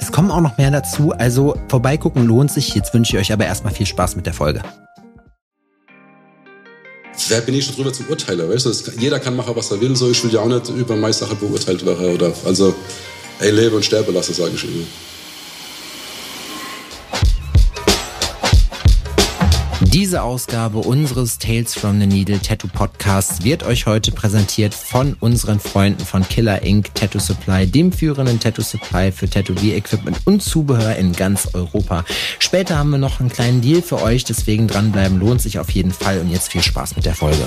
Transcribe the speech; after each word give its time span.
Es 0.00 0.12
kommen 0.12 0.30
auch 0.30 0.40
noch 0.40 0.58
mehr 0.58 0.70
dazu, 0.70 1.12
also 1.12 1.56
vorbeigucken 1.68 2.26
lohnt 2.26 2.50
sich. 2.50 2.74
Jetzt 2.74 2.94
wünsche 2.94 3.16
ich 3.16 3.22
euch 3.22 3.32
aber 3.32 3.46
erstmal 3.46 3.72
viel 3.72 3.86
Spaß 3.86 4.16
mit 4.16 4.26
der 4.26 4.34
Folge. 4.34 4.62
Wer 7.28 7.40
bin 7.40 7.54
ich 7.54 7.64
schon 7.64 7.76
drüber 7.76 7.92
zum 7.92 8.06
Urteiler, 8.08 8.48
weißt 8.48 8.66
du? 8.66 8.72
Jeder 8.98 9.20
kann 9.20 9.36
machen, 9.36 9.54
was 9.54 9.70
er 9.70 9.80
will, 9.80 9.94
so. 9.96 10.10
Ich 10.10 10.22
will 10.24 10.32
ja 10.32 10.40
auch 10.40 10.48
nicht 10.48 10.68
über 10.70 10.96
meine 10.96 11.12
Sache 11.12 11.34
beurteilt 11.34 11.84
werden, 11.86 12.14
oder, 12.14 12.32
also, 12.44 12.74
ey, 13.38 13.50
lebe 13.50 13.76
und 13.76 13.84
sterbe 13.84 14.12
lasse, 14.12 14.34
sage 14.34 14.52
ich 14.54 14.64
immer. 14.64 14.84
Diese 19.94 20.22
Ausgabe 20.22 20.78
unseres 20.78 21.38
Tales 21.38 21.72
from 21.72 22.00
the 22.00 22.06
Needle 22.08 22.40
Tattoo 22.40 22.66
Podcasts 22.66 23.44
wird 23.44 23.62
euch 23.62 23.86
heute 23.86 24.10
präsentiert 24.10 24.74
von 24.74 25.14
unseren 25.20 25.60
Freunden 25.60 26.04
von 26.04 26.28
Killer 26.28 26.64
Ink 26.64 26.92
Tattoo 26.96 27.20
Supply, 27.20 27.64
dem 27.64 27.92
führenden 27.92 28.40
Tattoo 28.40 28.62
Supply 28.62 29.12
für 29.12 29.30
Tattoo-Equipment 29.30 30.22
und 30.24 30.42
Zubehör 30.42 30.96
in 30.96 31.12
ganz 31.12 31.50
Europa. 31.52 32.04
Später 32.40 32.76
haben 32.76 32.90
wir 32.90 32.98
noch 32.98 33.20
einen 33.20 33.28
kleinen 33.28 33.60
Deal 33.60 33.82
für 33.82 34.02
euch, 34.02 34.24
deswegen 34.24 34.66
dranbleiben 34.66 35.20
lohnt 35.20 35.40
sich 35.40 35.60
auf 35.60 35.70
jeden 35.70 35.92
Fall 35.92 36.18
und 36.18 36.28
jetzt 36.28 36.50
viel 36.50 36.62
Spaß 36.62 36.96
mit 36.96 37.06
der 37.06 37.14
Folge. 37.14 37.46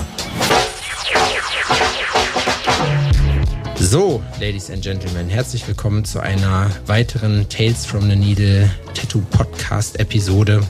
So, 3.78 4.24
Ladies 4.40 4.72
and 4.72 4.82
Gentlemen, 4.82 5.28
herzlich 5.28 5.68
willkommen 5.68 6.06
zu 6.06 6.22
einer 6.22 6.72
weiteren 6.86 7.50
Tales 7.50 7.86
from 7.86 8.10
the 8.10 8.16
Needle 8.16 8.72
Tattoo 8.94 9.20
Podcast 9.32 10.00
Episode. 10.00 10.62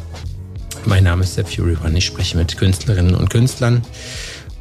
Mein 0.87 1.03
Name 1.03 1.23
ist 1.23 1.33
Sepp 1.33 1.49
Fury 1.49 1.75
One. 1.83 1.97
Ich 1.97 2.05
spreche 2.05 2.37
mit 2.37 2.55
Künstlerinnen 2.55 3.13
und 3.13 3.29
Künstlern. 3.29 3.81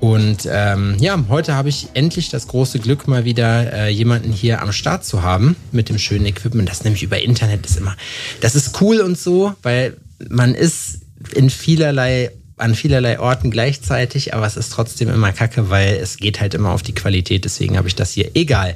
Und 0.00 0.48
ähm, 0.50 0.96
ja, 0.98 1.16
heute 1.28 1.54
habe 1.54 1.68
ich 1.68 1.86
endlich 1.94 2.30
das 2.30 2.48
große 2.48 2.80
Glück, 2.80 3.06
mal 3.06 3.24
wieder 3.24 3.72
äh, 3.72 3.90
jemanden 3.90 4.32
hier 4.32 4.60
am 4.60 4.72
Start 4.72 5.04
zu 5.04 5.22
haben 5.22 5.54
mit 5.70 5.88
dem 5.88 5.98
schönen 5.98 6.26
Equipment. 6.26 6.68
Das 6.68 6.82
nämlich 6.82 7.04
über 7.04 7.20
Internet 7.22 7.64
ist 7.64 7.76
immer, 7.76 7.96
das 8.40 8.56
ist 8.56 8.80
cool 8.80 9.02
und 9.02 9.16
so, 9.16 9.54
weil 9.62 9.98
man 10.28 10.56
ist 10.56 11.02
in 11.32 11.48
vielerlei 11.48 12.32
an 12.56 12.74
vielerlei 12.74 13.20
Orten 13.20 13.52
gleichzeitig, 13.52 14.34
aber 14.34 14.46
es 14.46 14.56
ist 14.56 14.72
trotzdem 14.72 15.08
immer 15.10 15.30
kacke, 15.30 15.70
weil 15.70 15.94
es 15.94 16.16
geht 16.16 16.40
halt 16.40 16.54
immer 16.54 16.70
auf 16.70 16.82
die 16.82 16.94
Qualität. 16.94 17.44
Deswegen 17.44 17.76
habe 17.76 17.86
ich 17.86 17.94
das 17.94 18.10
hier. 18.10 18.30
Egal. 18.34 18.74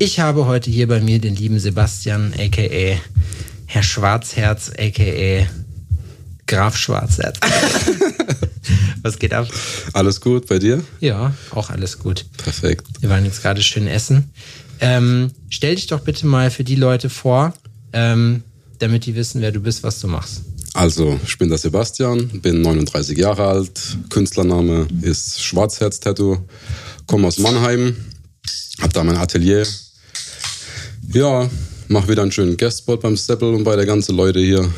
Ich 0.00 0.18
habe 0.18 0.46
heute 0.46 0.70
hier 0.70 0.88
bei 0.88 1.00
mir 1.00 1.20
den 1.20 1.36
lieben 1.36 1.60
Sebastian, 1.60 2.32
aka 2.36 2.98
Herr 3.66 3.82
Schwarzherz, 3.82 4.72
aka 4.76 5.46
Graf 6.48 6.76
Schwarzherz. 6.76 7.38
Was 9.02 9.18
geht 9.18 9.32
ab? 9.32 9.46
Alles 9.92 10.20
gut 10.20 10.46
bei 10.46 10.58
dir? 10.58 10.82
Ja, 10.98 11.34
auch 11.50 11.70
alles 11.70 11.98
gut. 11.98 12.24
Perfekt. 12.36 12.86
Wir 13.00 13.10
waren 13.10 13.24
jetzt 13.24 13.42
gerade 13.42 13.62
schön 13.62 13.86
essen. 13.86 14.30
Ähm, 14.80 15.30
stell 15.50 15.76
dich 15.76 15.86
doch 15.86 16.00
bitte 16.00 16.26
mal 16.26 16.50
für 16.50 16.64
die 16.64 16.74
Leute 16.74 17.10
vor, 17.10 17.54
ähm, 17.92 18.42
damit 18.78 19.06
die 19.06 19.14
wissen, 19.14 19.40
wer 19.40 19.52
du 19.52 19.60
bist, 19.60 19.82
was 19.82 20.00
du 20.00 20.08
machst. 20.08 20.42
Also, 20.74 21.18
ich 21.24 21.36
bin 21.38 21.48
der 21.48 21.58
Sebastian, 21.58 22.28
bin 22.40 22.62
39 22.62 23.18
Jahre 23.18 23.46
alt. 23.46 23.98
Künstlername 24.08 24.86
ist 25.02 25.42
Schwarzherz 25.42 26.00
Tattoo. 26.00 26.38
Komme 27.06 27.26
aus 27.26 27.38
Mannheim, 27.38 27.96
hab 28.80 28.92
da 28.92 29.04
mein 29.04 29.16
Atelier. 29.16 29.66
Ja, 31.12 31.48
mach 31.88 32.08
wieder 32.08 32.22
einen 32.22 32.32
schönen 32.32 32.56
Guestspot 32.56 33.00
beim 33.00 33.16
Steppel 33.16 33.54
und 33.54 33.64
bei 33.64 33.76
der 33.76 33.86
ganzen 33.86 34.16
Leute 34.16 34.40
hier 34.40 34.70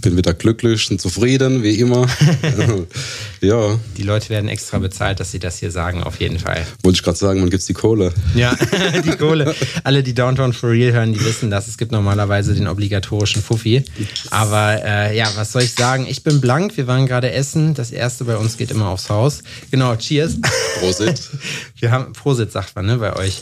bin 0.00 0.16
wieder 0.16 0.34
glücklich 0.34 0.90
und 0.90 1.00
zufrieden, 1.00 1.62
wie 1.62 1.78
immer. 1.80 2.06
ja. 3.40 3.78
Die 3.96 4.02
Leute 4.02 4.28
werden 4.30 4.48
extra 4.48 4.78
bezahlt, 4.78 5.20
dass 5.20 5.30
sie 5.30 5.38
das 5.38 5.58
hier 5.58 5.70
sagen, 5.70 6.02
auf 6.02 6.20
jeden 6.20 6.38
Fall. 6.38 6.66
Wollte 6.82 6.96
ich 6.96 7.02
gerade 7.02 7.18
sagen, 7.18 7.40
man 7.40 7.50
gibt's 7.50 7.66
die 7.66 7.74
Kohle. 7.74 8.12
Ja, 8.34 8.54
die 9.04 9.16
Kohle. 9.16 9.54
Alle, 9.84 10.02
die 10.02 10.14
Downtown 10.14 10.52
for 10.52 10.70
Real 10.70 10.92
hören, 10.92 11.12
die 11.12 11.24
wissen 11.24 11.50
das. 11.50 11.68
Es 11.68 11.78
gibt 11.78 11.92
normalerweise 11.92 12.54
den 12.54 12.68
obligatorischen 12.68 13.42
Fuffi. 13.42 13.84
Aber 14.30 14.82
äh, 14.84 15.16
ja, 15.16 15.30
was 15.36 15.52
soll 15.52 15.62
ich 15.62 15.74
sagen? 15.74 16.06
Ich 16.08 16.22
bin 16.22 16.40
blank, 16.40 16.76
wir 16.76 16.86
waren 16.86 17.06
gerade 17.06 17.32
essen. 17.32 17.74
Das 17.74 17.90
erste 17.90 18.24
bei 18.24 18.36
uns 18.36 18.56
geht 18.56 18.70
immer 18.70 18.88
aufs 18.88 19.10
Haus. 19.10 19.42
Genau, 19.70 19.96
cheers. 19.96 20.36
Prosit. 20.78 21.30
Wir 21.78 21.90
haben, 21.90 22.12
Prosit 22.12 22.52
sagt 22.52 22.76
man, 22.76 22.86
ne, 22.86 22.96
bei 22.98 23.16
euch. 23.16 23.40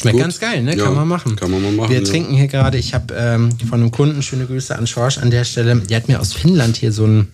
Schmeckt 0.00 0.14
Gut. 0.14 0.22
ganz 0.22 0.40
geil, 0.40 0.62
ne? 0.62 0.74
Ja, 0.74 0.84
kann 0.84 0.94
man 0.94 1.06
machen. 1.06 1.36
kann 1.36 1.50
man 1.50 1.60
mal 1.62 1.72
machen, 1.72 1.90
Wir 1.90 1.98
ja. 1.98 2.04
trinken 2.04 2.34
hier 2.34 2.46
gerade, 2.46 2.78
ich 2.78 2.94
habe 2.94 3.12
ähm, 3.14 3.50
von 3.68 3.80
einem 3.80 3.90
Kunden, 3.90 4.22
schöne 4.22 4.46
Grüße 4.46 4.74
an 4.74 4.86
Schorsch 4.86 5.18
an 5.18 5.30
der 5.30 5.44
Stelle, 5.44 5.76
der 5.76 5.98
hat 5.98 6.08
mir 6.08 6.20
aus 6.20 6.32
Finnland 6.32 6.78
hier 6.78 6.90
so 6.90 7.06
ein 7.06 7.28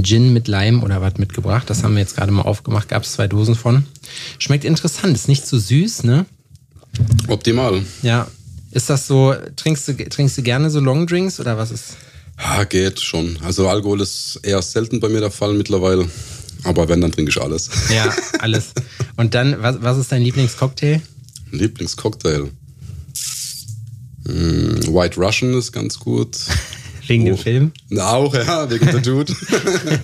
Gin 0.00 0.32
mit 0.32 0.46
Leim 0.46 0.84
oder 0.84 1.00
was 1.00 1.16
mitgebracht. 1.16 1.68
Das 1.68 1.82
haben 1.82 1.94
wir 1.94 2.00
jetzt 2.00 2.14
gerade 2.14 2.30
mal 2.30 2.42
aufgemacht, 2.42 2.88
gab 2.88 3.02
es 3.02 3.12
zwei 3.14 3.26
Dosen 3.26 3.56
von. 3.56 3.84
Schmeckt 4.38 4.64
interessant, 4.64 5.16
ist 5.16 5.26
nicht 5.26 5.44
zu 5.44 5.58
süß, 5.58 6.04
ne? 6.04 6.24
Optimal. 7.26 7.82
Ja. 8.02 8.28
Ist 8.70 8.88
das 8.88 9.08
so, 9.08 9.34
trinkst 9.56 9.88
du, 9.88 10.08
trinkst 10.08 10.38
du 10.38 10.42
gerne 10.42 10.70
so 10.70 10.78
Longdrinks 10.78 11.40
oder 11.40 11.58
was 11.58 11.72
ist? 11.72 11.96
Ja, 12.38 12.62
geht 12.62 13.00
schon. 13.00 13.38
Also 13.42 13.68
Alkohol 13.68 14.00
ist 14.00 14.38
eher 14.44 14.62
selten 14.62 15.00
bei 15.00 15.08
mir 15.08 15.20
der 15.20 15.32
Fall 15.32 15.52
mittlerweile. 15.54 16.08
Aber 16.62 16.88
wenn, 16.88 17.00
dann 17.00 17.10
trinke 17.10 17.30
ich 17.30 17.42
alles. 17.42 17.68
Ja, 17.92 18.14
alles. 18.38 18.72
Und 19.16 19.34
dann, 19.34 19.60
was, 19.60 19.82
was 19.82 19.98
ist 19.98 20.12
dein 20.12 20.22
Lieblingscocktail? 20.22 21.02
Lieblingscocktail. 21.52 22.50
Mm, 24.24 24.94
White 24.94 25.20
Russian 25.20 25.54
ist 25.54 25.72
ganz 25.72 25.98
gut. 25.98 26.36
Wegen 27.08 27.24
dem 27.24 27.34
Oh. 27.34 27.38
Film? 27.38 27.72
Na, 27.88 28.12
Auch, 28.12 28.32
ja, 28.32 28.70
wegen 28.70 28.86
der 28.86 29.00
Dude. 29.00 29.34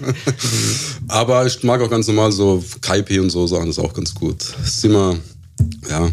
Aber 1.08 1.46
ich 1.46 1.62
mag 1.62 1.80
auch 1.80 1.88
ganz 1.88 2.08
normal 2.08 2.32
so 2.32 2.62
Kaipi 2.80 3.20
und 3.20 3.30
so 3.30 3.46
Sachen, 3.46 3.70
ist 3.70 3.78
auch 3.78 3.94
ganz 3.94 4.12
gut. 4.12 4.44
Ist 4.64 4.84
immer, 4.84 5.16
ja, 5.88 6.10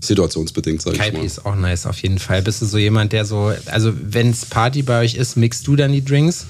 situationsbedingt, 0.00 0.82
sag 0.82 0.92
ich 0.92 0.98
Kaipi 0.98 1.16
mal. 1.16 1.24
ist 1.24 1.46
auch 1.46 1.56
nice, 1.56 1.86
auf 1.86 1.98
jeden 2.02 2.18
Fall. 2.18 2.42
Bist 2.42 2.60
du 2.60 2.66
so 2.66 2.76
jemand, 2.76 3.14
der 3.14 3.24
so, 3.24 3.52
also 3.66 3.92
wenn 4.00 4.30
es 4.30 4.44
Party 4.44 4.82
bei 4.82 5.00
euch 5.00 5.14
ist, 5.14 5.36
mixt 5.38 5.66
du 5.66 5.76
dann 5.76 5.92
die 5.92 6.04
Drinks? 6.04 6.44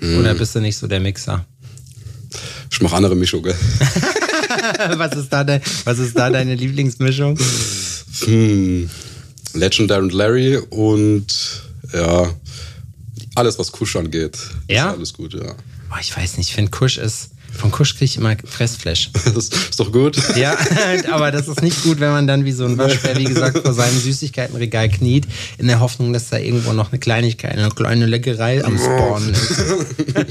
Hm. 0.00 0.18
Oder 0.20 0.34
bist 0.34 0.54
du 0.54 0.60
nicht 0.60 0.76
so 0.76 0.86
der 0.86 1.00
Mixer? 1.00 1.46
Ich 2.70 2.80
mache 2.82 2.94
andere 2.94 3.16
Mischungen. 3.16 3.54
was, 4.96 5.16
ist 5.16 5.32
da 5.32 5.44
de, 5.44 5.60
was 5.84 5.98
ist 5.98 6.16
da 6.16 6.30
deine 6.30 6.54
Lieblingsmischung? 6.54 7.38
Hm. 8.24 8.90
Legendary 9.54 10.02
und 10.02 10.12
Larry 10.12 10.56
und 10.70 11.62
ja, 11.92 12.34
alles, 13.34 13.58
was 13.58 13.72
Kusch 13.72 13.96
angeht. 13.96 14.38
Ja? 14.68 14.90
Ist 14.90 14.96
alles 14.96 15.12
gut, 15.14 15.34
ja. 15.34 15.54
Boah, 15.88 15.98
ich 16.00 16.16
weiß 16.16 16.36
nicht, 16.36 16.50
ich 16.50 16.54
finde 16.54 16.70
Kusch 16.70 16.98
ist, 16.98 17.30
von 17.52 17.70
Kusch 17.70 17.94
kriege 17.94 18.04
ich 18.06 18.16
immer 18.16 18.36
Fressflash. 18.44 19.10
Das 19.34 19.48
ist 19.48 19.78
doch 19.78 19.92
gut. 19.92 20.16
Ja, 20.36 20.56
aber 21.10 21.30
das 21.30 21.48
ist 21.48 21.62
nicht 21.62 21.82
gut, 21.82 22.00
wenn 22.00 22.10
man 22.10 22.26
dann 22.26 22.44
wie 22.44 22.52
so 22.52 22.64
ein 22.64 22.78
Waschbär, 22.78 23.16
wie 23.16 23.24
gesagt, 23.24 23.58
vor 23.58 23.74
seinem 23.74 23.98
Süßigkeitenregal 23.98 24.88
kniet, 24.88 25.26
in 25.58 25.66
der 25.66 25.80
Hoffnung, 25.80 26.12
dass 26.12 26.28
da 26.30 26.38
irgendwo 26.38 26.72
noch 26.72 26.90
eine 26.90 26.98
Kleinigkeit, 26.98 27.52
eine 27.52 27.68
kleine 27.70 28.06
Leckerei 28.06 28.64
am 28.64 28.78
Spawn 28.78 29.30
ist. 29.30 29.54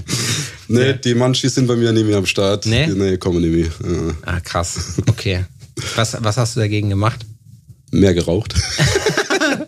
Nee, 0.70 0.96
die 0.96 1.16
Munchies 1.16 1.56
sind 1.56 1.68
bei 1.68 1.78
mir 1.78 1.94
nicht 1.94 2.06
mehr 2.06 2.18
am 2.18 2.26
Start. 2.26 2.66
Nee? 2.66 2.88
Nee, 2.88 3.18
kommen 3.18 3.42
nicht 3.42 3.80
mehr. 3.80 3.92
Ja. 3.92 4.14
Ah, 4.24 4.40
krass. 4.42 4.96
Okay. 5.08 5.46
Was, 5.96 6.18
was 6.20 6.36
hast 6.36 6.56
du 6.58 6.60
dagegen 6.60 6.90
gemacht? 6.90 7.26
Mehr 7.92 8.14
geraucht. 8.14 8.54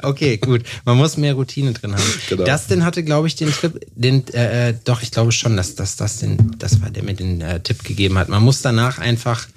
Okay, 0.02 0.38
gut. 0.38 0.64
Man 0.86 0.98
muss 0.98 1.18
mehr 1.18 1.34
Routine 1.34 1.74
drin 1.74 1.94
haben. 1.94 2.04
Genau. 2.30 2.44
Dustin 2.46 2.86
hatte, 2.86 3.04
glaube 3.04 3.28
ich, 3.28 3.36
den 3.36 3.52
Trip, 3.52 3.80
den, 3.96 4.28
äh, 4.34 4.70
äh, 4.70 4.74
doch, 4.84 5.02
ich 5.02 5.12
glaube 5.12 5.32
schon, 5.32 5.58
dass, 5.58 5.76
das 5.76 5.96
den, 6.20 6.56
das 6.60 6.82
war 6.82 6.90
der 6.90 7.04
mir 7.04 7.16
den 7.16 7.42
äh, 7.42 7.60
Tipp 7.60 7.84
gegeben 7.84 8.18
hat. 8.18 8.30
Man 8.30 8.44
muss 8.44 8.62
danach 8.62 9.00
einfach 9.00 9.48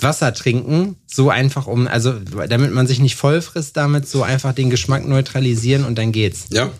Wasser 0.00 0.32
trinken, 0.34 0.96
so 1.06 1.30
einfach 1.30 1.66
um, 1.66 1.86
also 1.86 2.12
damit 2.48 2.72
man 2.72 2.86
sich 2.86 2.98
nicht 2.98 3.16
voll 3.16 3.42
frisst 3.42 3.76
damit, 3.76 4.08
so 4.08 4.22
einfach 4.22 4.54
den 4.54 4.70
Geschmack 4.70 5.06
neutralisieren 5.06 5.84
und 5.84 5.96
dann 5.98 6.12
geht's. 6.12 6.46
Ja, 6.50 6.70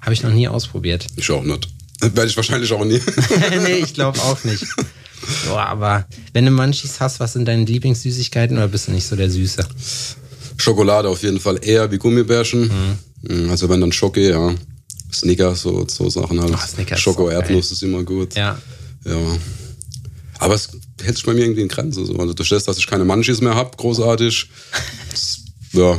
Habe 0.00 0.14
ich 0.14 0.22
noch 0.22 0.32
nie 0.32 0.48
ausprobiert. 0.48 1.06
ich 1.16 1.30
auch 1.30 1.44
nicht. 1.44 1.68
Werde 2.00 2.26
ich 2.26 2.36
wahrscheinlich 2.36 2.72
auch 2.72 2.84
nie. 2.84 3.00
nee, 3.64 3.74
ich 3.74 3.94
glaube 3.94 4.18
auch 4.20 4.42
nicht. 4.44 4.64
Boah, 5.48 5.66
aber 5.66 6.06
wenn 6.32 6.46
du 6.46 6.50
Munchies 6.50 6.98
hast, 7.00 7.20
was 7.20 7.34
sind 7.34 7.46
deine 7.46 7.64
Lieblingssüßigkeiten 7.64 8.56
oder 8.56 8.68
bist 8.68 8.88
du 8.88 8.92
nicht 8.92 9.06
so 9.06 9.16
der 9.16 9.30
Süße? 9.30 9.66
Schokolade 10.60 11.08
auf 11.08 11.22
jeden 11.22 11.40
Fall 11.40 11.58
eher 11.62 11.90
wie 11.90 11.98
Gummibärchen. 11.98 12.98
Mhm. 13.22 13.50
Also 13.50 13.68
wenn 13.68 13.80
dann 13.80 13.92
Schoki, 13.92 14.28
ja. 14.30 14.54
Snickers, 15.12 15.62
so, 15.62 15.86
so 15.88 16.08
Sachen 16.08 16.40
halt. 16.40 16.52
Oh, 16.54 16.58
Snickers 16.58 16.98
ist 16.98 17.02
Schoko, 17.02 17.24
auch 17.24 17.30
geil. 17.30 17.40
Erdnuss 17.40 17.72
ist 17.72 17.82
immer 17.82 18.02
gut. 18.04 18.34
Ja. 18.34 18.58
Ja. 19.04 19.16
Aber 20.38 20.54
es 20.54 20.70
hält 21.02 21.16
sich 21.16 21.26
bei 21.26 21.34
mir 21.34 21.42
irgendwie 21.42 21.62
in 21.62 21.68
Grenzen. 21.68 22.06
So. 22.06 22.16
Also 22.16 22.32
durch 22.32 22.48
das, 22.48 22.64
dass 22.64 22.78
ich 22.78 22.86
keine 22.86 23.04
Manchis 23.04 23.40
mehr 23.40 23.54
habe, 23.54 23.76
großartig. 23.76 24.48
Das, 25.10 25.40
ja, 25.72 25.98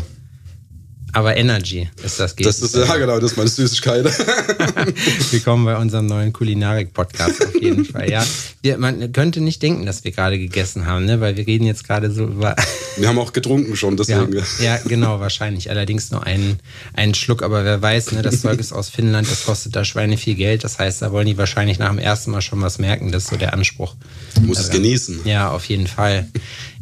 Aber 1.13 1.35
Energy 1.35 1.89
ist 2.03 2.19
das 2.19 2.35
das 2.35 2.61
ist, 2.61 2.75
ja 2.75 2.95
genau, 2.95 3.19
das 3.19 3.31
ist 3.31 3.37
meine 3.37 3.49
Süßigkeit. 3.49 4.05
Willkommen 5.31 5.65
bei 5.65 5.75
unserem 5.75 6.05
neuen 6.05 6.31
Kulinarik-Podcast 6.31 7.45
auf 7.45 7.61
jeden 7.61 7.83
Fall. 7.91 8.09
Ja, 8.09 8.25
wir, 8.61 8.77
man 8.77 9.11
könnte 9.11 9.41
nicht 9.41 9.61
denken, 9.61 9.85
dass 9.85 10.05
wir 10.05 10.11
gerade 10.11 10.39
gegessen 10.39 10.85
haben, 10.85 11.05
ne? 11.05 11.19
weil 11.19 11.35
wir 11.35 11.45
reden 11.45 11.65
jetzt 11.65 11.85
gerade 11.85 12.11
so 12.11 12.25
über. 12.25 12.55
Wir 12.97 13.07
haben 13.07 13.19
auch 13.19 13.31
getrunken 13.31 13.77
schon, 13.77 13.95
Ja, 13.95 14.25
deswegen. 14.25 14.45
ja, 14.61 14.77
genau, 14.85 15.21
wahrscheinlich. 15.21 15.69
Allerdings 15.69 16.11
nur 16.11 16.25
einen, 16.25 16.59
einen 16.93 17.13
Schluck, 17.13 17.41
aber 17.41 17.63
wer 17.63 17.81
weiß, 17.81 18.11
ne, 18.11 18.21
das 18.21 18.41
Zeug 18.41 18.59
ist 18.59 18.73
aus 18.73 18.89
Finnland, 18.89 19.31
das 19.31 19.45
kostet 19.45 19.77
da 19.77 19.85
Schweine 19.85 20.17
viel 20.17 20.35
Geld. 20.35 20.65
Das 20.65 20.77
heißt, 20.77 21.01
da 21.01 21.13
wollen 21.13 21.25
die 21.25 21.37
wahrscheinlich 21.37 21.79
nach 21.79 21.87
dem 21.89 21.99
ersten 21.99 22.31
Mal 22.31 22.41
schon 22.41 22.61
was 22.61 22.79
merken. 22.79 23.13
Das 23.13 23.23
ist 23.23 23.29
so 23.29 23.37
der 23.37 23.53
Anspruch. 23.53 23.95
Du 24.35 24.41
musst 24.41 24.59
es 24.59 24.69
genießen. 24.71 25.21
Ja, 25.23 25.51
auf 25.51 25.63
jeden 25.65 25.87
Fall. 25.87 26.27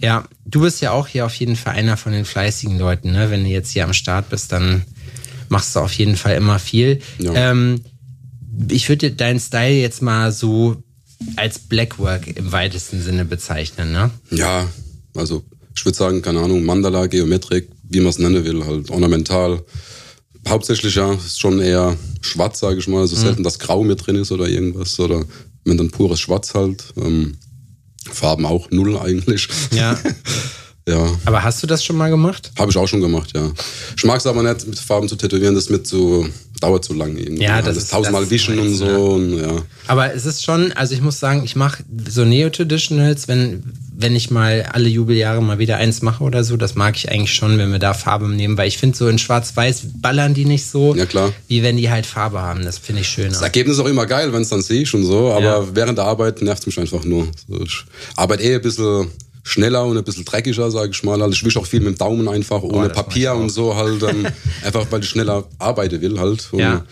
Ja, 0.02 0.26
du 0.46 0.62
bist 0.62 0.82
ja 0.82 0.92
auch 0.92 1.08
hier 1.08 1.26
auf 1.26 1.36
jeden 1.36 1.56
Fall 1.56 1.74
einer 1.74 1.98
von 1.98 2.12
den 2.12 2.26
fleißigen 2.26 2.78
Leuten. 2.78 3.12
Ne? 3.12 3.30
Wenn 3.30 3.44
du 3.44 3.50
jetzt 3.50 3.72
hier 3.72 3.84
am 3.84 3.94
Start 3.94 4.30
bist, 4.30 4.52
dann 4.52 4.84
machst 5.50 5.76
du 5.76 5.80
auf 5.80 5.94
jeden 5.94 6.16
Fall 6.16 6.36
immer 6.36 6.60
viel. 6.60 7.00
Ja. 7.18 7.52
Ähm, 7.52 7.82
ich 8.70 8.88
würde 8.90 9.12
deinen 9.12 9.40
Style 9.40 9.76
jetzt 9.76 10.02
mal 10.02 10.32
so 10.32 10.82
als 11.36 11.60
Blackwork 11.60 12.28
im 12.28 12.52
weitesten 12.52 13.02
Sinne 13.02 13.26
bezeichnen. 13.26 13.92
Ne? 13.92 14.12
Ja, 14.32 14.68
also 15.16 15.44
ich 15.76 15.86
würde 15.86 15.98
sagen, 15.98 16.22
keine 16.22 16.40
Ahnung, 16.40 16.64
Mandala, 16.64 17.08
Geometrik, 17.08 17.70
wie 17.84 18.00
man 18.00 18.10
es 18.10 18.20
nennen 18.20 18.44
will, 18.44 18.66
halt 18.66 18.90
ornamental. 18.90 19.64
Hauptsächlich 20.48 20.96
ja, 20.96 21.14
ist 21.14 21.40
schon 21.40 21.60
eher 21.60 21.98
schwarz, 22.22 22.60
sage 22.60 22.80
ich 22.80 22.88
mal. 22.88 23.06
So 23.08 23.16
selten, 23.16 23.44
dass 23.44 23.60
Grau 23.60 23.84
mit 23.84 24.06
drin 24.06 24.16
ist 24.16 24.32
oder 24.32 24.48
irgendwas. 24.48 25.00
Oder 25.00 25.26
wenn 25.66 25.78
dann 25.78 25.92
pures 25.92 26.20
Schwarz 26.20 26.54
halt. 26.54 26.86
Ähm, 26.98 27.38
Farben 28.14 28.46
auch 28.46 28.70
null 28.72 28.98
eigentlich. 28.98 29.48
Ja. 29.72 29.98
ja. 30.88 31.08
Aber 31.26 31.44
hast 31.44 31.62
du 31.64 31.68
das 31.68 31.84
schon 31.84 31.98
mal 31.98 32.10
gemacht? 32.10 32.52
Habe 32.58 32.72
ich 32.72 32.78
auch 32.78 32.88
schon 32.88 33.02
gemacht, 33.02 33.32
ja. 33.36 33.52
Ich 33.98 34.04
mag 34.04 34.18
es 34.18 34.26
aber 34.28 34.44
nicht, 34.44 34.68
mit 34.68 34.80
Farben 34.80 35.08
zu 35.08 35.16
tätowieren, 35.16 35.56
das 35.56 35.70
mit 35.70 35.86
so, 35.88 36.28
dauert 36.62 36.84
zu 36.86 36.94
lang 36.94 37.16
irgendwie. 37.18 37.44
Ja, 37.44 37.58
das 37.60 37.68
Alles 37.68 37.78
ist- 37.84 37.92
tausendmal 37.92 38.22
das 38.24 38.32
wischen 38.32 38.60
und 38.60 38.74
so. 38.76 38.86
ne? 38.86 39.00
Und, 39.00 39.38
ja. 39.42 39.62
Aber 39.88 40.14
es 40.14 40.26
ist 40.26 40.44
schon, 40.44 40.72
also 40.74 40.94
ich 40.94 41.02
muss 41.02 41.20
sagen, 41.20 41.44
ich 41.44 41.56
mache 41.56 41.84
so 42.10 42.26
Neo-Traditionals, 42.26 43.28
wenn, 43.28 43.64
wenn 44.02 44.16
ich 44.16 44.32
mal 44.32 44.64
alle 44.72 44.88
Jubeljahre 44.88 45.42
mal 45.44 45.60
wieder 45.60 45.76
eins 45.76 46.02
mache 46.02 46.24
oder 46.24 46.46
so, 46.46 46.56
das 46.56 46.76
mag 46.76 46.96
ich 46.96 47.12
eigentlich 47.12 47.34
schon, 47.34 47.58
wenn 47.58 47.70
wir 47.70 47.80
da 47.80 47.94
Farbe 47.94 48.30
nehmen, 48.30 48.58
weil 48.58 48.70
ich 48.70 48.78
finde, 48.78 48.98
so 48.98 49.10
in 49.10 49.20
Schwarz-Weiß 49.20 49.82
ballern 50.02 50.34
die 50.34 50.46
nicht 50.46 50.66
so, 50.68 50.96
Ja, 50.96 51.06
klar. 51.06 51.34
wie 51.50 51.64
wenn 51.64 51.76
die 51.76 51.90
halt 51.90 52.06
Farbe 52.06 52.42
haben. 52.42 52.64
Das 52.64 52.78
finde 52.78 53.02
ich 53.02 53.10
schöner. 53.10 53.32
Das 53.32 53.42
Ergebnis 53.42 53.76
ist 53.78 53.84
auch 53.84 53.88
immer 53.90 54.06
geil, 54.06 54.32
wenn 54.32 54.42
es 54.42 54.48
dann 54.48 54.62
sehe 54.62 54.84
ich 54.84 54.94
und 54.94 55.04
so, 55.04 55.32
aber 55.34 55.44
Ja. 55.44 55.68
während 55.76 55.98
der 55.98 56.06
Arbeit 56.06 56.42
nervt 56.42 56.62
es 56.62 56.68
mich 56.68 56.80
einfach 56.80 57.04
nur. 57.04 57.28
Arbeite 58.16 58.44
eh 58.44 58.56
ein 58.56 58.62
bisschen 58.62 59.08
schneller 59.44 59.84
und 59.86 59.98
ein 59.98 60.04
bisschen 60.04 60.24
dreckiger, 60.24 60.72
sage 60.72 60.92
ich 60.94 61.04
mal. 61.04 61.22
Also 61.22 61.34
ich 61.34 61.44
wische 61.44 61.60
auch 61.60 61.66
viel 61.66 61.80
mit 61.82 61.96
dem 61.96 61.98
Daumen 61.98 62.28
einfach, 62.30 62.62
ohne 62.62 62.88
Oh, 62.90 62.94
Papier 62.94 63.34
und 63.34 63.50
so 63.50 63.76
halt. 63.76 64.02
Ähm, 64.04 64.26
einfach 64.64 64.86
weil 64.92 65.02
ich 65.04 65.10
schneller 65.10 65.44
arbeiten 65.58 66.00
will 66.02 66.20
halt. 66.20 66.48
Und 66.54 66.60
Ja. 66.60 66.86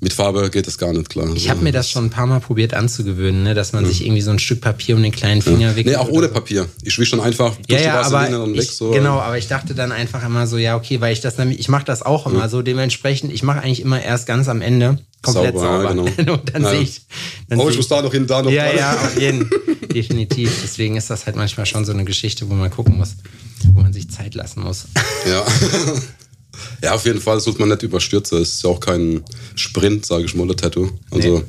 Mit 0.00 0.12
Farbe 0.12 0.48
geht 0.50 0.66
das 0.68 0.78
gar 0.78 0.92
nicht 0.92 1.08
klar. 1.10 1.28
Ich 1.34 1.50
habe 1.50 1.60
mir 1.62 1.72
das 1.72 1.90
schon 1.90 2.04
ein 2.04 2.10
paar 2.10 2.26
Mal 2.26 2.38
probiert 2.38 2.72
anzugewöhnen, 2.72 3.42
ne, 3.42 3.54
dass 3.54 3.72
man 3.72 3.84
sich 3.84 4.04
irgendwie 4.04 4.20
so 4.22 4.30
ein 4.30 4.38
Stück 4.38 4.60
Papier 4.60 4.94
um 4.94 5.02
den 5.02 5.10
kleinen 5.10 5.42
Finger 5.42 5.74
wickelt. 5.74 5.96
Nee, 5.96 5.96
auch 6.00 6.08
ohne 6.08 6.28
so. 6.28 6.34
Papier. 6.34 6.68
Ich 6.84 6.96
wische 7.00 7.16
dann 7.16 7.24
einfach 7.26 7.56
durch 7.56 7.66
Ja, 7.68 7.78
die 7.78 7.84
ja, 7.84 8.00
aber 8.02 8.12
Vaseline 8.12 8.42
und 8.44 8.52
weg. 8.54 8.62
ich, 8.62 8.70
So. 8.70 8.90
genau, 8.92 9.18
aber 9.18 9.38
ich 9.38 9.48
dachte 9.48 9.74
dann 9.74 9.90
einfach 9.90 10.24
immer 10.24 10.46
so, 10.46 10.56
ja, 10.56 10.76
okay, 10.76 11.00
weil 11.00 11.12
ich 11.12 11.20
das 11.20 11.36
nämlich, 11.36 11.58
ich 11.58 11.68
mache 11.68 11.84
das 11.84 12.02
auch 12.02 12.26
immer 12.28 12.48
so, 12.48 12.62
dementsprechend, 12.62 13.32
ich 13.32 13.42
mache 13.42 13.60
eigentlich 13.60 13.80
immer 13.82 14.00
erst 14.00 14.26
ganz 14.26 14.48
am 14.48 14.60
Ende 14.60 14.98
komplett 15.22 15.54
Sauber, 15.58 15.82
sauber. 15.82 16.04
ja, 16.06 16.12
genau. 16.14 16.32
Und 16.34 16.54
dann 16.54 16.62
Ja. 16.62 16.70
sehe 16.70 16.80
ich. 16.82 17.00
Dann 17.48 17.58
Oh, 17.58 17.68
ich 17.68 17.76
muss 17.76 17.88
da 17.88 18.00
noch 18.00 18.12
hin, 18.12 18.24
da 18.28 18.40
noch 18.42 18.52
Ja, 18.52 18.66
dran. 18.66 18.76
ja, 18.76 18.92
auf 18.92 19.20
jeden. 19.20 19.50
Definitiv. 19.92 20.60
Deswegen 20.62 20.96
ist 20.96 21.10
das 21.10 21.26
halt 21.26 21.34
manchmal 21.34 21.66
schon 21.66 21.84
so 21.84 21.90
eine 21.92 22.04
Geschichte, 22.04 22.48
wo 22.48 22.54
man 22.54 22.70
gucken 22.70 22.96
muss, 22.98 23.16
wo 23.72 23.80
man 23.80 23.92
sich 23.92 24.08
Zeit 24.10 24.36
lassen 24.36 24.60
muss. 24.62 24.84
Ja. 25.28 25.44
ja, 26.82 26.94
auf 26.94 27.04
jeden 27.04 27.20
Fall 27.20 27.40
sollte 27.40 27.60
man 27.60 27.68
nicht 27.70 27.82
überstürzen. 27.82 28.40
Es 28.42 28.54
ist 28.56 28.64
ja 28.64 28.70
auch 28.70 28.80
kein 28.80 29.22
Sprint, 29.54 30.06
sage 30.06 30.24
ich 30.24 30.34
mal, 30.34 30.46
der 30.46 30.56
Tattoo. 30.56 30.90
Also 31.10 31.38
Nee. 31.38 31.44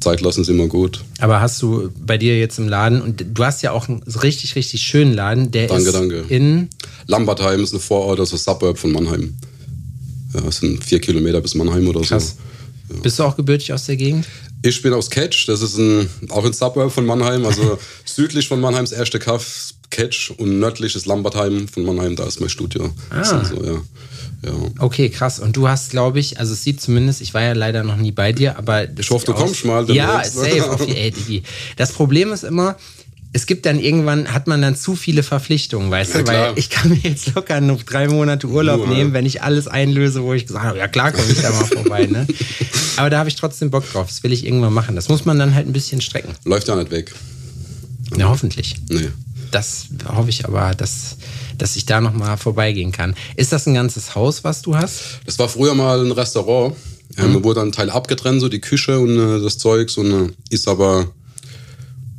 Zeit 0.00 0.20
lassen 0.20 0.42
ist 0.42 0.48
immer 0.50 0.66
gut. 0.66 1.02
Aber 1.20 1.40
hast 1.40 1.62
du 1.62 1.90
bei 1.98 2.18
dir 2.18 2.38
jetzt 2.38 2.58
im 2.58 2.68
Laden, 2.68 3.00
und 3.00 3.24
du 3.32 3.44
hast 3.44 3.62
ja 3.62 3.70
auch 3.72 3.88
einen 3.88 4.02
richtig, 4.02 4.54
richtig 4.54 4.82
schönen 4.82 5.14
Laden, 5.14 5.50
der 5.50 5.66
Danke, 5.68 5.84
ist 5.84 5.94
danke. 5.94 6.24
in, 6.28 6.68
Lambertheim 7.06 7.62
ist 7.62 7.72
eine 7.72 7.80
Vorort, 7.80 8.20
also 8.20 8.36
Suburb 8.36 8.76
von 8.78 8.92
Mannheim. 8.92 9.34
Ja, 10.34 10.42
es 10.48 10.58
sind 10.58 10.84
vier 10.84 11.00
Kilometer 11.00 11.40
bis 11.40 11.54
Mannheim 11.54 11.88
oder 11.88 12.02
Krass. 12.02 12.36
so. 12.90 13.00
bist 13.00 13.18
du 13.18 13.22
auch 13.22 13.36
gebürtig 13.36 13.72
aus 13.72 13.86
der 13.86 13.96
Gegend? 13.96 14.26
Ich 14.62 14.82
bin 14.82 14.92
aus 14.92 15.08
Ketsch, 15.08 15.48
das 15.48 15.62
ist 15.62 15.78
ein, 15.78 16.08
auch 16.30 16.44
ein 16.44 16.52
Suburb 16.52 16.92
von 16.92 17.06
Mannheim, 17.06 17.46
also 17.46 17.78
südlich 18.04 18.48
von 18.48 18.60
Mannheims 18.60 18.92
erste 18.92 19.18
Kaff, 19.18 19.72
Ketsch 19.90 20.30
und 20.32 20.58
nördlich 20.58 20.96
ist 20.96 21.06
Lambertheim 21.06 21.66
von 21.68 21.84
Mannheim, 21.84 22.14
da 22.16 22.24
ist 22.26 22.40
mein 22.40 22.48
Studio. 22.50 22.90
Das 23.10 23.32
Ah. 23.32 23.44
so, 23.44 23.62
ja. 23.64 23.80
Ja. 24.44 24.52
Okay, 24.78 25.08
krass. 25.08 25.38
Und 25.40 25.56
du 25.56 25.68
hast, 25.68 25.90
glaube 25.90 26.18
ich, 26.20 26.38
also 26.38 26.52
es 26.52 26.62
sieht 26.64 26.80
zumindest, 26.80 27.20
ich 27.20 27.32
war 27.34 27.42
ja 27.42 27.52
leider 27.52 27.82
noch 27.82 27.96
nie 27.96 28.12
bei 28.12 28.32
dir, 28.32 28.58
aber. 28.58 28.86
Ich 28.98 29.10
hoffe, 29.10 29.26
du 29.26 29.32
kommst 29.34 29.64
mal 29.64 29.88
Ja, 29.90 30.22
demnächst. 30.22 30.34
safe. 30.34 30.70
Auf, 30.70 30.86
ey, 30.88 31.10
Digi. 31.10 31.42
Das 31.76 31.92
Problem 31.92 32.32
ist 32.32 32.44
immer, 32.44 32.76
es 33.32 33.46
gibt 33.46 33.66
dann 33.66 33.80
irgendwann, 33.80 34.32
hat 34.32 34.46
man 34.46 34.60
dann 34.62 34.76
zu 34.76 34.94
viele 34.96 35.22
Verpflichtungen, 35.22 35.90
weißt 35.90 36.14
Ja, 36.14 36.20
du? 36.20 36.26
Weil 36.28 36.34
klar. 36.36 36.52
ich 36.56 36.70
kann 36.70 36.90
mir 36.90 36.98
jetzt 37.02 37.34
locker 37.34 37.60
noch 37.60 37.82
drei 37.82 38.06
Monate 38.08 38.46
Urlaub 38.46 38.86
Nur, 38.86 38.94
nehmen, 38.94 39.12
wenn 39.12 39.26
ich 39.26 39.42
alles 39.42 39.66
einlöse, 39.66 40.22
wo 40.22 40.34
ich 40.34 40.46
gesagt 40.46 40.64
habe, 40.64 40.78
ja 40.78 40.88
klar, 40.88 41.10
komme 41.10 41.26
ich 41.30 41.40
da 41.40 41.50
mal 41.50 41.64
vorbei, 41.64 42.06
ne? 42.06 42.26
Aber 42.96 43.10
da 43.10 43.18
habe 43.18 43.28
ich 43.28 43.34
trotzdem 43.34 43.70
Bock 43.70 43.90
drauf. 43.90 44.06
Das 44.08 44.22
will 44.22 44.32
ich 44.32 44.46
irgendwann 44.46 44.72
machen. 44.72 44.94
Das 44.94 45.08
muss 45.08 45.24
man 45.24 45.38
dann 45.38 45.54
halt 45.54 45.66
ein 45.66 45.72
bisschen 45.72 46.00
strecken. 46.00 46.32
Läuft 46.44 46.68
ja 46.68 46.76
nicht 46.76 46.92
weg. 46.92 47.12
Ja, 48.16 48.28
hoffentlich. 48.28 48.76
Nee. 48.88 49.08
Das 49.50 49.86
hoffe 50.06 50.30
ich 50.30 50.44
aber, 50.44 50.74
dass, 50.74 51.16
dass 51.58 51.76
ich 51.76 51.86
da 51.86 52.00
nochmal 52.00 52.36
vorbeigehen 52.36 52.92
kann. 52.92 53.14
Ist 53.36 53.52
das 53.52 53.66
ein 53.66 53.74
ganzes 53.74 54.14
Haus, 54.14 54.44
was 54.44 54.62
du 54.62 54.76
hast? 54.76 55.20
Das 55.26 55.38
war 55.38 55.48
früher 55.48 55.74
mal 55.74 56.04
ein 56.04 56.12
Restaurant. 56.12 56.74
Mhm. 57.16 57.24
Ähm, 57.24 57.44
wurde 57.44 57.60
ein 57.60 57.72
Teil 57.72 57.90
abgetrennt, 57.90 58.40
so 58.40 58.48
die 58.48 58.60
Küche 58.60 58.98
und 58.98 59.18
äh, 59.18 59.42
das 59.42 59.58
Zeugs 59.58 59.96
und 59.96 60.10
äh, 60.10 60.32
ist 60.50 60.66
aber 60.68 61.06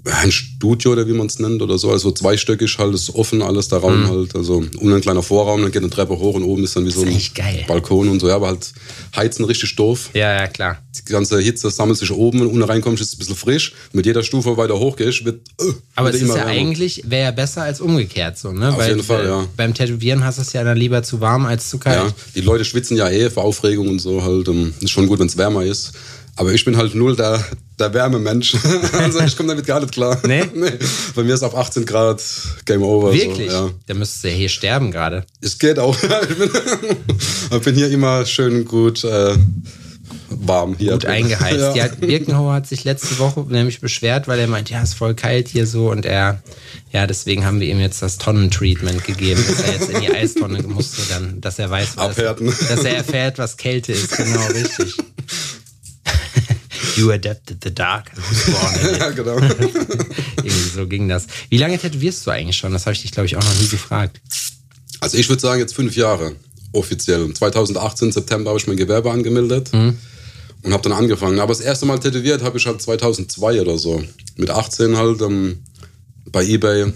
ein 0.06 0.32
Studio 0.32 0.92
oder 0.92 1.08
wie 1.08 1.14
man 1.14 1.28
es 1.28 1.40
nennt 1.40 1.62
oder 1.62 1.78
so. 1.80 1.90
Also 1.92 2.12
zweistöckig 2.12 2.78
halt, 2.78 2.94
ist 2.94 3.10
offen 3.16 3.42
alles, 3.42 3.70
der 3.70 3.80
Mhm. 3.80 3.84
Raum 3.86 4.10
halt. 4.10 4.36
Also 4.36 4.58
unten 4.58 4.94
ein 4.94 5.02
kleiner 5.02 5.24
Vorraum, 5.24 5.62
dann 5.64 5.72
geht 5.72 5.82
eine 5.82 5.90
Treppe 5.90 6.18
hoch 6.20 6.36
und 6.36 6.44
oben 6.44 6.64
ist 6.64 6.76
dann 6.76 6.86
wie 6.86 6.92
so 6.92 7.02
ein. 7.02 7.20
Balkon 7.68 8.10
und 8.10 8.20
so. 8.20 8.28
Ja, 8.28 8.36
aber 8.36 8.48
halt 8.48 8.72
heizen 9.16 9.46
richtig 9.46 9.76
doof. 9.76 10.12
Ja, 10.14 10.34
ja, 10.42 10.48
klar. 10.48 10.78
Die 11.08 11.12
ganze 11.12 11.40
Hitze 11.40 11.70
sammelt 11.72 11.98
sich 11.98 12.12
oben 12.12 12.42
und 12.42 12.48
unten 12.48 12.62
reinkommst, 12.64 13.02
ist 13.02 13.10
es 13.10 13.16
ein 13.16 13.20
bisschen 13.20 13.36
frisch. 13.36 13.74
Mit 13.94 14.06
jeder 14.06 14.24
Stufe 14.24 14.56
weiter 14.58 14.78
hochgehst, 14.80 15.26
wird 15.26 15.42
äh, 15.60 15.64
Aber 15.96 16.08
wird 16.08 16.16
es 16.16 16.22
ist 16.22 16.30
ja 16.30 16.36
wärmer. 16.36 16.52
eigentlich, 16.52 17.02
wäre 17.06 17.24
ja 17.24 17.32
besser 17.32 17.64
als 17.64 17.82
umgekehrt 17.82 18.38
so, 18.38 18.52
ne? 18.52 18.74
Auf 18.76 18.88
jeden 18.88 19.04
Fall, 19.04 19.26
ja. 19.26 19.48
Beim 19.58 19.74
Tätowieren 19.74 20.24
hast 20.24 20.38
du 20.38 20.44
es 20.44 20.54
ja 20.54 20.64
dann 20.64 20.78
lieber 20.78 21.02
zu 21.04 21.20
warm 21.20 21.46
als 21.46 21.70
zu 21.70 21.80
kalt. 21.80 21.98
Ja, 21.98 22.14
die 22.36 22.42
Leute 22.42 22.64
schwitzen 22.64 22.96
ja 22.96 23.10
eh 23.10 23.30
vor 23.30 23.44
Aufregung 23.44 23.88
und 23.90 24.00
so 24.00 24.24
halt. 24.24 24.48
ähm, 24.48 24.74
Ist 24.82 24.92
schon 24.92 25.08
gut, 25.08 25.20
wenn 25.20 25.28
es 25.28 25.38
wärmer 25.38 25.64
ist. 25.64 25.94
Aber 26.38 26.54
ich 26.54 26.66
bin 26.66 26.76
halt 26.76 26.96
null 26.96 27.16
der, 27.16 27.44
der 27.80 27.94
Wärmemensch. 27.94 28.56
also 28.94 29.20
ich 29.22 29.38
komme 29.38 29.50
damit 29.50 29.66
gar 29.66 29.80
nicht 29.80 29.94
klar. 29.94 30.20
Nee? 30.26 30.44
Bei 31.16 31.24
mir 31.24 31.34
ist 31.34 31.44
auf 31.44 31.56
18 31.56 31.86
Grad 31.86 32.22
Game 32.66 32.84
Over. 32.84 33.14
Wirklich? 33.14 33.52
So, 33.52 33.68
ja. 33.68 33.72
Da 33.88 33.94
müsstest 33.94 34.24
du 34.24 34.30
ja 34.30 34.36
hier 34.36 34.50
sterben 34.50 34.92
gerade. 34.92 35.26
Es 35.42 35.58
geht 35.58 35.80
auch. 35.80 35.98
ich 36.30 36.38
bin, 36.38 36.50
ich 37.52 37.62
bin 37.62 37.76
hier 37.76 37.90
immer 37.90 38.26
schön 38.26 38.66
gut 38.66 39.06
äh, 39.06 39.36
warm 40.30 40.76
hier. 40.78 40.94
Gut 40.94 41.06
eingeheizt. 41.06 41.58
Ja. 41.58 41.74
Ja. 41.74 41.88
Birkenhauer 41.88 42.54
hat 42.54 42.68
sich 42.68 42.84
letzte 42.84 43.18
Woche 43.20 43.46
nämlich 43.48 43.80
beschwert, 43.80 44.28
weil 44.28 44.40
er 44.40 44.48
meint, 44.48 44.70
ja, 44.70 44.82
ist 44.82 44.96
voll 44.96 45.16
kalt 45.16 45.48
hier 45.48 45.66
so 45.68 45.90
und 45.90 46.06
er, 46.06 46.42
ja, 46.92 47.08
deswegen 47.08 47.46
haben 47.46 47.62
wir 47.62 47.68
ihm 47.68 47.80
jetzt 47.80 48.02
das 48.02 48.18
Tonnentreatment 48.18 49.06
gegeben, 49.06 49.44
dass 49.48 49.62
er 49.62 49.74
jetzt 49.74 49.90
in 49.90 50.02
die 50.02 50.12
Eistonne 50.12 50.62
musste, 50.64 51.02
dann, 51.10 51.40
dass 51.40 51.60
er 51.60 51.70
weiß, 51.70 51.96
was, 51.96 52.10
Abhärten. 52.10 52.48
dass 52.48 52.84
er 52.84 52.98
erfährt, 52.98 53.38
was 53.38 53.56
Kälte 53.58 53.94
ist. 53.94 54.18
Genau, 54.18 54.46
richtig. 54.48 54.98
You 56.98 57.12
adapted 57.12 57.64
the 57.64 57.74
dark. 57.74 58.12
it. 58.16 58.98
ja, 59.00 59.10
genau. 59.12 59.38
Irgendwie 60.38 60.50
so 60.74 60.88
ging 60.88 61.08
das. 61.08 61.28
Wie 61.50 61.58
lange 61.58 61.78
tätowierst 61.78 62.26
du 62.26 62.32
eigentlich 62.32 62.58
schon? 62.58 62.74
Das 62.74 62.86
habe 62.86 62.94
ich 62.94 63.02
dich, 63.02 63.12
glaube 63.12 63.26
ich, 63.26 63.36
auch 63.36 63.44
noch 63.44 63.62
nie 63.62 63.68
gefragt. 63.68 64.22
Also 65.00 65.18
ich 65.18 65.30
würde 65.30 65.42
sagen 65.42 65.60
jetzt 65.60 65.76
fünf 65.76 65.96
Jahre 65.96 66.36
offiziell. 66.72 67.34
2018 67.34 68.12
September 68.12 68.50
habe 68.50 68.60
ich 68.60 68.68
mein 68.68 68.78
Gewerbe 68.78 69.12
angemeldet 69.12 69.72
und 69.74 70.74
habe 70.74 70.84
dann 70.84 70.94
angefangen. 70.94 71.40
Aber 71.40 71.54
das 71.54 71.62
erste 71.62 71.86
Mal 71.86 72.00
tätowiert 72.00 72.44
habe 72.44 72.58
ich 72.58 72.66
halt 72.66 72.82
2002 72.82 73.62
oder 73.62 73.78
so. 73.78 74.04
Mit 74.36 74.50
18 74.50 74.98
halt 74.98 75.22
ähm, 75.22 75.60
bei 76.32 76.44
eBay 76.46 76.92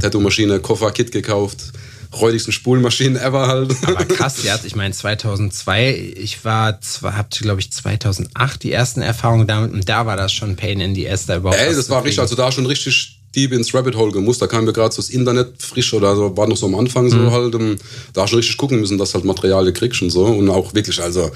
Tattoo-Maschine, 0.00 0.60
Koffer, 0.60 0.90
Kit 0.90 1.12
gekauft. 1.12 1.72
Räudigsten 2.20 2.52
Spulmaschinen 2.52 3.16
ever 3.16 3.46
halt. 3.46 3.74
Aber 3.86 4.04
krass, 4.08 4.42
ja, 4.42 4.58
ich 4.64 4.76
meine 4.76 4.94
2002, 4.94 6.14
ich 6.16 6.44
war, 6.44 6.78
habt 7.02 7.40
glaube 7.40 7.60
ich 7.60 7.72
2008 7.72 8.62
die 8.62 8.72
ersten 8.72 9.02
Erfahrungen 9.02 9.46
damit 9.46 9.72
und 9.72 9.88
da 9.88 10.06
war 10.06 10.16
das 10.16 10.32
schon 10.32 10.56
Pain 10.56 10.80
in 10.80 10.94
the 10.94 11.08
Ass 11.08 11.26
da 11.26 11.36
überhaupt. 11.36 11.60
Ey, 11.60 11.74
das 11.74 11.90
war 11.90 12.04
richtig, 12.04 12.20
also 12.20 12.34
da 12.34 12.50
schon 12.52 12.66
richtig 12.66 13.20
deep 13.36 13.52
ins 13.52 13.74
Rabbit 13.74 13.94
Hole 13.94 14.10
gemusst. 14.10 14.40
Da 14.40 14.46
kam 14.46 14.64
mir 14.64 14.72
gerade 14.72 14.94
so 14.94 15.02
das 15.02 15.10
Internet 15.10 15.62
frisch 15.62 15.92
oder 15.92 16.16
so, 16.16 16.36
war 16.36 16.46
noch 16.48 16.56
so 16.56 16.66
am 16.66 16.74
Anfang 16.74 17.08
so 17.08 17.30
halt. 17.30 17.54
ähm, 17.54 17.76
Da 18.14 18.26
schon 18.26 18.38
richtig 18.38 18.56
gucken 18.56 18.80
müssen, 18.80 18.98
dass 18.98 19.14
halt 19.14 19.24
Materialien 19.24 19.74
kriegst 19.74 20.02
und 20.02 20.10
so. 20.10 20.24
Und 20.24 20.48
auch 20.48 20.74
wirklich, 20.74 21.00
also 21.00 21.30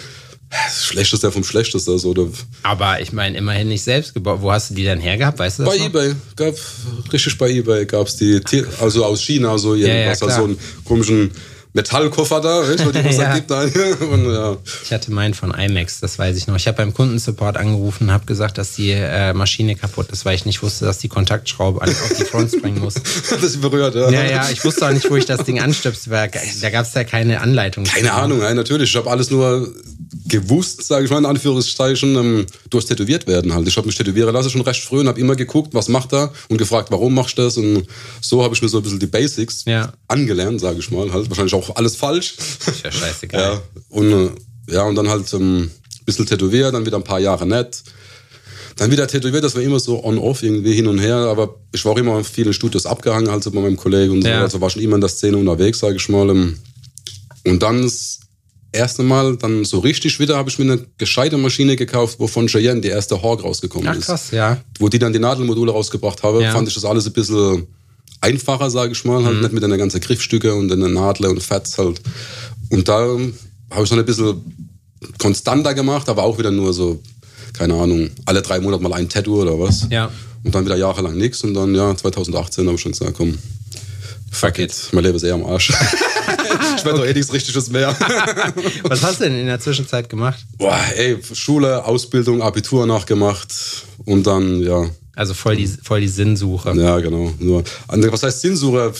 Das 0.50 0.85
Schlechteste 0.85 1.30
vom 1.30 1.45
Schlechteste. 1.45 1.92
Also, 1.92 2.11
oder 2.11 2.26
Aber 2.64 3.00
ich 3.00 3.12
meine, 3.12 3.38
immerhin 3.38 3.69
nicht 3.69 3.83
selbst 3.83 4.14
gebaut. 4.14 4.40
Wo 4.42 4.50
hast 4.50 4.71
du 4.71 4.75
die 4.75 4.85
dann 4.85 4.99
hergehabt? 4.99 5.38
Weißt 5.38 5.61
du 5.61 5.62
das 5.62 5.73
bei 5.73 5.78
noch? 5.78 5.87
Ebay, 5.87 6.14
gab, 6.35 6.54
richtig 7.12 7.38
bei 7.38 7.50
Ebay 7.50 7.87
gab 7.87 8.09
es 8.09 8.16
die, 8.16 8.40
Tier- 8.40 8.66
also 8.80 9.04
aus 9.04 9.23
China, 9.23 9.57
so 9.59 9.76
ja, 9.76 9.87
irgendwas, 9.87 10.19
klar. 10.19 10.30
also 10.30 10.40
so 10.42 10.49
einen 10.49 10.59
komischen 10.85 11.30
Metallkoffer 11.72 12.40
da, 12.40 12.62
weißt 12.68 12.84
du, 12.84 12.92
die 12.92 13.04
was 13.04 13.16
Ja. 13.16 13.34
gibt. 13.34 13.50
Und, 13.50 14.24
ja. 14.32 14.56
Ich 14.84 14.92
hatte 14.92 15.12
meinen 15.12 15.34
von 15.34 15.52
IMAX, 15.54 16.00
das 16.00 16.18
weiß 16.18 16.36
ich 16.36 16.46
noch. 16.46 16.56
Ich 16.56 16.66
habe 16.66 16.76
beim 16.78 16.92
Kundensupport 16.92 17.56
angerufen 17.56 18.04
und 18.08 18.12
habe 18.12 18.26
gesagt, 18.26 18.58
dass 18.58 18.74
die 18.74 18.90
äh, 18.90 19.32
Maschine 19.34 19.76
kaputt 19.76 20.10
ist, 20.10 20.24
weil 20.24 20.34
ich 20.34 20.44
nicht 20.46 20.62
wusste, 20.62 20.84
dass 20.84 20.98
die 20.98 21.08
Kontaktschraube 21.08 21.80
auf 21.82 22.12
die 22.18 22.24
Front 22.24 22.52
springen 22.52 22.80
muss. 22.80 22.94
Das 23.30 23.42
ist 23.42 23.60
berührt, 23.60 23.94
ja. 23.94 24.10
Ja, 24.10 24.24
ja, 24.24 24.48
ich 24.50 24.64
wusste 24.64 24.86
auch 24.86 24.92
nicht, 24.92 25.08
wo 25.10 25.16
ich 25.16 25.24
das 25.26 25.44
Ding 25.44 25.60
anstöpsel, 25.60 26.10
weil 26.12 26.30
da 26.60 26.70
gab 26.70 26.84
es 26.86 26.94
ja 26.94 27.04
keine 27.04 27.40
Anleitung. 27.40 27.84
Keine 27.84 28.12
Ahnung, 28.12 28.40
ja, 28.40 28.52
natürlich. 28.52 28.90
Ich 28.90 28.96
habe 28.96 29.10
alles 29.10 29.30
nur 29.30 29.72
gewusst, 30.26 30.82
sage 30.86 31.04
ich 31.04 31.10
mal 31.10 31.18
in 31.18 31.26
Anführungszeichen, 31.26 32.16
ähm, 32.16 32.46
durchs 32.68 32.86
Tätowiert 32.88 33.26
werden 33.26 33.54
halt. 33.54 33.66
Ich 33.68 33.76
habe 33.76 33.86
mich 33.86 33.96
tätowieren 33.96 34.32
lassen 34.34 34.50
schon 34.50 34.60
recht 34.62 34.82
früh 34.82 35.00
und 35.00 35.08
habe 35.08 35.20
immer 35.20 35.36
geguckt, 35.36 35.74
was 35.74 35.88
macht 35.88 36.12
er 36.12 36.32
und 36.48 36.58
gefragt, 36.58 36.90
warum 36.90 37.14
machst 37.14 37.38
du 37.38 37.42
das 37.42 37.56
und 37.56 37.86
so 38.20 38.42
habe 38.42 38.54
ich 38.54 38.62
mir 38.62 38.68
so 38.68 38.78
ein 38.78 38.82
bisschen 38.82 38.98
die 38.98 39.06
Basics 39.06 39.64
Ja. 39.66 39.92
angelernt, 40.08 40.60
sage 40.60 40.78
ich 40.80 40.90
mal. 40.90 41.12
Halt 41.12 41.28
wahrscheinlich 41.30 41.54
auch 41.54 41.60
alles 41.76 41.97
falsch. 41.97 42.37
Ist 42.67 42.83
ja 42.85 42.90
scheißegal. 42.90 43.40
Ja, 43.52 43.62
und, 43.90 44.12
äh, 44.12 44.31
ja, 44.73 44.83
und 44.85 44.95
dann 44.95 45.09
halt 45.09 45.31
ähm, 45.35 45.62
ein 45.64 46.05
bisschen 46.07 46.25
tätowiert, 46.26 46.73
dann 46.73 46.87
wieder 46.87 46.97
ein 46.97 47.05
paar 47.05 47.21
Jahre 47.21 47.47
nett. 47.47 47.83
Dann 48.76 48.90
wieder 48.90 49.07
tätowiert, 49.07 49.45
das 49.45 49.55
war 49.55 49.62
immer 49.62 49.79
so 49.81 50.02
on-off, 50.02 50.43
irgendwie 50.43 50.73
hin 50.73 50.87
und 50.87 50.99
her, 50.99 51.17
aber 51.17 51.57
ich 51.73 51.85
war 51.85 51.93
auch 51.93 51.99
immer 51.99 52.17
in 52.17 52.25
vielen 52.25 52.55
Studios 52.55 52.87
abgehangen, 52.87 53.31
halt 53.31 53.43
so 53.43 53.50
bei 53.50 53.61
meinem 53.61 53.76
Kollegen 53.76 54.12
und 54.14 54.23
so, 54.23 54.29
Ja. 54.29 54.40
also 54.40 54.61
war 54.62 54.71
schon 54.71 54.81
immer 54.81 54.95
in 54.95 55.02
der 55.02 55.11
Szene 55.11 55.37
unterwegs, 55.37 55.81
sage 55.81 55.97
ich 55.97 56.09
mal. 56.09 56.31
ähm. 56.31 56.59
Und 57.45 57.62
dann 57.62 57.83
das 57.83 58.21
erste 58.73 59.02
Mal, 59.02 59.37
dann 59.37 59.64
so 59.64 59.81
richtig 59.81 60.19
wieder, 60.21 60.37
habe 60.37 60.49
ich 60.49 60.59
mir 60.59 60.73
eine 60.73 60.87
gescheite 60.97 61.37
Maschine 61.37 61.76
gekauft, 61.76 62.21
wovon 62.21 62.47
Cheyenne 62.47 62.81
die 62.81 62.88
erste 62.88 63.21
Hawk 63.23 63.43
rausgekommen 63.45 63.88
Ach 63.88 63.97
ist. 63.97 64.07
krass, 64.07 64.31
ja. 64.31 64.59
Wo 64.79 64.88
die 64.88 64.99
dann 64.99 65.12
die 65.12 65.19
Nadelmodule 65.19 65.73
rausgebracht 65.73 66.23
habe, 66.23 66.43
Ja. 66.43 66.52
fand 66.52 66.69
ich 66.69 66.75
das 66.75 66.85
alles 66.85 67.07
ein 67.07 67.12
bisschen 67.12 67.67
einfacher, 68.20 68.70
sage 68.70 68.92
ich 68.92 69.04
mal, 69.04 69.24
halt 69.24 69.36
Mhm. 69.36 69.40
nicht 69.42 69.52
mit 69.52 69.64
einer 69.64 69.78
ganzen 69.78 70.00
Griffstücke 70.00 70.54
und 70.54 70.70
einer 70.72 70.88
Nadel 70.88 71.26
und 71.26 71.42
Fats 71.42 71.78
halt. 71.78 72.00
Und 72.70 72.88
da 72.88 73.16
habe 73.70 73.82
ich 73.84 73.90
dann 73.90 73.98
ein 73.98 74.04
bisschen 74.04 74.76
konstanter 75.18 75.74
gemacht, 75.74 76.08
aber 76.08 76.22
auch 76.24 76.38
wieder 76.38 76.50
nur 76.50 76.72
so, 76.72 77.00
keine 77.52 77.74
Ahnung, 77.74 78.10
alle 78.26 78.42
drei 78.42 78.60
Monate 78.60 78.82
mal 78.82 78.92
ein 78.94 79.08
Tattoo 79.08 79.42
oder 79.42 79.58
was. 79.58 79.86
Ja. 79.90 80.10
Und 80.44 80.54
dann 80.54 80.64
wieder 80.64 80.76
jahrelang 80.76 81.16
nichts 81.16 81.42
und 81.44 81.54
dann, 81.54 81.74
ja, 81.74 81.94
2018 81.96 82.64
habe 82.66 82.74
ich 82.76 82.80
schon 82.80 82.92
gesagt, 82.92 83.14
komm, 83.16 83.38
fuck 84.30 84.58
it, 84.58 84.74
mein 84.92 85.04
Leben 85.04 85.16
ist 85.16 85.22
eher 85.22 85.34
am 85.34 85.44
Arsch. 85.44 85.70
ich 86.76 86.84
werde 86.84 86.98
doch 86.98 87.06
eh 87.06 87.12
nichts 87.12 87.32
Richtiges 87.32 87.70
mehr. 87.70 87.94
Was 88.84 89.02
hast 89.02 89.20
du 89.20 89.24
denn 89.24 89.38
in 89.38 89.46
der 89.46 89.60
Zwischenzeit 89.60 90.08
gemacht? 90.08 90.38
Boah, 90.58 90.78
ey, 90.96 91.18
Schule, 91.32 91.84
Ausbildung, 91.84 92.40
Abitur 92.42 92.86
nachgemacht 92.86 93.52
und 94.04 94.26
dann, 94.26 94.62
ja, 94.62 94.88
Also 95.16 95.35
voll 95.35 95.57
die, 95.57 95.66
voll 95.66 96.00
die 96.00 96.09
Sinnsuche. 96.09 96.73
Ja, 96.76 96.99
genau. 97.00 97.33
Nur, 97.38 97.64
also, 97.88 98.12
was 98.12 98.23
heißt 98.23 98.40
Sinnsuche? 98.40 98.92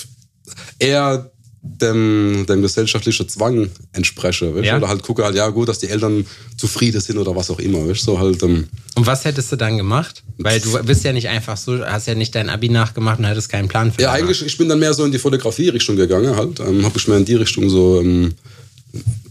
Eher 0.79 1.31
dem, 1.63 2.47
dem 2.49 2.63
gesellschaftlichen 2.63 3.29
Zwang 3.29 3.69
entspreche. 3.93 4.55
Weißt? 4.55 4.65
Ja. 4.65 4.79
Oder 4.79 4.89
halt 4.89 5.03
gucke 5.03 5.23
halt, 5.25 5.37
ja 5.37 5.49
gut, 5.49 5.69
dass 5.69 5.79
die 5.79 5.89
Eltern 5.89 6.27
zufrieden 6.57 7.01
sind 7.01 7.19
oder 7.19 7.37
was 7.37 7.51
auch 7.51 7.59
immer. 7.59 7.87
Weißt? 7.87 8.03
So 8.03 8.19
halt, 8.19 8.43
ähm, 8.43 8.67
Und 8.95 9.07
was 9.07 9.25
hättest 9.25 9.53
du 9.53 9.57
dann 9.57 9.77
gemacht? 9.77 10.23
Weil 10.39 10.61
du 10.61 10.83
bist 10.85 11.05
ja 11.05 11.13
nicht 11.13 11.29
einfach 11.29 11.57
so, 11.57 11.85
hast 11.85 12.07
ja 12.07 12.15
nicht 12.15 12.35
dein 12.35 12.49
Abi 12.49 12.71
nachgemacht 12.71 13.19
und 13.19 13.27
hattest 13.27 13.51
keinen 13.51 13.69
Plan 13.69 13.93
für 13.93 14.01
ja, 14.01 14.09
danach. 14.09 14.21
eigentlich, 14.21 14.45
ich 14.45 14.57
bin 14.57 14.69
dann 14.69 14.79
mehr 14.79 14.95
so 14.95 15.05
in 15.05 15.13
die 15.13 15.19
Fotografie-Richtung 15.19 15.97
gegangen 15.97 16.35
halt. 16.35 16.61
Ähm, 16.61 16.85
Habe 16.85 16.97
ich 16.97 17.07
mehr 17.09 17.19
in 17.19 17.27
die 17.27 17.35
Richtung 17.35 17.69
so, 17.69 18.01
ähm, 18.01 18.33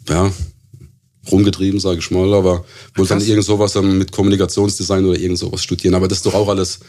ja, 0.07 0.31
rumgetrieben, 1.31 1.79
sage 1.79 1.99
ich 1.99 2.11
mal. 2.11 2.33
Aber 2.33 2.65
wollte 2.95 3.13
dann 3.15 3.21
irgend 3.25 3.45
sowas 3.45 3.75
mit 3.75 4.11
Kommunikationsdesign 4.11 5.05
oder 5.05 5.19
irgend 5.19 5.39
sowas 5.39 5.63
studieren. 5.63 5.95
Aber 5.95 6.07
das 6.07 6.19
ist 6.19 6.25
doch 6.25 6.33
auch 6.33 6.47
alles, 6.49 6.79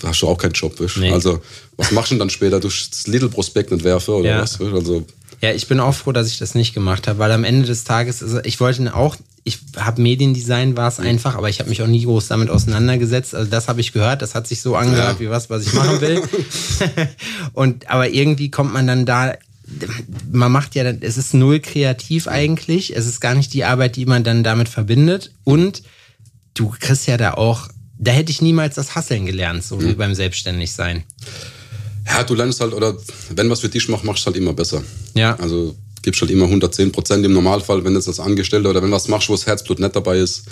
da 0.00 0.08
hast 0.08 0.22
du 0.22 0.28
auch 0.28 0.38
keinen 0.38 0.52
Job. 0.52 0.78
Weißt? 0.80 0.96
Nee. 0.98 1.12
Also, 1.12 1.40
was 1.76 1.90
machst 1.90 2.10
du 2.10 2.14
denn 2.14 2.20
dann 2.20 2.30
später? 2.30 2.60
Du 2.60 2.68
das 2.68 3.06
Lidl-Prospekt 3.06 3.70
nicht 3.72 3.84
werfe 3.84 4.12
oder 4.12 4.28
Ja. 4.28 4.40
was? 4.42 4.58
Weißt? 4.60 4.72
Also, 4.72 5.04
Ja, 5.40 5.52
ich 5.52 5.68
bin 5.68 5.78
auch 5.80 5.94
froh, 5.94 6.12
dass 6.12 6.26
ich 6.28 6.38
das 6.38 6.54
nicht 6.54 6.74
gemacht 6.74 7.06
habe, 7.06 7.18
weil 7.20 7.30
am 7.32 7.44
Ende 7.44 7.66
des 7.66 7.84
Tages, 7.84 8.22
also 8.22 8.40
ich 8.42 8.58
wollte 8.58 8.92
auch, 8.94 9.14
ich 9.44 9.58
habe 9.76 10.02
Mediendesign, 10.02 10.76
war 10.76 10.88
es 10.88 10.98
einfach, 10.98 11.36
aber 11.36 11.48
ich 11.48 11.60
habe 11.60 11.70
mich 11.70 11.80
auch 11.80 11.86
nie 11.86 12.04
groß 12.04 12.26
damit 12.28 12.50
auseinandergesetzt. 12.50 13.34
Also 13.34 13.48
das 13.50 13.68
habe 13.68 13.80
ich 13.80 13.92
gehört, 13.92 14.20
das 14.20 14.34
hat 14.34 14.46
sich 14.48 14.60
so 14.60 14.74
angehört 14.76 15.14
Ja. 15.14 15.20
wie 15.20 15.30
was, 15.30 15.48
was 15.48 15.64
ich 15.66 15.72
machen 15.74 16.00
will. 16.00 16.22
Und 17.52 17.88
aber 17.88 18.08
irgendwie 18.10 18.50
kommt 18.50 18.72
man 18.72 18.86
dann 18.86 19.06
da, 19.06 19.34
man 20.30 20.50
macht 20.52 20.74
ja, 20.74 20.84
dann- 20.84 20.98
es 21.02 21.16
ist 21.18 21.34
null 21.34 21.60
kreativ 21.60 22.26
eigentlich. 22.28 22.96
Es 22.96 23.06
ist 23.06 23.20
gar 23.20 23.34
nicht 23.34 23.52
die 23.54 23.64
Arbeit, 23.64 23.96
die 23.96 24.06
man 24.06 24.24
dann 24.24 24.42
damit 24.42 24.68
verbindet. 24.68 25.32
Und 25.44 25.82
du 26.54 26.70
kriegst 26.78 27.06
ja 27.06 27.16
da 27.16 27.34
auch, 27.34 27.68
da 27.98 28.12
hätte 28.12 28.30
ich 28.30 28.40
niemals 28.42 28.76
das 28.76 28.94
Hasseln 28.94 29.26
gelernt, 29.26 29.64
so 29.64 29.80
wie 29.82 29.92
beim 29.94 30.14
Selbstständigsein. 30.14 31.02
Ja, 32.06 32.22
du 32.24 32.34
lernst 32.34 32.60
halt, 32.60 32.72
oder 32.72 32.96
wenn 33.34 33.50
was 33.50 33.60
für 33.60 33.68
dich 33.68 33.88
machst, 33.88 34.04
machst 34.04 34.22
du 34.22 34.26
halt 34.26 34.36
immer 34.36 34.52
besser. 34.54 34.82
Ja. 35.14 35.36
Also 35.36 35.76
gibst 36.02 36.20
halt 36.22 36.30
immer 36.30 36.44
110 36.46 36.90
Prozent 36.92 37.24
im 37.26 37.32
Normalfall, 37.34 37.84
wenn 37.84 37.94
jetzt 37.94 38.08
als 38.08 38.20
Angestellter 38.20 38.70
oder 38.70 38.82
wenn 38.82 38.90
was 38.90 39.08
machst, 39.08 39.28
wo 39.28 39.34
das 39.34 39.46
Herzblut 39.46 39.78
nicht 39.80 39.94
dabei 39.94 40.18
ist. 40.18 40.44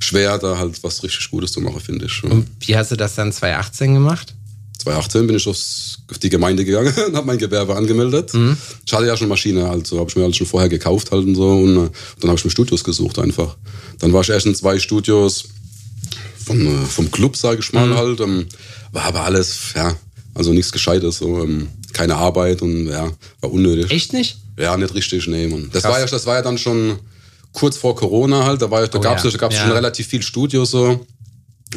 Schwer, 0.00 0.36
da 0.38 0.58
halt 0.58 0.82
was 0.84 1.02
richtig 1.02 1.30
Gutes 1.30 1.52
zu 1.52 1.60
machen, 1.60 1.80
finde 1.80 2.04
ich. 2.06 2.22
Und 2.22 2.46
wie 2.60 2.76
hast 2.76 2.90
du 2.90 2.96
das 2.96 3.14
dann 3.14 3.32
2018 3.32 3.94
gemacht? 3.94 4.34
2018 4.78 5.26
bin 5.26 5.36
ich 5.36 5.46
aufs, 5.46 5.98
auf 6.10 6.18
die 6.18 6.28
Gemeinde 6.28 6.64
gegangen 6.64 6.92
und 7.06 7.16
habe 7.16 7.26
mein 7.26 7.38
Gewerbe 7.38 7.76
angemeldet. 7.76 8.32
Ich 8.86 8.92
hatte 8.92 9.06
ja 9.06 9.16
schon 9.16 9.28
Maschine, 9.28 9.68
also 9.68 9.98
habe 9.98 10.08
ich 10.08 10.16
mir 10.16 10.22
halt 10.22 10.36
schon 10.36 10.46
vorher 10.46 10.68
gekauft 10.68 11.10
halt 11.10 11.24
und 11.24 11.34
so. 11.34 11.50
Und 11.50 11.86
äh, 11.86 11.90
dann 12.20 12.30
habe 12.30 12.38
ich 12.38 12.44
mir 12.44 12.50
Studios 12.50 12.84
gesucht 12.84 13.18
einfach. 13.18 13.56
Dann 13.98 14.12
war 14.12 14.22
ich 14.22 14.30
erst 14.30 14.46
in 14.46 14.54
zwei 14.54 14.78
Studios 14.78 15.44
vom, 16.44 16.66
äh, 16.66 16.86
vom 16.86 17.10
Club, 17.10 17.36
sage 17.36 17.60
ich 17.60 17.72
mal 17.72 17.94
halt. 17.96 18.20
Ähm, 18.20 18.46
war 18.92 19.04
aber 19.04 19.22
alles, 19.22 19.74
ja, 19.74 19.96
also 20.34 20.52
nichts 20.52 20.72
Gescheites, 20.72 21.18
so, 21.18 21.42
ähm, 21.42 21.68
keine 21.92 22.16
Arbeit 22.16 22.62
und 22.62 22.86
ja, 22.86 23.10
war 23.40 23.52
unnötig. 23.52 23.90
Echt 23.90 24.12
nicht? 24.12 24.38
Ja, 24.56 24.76
nicht 24.76 24.94
richtig, 24.94 25.26
nee, 25.26 25.46
Mann. 25.46 25.68
Das 25.72 25.82
Krass. 25.82 25.92
war 25.92 26.00
ja, 26.00 26.06
das 26.06 26.26
war 26.26 26.36
ja 26.36 26.42
dann 26.42 26.58
schon 26.58 26.98
kurz 27.52 27.76
vor 27.76 27.96
Corona 27.96 28.44
halt, 28.44 28.62
da 28.62 28.70
war 28.70 28.80
ja, 28.82 28.86
da 28.86 28.98
Oh 28.98 29.00
gab's 29.00 29.24
ja, 29.24 29.30
da 29.30 29.38
gab's 29.38 29.56
ja. 29.56 29.62
schon 29.62 29.72
relativ 29.72 30.06
viel 30.06 30.22
Studios 30.22 30.70
so. 30.70 31.04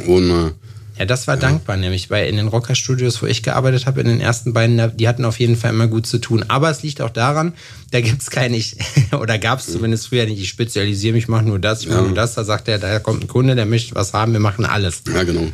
Und 0.06 0.30
äh, 0.30 0.52
Ja, 1.00 1.06
das 1.06 1.26
war 1.28 1.38
dankbar, 1.38 1.78
nämlich, 1.78 2.10
weil 2.10 2.28
in 2.30 2.36
den 2.36 2.48
Rocker-Studios, 2.48 3.22
wo 3.22 3.26
ich 3.26 3.42
gearbeitet 3.44 3.86
habe, 3.86 4.02
in 4.02 4.08
den 4.08 4.20
ersten 4.22 4.54
beiden, 4.54 4.96
die 4.98 5.08
hatten 5.08 5.26
auf 5.26 5.40
jeden 5.40 5.56
Fall 5.56 5.72
immer 5.72 5.88
gut 5.88 6.06
zu 6.06 6.20
tun. 6.20 6.46
Aber 6.48 6.70
es 6.70 6.84
liegt 6.84 7.02
auch 7.02 7.10
daran, 7.10 7.54
da 7.92 8.02
gibt's 8.02 8.30
keine, 8.30 8.58
ich, 8.58 8.76
oder 9.20 9.38
gab's 9.40 9.72
zumindest 9.72 10.08
früher 10.10 10.26
nicht, 10.26 10.42
ich 10.42 10.50
spezialisiere 10.50 11.14
mich, 11.14 11.24
ich 11.24 11.28
mache 11.28 11.46
nur 11.46 11.60
das, 11.60 11.82
ich 11.82 11.90
mache 11.90 12.04
nur 12.04 12.14
das. 12.14 12.36
Da 12.36 12.44
sagt 12.44 12.68
er, 12.68 12.78
da 12.78 13.00
kommt 13.00 13.24
ein 13.24 13.28
Kunde, 13.28 13.56
der 13.56 13.66
möchte 13.66 13.96
was 13.96 14.14
haben, 14.14 14.34
wir 14.34 14.40
machen 14.40 14.66
alles. 14.66 15.02
Ja, 15.12 15.24
genau. 15.24 15.48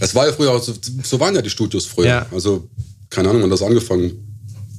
Es 0.00 0.14
war 0.14 0.26
ja 0.26 0.32
früher 0.32 0.50
auch 0.52 0.62
so, 0.62 0.72
so 1.02 1.20
waren 1.20 1.34
ja 1.34 1.42
die 1.42 1.50
Studios 1.50 1.86
früher. 1.86 2.06
Ja. 2.06 2.26
Also, 2.32 2.68
keine 3.10 3.28
Ahnung, 3.28 3.42
wann 3.42 3.50
das 3.50 3.62
angefangen? 3.62 4.12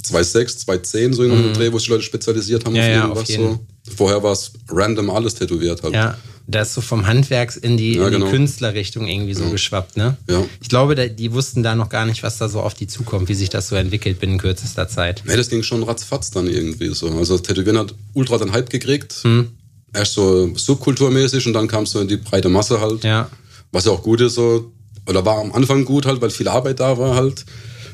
2006, 0.03 0.57
2010, 0.59 1.13
so 1.13 1.23
in 1.23 1.31
einem 1.31 1.53
Dreh, 1.53 1.71
wo 1.71 1.77
sich 1.77 1.85
die 1.85 1.91
Leute 1.91 2.03
spezialisiert 2.03 2.65
haben 2.65 2.73
Mhm. 2.73 2.79
Ja, 2.79 2.87
ja, 2.87 2.95
irgendwas 3.01 3.19
auf 3.23 3.29
jeden. 3.29 3.43
so. 3.85 3.93
Vorher 3.95 4.21
war 4.23 4.31
es 4.33 4.51
random 4.69 5.09
alles 5.09 5.35
tätowiert 5.35 5.83
halt. 5.83 5.93
Ja, 5.93 6.17
da 6.47 6.61
ist 6.61 6.73
so 6.73 6.81
vom 6.81 7.07
Handwerks 7.07 7.57
in 7.57 7.77
die, 7.77 7.95
Ja, 7.95 8.07
in 8.07 8.11
die 8.13 8.19
genau. 8.19 8.31
Künstlerrichtung 8.31 9.07
irgendwie 9.07 9.33
so 9.33 9.49
geschwappt, 9.49 9.97
ne? 9.97 10.17
Ja. 10.29 10.43
Ich 10.61 10.69
glaube, 10.69 10.95
die 11.09 11.33
wussten 11.33 11.63
da 11.63 11.75
noch 11.75 11.89
gar 11.89 12.05
nicht, 12.05 12.23
was 12.23 12.37
da 12.37 12.49
so 12.49 12.61
auf 12.61 12.73
die 12.73 12.87
zukommt, 12.87 13.29
wie 13.29 13.33
sich 13.33 13.49
das 13.49 13.69
so 13.69 13.75
entwickelt 13.75 14.19
binnen 14.19 14.37
kürzester 14.37 14.87
Zeit. 14.87 15.23
Nee, 15.25 15.37
das 15.37 15.49
ging 15.49 15.63
schon 15.63 15.83
ratzfatz 15.83 16.31
dann 16.31 16.47
irgendwie 16.47 16.93
so. 16.93 17.09
Also 17.17 17.37
Tätowieren 17.37 17.77
hat 17.77 17.93
ultra 18.13 18.37
den 18.37 18.51
Hype 18.51 18.69
gekriegt. 18.69 19.13
Hm. 19.21 19.51
Erst 19.93 20.13
so 20.13 20.55
subkulturmäßig 20.55 21.47
und 21.47 21.53
dann 21.53 21.67
kam 21.67 21.83
es 21.83 21.91
so 21.91 21.99
in 21.99 22.07
die 22.07 22.17
breite 22.17 22.49
Masse 22.49 22.79
halt. 22.79 23.03
Ja. 23.03 23.29
Was 23.71 23.85
ja 23.85 23.91
auch 23.91 24.03
gut 24.03 24.21
ist 24.21 24.35
so. 24.35 24.71
Oder 25.07 25.25
war 25.25 25.39
am 25.39 25.51
Anfang 25.53 25.85
gut 25.85 26.05
halt, 26.05 26.21
weil 26.21 26.29
viel 26.29 26.47
Arbeit 26.47 26.79
da 26.79 26.97
war 26.97 27.15
halt. 27.15 27.45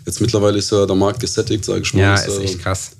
Jetzt 0.06 0.22
mittlerweile 0.22 0.58
ist 0.58 0.72
ja 0.72 0.86
der 0.86 0.96
Markt 0.96 1.20
gesättigt, 1.20 1.66
sage 1.66 1.82
ich 1.82 1.94
mal. 1.94 2.02
Ja, 2.02 2.16
ist 2.16 2.40
echt 2.40 2.60
krass. 2.60 2.92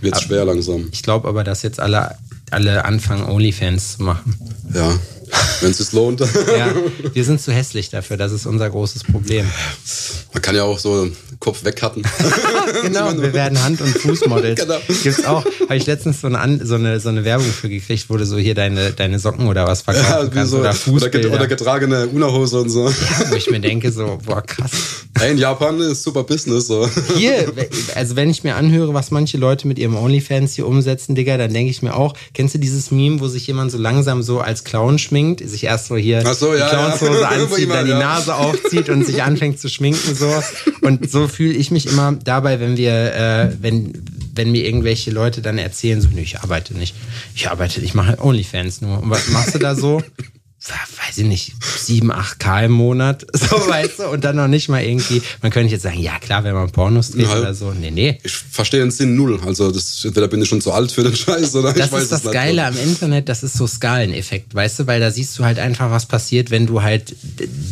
Wird 0.00 0.20
schwer 0.20 0.44
langsam. 0.44 0.88
Ich 0.92 1.02
glaube 1.02 1.28
aber, 1.28 1.44
dass 1.44 1.62
jetzt 1.62 1.80
alle, 1.80 2.16
alle 2.52 2.84
anfangen, 2.84 3.24
Onlyfans 3.24 3.96
zu 3.96 4.02
machen. 4.02 4.34
Ja, 4.72 4.92
wenn 5.60 5.70
es 5.70 5.78
sich 5.78 5.92
lohnt. 5.92 6.20
Ja, 6.58 6.72
wir 7.12 7.24
sind 7.24 7.40
zu 7.40 7.52
hässlich 7.52 7.88
dafür, 7.90 8.16
das 8.16 8.32
ist 8.32 8.46
unser 8.46 8.68
großes 8.68 9.04
Problem. 9.04 9.46
Man 10.32 10.42
kann 10.42 10.54
ja 10.54 10.64
auch 10.64 10.78
so 10.78 11.08
Kopf 11.38 11.64
wegcutten. 11.64 12.02
Genau, 12.82 13.12
wir 13.20 13.32
werden 13.32 13.62
Hand- 13.62 13.80
und 13.80 13.88
Fußmodels. 13.98 14.60
Genau. 14.60 14.78
Gibt's 15.02 15.24
auch, 15.24 15.44
habe 15.44 15.76
ich 15.76 15.86
letztens 15.86 16.20
so 16.20 16.26
eine, 16.28 16.64
so, 16.64 16.74
eine, 16.74 17.00
so 17.00 17.08
eine 17.10 17.24
Werbung 17.24 17.46
für 17.46 17.68
gekriegt, 17.68 18.06
wo 18.08 18.16
du 18.16 18.24
so 18.26 18.38
hier 18.38 18.54
deine, 18.54 18.92
deine 18.92 19.18
Socken 19.18 19.46
oder 19.46 19.66
was 19.66 19.82
verkaufen 19.82 20.06
Ja, 20.10 20.26
wie 20.26 20.30
kannst 20.34 20.52
so, 20.52 20.58
oder 20.58 20.72
Fußbilder. 20.72 21.32
oder 21.32 21.46
getragene 21.46 22.06
Unterhose 22.08 22.60
und 22.60 22.70
so. 22.70 22.84
wo 23.30 23.34
ich 23.34 23.50
mir 23.50 23.60
denke 23.60 23.92
so, 23.92 24.18
boah 24.24 24.42
krass. 24.42 24.70
Hey, 25.18 25.32
in 25.32 25.38
Japan 25.38 25.80
ist 25.80 26.02
super 26.02 26.24
Business. 26.24 26.66
So. 26.66 26.88
Hier, 27.16 27.52
also 27.94 28.16
wenn 28.16 28.30
ich 28.30 28.42
mir 28.42 28.56
anhöre, 28.56 28.94
was 28.94 29.10
manche 29.10 29.36
Leute 29.38 29.68
mit 29.68 29.78
ihrem 29.78 29.96
Onlyfans 29.96 30.54
hier 30.54 30.66
umsetzen, 30.66 31.14
Digga, 31.14 31.36
dann 31.36 31.52
denke 31.52 31.70
ich 31.70 31.82
mir 31.82 31.94
auch, 31.94 32.14
kennst 32.34 32.54
du 32.54 32.58
dieses 32.58 32.90
Meme, 32.90 33.20
wo 33.20 33.28
sich 33.28 33.46
jemand 33.46 33.70
so 33.70 33.78
langsam 33.78 34.22
so 34.22 34.40
als 34.40 34.64
Clown 34.64 34.98
schminkt, 34.98 35.21
sich 35.44 35.64
erst 35.64 35.86
so 35.86 35.96
hier 35.96 36.22
so, 36.34 36.54
ja, 36.54 36.68
die 36.68 36.74
Clownshose 36.74 37.20
ja. 37.20 37.28
Anzieht, 37.28 37.70
dann 37.70 37.86
die. 37.86 37.92
Nase 37.92 38.34
aufzieht 38.34 38.88
und 38.88 39.06
sich 39.06 39.22
anfängt 39.22 39.58
zu 39.58 39.68
schminken 39.68 40.14
so. 40.14 40.30
Und 40.80 41.10
so 41.10 41.28
fühle 41.28 41.54
ich 41.54 41.70
mich 41.70 41.86
immer 41.86 42.12
dabei, 42.24 42.60
wenn 42.60 42.76
wir, 42.76 43.14
äh, 43.14 43.56
wenn 43.60 43.92
wenn 44.34 44.50
mir 44.50 44.64
irgendwelche 44.64 45.10
Leute 45.10 45.42
dann 45.42 45.58
erzählen, 45.58 46.00
so, 46.00 46.08
nee, 46.08 46.22
ich 46.22 46.40
arbeite 46.40 46.74
nicht. 46.74 46.94
Ich 47.34 47.50
arbeite, 47.50 47.80
ich 47.80 47.94
mache 47.94 48.18
OnlyFans 48.18 48.80
nur. 48.80 49.02
Und 49.02 49.10
was 49.10 49.28
machst 49.28 49.54
du 49.54 49.58
da 49.58 49.74
so? 49.74 50.02
Weiß 50.68 51.18
ich 51.18 51.24
nicht, 51.24 51.54
7, 51.60 52.12
8K 52.12 52.66
im 52.66 52.72
Monat, 52.72 53.26
so 53.32 53.56
weißt 53.56 53.98
du, 53.98 54.08
und 54.08 54.22
dann 54.22 54.36
noch 54.36 54.46
nicht 54.46 54.68
mal 54.68 54.82
irgendwie, 54.82 55.20
man 55.42 55.50
könnte 55.50 55.72
jetzt 55.72 55.82
sagen, 55.82 55.98
ja 55.98 56.18
klar, 56.20 56.44
wenn 56.44 56.54
man 56.54 56.70
Pornos 56.70 57.10
dreht 57.10 57.26
ja, 57.26 57.40
oder 57.40 57.52
so, 57.52 57.72
nee, 57.72 57.90
nee. 57.90 58.18
Ich 58.22 58.32
verstehe 58.32 58.80
den 58.80 58.92
Sinn 58.92 59.16
null, 59.16 59.40
also 59.44 59.72
das, 59.72 60.04
entweder 60.04 60.28
bin 60.28 60.40
ich 60.40 60.48
schon 60.48 60.60
zu 60.60 60.70
alt 60.70 60.92
für 60.92 61.02
den 61.02 61.16
Scheiß 61.16 61.56
oder 61.56 61.72
das 61.74 61.86
ich 61.86 61.92
weiß 61.92 62.02
ist 62.04 62.12
das 62.12 62.22
Geile 62.30 62.64
am 62.64 62.76
Internet, 62.76 63.28
das 63.28 63.42
ist 63.42 63.54
so 63.54 63.66
Skaleneffekt, 63.66 64.54
weißt 64.54 64.80
du, 64.80 64.86
weil 64.86 65.00
da 65.00 65.10
siehst 65.10 65.36
du 65.36 65.44
halt 65.44 65.58
einfach, 65.58 65.90
was 65.90 66.06
passiert, 66.06 66.52
wenn 66.52 66.66
du 66.66 66.82
halt, 66.82 67.16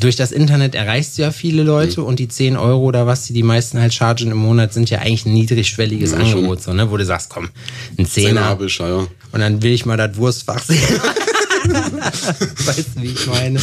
durch 0.00 0.16
das 0.16 0.32
Internet 0.32 0.75
erreichst 0.75 1.16
du 1.16 1.23
ja 1.23 1.30
viele 1.30 1.62
Leute 1.62 2.00
mhm. 2.00 2.06
und 2.06 2.18
die 2.18 2.28
10 2.28 2.56
Euro 2.56 2.82
oder 2.82 3.06
was 3.06 3.25
die 3.26 3.32
die 3.32 3.44
meisten 3.44 3.80
halt 3.80 3.94
chargen 3.94 4.32
im 4.32 4.38
Monat 4.38 4.75
sind 4.75 4.90
ja 4.90 4.99
eigentlich 4.99 5.26
ein 5.26 5.32
niedrigschwelliges 5.35 6.12
ja, 6.12 6.18
Angebot, 6.18 6.62
so, 6.62 6.73
ne, 6.73 6.90
wo 6.90 6.97
du 6.97 7.04
sagst, 7.04 7.30
komm, 7.30 7.50
ein 7.97 8.06
Zehner, 8.06 8.56
Zehner 8.56 8.66
ich, 8.66 8.78
ja, 8.78 8.88
ja. 8.88 9.06
und 9.30 9.40
dann 9.40 9.62
will 9.62 9.73
ich 9.73 9.87
mal 9.87 9.97
das 9.97 10.16
Wurstfach 10.16 10.62
sehen. 10.64 10.80
weißt 12.64 12.97
du, 12.97 13.02
wie 13.02 13.09
ich 13.09 13.26
meine? 13.26 13.61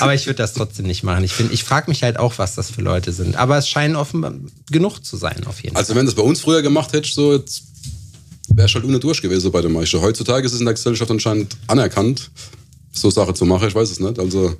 Aber 0.00 0.14
ich 0.14 0.26
würde 0.26 0.38
das 0.38 0.54
trotzdem 0.54 0.86
nicht 0.86 1.02
machen. 1.02 1.24
Ich, 1.24 1.38
ich 1.38 1.64
frage 1.64 1.90
mich 1.90 2.02
halt 2.02 2.18
auch, 2.18 2.38
was 2.38 2.54
das 2.54 2.70
für 2.70 2.82
Leute 2.82 3.12
sind. 3.12 3.36
Aber 3.36 3.58
es 3.58 3.68
scheinen 3.68 3.96
offenbar 3.96 4.34
genug 4.70 5.04
zu 5.04 5.16
sein, 5.16 5.44
auf 5.46 5.62
jeden 5.62 5.76
also, 5.76 5.92
Fall. 5.92 5.94
Also, 5.94 5.94
wenn 5.96 6.06
du 6.06 6.10
es 6.10 6.16
bei 6.16 6.22
uns 6.22 6.40
früher 6.40 6.62
gemacht 6.62 6.92
hättest, 6.92 7.14
so 7.14 7.32
jetzt 7.34 7.62
wäre 8.48 8.68
schon 8.68 8.84
ohne 8.84 8.98
durch 8.98 9.22
gewesen 9.22 9.50
bei 9.50 9.60
der 9.60 9.70
Meister. 9.70 10.00
Heutzutage 10.00 10.46
ist 10.46 10.52
es 10.52 10.60
in 10.60 10.66
der 10.66 10.74
Gesellschaft 10.74 11.10
anscheinend 11.10 11.56
anerkannt, 11.66 12.30
so 12.92 13.10
Sache 13.10 13.34
zu 13.34 13.44
machen. 13.44 13.68
Ich 13.68 13.74
weiß 13.74 13.90
es 13.90 14.00
nicht. 14.00 14.18
Also. 14.18 14.56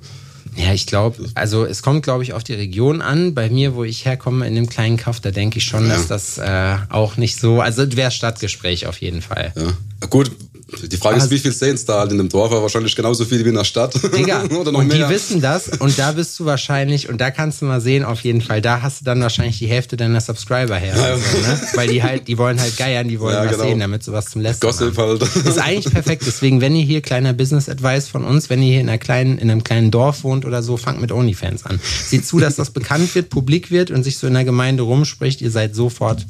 Ja, 0.55 0.73
ich 0.73 0.85
glaube, 0.85 1.25
also 1.33 1.65
es 1.65 1.81
kommt, 1.81 2.03
glaube 2.03 2.23
ich, 2.23 2.33
auf 2.33 2.43
die 2.43 2.53
Region 2.53 3.01
an. 3.01 3.33
Bei 3.33 3.49
mir, 3.49 3.75
wo 3.75 3.83
ich 3.83 4.05
herkomme, 4.05 4.47
in 4.47 4.55
dem 4.55 4.69
kleinen 4.69 4.95
Kaff, 4.95 5.19
da 5.19 5.31
denke 5.31 5.57
ich 5.57 5.65
schon, 5.65 5.87
ja. 5.87 5.95
dass 5.95 6.07
das 6.07 6.37
äh, 6.37 6.77
auch 6.89 7.17
nicht 7.17 7.39
so, 7.39 7.61
also 7.61 7.83
wäre 7.95 8.11
Stadtgespräch 8.11 8.87
auf 8.87 9.01
jeden 9.01 9.21
Fall. 9.21 9.53
Ja. 9.55 10.07
Gut, 10.07 10.31
die 10.67 10.97
Frage 10.97 11.17
ist, 11.17 11.29
wie 11.29 11.37
viel 11.37 11.51
sehen 11.51 11.75
es 11.75 11.85
da 11.85 11.99
halt 11.99 12.11
in 12.11 12.17
dem 12.17 12.27
Dorf? 12.27 12.51
Wahrscheinlich 12.51 12.95
genauso 12.95 13.23
viel 13.23 13.45
wie 13.45 13.49
in 13.49 13.55
der 13.55 13.63
Stadt. 13.63 13.93
Digga, 14.15 14.43
Oder 14.49 14.71
noch 14.71 14.79
und 14.79 14.87
mehr. 14.87 15.07
die 15.07 15.13
wissen 15.13 15.39
das 15.39 15.69
und 15.79 15.97
da 15.99 16.11
bist 16.13 16.39
du 16.39 16.45
wahrscheinlich, 16.45 17.07
und 17.07 17.21
da 17.21 17.29
kannst 17.29 17.61
du 17.61 17.65
mal 17.65 17.79
sehen, 17.81 18.03
auf 18.03 18.21
jeden 18.21 18.41
Fall, 18.41 18.61
da 18.61 18.81
hast 18.81 19.01
du 19.01 19.05
dann 19.05 19.21
wahrscheinlich 19.21 19.59
die 19.59 19.67
Hälfte 19.67 19.95
deiner 19.95 20.19
Subscriber 20.21 20.75
her. 20.75 20.95
Ja, 20.95 21.17
so, 21.17 21.37
ne? 21.37 21.61
Weil 21.75 21.89
die 21.89 22.01
halt, 22.01 22.27
die 22.27 22.37
wollen 22.39 22.59
halt 22.59 22.77
geiern, 22.77 23.07
die 23.07 23.19
wollen 23.19 23.35
ja, 23.35 23.45
was 23.45 23.51
genau. 23.51 23.63
sehen, 23.65 23.79
damit 23.79 24.03
sie 24.03 24.11
was 24.11 24.25
zum 24.25 24.41
Lästern 24.41 24.71
Gossip 24.71 24.97
haben. 24.97 25.19
halt. 25.19 25.35
Ist 25.45 25.59
eigentlich 25.59 25.93
perfekt. 25.93 26.23
Deswegen, 26.25 26.61
wenn 26.61 26.75
ihr 26.75 26.83
hier 26.83 27.01
kleiner 27.01 27.33
Business 27.33 27.69
Advice 27.69 28.07
von 28.07 28.23
uns, 28.23 28.49
wenn 28.49 28.63
ihr 28.63 28.71
hier 28.71 28.81
in, 28.81 28.89
einer 28.89 28.97
kleinen, 28.97 29.37
in 29.37 29.51
einem 29.51 29.63
kleinen 29.63 29.91
Dorf 29.91 30.23
wohnt 30.23 30.45
oder 30.45 30.63
so, 30.63 30.77
fangt 30.77 30.99
mit 30.99 31.11
OnlyFans 31.11 31.65
an. 31.65 31.79
Seht 32.07 32.25
zu, 32.25 32.39
dass 32.39 32.55
das 32.55 32.71
bekannt 32.71 33.13
wird, 33.13 33.29
publik 33.29 33.69
wird 33.69 33.91
und 33.91 34.03
sich 34.03 34.17
so 34.17 34.25
in 34.25 34.33
der 34.33 34.45
Gemeinde 34.45 34.81
rumspricht. 34.81 35.41
Ihr 35.41 35.51
seid 35.51 35.75
sofort 35.75 36.25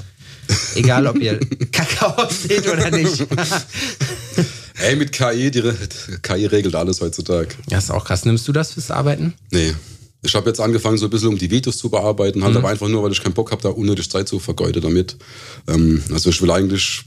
Egal, 0.75 1.07
ob 1.07 1.17
ihr 1.17 1.39
Kakao 1.71 2.09
aussieht 2.11 2.67
oder 2.67 2.91
nicht. 2.91 3.25
Ey, 4.85 4.95
mit 4.95 5.11
KI, 5.11 5.49
die 5.49 5.63
KI 6.21 6.45
regelt 6.45 6.75
alles 6.75 7.01
heutzutage. 7.01 7.49
Ja, 7.69 7.79
ist 7.79 7.91
auch 7.91 8.05
krass. 8.05 8.25
Nimmst 8.25 8.47
du 8.47 8.51
das 8.51 8.73
fürs 8.73 8.91
Arbeiten? 8.91 9.33
Nee. 9.51 9.73
Ich 10.21 10.33
habe 10.35 10.49
jetzt 10.49 10.59
angefangen, 10.59 10.97
so 10.97 11.05
ein 11.05 11.09
bisschen 11.09 11.29
um 11.29 11.37
die 11.37 11.51
Videos 11.51 11.77
zu 11.77 11.89
bearbeiten, 11.89 12.43
halt 12.43 12.53
mhm. 12.53 12.59
aber 12.59 12.69
einfach 12.69 12.87
nur, 12.87 13.03
weil 13.03 13.11
ich 13.11 13.21
keinen 13.21 13.33
Bock 13.33 13.51
habe, 13.51 13.61
da 13.61 13.69
unnötig 13.69 14.09
Zeit 14.09 14.27
zu 14.27 14.39
vergeuden 14.39 14.81
damit. 14.81 15.17
Ähm, 15.67 16.03
also 16.11 16.29
ich 16.29 16.41
will 16.41 16.51
eigentlich, 16.51 17.03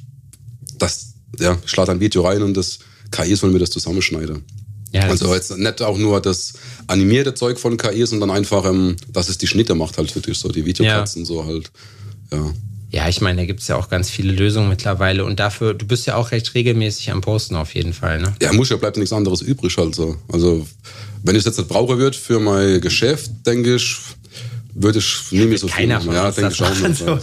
dass, 0.79 1.15
ja, 1.39 1.59
ich 1.65 1.77
lade 1.77 1.93
ein 1.93 2.01
Video 2.01 2.23
rein 2.23 2.43
und 2.43 2.55
das 2.55 2.79
KI 3.11 3.35
soll 3.35 3.51
mir 3.51 3.59
das 3.59 3.71
zusammenschneiden. 3.71 4.45
Ja, 4.93 5.03
das 5.03 5.23
also 5.23 5.35
jetzt 5.35 5.57
nicht 5.57 5.83
auch 5.83 5.99
nur 5.99 6.21
das 6.21 6.55
animierte 6.87 7.35
Zeug 7.35 7.59
von 7.59 7.77
KI, 7.77 8.07
sondern 8.07 8.31
einfach, 8.31 8.65
ähm, 8.65 8.97
dass 9.13 9.29
es 9.29 9.39
die 9.39 9.47
Schnitte 9.47 9.75
macht 9.75 9.99
halt 9.99 10.11
für 10.11 10.21
dich, 10.21 10.39
so 10.39 10.49
die 10.49 10.65
Videokatzen 10.65 11.23
ja. 11.23 11.27
so 11.27 11.45
halt. 11.45 11.71
Ja. 12.33 12.53
Ja, 12.91 13.07
ich 13.09 13.21
meine, 13.21 13.43
da 13.43 13.47
gibt 13.47 13.61
es 13.61 13.69
ja 13.69 13.77
auch 13.77 13.91
ganz 13.91 14.09
viele 14.09 14.33
Lösungen 14.33 14.71
mittlerweile 14.71 15.25
und 15.25 15.39
dafür, 15.39 15.75
du 15.75 15.87
bist 15.87 16.07
ja 16.07 16.17
auch 16.17 16.31
recht 16.31 16.55
regelmäßig 16.55 17.11
am 17.11 17.21
Posten 17.21 17.55
auf 17.55 17.75
jeden 17.75 17.93
Fall, 17.93 18.19
ne? 18.21 18.35
Ja, 18.41 18.53
muss 18.55 18.71
ja, 18.71 18.77
bleibt 18.77 18.97
nichts 18.97 19.13
anderes 19.13 19.43
übrig 19.43 19.77
halt 19.77 19.95
so. 19.95 20.17
Also, 20.33 20.67
wenn 21.23 21.35
ich 21.35 21.41
es 21.41 21.45
jetzt 21.45 21.59
nicht 21.59 21.69
brauche 21.69 21.99
wird 21.99 22.17
für 22.17 22.41
mein 22.41 22.81
Geschäft, 22.81 23.31
denke 23.47 23.75
ich, 23.75 23.97
würde 24.73 25.01
ich 25.01 25.33
nie 25.33 25.45
mehr 25.45 25.59
so 25.59 25.69
viel. 25.69 25.89
Ja, 25.89 26.31
denke 26.31 26.53
ich 26.53 26.63
auch 26.63 26.89
nicht. 26.89 26.97
So. 26.97 27.19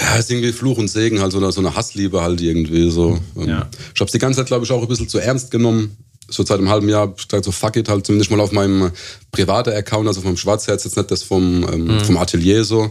Ja, 0.00 0.14
es 0.14 0.24
ist 0.24 0.30
irgendwie 0.30 0.52
Fluch 0.52 0.78
und 0.78 0.88
Segen, 0.88 1.20
halt 1.20 1.30
so 1.30 1.38
eine, 1.38 1.52
so 1.52 1.60
eine 1.60 1.76
Hassliebe 1.76 2.20
halt 2.20 2.40
irgendwie 2.40 2.90
so. 2.90 3.20
Ja. 3.36 3.68
Ich 3.94 4.00
habe 4.00 4.06
es 4.06 4.12
die 4.12 4.18
ganze 4.18 4.38
Zeit, 4.38 4.46
glaube 4.46 4.64
ich, 4.64 4.72
auch 4.72 4.82
ein 4.82 4.88
bisschen 4.88 5.08
zu 5.08 5.18
ernst 5.18 5.50
genommen. 5.50 5.96
So 6.26 6.44
seit 6.44 6.58
einem 6.58 6.70
halben 6.70 6.88
Jahr 6.88 7.08
gesagt 7.14 7.44
so 7.44 7.52
fuck 7.52 7.76
it 7.76 7.88
halt 7.88 8.06
zumindest 8.06 8.30
mal 8.30 8.40
auf 8.40 8.50
meinem 8.50 8.90
privaten 9.30 9.74
Account, 9.74 10.08
also 10.08 10.20
auf 10.20 10.24
meinem 10.24 10.38
Schwarzherz, 10.38 10.84
jetzt 10.84 10.96
nicht 10.96 11.10
das 11.10 11.22
vom, 11.22 11.68
ähm, 11.70 11.84
mhm. 11.84 12.00
vom 12.00 12.16
Atelier 12.16 12.64
so 12.64 12.90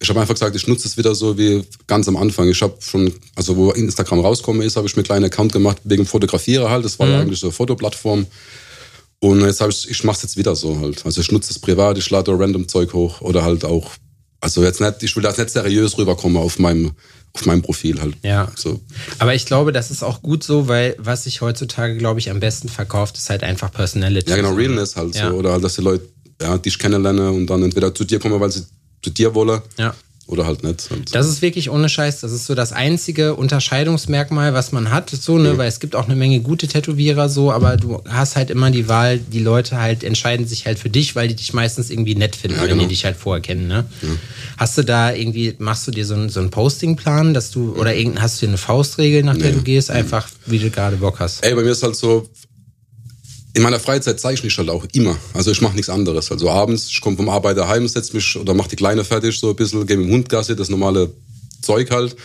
ich 0.00 0.08
habe 0.08 0.20
einfach 0.20 0.34
gesagt, 0.34 0.54
ich 0.54 0.66
nutze 0.66 0.86
es 0.86 0.96
wieder 0.96 1.14
so 1.14 1.36
wie 1.36 1.64
ganz 1.86 2.06
am 2.06 2.16
Anfang. 2.16 2.48
Ich 2.48 2.62
habe 2.62 2.76
schon, 2.80 3.12
also 3.34 3.56
wo 3.56 3.72
Instagram 3.72 4.20
rauskomme 4.20 4.64
ist, 4.64 4.76
habe 4.76 4.86
ich 4.86 4.94
mir 4.94 5.00
einen 5.00 5.06
kleinen 5.06 5.24
Account 5.24 5.52
gemacht 5.52 5.78
wegen 5.84 6.06
Fotografiere 6.06 6.70
halt. 6.70 6.84
Das 6.84 6.98
war 6.98 7.06
mhm. 7.06 7.12
ja 7.12 7.20
eigentlich 7.20 7.40
so 7.40 7.48
eine 7.48 7.52
Fotoplattform. 7.52 8.26
Und 9.20 9.40
jetzt 9.40 9.60
habe 9.60 9.72
ich, 9.72 9.90
ich 9.90 10.04
mache 10.04 10.16
es 10.16 10.22
jetzt 10.22 10.36
wieder 10.36 10.54
so 10.54 10.78
halt. 10.78 11.04
Also 11.04 11.20
ich 11.20 11.32
nutze 11.32 11.52
es 11.52 11.58
privat, 11.58 11.98
ich 11.98 12.08
lade 12.10 12.30
random 12.38 12.68
Zeug 12.68 12.92
hoch 12.92 13.20
oder 13.20 13.42
halt 13.42 13.64
auch, 13.64 13.90
also 14.40 14.62
jetzt 14.62 14.80
nicht, 14.80 15.02
ich 15.02 15.16
will 15.16 15.24
da 15.24 15.32
nicht 15.36 15.50
seriös 15.50 15.98
rüberkommen 15.98 16.36
auf 16.36 16.60
meinem, 16.60 16.92
auf 17.32 17.44
meinem 17.44 17.62
Profil 17.62 18.00
halt. 18.00 18.14
Ja. 18.22 18.52
So. 18.54 18.80
Aber 19.18 19.34
ich 19.34 19.46
glaube, 19.46 19.72
das 19.72 19.90
ist 19.90 20.04
auch 20.04 20.22
gut 20.22 20.44
so, 20.44 20.68
weil 20.68 20.94
was 20.98 21.24
sich 21.24 21.40
heutzutage, 21.40 21.96
glaube 21.96 22.20
ich, 22.20 22.30
am 22.30 22.38
besten 22.38 22.68
verkauft, 22.68 23.16
ist 23.16 23.30
halt 23.30 23.42
einfach 23.42 23.72
Personality. 23.72 24.30
Ja, 24.30 24.36
genau, 24.36 24.52
Realness 24.52 24.94
halt 24.94 25.16
ja. 25.16 25.30
so. 25.30 25.36
Oder 25.36 25.52
halt, 25.52 25.64
dass 25.64 25.74
die 25.74 25.82
Leute 25.82 26.08
ja, 26.40 26.56
dich 26.56 26.78
kennenlernen 26.78 27.30
und 27.30 27.48
dann 27.48 27.64
entweder 27.64 27.92
zu 27.92 28.04
dir 28.04 28.20
kommen, 28.20 28.38
weil 28.38 28.52
sie 28.52 28.64
zu 29.02 29.10
dir 29.10 29.34
wolle. 29.34 29.62
Ja. 29.78 29.94
Oder 30.28 30.44
halt 30.44 30.62
nicht. 30.62 30.90
Das 31.12 31.26
ist 31.26 31.40
wirklich 31.40 31.70
ohne 31.70 31.88
Scheiß. 31.88 32.20
Das 32.20 32.32
ist 32.32 32.44
so 32.44 32.54
das 32.54 32.72
einzige 32.72 33.34
Unterscheidungsmerkmal, 33.34 34.52
was 34.52 34.72
man 34.72 34.90
hat. 34.90 35.08
So, 35.08 35.38
ne? 35.38 35.54
Mhm. 35.54 35.58
Weil 35.58 35.68
es 35.68 35.80
gibt 35.80 35.96
auch 35.96 36.04
eine 36.04 36.16
Menge 36.16 36.40
gute 36.40 36.68
Tätowierer 36.68 37.30
so, 37.30 37.50
aber 37.50 37.78
du 37.78 38.02
hast 38.06 38.36
halt 38.36 38.50
immer 38.50 38.70
die 38.70 38.88
Wahl, 38.88 39.18
die 39.18 39.38
Leute 39.38 39.78
halt 39.78 40.04
entscheiden 40.04 40.46
sich 40.46 40.66
halt 40.66 40.78
für 40.78 40.90
dich, 40.90 41.16
weil 41.16 41.28
die 41.28 41.34
dich 41.34 41.54
meistens 41.54 41.88
irgendwie 41.88 42.14
nett 42.14 42.36
finden, 42.36 42.58
ja, 42.58 42.66
genau. 42.66 42.74
wenn 42.74 42.80
die 42.80 42.94
dich 42.94 43.06
halt 43.06 43.16
vorher 43.16 43.40
kennen. 43.40 43.68
Ne? 43.68 43.86
Ja. 44.02 44.08
Hast 44.58 44.76
du 44.76 44.82
da 44.82 45.14
irgendwie, 45.14 45.54
machst 45.58 45.86
du 45.86 45.92
dir 45.92 46.04
so, 46.04 46.12
einen, 46.12 46.28
so 46.28 46.40
einen 46.40 46.50
Postingplan, 46.50 47.32
dass 47.32 47.50
du, 47.50 47.74
oder 47.76 47.94
irgend, 47.94 48.20
hast 48.20 48.42
du 48.42 48.46
dir 48.46 48.50
eine 48.50 48.58
Faustregel, 48.58 49.22
nach 49.22 49.38
der 49.38 49.52
nee. 49.52 49.56
du 49.56 49.62
gehst, 49.62 49.90
einfach 49.90 50.28
wie 50.44 50.58
du 50.58 50.68
gerade 50.68 50.96
Bock 50.96 51.20
hast? 51.20 51.42
Ey, 51.42 51.54
bei 51.54 51.62
mir 51.62 51.70
ist 51.70 51.82
halt 51.82 51.96
so, 51.96 52.28
in 53.54 53.62
meiner 53.62 53.80
Freizeit 53.80 54.20
zeichne 54.20 54.48
ich 54.48 54.58
halt 54.58 54.68
auch 54.68 54.84
immer. 54.92 55.16
Also 55.34 55.50
ich 55.50 55.60
mache 55.60 55.74
nichts 55.74 55.90
anderes. 55.90 56.30
Also 56.30 56.50
abends, 56.50 56.88
ich 56.88 57.00
komme 57.00 57.16
vom 57.16 57.28
Arbeiter 57.28 57.68
heim, 57.68 57.88
setze 57.88 58.14
mich 58.14 58.36
oder 58.36 58.54
mache 58.54 58.68
die 58.68 58.76
Kleine 58.76 59.04
fertig, 59.04 59.38
so 59.38 59.50
ein 59.50 59.56
bisschen, 59.56 59.86
gehe 59.86 59.96
mit 59.96 60.06
dem 60.06 60.12
Hund 60.12 60.28
Gassi, 60.28 60.54
das 60.54 60.68
normale 60.68 61.10
Zeug 61.62 61.90
halt. 61.90 62.16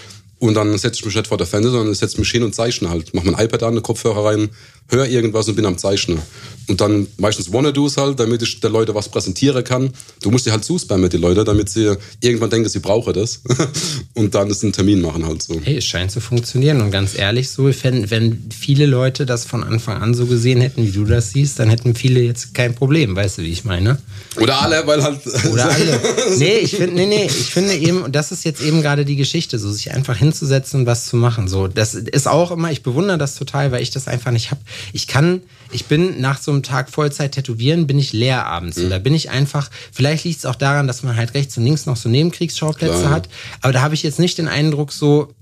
Und 0.43 0.55
dann 0.55 0.77
setze 0.77 0.99
ich 0.99 1.05
mich 1.05 1.15
nicht 1.15 1.27
vor 1.27 1.37
der 1.37 1.47
Fernseher, 1.47 1.71
sondern 1.71 1.95
setze 1.95 2.19
mich 2.19 2.29
hin 2.29 2.43
und 2.43 2.53
zeichne 2.53 2.89
halt. 2.89 3.13
Mach 3.13 3.23
mein 3.23 3.33
iPad 3.35 3.63
an, 3.63 3.69
eine 3.75 3.81
Kopfhörer 3.81 4.25
rein, 4.25 4.49
höre 4.89 5.07
irgendwas 5.07 5.47
und 5.47 5.55
bin 5.55 5.65
am 5.65 5.77
Zeichnen. 5.77 6.19
Und 6.67 6.81
dann 6.81 7.07
meistens 7.17 7.51
Wanna-Dos 7.51 7.95
halt, 7.97 8.19
damit 8.19 8.41
ich 8.41 8.59
der 8.59 8.69
Leute 8.69 8.93
was 8.93 9.09
präsentieren 9.09 9.63
kann. 9.63 9.91
Du 10.21 10.31
musst 10.31 10.45
die 10.45 10.51
halt 10.51 10.63
zuspammen 10.63 11.03
mit 11.03 11.13
den 11.13 11.21
Leuten, 11.21 11.43
damit 11.45 11.69
sie 11.69 11.95
irgendwann 12.21 12.49
denken, 12.49 12.67
sie 12.67 12.79
brauchen 12.79 13.13
das. 13.13 13.41
und 14.13 14.35
dann 14.35 14.49
ist 14.49 14.63
ein 14.63 14.73
Termin 14.73 15.01
machen 15.01 15.25
halt 15.25 15.43
so. 15.43 15.59
Hey, 15.63 15.77
es 15.77 15.85
scheint 15.85 16.11
zu 16.11 16.19
funktionieren. 16.19 16.81
Und 16.81 16.91
ganz 16.91 17.17
ehrlich, 17.17 17.49
so, 17.49 17.69
wenn, 17.81 18.09
wenn 18.11 18.49
viele 18.57 18.85
Leute 18.85 19.25
das 19.25 19.45
von 19.45 19.63
Anfang 19.63 20.01
an 20.01 20.13
so 20.13 20.25
gesehen 20.25 20.59
hätten, 20.59 20.85
wie 20.85 20.91
du 20.91 21.05
das 21.05 21.31
siehst, 21.31 21.59
dann 21.59 21.69
hätten 21.69 21.95
viele 21.95 22.21
jetzt 22.21 22.53
kein 22.53 22.75
Problem, 22.75 23.15
weißt 23.15 23.37
du, 23.37 23.41
wie 23.43 23.51
ich 23.51 23.63
meine? 23.63 23.97
Oder 24.39 24.61
alle, 24.61 24.85
weil 24.87 25.03
halt. 25.03 25.19
Oder 25.51 25.69
alle. 25.69 26.01
Nee, 26.37 26.57
ich 26.59 26.75
finde, 26.75 26.95
nee, 26.95 27.05
nee, 27.05 27.25
ich 27.25 27.51
finde 27.51 27.75
eben, 27.75 28.01
und 28.01 28.15
das 28.15 28.31
ist 28.31 28.43
jetzt 28.43 28.61
eben 28.61 28.81
gerade 28.81 29.05
die 29.05 29.15
Geschichte, 29.15 29.59
so 29.59 29.71
sich 29.71 29.91
einfach 29.91 30.17
hinzusetzen 30.33 30.81
und 30.81 30.85
was 30.85 31.05
zu 31.05 31.15
machen. 31.15 31.47
So, 31.47 31.67
das 31.67 31.93
ist 31.93 32.27
auch 32.27 32.51
immer, 32.51 32.71
ich 32.71 32.83
bewundere 32.83 33.17
das 33.17 33.35
total, 33.35 33.71
weil 33.71 33.81
ich 33.81 33.91
das 33.91 34.07
einfach 34.07 34.31
nicht 34.31 34.51
habe. 34.51 34.61
Ich 34.91 35.07
kann, 35.07 35.41
ich 35.71 35.85
bin 35.85 36.19
nach 36.19 36.41
so 36.41 36.51
einem 36.51 36.63
Tag 36.63 36.89
Vollzeit 36.89 37.33
tätowieren, 37.33 37.87
bin 37.87 37.99
ich 37.99 38.13
leer 38.13 38.45
abends. 38.45 38.77
Mhm. 38.77 38.85
Und 38.85 38.89
da 38.89 38.99
bin 38.99 39.13
ich 39.13 39.29
einfach, 39.29 39.69
vielleicht 39.91 40.25
liegt 40.25 40.39
es 40.39 40.45
auch 40.45 40.55
daran, 40.55 40.87
dass 40.87 41.03
man 41.03 41.15
halt 41.15 41.33
rechts 41.35 41.57
und 41.57 41.63
links 41.63 41.85
noch 41.85 41.97
so 41.97 42.09
Nebenkriegsschauplätze 42.09 42.99
Klar. 42.99 43.11
hat. 43.11 43.29
Aber 43.61 43.73
da 43.73 43.81
habe 43.81 43.93
ich 43.93 44.03
jetzt 44.03 44.19
nicht 44.19 44.37
den 44.37 44.47
Eindruck, 44.47 44.91
so, 44.91 45.33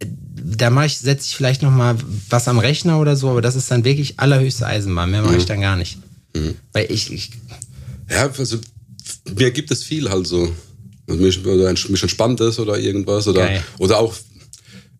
da 0.00 0.70
mache 0.70 0.86
ich, 0.86 0.98
setze 0.98 1.26
ich 1.26 1.36
vielleicht 1.36 1.62
noch 1.62 1.70
mal 1.70 1.96
was 2.28 2.48
am 2.48 2.58
Rechner 2.58 2.98
oder 2.98 3.16
so, 3.16 3.30
aber 3.30 3.42
das 3.42 3.54
ist 3.54 3.70
dann 3.70 3.84
wirklich 3.84 4.18
allerhöchste 4.18 4.66
Eisenbahn. 4.66 5.10
Mehr 5.10 5.22
mache 5.22 5.32
mhm. 5.32 5.38
ich 5.38 5.46
dann 5.46 5.60
gar 5.60 5.76
nicht. 5.76 5.98
Mhm. 6.34 6.56
Weil 6.72 6.90
ich, 6.90 7.12
ich. 7.12 7.30
Ja, 8.10 8.28
also 8.36 8.58
mir 9.36 9.50
gibt 9.50 9.70
es 9.70 9.84
viel 9.84 10.10
halt 10.10 10.26
so. 10.26 10.52
Mich, 11.06 11.44
oder 11.44 11.72
mich 11.72 12.02
entspannt 12.02 12.40
ist 12.40 12.60
oder 12.60 12.78
irgendwas. 12.78 13.26
Oder, 13.26 13.62
oder 13.78 13.98
auch 13.98 14.14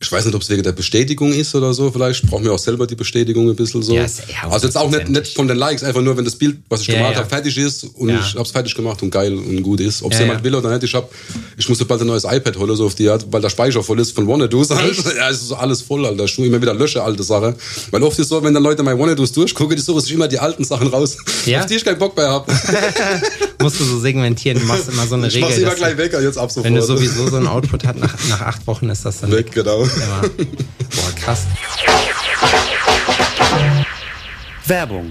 Ich 0.02 0.10
weiß 0.10 0.24
nicht, 0.24 0.34
ob 0.34 0.40
es 0.40 0.48
wegen 0.48 0.62
der 0.62 0.72
Bestätigung 0.72 1.30
ist 1.30 1.54
oder 1.54 1.74
so. 1.74 1.90
Vielleicht 1.92 2.26
brauchen 2.26 2.42
wir 2.44 2.54
auch 2.54 2.58
selber 2.58 2.86
die 2.86 2.94
Bestätigung 2.94 3.50
ein 3.50 3.54
bisschen 3.54 3.82
so. 3.82 3.94
Ist- 3.94 4.22
ja, 4.28 4.48
also 4.50 4.66
jetzt 4.66 4.76
auch 4.78 4.88
nicht, 4.90 5.10
nicht 5.10 5.34
von 5.34 5.46
den 5.46 5.58
Likes, 5.58 5.82
einfach 5.84 6.00
nur, 6.00 6.16
wenn 6.16 6.24
das 6.24 6.36
Bild, 6.36 6.56
was 6.70 6.80
ich 6.80 6.86
Ja, 6.88 6.94
gemacht 6.94 7.12
ja. 7.12 7.18
habe, 7.18 7.28
fertig 7.28 7.58
ist 7.58 7.84
und 7.84 8.08
Ja. 8.08 8.18
ich 8.18 8.32
habe 8.32 8.40
es 8.42 8.50
fertig 8.50 8.74
gemacht 8.74 9.02
und 9.02 9.10
geil 9.10 9.34
und 9.34 9.62
gut 9.62 9.78
ist. 9.80 10.02
Ob 10.02 10.14
es 10.14 10.18
jemand 10.18 10.42
will 10.42 10.54
oder 10.54 10.70
nicht, 10.70 10.84
ich 10.84 10.94
hab, 10.94 11.10
ich 11.58 11.68
musste 11.68 11.84
bald 11.84 12.00
ein 12.00 12.06
neues 12.06 12.24
iPad 12.24 12.56
holen, 12.56 12.74
so 12.76 12.86
auf 12.86 12.94
die 12.94 13.10
Art, 13.10 13.26
weil 13.30 13.42
der 13.42 13.50
Speicher 13.50 13.82
voll 13.82 14.00
ist 14.00 14.12
von 14.12 14.26
Wannadoos. 14.26 14.70
Halt. 14.70 14.90
Echt? 14.90 15.04
Ja, 15.20 15.28
es 15.28 15.42
ist 15.42 15.48
so 15.48 15.56
alles 15.56 15.82
voll, 15.82 16.06
Alter. 16.06 16.24
Ich 16.24 16.38
immer 16.38 16.62
wieder 16.62 16.72
lösche 16.72 17.02
alte 17.02 17.22
Sachen. 17.22 17.54
Weil 17.90 18.02
oft 18.02 18.18
ist 18.18 18.28
so, 18.30 18.42
wenn 18.42 18.54
dann 18.54 18.62
Leute 18.62 18.82
meine 18.82 18.98
Wannadoos 18.98 19.32
durchgucken, 19.32 19.76
die 19.76 19.82
suchen 19.82 20.00
sich 20.00 20.12
immer 20.14 20.28
die 20.28 20.38
alten 20.38 20.64
Sachen 20.64 20.86
raus, 20.88 21.18
Ja? 21.44 21.60
auf 21.60 21.66
die 21.66 21.74
ich 21.74 21.84
keinen 21.84 21.98
Bock 21.98 22.16
mehr 22.16 22.28
habe. 22.28 22.50
Musst 23.60 23.78
du 23.78 23.84
so 23.84 24.00
segmentieren, 24.00 24.58
du 24.58 24.64
machst 24.64 24.88
immer 24.88 25.06
so 25.06 25.16
eine 25.16 25.26
Ich 25.28 25.38
mach's 25.38 25.50
Regel. 25.52 25.62
immer 25.64 25.70
dass 25.72 25.78
gleich 25.78 25.96
weg, 25.98 26.12
jetzt 26.22 26.38
ab 26.38 26.50
sofort. 26.50 26.64
wenn 26.64 26.74
du 26.74 26.80
sowieso 26.82 27.28
so 27.28 27.36
ein 27.36 27.46
Output 27.46 27.84
hast, 27.84 27.98
nach, 27.98 28.14
nach 28.30 28.40
acht 28.40 28.66
Wochen 28.66 28.88
ist 28.88 29.04
das 29.04 29.20
dann 29.20 29.30
weg, 29.32 29.52
genau. 29.52 29.86
Immer. 29.96 30.20
Boah, 30.20 31.12
krass. 31.16 31.46
Werbung. 34.66 35.10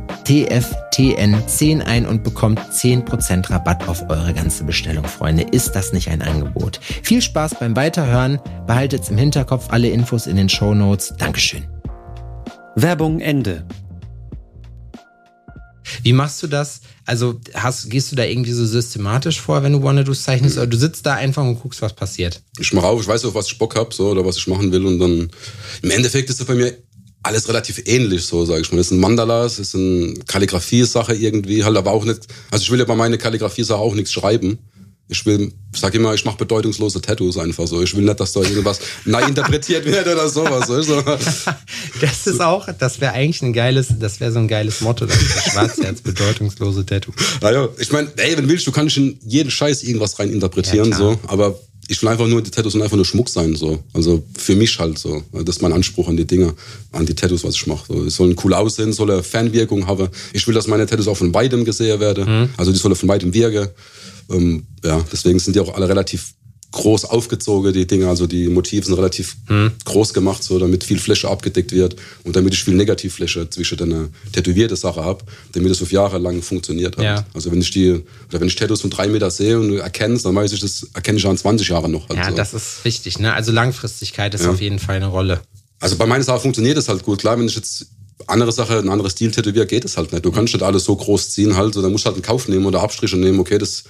TFTN10 0.25 1.81
ein 1.81 2.05
und 2.05 2.23
bekommt 2.23 2.59
10% 2.59 3.49
Rabatt 3.49 3.87
auf 3.87 4.09
eure 4.09 4.33
ganze 4.33 4.63
Bestellung, 4.63 5.05
Freunde. 5.05 5.43
Ist 5.43 5.73
das 5.73 5.93
nicht 5.93 6.09
ein 6.09 6.21
Angebot? 6.21 6.79
Viel 7.03 7.21
Spaß 7.21 7.55
beim 7.59 7.75
Weiterhören. 7.75 8.39
Behaltet's 8.67 9.09
im 9.09 9.17
Hinterkopf 9.17 9.67
alle 9.69 9.89
Infos 9.89 10.27
in 10.27 10.35
den 10.35 10.49
Show 10.49 10.73
Notes. 10.73 11.13
Dankeschön. 11.17 11.67
Werbung 12.75 13.19
Ende. 13.19 13.65
Wie 16.03 16.13
machst 16.13 16.41
du 16.41 16.47
das? 16.47 16.81
Also 17.05 17.39
hast, 17.53 17.89
gehst 17.89 18.11
du 18.11 18.15
da 18.15 18.23
irgendwie 18.23 18.53
so 18.53 18.65
systematisch 18.65 19.41
vor, 19.41 19.63
wenn 19.63 19.73
du 19.73 19.83
Wannadoos 19.83 20.23
zeichnest, 20.23 20.57
oder 20.57 20.67
du 20.67 20.77
sitzt 20.77 21.05
da 21.05 21.15
einfach 21.15 21.43
und 21.43 21.59
guckst, 21.59 21.81
was 21.81 21.93
passiert? 21.93 22.41
ich 22.59 22.73
mache 22.73 22.85
auf, 22.85 23.01
ich 23.01 23.07
weiß 23.07 23.25
auf 23.25 23.35
was 23.35 23.47
ich 23.47 23.57
Bock 23.57 23.75
hab, 23.75 23.93
so, 23.93 24.09
oder 24.09 24.25
was 24.25 24.37
ich 24.37 24.47
machen 24.47 24.71
will 24.71 24.85
und 24.85 24.99
dann 24.99 25.29
im 25.81 25.91
Endeffekt 25.91 26.29
ist 26.29 26.39
das 26.39 26.47
bei 26.47 26.53
mir 26.53 26.77
alles 27.23 27.47
relativ 27.47 27.81
ähnlich, 27.85 28.23
so 28.25 28.45
sage 28.45 28.61
ich 28.61 28.71
mal. 28.71 28.77
Das 28.77 28.89
sind 28.89 28.99
Mandalas, 28.99 29.57
das 29.57 29.69
ist 29.69 29.75
eine 29.75 30.13
Kalligrafie-Sache 30.27 31.13
irgendwie, 31.15 31.63
halt 31.63 31.77
aber 31.77 31.91
auch 31.91 32.05
nicht, 32.05 32.21
also 32.49 32.63
ich 32.63 32.71
will 32.71 32.79
ja 32.79 32.85
bei 32.85 32.95
meiner 32.95 33.17
Kalligrafie-Sache 33.17 33.79
auch 33.79 33.93
nichts 33.93 34.11
schreiben. 34.11 34.59
Ich 35.07 35.25
will, 35.25 35.51
ich 35.73 35.79
sag 35.79 35.93
immer, 35.93 36.13
ich 36.13 36.23
mache 36.23 36.37
bedeutungslose 36.37 37.01
Tattoos 37.01 37.37
einfach 37.37 37.67
so. 37.67 37.81
Ich 37.83 37.93
will 37.97 38.05
nicht, 38.05 38.17
dass 38.21 38.31
da 38.31 38.39
irgendwas 38.39 38.79
neu 39.05 39.21
interpretiert 39.21 39.83
wird 39.85 40.07
oder 40.07 40.29
sowas. 40.29 40.67
du? 40.67 41.03
Das 42.01 42.25
ist 42.25 42.39
auch, 42.39 42.69
das 42.79 43.01
wäre 43.01 43.11
eigentlich 43.11 43.41
ein 43.41 43.51
geiles, 43.51 43.89
das 43.99 44.21
wäre 44.21 44.31
so 44.31 44.39
ein 44.39 44.47
geiles 44.47 44.79
Motto, 44.79 45.05
das 45.05 45.21
ist 45.21 45.51
Schwarzherz, 45.51 45.99
bedeutungslose 46.01 46.85
Tattoo. 46.85 47.11
Naja, 47.41 47.67
ich 47.77 47.91
meine, 47.91 48.09
ey, 48.15 48.37
wenn 48.37 48.45
du 48.45 48.49
willst, 48.49 48.65
du 48.65 48.71
kannst 48.71 48.95
in 48.95 49.19
jeden 49.21 49.51
Scheiß 49.51 49.83
irgendwas 49.83 50.17
rein 50.17 50.31
interpretieren, 50.31 50.91
Ja, 50.91 50.97
so. 50.97 51.19
Aber 51.27 51.59
ich 51.91 52.01
will 52.01 52.07
einfach 52.07 52.27
nur, 52.27 52.41
die 52.41 52.49
Tattoos 52.49 52.71
sollen 52.71 52.83
einfach 52.83 52.95
nur 52.95 53.05
Schmuck 53.05 53.27
sein, 53.27 53.53
so. 53.53 53.83
Also 53.91 54.23
für 54.37 54.55
mich 54.55 54.79
halt 54.79 54.97
so. 54.97 55.21
Das 55.33 55.57
ist 55.57 55.61
mein 55.61 55.73
Anspruch 55.73 56.07
an 56.07 56.15
die 56.15 56.25
Dinge, 56.25 56.53
an 56.93 57.05
die 57.05 57.13
Tattoos, 57.13 57.43
was 57.43 57.55
ich 57.55 57.67
mache. 57.67 57.83
So. 57.85 58.05
Es 58.05 58.15
sollen 58.15 58.37
cool 58.45 58.53
aussehen, 58.53 58.93
soll 58.93 59.11
eine 59.11 59.23
Fanwirkung 59.23 59.87
haben. 59.87 60.07
Ich 60.31 60.47
will, 60.47 60.53
dass 60.53 60.67
meine 60.67 60.85
Tattoos 60.85 61.09
auch 61.09 61.17
von 61.17 61.33
weitem 61.33 61.65
gesehen 61.65 61.99
werden. 61.99 62.23
Mhm. 62.23 62.49
Also 62.55 62.71
die 62.71 62.77
sollen 62.77 62.95
von 62.95 63.09
weitem 63.09 63.33
wirken. 63.33 63.67
Ähm, 64.29 64.63
ja, 64.85 65.03
deswegen 65.11 65.37
sind 65.39 65.53
die 65.53 65.59
auch 65.59 65.75
alle 65.75 65.89
relativ 65.89 66.33
groß 66.71 67.05
aufgezogen, 67.05 67.73
die 67.73 67.85
Dinge. 67.85 68.07
Also 68.07 68.27
die 68.27 68.47
Motive 68.47 68.85
sind 68.85 68.95
relativ 68.95 69.35
Mhm. 69.49 69.71
groß 69.83 70.13
gemacht, 70.13 70.41
so 70.43 70.57
damit 70.57 70.83
viel 70.83 70.99
Fläche 70.99 71.27
abgedeckt 71.29 71.71
wird 71.73 71.95
und 72.23 72.35
damit 72.35 72.53
ich 72.53 72.63
viel 72.63 72.75
Negativfläche 72.75 73.49
zwischen 73.49 73.77
der 73.77 74.09
tätowierte 74.31 74.75
Sache 74.75 75.03
habe, 75.03 75.23
damit 75.51 75.71
es 75.71 75.81
auf 75.81 75.91
Jahre 75.91 76.17
lang 76.17 76.41
funktioniert. 76.41 76.95
Halt. 76.97 77.05
Ja. 77.05 77.25
Also 77.33 77.51
wenn 77.51 77.59
ich 77.61 77.71
die, 77.71 77.91
oder 78.29 78.39
wenn 78.39 78.47
ich 78.47 78.55
Tattoos 78.55 78.81
von 78.81 78.89
drei 78.89 79.07
Meter 79.07 79.29
sehe 79.29 79.59
und 79.59 79.67
du 79.69 79.75
erkennst, 79.75 80.25
dann 80.25 80.33
weiß 80.35 80.53
ich, 80.53 80.61
das 80.61 80.87
erkenne 80.93 81.17
ich 81.17 81.25
in 81.25 81.37
20 81.37 81.67
Jahren 81.67 81.91
noch. 81.91 82.07
Halt 82.07 82.19
Ja, 82.19 82.29
so. 82.29 82.35
das 82.35 82.53
ist 82.53 82.85
wichtig, 82.85 83.19
ne? 83.19 83.33
Also 83.33 83.51
Langfristigkeit 83.51 84.33
ist 84.33 84.43
Ja. 84.43 84.51
auf 84.51 84.61
jeden 84.61 84.79
Fall 84.79 84.95
eine 84.95 85.07
Rolle. 85.07 85.41
Also 85.79 85.97
bei 85.97 86.05
meiner 86.05 86.23
Sache 86.23 86.39
funktioniert 86.39 86.77
es 86.77 86.87
halt 86.87 87.03
gut. 87.03 87.19
Klar, 87.19 87.37
wenn 87.37 87.47
ich 87.47 87.55
jetzt 87.55 87.87
andere 88.27 88.51
Sache, 88.51 88.77
ein 88.77 88.87
anderes 88.87 89.13
Stil 89.13 89.31
tätowiere, 89.31 89.65
geht 89.65 89.83
es 89.83 89.97
halt 89.97 90.11
nicht. 90.13 90.23
Du 90.23 90.31
kannst 90.31 90.53
nicht 90.53 90.63
alles 90.63 90.85
so 90.85 90.95
groß 90.95 91.31
ziehen 91.31 91.57
halt, 91.57 91.73
so, 91.73 91.81
dann 91.81 91.91
musst 91.91 92.05
du 92.05 92.07
halt 92.07 92.15
einen 92.15 92.23
Kauf 92.23 92.47
nehmen 92.47 92.65
oder 92.65 92.81
Abstriche 92.81 93.17
nehmen. 93.17 93.39
Okay, 93.39 93.57
das 93.57 93.83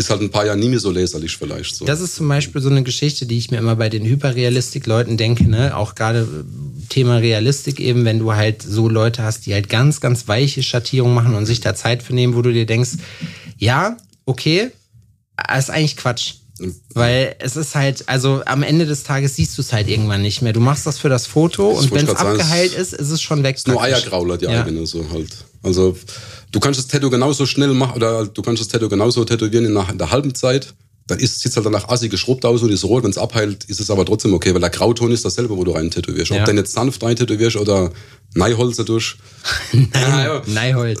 ist 0.00 0.10
halt 0.10 0.20
ein 0.22 0.30
paar 0.30 0.44
Jahre 0.46 0.58
nie 0.58 0.68
mehr 0.68 0.80
so 0.80 0.90
leserlich 0.90 1.36
vielleicht. 1.36 1.76
So. 1.76 1.84
Das 1.84 2.00
ist 2.00 2.16
zum 2.16 2.28
Beispiel 2.28 2.60
so 2.60 2.68
eine 2.68 2.82
Geschichte, 2.82 3.26
die 3.26 3.38
ich 3.38 3.50
mir 3.50 3.58
immer 3.58 3.76
bei 3.76 3.88
den 3.88 4.04
Hyperrealistik-Leuten 4.04 5.16
denke, 5.16 5.48
ne? 5.48 5.76
Auch 5.76 5.94
gerade 5.94 6.20
äh, 6.20 6.86
Thema 6.88 7.16
Realistik 7.18 7.78
eben, 7.78 8.04
wenn 8.04 8.18
du 8.18 8.32
halt 8.32 8.62
so 8.62 8.88
Leute 8.88 9.22
hast, 9.22 9.46
die 9.46 9.54
halt 9.54 9.68
ganz, 9.68 10.00
ganz 10.00 10.26
weiche 10.26 10.62
Schattierungen 10.62 11.14
machen 11.14 11.34
und 11.34 11.46
sich 11.46 11.60
da 11.60 11.74
Zeit 11.74 12.02
für 12.02 12.14
nehmen, 12.14 12.34
wo 12.34 12.42
du 12.42 12.52
dir 12.52 12.66
denkst, 12.66 12.90
ja, 13.58 13.96
okay, 14.26 14.70
aber 15.36 15.58
ist 15.58 15.70
eigentlich 15.70 15.96
Quatsch. 15.96 16.34
Weil 16.92 17.36
es 17.38 17.56
ist 17.56 17.74
halt, 17.74 18.06
also 18.08 18.42
am 18.44 18.62
Ende 18.62 18.84
des 18.84 19.02
Tages 19.02 19.36
siehst 19.36 19.56
du 19.56 19.62
es 19.62 19.72
halt 19.72 19.88
irgendwann 19.88 20.20
nicht 20.20 20.42
mehr. 20.42 20.52
Du 20.52 20.60
machst 20.60 20.86
das 20.86 20.98
für 20.98 21.08
das 21.08 21.26
Foto 21.26 21.72
Das 21.72 21.84
und 21.84 21.92
wenn 21.92 22.06
es 22.06 22.14
abgeheilt 22.14 22.74
ist, 22.74 22.92
ist 22.92 23.10
es 23.10 23.22
schon 23.22 23.42
weg. 23.42 23.56
nur 23.66 23.76
praktisch. 23.76 23.94
Eiergrauler, 23.96 24.36
die 24.36 24.44
Ja. 24.44 24.60
eigene, 24.62 24.84
so 24.86 25.08
halt. 25.10 25.30
Also, 25.62 25.96
du 26.50 26.60
kannst 26.60 26.78
das 26.78 26.86
Tattoo 26.88 27.10
genauso 27.10 27.46
schnell 27.46 27.72
machen, 27.74 27.96
oder 27.96 28.26
du 28.26 28.42
kannst 28.42 28.60
das 28.60 28.68
Tattoo 28.68 28.88
genauso 28.88 29.24
tätowieren 29.24 29.66
in 29.66 29.74
der, 29.74 29.88
in 29.90 29.98
der 29.98 30.10
halben 30.10 30.34
Zeit. 30.34 30.74
Dann 31.06 31.18
ist, 31.18 31.40
sieht 31.40 31.56
halt 31.56 31.66
danach 31.66 31.88
assig 31.88 32.10
geschrubbt 32.10 32.44
aus 32.44 32.62
und 32.62 32.70
ist 32.70 32.84
rot. 32.84 33.02
Wenn 33.02 33.10
es 33.10 33.18
abheilt, 33.18 33.64
ist 33.64 33.80
es 33.80 33.90
aber 33.90 34.04
trotzdem 34.04 34.32
okay, 34.32 34.54
weil 34.54 34.60
der 34.60 34.70
Grauton 34.70 35.10
ist 35.10 35.24
dasselbe, 35.24 35.56
wo 35.56 35.64
du 35.64 35.72
rein 35.72 35.90
tätowierst. 35.90 36.30
Ja. 36.30 36.40
Ob 36.40 36.44
du 36.44 36.52
jetzt 36.52 36.72
sanft 36.72 37.02
rein 37.02 37.16
tätowierst 37.16 37.56
oder 37.56 37.90
Neiholze 38.34 38.84
durch. 38.84 39.16
Ja, 39.94 40.22
ja. 40.22 40.42
Neiholz. 40.46 41.00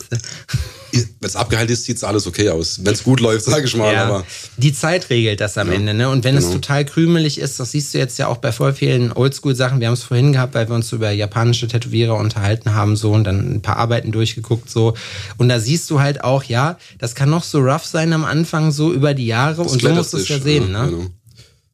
Wenn 0.92 1.08
es 1.28 1.36
abgeheilt 1.36 1.70
ist, 1.70 1.84
sieht 1.84 2.02
alles 2.04 2.26
okay 2.26 2.48
aus. 2.48 2.80
Wenn 2.82 2.94
es 2.94 3.02
gut 3.04 3.20
läuft, 3.20 3.44
sage 3.44 3.66
ich 3.66 3.76
mal. 3.76 3.92
Ja, 3.92 4.06
Aber 4.06 4.24
die 4.56 4.72
Zeit 4.72 5.10
regelt 5.10 5.40
das 5.40 5.56
am 5.58 5.68
Ja, 5.68 5.74
Ende, 5.74 5.94
ne? 5.94 6.08
Und 6.08 6.24
wenn 6.24 6.36
es 6.36 6.44
genau. 6.44 6.54
total 6.54 6.84
krümelig 6.84 7.38
ist, 7.38 7.60
das 7.60 7.72
siehst 7.72 7.94
du 7.94 7.98
jetzt 7.98 8.18
ja 8.18 8.26
auch 8.28 8.38
bei 8.38 8.52
voll 8.52 8.72
vielen 8.72 9.12
Oldschool-Sachen. 9.12 9.80
Wir 9.80 9.86
haben 9.88 9.94
es 9.94 10.02
vorhin 10.02 10.32
gehabt, 10.32 10.54
weil 10.54 10.68
wir 10.68 10.74
uns 10.74 10.90
über 10.92 11.10
japanische 11.10 11.68
Tätowierer 11.68 12.16
unterhalten 12.16 12.74
haben, 12.74 12.96
so 12.96 13.12
und 13.12 13.24
dann 13.24 13.54
ein 13.56 13.62
paar 13.62 13.76
Arbeiten 13.76 14.12
durchgeguckt, 14.12 14.70
so. 14.70 14.94
Und 15.38 15.48
da 15.48 15.60
siehst 15.60 15.90
du 15.90 16.00
halt 16.00 16.24
auch, 16.24 16.44
ja, 16.44 16.78
das 16.98 17.14
kann 17.14 17.30
noch 17.30 17.44
so 17.44 17.58
rough 17.58 17.84
sein 17.86 18.12
am 18.12 18.24
Anfang, 18.24 18.72
so 18.72 18.92
über 18.92 19.14
die 19.14 19.26
Jahre. 19.26 19.62
das 19.62 19.72
und 19.72 19.82
so 19.82 19.88
musst 19.90 20.12
du 20.12 20.16
es 20.18 20.28
ja 20.28 20.38
sehen, 20.40 20.72
ne? 20.72 20.86
Genau. 20.90 21.06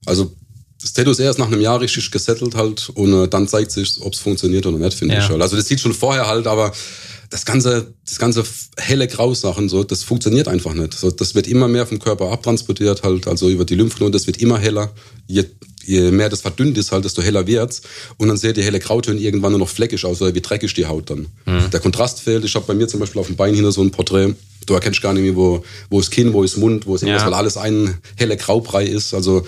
Also 0.06 0.32
das 0.80 0.92
Tattoo 0.92 1.10
ist 1.10 1.18
erst 1.18 1.38
nach 1.38 1.46
einem 1.46 1.60
Jahr 1.60 1.80
richtig 1.80 2.10
gesettelt 2.10 2.54
halt 2.54 2.90
und 2.90 3.12
äh, 3.24 3.26
dann 3.28 3.48
zeigt 3.48 3.72
sich, 3.72 4.00
ob 4.02 4.12
es 4.12 4.20
funktioniert 4.20 4.66
oder 4.66 4.78
nicht, 4.78 4.96
finde 4.96 5.14
Ja. 5.14 5.20
ich 5.20 5.28
halt. 5.28 5.40
Also 5.42 5.56
das 5.56 5.66
sieht 5.66 5.80
schon 5.80 5.92
vorher 5.94 6.26
halt, 6.28 6.46
aber 6.46 6.72
das 7.30 7.44
ganze, 7.44 7.94
das 8.04 8.18
ganze 8.18 8.44
helle 8.78 9.08
Grausachen, 9.08 9.68
so, 9.68 9.84
das 9.84 10.02
funktioniert 10.02 10.48
einfach 10.48 10.74
nicht. 10.74 10.94
So, 10.94 11.10
das 11.10 11.34
wird 11.34 11.46
immer 11.46 11.68
mehr 11.68 11.86
vom 11.86 11.98
Körper 11.98 12.30
abtransportiert 12.30 13.02
halt, 13.02 13.26
also 13.26 13.48
über 13.48 13.64
die 13.64 13.74
Lymphknoten, 13.74 14.12
das 14.12 14.26
wird 14.26 14.38
immer 14.38 14.58
heller. 14.58 14.92
Je, 15.26 15.44
je 15.84 16.10
mehr 16.10 16.28
das 16.28 16.40
verdünnt 16.40 16.76
ist 16.78 16.92
halt, 16.92 17.04
desto 17.04 17.22
heller 17.22 17.46
wird's. 17.46 17.82
Und 18.16 18.28
dann 18.28 18.36
seht 18.36 18.56
ihr 18.56 18.64
helle 18.64 18.78
Grautöne 18.80 19.20
irgendwann 19.20 19.52
nur 19.52 19.60
noch 19.60 19.68
fleckig 19.68 20.04
aus 20.04 20.20
oder 20.22 20.34
wie 20.34 20.40
dreckig 20.40 20.74
die 20.74 20.86
Haut 20.86 21.10
dann. 21.10 21.26
Mhm. 21.46 21.70
Der 21.72 21.80
Kontrast 21.80 22.20
fehlt. 22.20 22.44
Ich 22.44 22.54
habe 22.54 22.66
bei 22.66 22.74
mir 22.74 22.88
zum 22.88 23.00
Beispiel 23.00 23.20
auf 23.20 23.26
dem 23.26 23.36
Bein 23.36 23.54
hinter 23.54 23.72
so 23.72 23.82
ein 23.82 23.90
Porträt. 23.90 24.34
Du 24.66 24.74
erkennst 24.74 25.00
gar 25.00 25.12
nicht 25.12 25.22
mehr, 25.22 25.36
wo, 25.36 25.64
wo 25.90 26.00
ist 26.00 26.10
Kinn, 26.10 26.32
wo 26.32 26.42
ist 26.42 26.56
Mund, 26.56 26.86
wo 26.86 26.94
ist 26.96 27.02
irgendwas, 27.02 27.22
Ja. 27.22 27.26
weil 27.28 27.34
alles 27.34 27.56
ein 27.56 27.98
heller 28.16 28.36
Graubrei 28.36 28.84
ist. 28.84 29.14
Also 29.14 29.46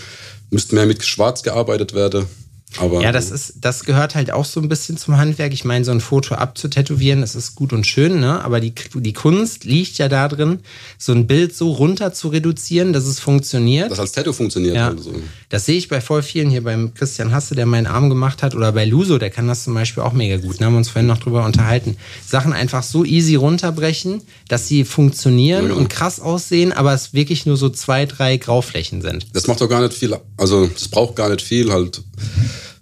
müsste 0.50 0.74
mehr 0.76 0.86
mit 0.86 1.04
Schwarz 1.04 1.42
gearbeitet 1.42 1.92
werden. 1.94 2.26
Aber 2.76 3.00
Ja, 3.02 3.12
das 3.12 3.30
ist, 3.30 3.54
das 3.62 3.84
gehört 3.84 4.14
halt 4.14 4.30
auch 4.30 4.44
so 4.44 4.60
ein 4.60 4.68
bisschen 4.68 4.98
zum 4.98 5.16
Handwerk. 5.16 5.52
Ich 5.54 5.64
meine, 5.64 5.84
so 5.84 5.90
ein 5.90 6.00
Foto 6.00 6.34
abzutätowieren, 6.34 7.22
das 7.22 7.34
ist 7.34 7.54
gut 7.54 7.72
und 7.72 7.86
schön, 7.86 8.20
ne? 8.20 8.44
Aber 8.44 8.60
die, 8.60 8.74
die 8.94 9.12
Kunst 9.14 9.64
liegt 9.64 9.96
ja 9.98 10.08
da 10.08 10.28
drin, 10.28 10.60
so 10.98 11.12
ein 11.12 11.26
Bild 11.26 11.56
so 11.56 11.72
runter 11.72 12.12
zu 12.12 12.28
reduzieren, 12.28 12.92
dass 12.92 13.04
es 13.06 13.20
funktioniert. 13.20 13.90
das 13.90 13.98
als 13.98 14.12
Tattoo 14.12 14.32
funktioniert. 14.34 14.76
Ja, 14.76 14.86
Halt 14.86 15.02
so. 15.02 15.14
das 15.48 15.64
sehe 15.64 15.76
ich 15.78 15.88
bei 15.88 16.00
voll 16.02 16.22
vielen 16.22 16.50
hier 16.50 16.62
beim 16.62 16.92
Christian 16.94 17.32
Hasse, 17.32 17.54
der 17.54 17.64
meinen 17.66 17.86
Arm 17.86 18.10
gemacht 18.10 18.42
hat, 18.42 18.54
oder 18.54 18.70
bei 18.72 18.84
Luso, 18.84 19.18
der 19.18 19.30
kann 19.30 19.48
das 19.48 19.64
zum 19.64 19.72
Beispiel 19.74 20.02
auch 20.02 20.12
mega 20.12 20.36
gut. 20.36 20.60
Da 20.60 20.66
haben 20.66 20.74
wir 20.74 20.78
uns 20.78 20.90
vorhin 20.90 21.06
noch 21.06 21.18
drüber 21.18 21.44
unterhalten. 21.46 21.96
Sachen 22.26 22.52
einfach 22.52 22.82
so 22.82 23.04
easy 23.04 23.34
runterbrechen, 23.34 24.20
dass 24.48 24.66
sie 24.66 24.84
funktionieren 24.84 25.68
Ja, 25.68 25.74
und 25.74 25.88
krass 25.88 26.20
aussehen, 26.20 26.72
aber 26.72 26.94
es 26.94 27.12
wirklich 27.12 27.46
nur 27.46 27.56
so 27.56 27.68
zwei, 27.68 28.06
drei 28.06 28.36
Grauflächen 28.38 29.02
sind. 29.02 29.26
Das 29.34 29.46
macht 29.46 29.60
doch 29.60 29.68
gar 29.68 29.80
nicht 29.82 29.92
viel, 29.94 30.16
also 30.36 30.66
das 30.66 30.88
braucht 30.88 31.16
gar 31.16 31.28
nicht 31.28 31.42
viel 31.42 31.70
halt. 31.72 32.02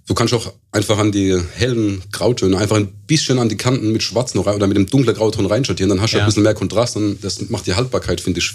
Du 0.07 0.14
kannst 0.14 0.33
auch 0.35 0.52
einfach 0.70 0.98
an 0.98 1.11
die 1.11 1.37
hellen 1.57 2.00
Grautöne, 2.12 2.57
einfach 2.59 2.76
ein 2.76 2.87
bisschen 3.09 3.40
an 3.40 3.48
die 3.48 3.57
Kanten 3.57 3.90
mit 3.92 4.05
Schwarz 4.05 4.35
noch 4.35 4.46
rein 4.46 4.55
oder 4.55 4.68
mit 4.68 4.76
dem 4.76 4.87
dunklen 4.87 5.16
Grauton 5.16 5.46
reinschattieren, 5.46 5.88
dann 5.90 6.00
hast 6.00 6.12
du 6.12 6.18
Ja. 6.18 6.22
ein 6.22 6.26
bisschen 6.26 6.44
mehr 6.44 6.55
Kontrast 6.55 6.96
und 6.96 7.18
das 7.24 7.48
macht 7.48 7.66
die 7.66 7.74
Haltbarkeit, 7.74 8.20
finde 8.20 8.38
ich, 8.38 8.52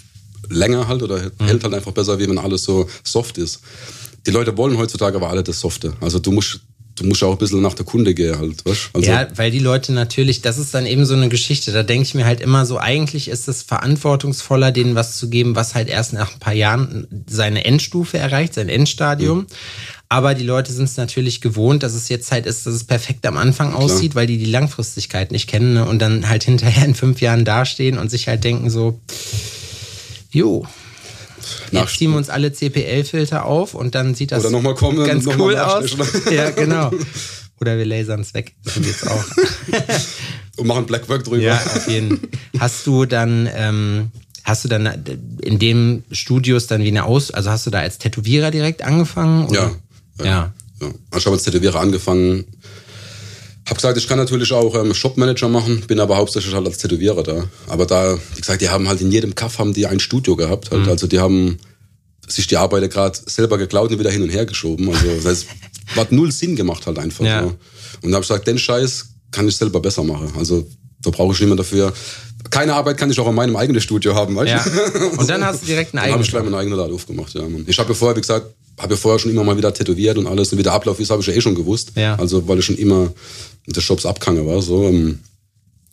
länger 0.49 0.87
halt 0.87 1.03
oder 1.03 1.17
Mhm. 1.17 1.45
hält 1.45 1.63
halt 1.65 1.73
einfach 1.73 1.91
besser, 1.91 2.17
wie 2.19 2.29
wenn 2.29 2.37
alles 2.37 2.63
so 2.63 2.87
soft 3.03 3.37
ist. 3.37 3.59
Die 4.25 4.31
Leute 4.31 4.55
wollen 4.55 4.77
heutzutage 4.77 5.17
aber 5.17 5.29
alle 5.29 5.43
das 5.43 5.59
Softe. 5.59 5.93
Also 5.99 6.19
du 6.19 6.31
musst, 6.31 6.61
du 6.95 7.05
musst 7.05 7.23
auch 7.23 7.31
ein 7.31 7.37
bisschen 7.37 7.61
nach 7.61 7.73
der 7.73 7.85
Kunde 7.85 8.13
gehen 8.13 8.37
halt, 8.37 8.65
weißt? 8.65 8.89
Also, 8.93 9.09
ja, 9.09 9.27
weil 9.35 9.51
die 9.51 9.59
Leute 9.59 9.93
natürlich, 9.93 10.41
das 10.41 10.57
ist 10.57 10.73
dann 10.73 10.85
eben 10.85 11.05
so 11.05 11.13
eine 11.13 11.29
Geschichte, 11.29 11.71
da 11.71 11.83
denke 11.83 12.03
ich 12.03 12.13
mir 12.13 12.25
halt 12.25 12.41
immer 12.41 12.65
so, 12.65 12.77
eigentlich 12.77 13.27
ist 13.27 13.47
es 13.47 13.63
verantwortungsvoller, 13.63 14.71
denen 14.71 14.95
was 14.95 15.17
zu 15.17 15.29
geben, 15.29 15.55
was 15.55 15.75
halt 15.75 15.89
erst 15.89 16.13
nach 16.13 16.33
ein 16.33 16.39
paar 16.39 16.53
Jahren 16.53 17.07
seine 17.27 17.65
Endstufe 17.65 18.17
erreicht, 18.17 18.53
sein 18.53 18.69
Endstadium. 18.69 19.39
Mhm. 19.39 19.47
Aber 20.09 20.35
die 20.35 20.43
Leute 20.43 20.73
sind 20.73 20.85
es 20.85 20.97
natürlich 20.97 21.39
gewohnt, 21.39 21.83
dass 21.83 21.93
es 21.93 22.09
jetzt 22.09 22.33
halt 22.33 22.45
ist, 22.45 22.65
dass 22.65 22.73
es 22.73 22.83
perfekt 22.83 23.25
am 23.25 23.37
Anfang 23.37 23.73
aussieht, 23.73 24.13
weil 24.13 24.27
die 24.27 24.37
die 24.37 24.43
Langfristigkeit 24.43 25.31
nicht 25.31 25.47
kennen 25.47 25.75
ne? 25.75 25.85
und 25.85 25.99
dann 25.99 26.27
halt 26.27 26.43
hinterher 26.45 26.83
in 26.83 26.95
fünf 26.95 27.21
Jahren 27.21 27.45
dastehen 27.45 27.97
und 27.97 28.11
sich 28.11 28.27
halt 28.27 28.43
denken 28.43 28.69
so, 28.69 28.99
jo, 30.29 30.65
jetzt 31.71 31.97
ziehen 31.97 32.11
wir 32.11 32.17
uns 32.17 32.29
alle 32.29 32.51
CPL-Filter 32.51 33.45
auf 33.45 33.73
und 33.73 33.95
dann 33.95 34.15
sieht 34.15 34.31
das 34.31 34.43
kommen, 34.43 35.05
ganz 35.05 35.27
cool 35.27 35.57
aus. 35.57 35.91
Ja, 36.31 36.49
genau. 36.51 36.91
Oder 37.59 37.77
wir 37.77 37.85
lasern 37.85 38.21
es 38.21 38.33
weg. 38.33 38.53
Das 38.63 38.73
geht's 38.75 39.05
auch. 39.05 39.23
und 40.57 40.67
machen 40.67 40.85
Blackwork 40.87 41.23
drüber. 41.23 41.43
Ja, 41.43 41.55
auf 41.57 41.87
jeden 41.87 42.19
Hast 42.57 42.87
du 42.87 43.05
dann, 43.05 43.47
ähm, 43.53 44.11
hast 44.43 44.63
du 44.63 44.67
dann 44.67 45.03
in 45.43 45.59
dem 45.59 46.03
Studios 46.11 46.65
dann 46.65 46.81
wie 46.81 46.87
eine 46.87 47.05
Aus, 47.05 47.29
also 47.29 47.51
hast 47.51 47.67
du 47.67 47.69
da 47.69 47.79
als 47.79 47.99
Tätowierer 47.99 48.49
direkt 48.49 48.81
angefangen? 48.81 49.45
Oder? 49.47 49.71
Ja. 50.17 50.25
Ja. 50.25 50.53
Ja. 50.81 50.89
Ich 51.15 51.25
habe 51.25 51.35
als 51.35 51.43
Tätowierer 51.43 51.79
angefangen. 51.79 52.45
Hab 53.71 53.77
gesagt, 53.77 53.97
ich 53.97 54.05
kann 54.05 54.17
natürlich 54.17 54.51
auch 54.51 54.75
ähm, 54.75 54.93
Shopmanager 54.93 55.47
machen, 55.47 55.81
bin 55.87 56.01
aber 56.01 56.17
hauptsächlich 56.17 56.53
halt 56.53 56.67
als 56.67 56.77
Tätowierer 56.79 57.23
da. 57.23 57.45
Aber 57.67 57.85
da, 57.85 58.19
wie 58.35 58.41
gesagt, 58.41 58.61
die 58.61 58.67
haben 58.67 58.89
halt 58.89 58.99
in 58.99 59.09
jedem 59.13 59.33
Kaff 59.33 59.59
haben 59.59 59.73
die 59.73 59.87
ein 59.87 60.01
Studio 60.01 60.35
gehabt. 60.35 60.69
Mhm. 60.73 60.79
Halt. 60.79 60.87
Also 60.89 61.07
die 61.07 61.19
haben 61.19 61.57
sich 62.27 62.47
die 62.47 62.57
Arbeiter 62.57 62.89
gerade 62.89 63.17
selber 63.27 63.57
geklaut 63.57 63.89
und 63.91 63.97
wieder 63.99 64.11
hin 64.11 64.23
und 64.23 64.29
her 64.29 64.45
geschoben. 64.45 64.89
Also 64.89 65.07
das 65.23 65.45
hat 65.95 66.11
null 66.11 66.33
Sinn 66.33 66.57
gemacht 66.57 66.85
halt 66.85 66.99
einfach. 66.99 67.23
Ja. 67.23 67.43
So. 67.43 67.47
Und 68.01 68.11
da 68.11 68.15
habe 68.15 68.23
ich 68.23 68.27
gesagt, 68.27 68.45
den 68.45 68.57
Scheiß 68.57 69.05
kann 69.31 69.47
ich 69.47 69.55
selber 69.55 69.79
besser 69.79 70.03
machen. 70.03 70.33
Also 70.37 70.67
da 71.01 71.09
brauche 71.09 71.33
ich 71.33 71.39
niemand 71.39 71.61
dafür. 71.61 71.93
Keine 72.49 72.73
Arbeit 72.73 72.97
kann 72.97 73.09
ich 73.09 73.17
auch 73.21 73.27
in 73.29 73.35
meinem 73.35 73.55
eigenen 73.55 73.81
Studio 73.81 74.13
haben, 74.15 74.35
weißt 74.35 74.49
Ja. 74.51 74.65
du? 74.99 75.17
Und 75.17 75.29
dann 75.29 75.45
hast 75.45 75.61
du 75.61 75.67
direkt 75.67 75.93
einen 75.93 76.01
Dann 76.03 76.11
habe 76.11 76.13
eigenen. 76.15 76.23
ich 76.25 76.29
gleich 76.31 76.43
meinen 76.43 76.55
eigenen 76.55 76.77
Laden 76.77 76.93
aufgemacht, 76.93 77.33
ja. 77.35 77.43
Mann. 77.43 77.63
Ich 77.67 77.79
habe 77.79 77.87
ja 77.87 77.95
vorher, 77.95 78.17
wie 78.17 78.21
gesagt, 78.21 78.47
habe 78.77 78.93
ja 78.95 78.99
vorher 78.99 79.19
schon 79.19 79.31
immer 79.31 79.43
mal 79.45 79.55
wieder 79.55 79.73
tätowiert 79.73 80.17
und 80.17 80.27
alles. 80.27 80.51
Und 80.51 80.57
wie 80.57 80.63
der 80.63 80.73
Ablauf 80.73 80.99
ist, 80.99 81.09
habe 81.11 81.21
ich 81.21 81.27
ja 81.27 81.33
eh 81.33 81.39
schon 81.41 81.55
gewusst. 81.55 81.91
Ja. 81.95 82.15
Also, 82.15 82.45
weil 82.47 82.59
ich 82.59 82.65
schon 82.65 82.77
immer 82.77 83.13
den 83.67 83.81
Shops 83.81 84.05
abgegangen 84.05 84.45
war. 84.47 84.61
So, 84.61 84.87
ähm, 84.87 85.19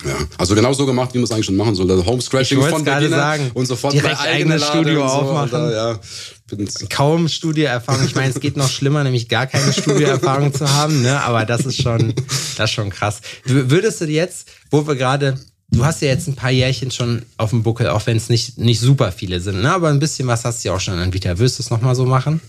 ja. 0.04 0.14
Also 0.37 0.54
genau 0.54 0.72
so 0.72 0.87
gemacht, 0.87 1.12
wie 1.12 1.18
man 1.18 1.24
es 1.24 1.33
eigentlich 1.33 1.46
schon 1.46 1.57
machen 1.57 1.74
soll. 1.74 1.90
Also 1.90 2.07
Home-Scratching 2.07 2.59
Ich 2.59 2.62
wollt's 2.62 2.76
von 2.76 2.85
Beginner 2.85 3.16
sagen. 3.16 3.50
und 3.54 3.66
sofort 3.66 3.94
Direkt 3.94 4.20
eigenes 4.20 4.64
Studio 4.64 5.02
und 5.02 5.09
so, 5.09 5.14
aufmachen. 5.16 5.54
Alter, 5.54 5.74
ja. 5.74 6.00
Bin, 6.46 6.68
Kaum 6.88 7.28
Studioerfahrung. 7.28 8.04
Ich 8.07 8.14
meine, 8.14 8.31
es 8.31 8.38
geht 8.40 8.57
noch 8.57 8.70
schlimmer, 8.70 9.02
nämlich 9.02 9.28
gar 9.28 9.46
keine 9.46 9.72
Studioerfahrung 9.72 10.54
zu 10.54 10.72
haben, 10.72 11.02
ne? 11.02 11.20
Aber 11.22 11.44
das 11.44 11.66
ist 11.66 11.83
schon, 11.83 12.14
das 12.57 12.70
ist 12.70 12.74
schon 12.74 12.90
krass. 12.90 13.20
Würdest 13.44 14.00
du 14.00 14.07
jetzt, 14.07 14.48
wo 14.70 14.87
wir 14.87 14.94
gerade, 14.94 15.37
du 15.70 15.85
hast 15.85 16.00
ja 16.00 16.09
jetzt 16.09 16.28
ein 16.28 16.37
paar 16.37 16.52
Jährchen 16.52 16.92
schon 16.92 17.22
auf 17.37 17.50
dem 17.50 17.64
Buckel, 17.64 17.88
auch 17.88 18.07
wenn 18.07 18.16
es 18.16 18.28
nicht, 18.28 18.57
nicht 18.57 18.81
super 18.81 19.11
viele 19.11 19.40
sind, 19.40 19.62
ne? 19.62 19.72
Aber 19.72 19.88
ein 19.88 19.98
bisschen 19.98 20.28
was 20.28 20.44
hast 20.44 20.64
du 20.64 20.68
ja 20.68 20.76
auch 20.76 20.81
schon 20.81 20.94
an 20.94 21.12
Vita. 21.12 21.38
Würdest 21.38 21.59
du 21.59 21.64
es 21.64 21.70
nochmal 21.70 21.96
so 21.96 22.07
machen? 22.07 22.40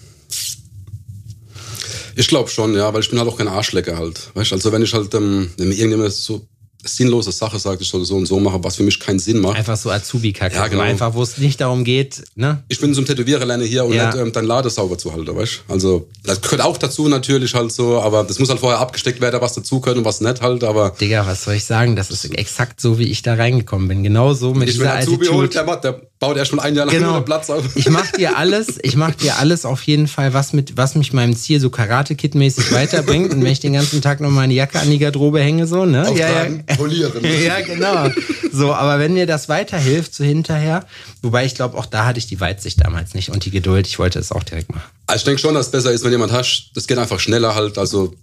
Ich 2.20 2.28
glaube 2.28 2.50
schon, 2.50 2.76
ja, 2.76 2.94
weil 2.94 3.02
ich 3.02 3.10
bin 3.10 3.18
halt 3.18 3.30
auch 3.30 3.38
kein 3.38 3.48
Arschlecker 3.48 3.98
halt. 3.98 4.32
Weißt? 4.34 4.52
Also 4.52 4.72
wenn 4.74 4.82
ich 4.84 4.94
halt, 4.94 5.14
ähm, 5.14 5.50
wenn 5.58 5.70
mir 5.70 5.76
irgendjemand 5.76 6.12
so 6.12 6.42
sinnlose 6.84 7.32
Sache 7.32 7.60
sagt, 7.60 7.82
ich 7.82 7.88
soll 7.90 8.06
so 8.06 8.16
und 8.16 8.26
so 8.26 8.40
machen, 8.40 8.64
was 8.64 8.76
für 8.78 8.84
mich 8.84 9.00
keinen 9.00 9.20
Sinn 9.20 9.40
macht. 9.40 9.58
Einfach 9.58 9.76
so 9.78 9.90
Azubi-Kacke. 9.90 10.56
Ja, 10.56 10.68
genau. 10.68 10.82
So 10.84 10.88
Einfach, 10.90 11.14
wo 11.14 11.24
es 11.24 11.38
nicht 11.38 11.60
darum 11.60 11.84
geht, 11.84 12.24
ne? 12.36 12.64
ich 12.70 12.80
bin 12.80 12.94
zum 12.94 13.06
Tätowierer 13.06 13.46
lernen 13.46 13.68
hier 13.68 13.84
und 13.86 13.94
Ja. 13.94 14.08
nicht 14.08 14.18
ähm, 14.18 14.32
dein 14.32 14.46
Lade 14.46 14.70
sauber 14.70 14.98
zu 14.98 15.14
halten, 15.14 15.36
weißt 15.36 15.64
Also, 15.68 16.08
das 16.24 16.42
gehört 16.42 16.62
auch 16.62 16.78
dazu 16.78 17.08
natürlich 17.10 17.54
halt 17.54 17.72
so, 17.72 18.00
aber 18.02 18.24
das 18.24 18.40
muss 18.40 18.50
halt 18.50 18.60
vorher 18.60 18.80
abgesteckt 18.80 19.20
werden, 19.20 19.42
was 19.42 19.54
dazu 19.54 19.82
gehört 19.82 19.98
und 19.98 20.06
was 20.06 20.22
nicht 20.22 20.42
halt, 20.42 20.64
aber 20.64 20.92
Digga, 20.92 21.26
was 21.26 21.44
soll 21.44 21.56
ich 21.56 21.66
sagen? 21.66 21.96
Das 21.98 22.12
ist 22.12 22.26
exakt 22.34 22.80
so, 22.80 22.98
wie 22.98 23.10
ich 23.12 23.22
da 23.22 23.34
reingekommen 23.34 23.88
bin. 23.88 24.04
Genau 24.04 24.34
so 24.34 24.54
mit 24.54 24.70
ich 24.70 24.78
bin 24.78 24.88
dieser 24.88 25.00
Azubi 25.00 25.28
holt, 25.28 25.54
der, 25.54 25.76
der 25.78 26.09
baut 26.20 26.36
erst 26.36 26.54
mal 26.54 26.64
ein 26.64 26.76
Jahr 26.76 26.86
lang 26.86 26.96
Genau. 26.96 27.22
Platz 27.22 27.50
auf. 27.50 27.64
Ich 27.76 27.90
mach 27.90 28.12
dir 28.12 28.38
alles, 28.38 28.78
ich 28.84 28.96
mach 28.96 29.16
dir 29.16 29.38
alles 29.38 29.66
auf 29.66 29.82
jeden 29.84 30.08
Fall, 30.08 30.34
was 30.34 30.52
mit, 30.52 30.76
was 30.76 30.96
mich 30.96 31.14
meinem 31.14 31.36
Ziel 31.36 31.60
so 31.62 31.70
Karate-Kid-mäßig 31.70 32.72
weiterbringt. 32.74 33.32
Und 33.34 33.42
wenn 33.42 33.52
ich 33.52 33.62
den 33.62 33.74
ganzen 33.74 34.02
Tag 34.02 34.20
noch 34.20 34.30
meine 34.30 34.54
Jacke 34.54 34.80
an 34.80 34.90
die 34.92 35.00
Garderobe 35.00 35.40
hänge, 35.40 35.66
so, 35.66 35.86
ne? 35.86 36.08
Auftragen, 36.08 36.66
polieren. 36.78 37.24
Ja, 37.46 37.62
genau. 37.62 38.10
So, 38.52 38.74
aber 38.74 39.00
wenn 39.00 39.14
mir 39.14 39.26
das 39.26 39.48
weiterhilft, 39.48 40.14
so 40.14 40.24
hinterher, 40.24 40.86
wobei 41.22 41.46
ich 41.46 41.56
glaube, 41.56 41.78
auch 41.78 41.86
da 41.86 42.06
hatte 42.06 42.20
ich 42.20 42.28
die 42.28 42.40
Weitsicht 42.40 42.84
damals 42.84 43.14
nicht 43.14 43.30
und 43.30 43.46
die 43.46 43.52
Geduld, 43.52 43.88
ich 43.88 43.98
wollte 43.98 44.20
es 44.20 44.32
auch 44.32 44.44
direkt 44.44 44.70
machen. 44.70 44.90
Also 45.08 45.20
ich 45.20 45.24
denke 45.24 45.40
schon, 45.40 45.54
dass 45.54 45.68
es 45.68 45.72
besser 45.72 45.92
ist, 45.92 46.04
wenn 46.04 46.12
jemand 46.12 46.34
hast, 46.34 46.72
das 46.74 46.88
geht 46.88 46.98
einfach 46.98 47.20
schneller 47.20 47.56
halt, 47.56 47.78
also 47.78 48.14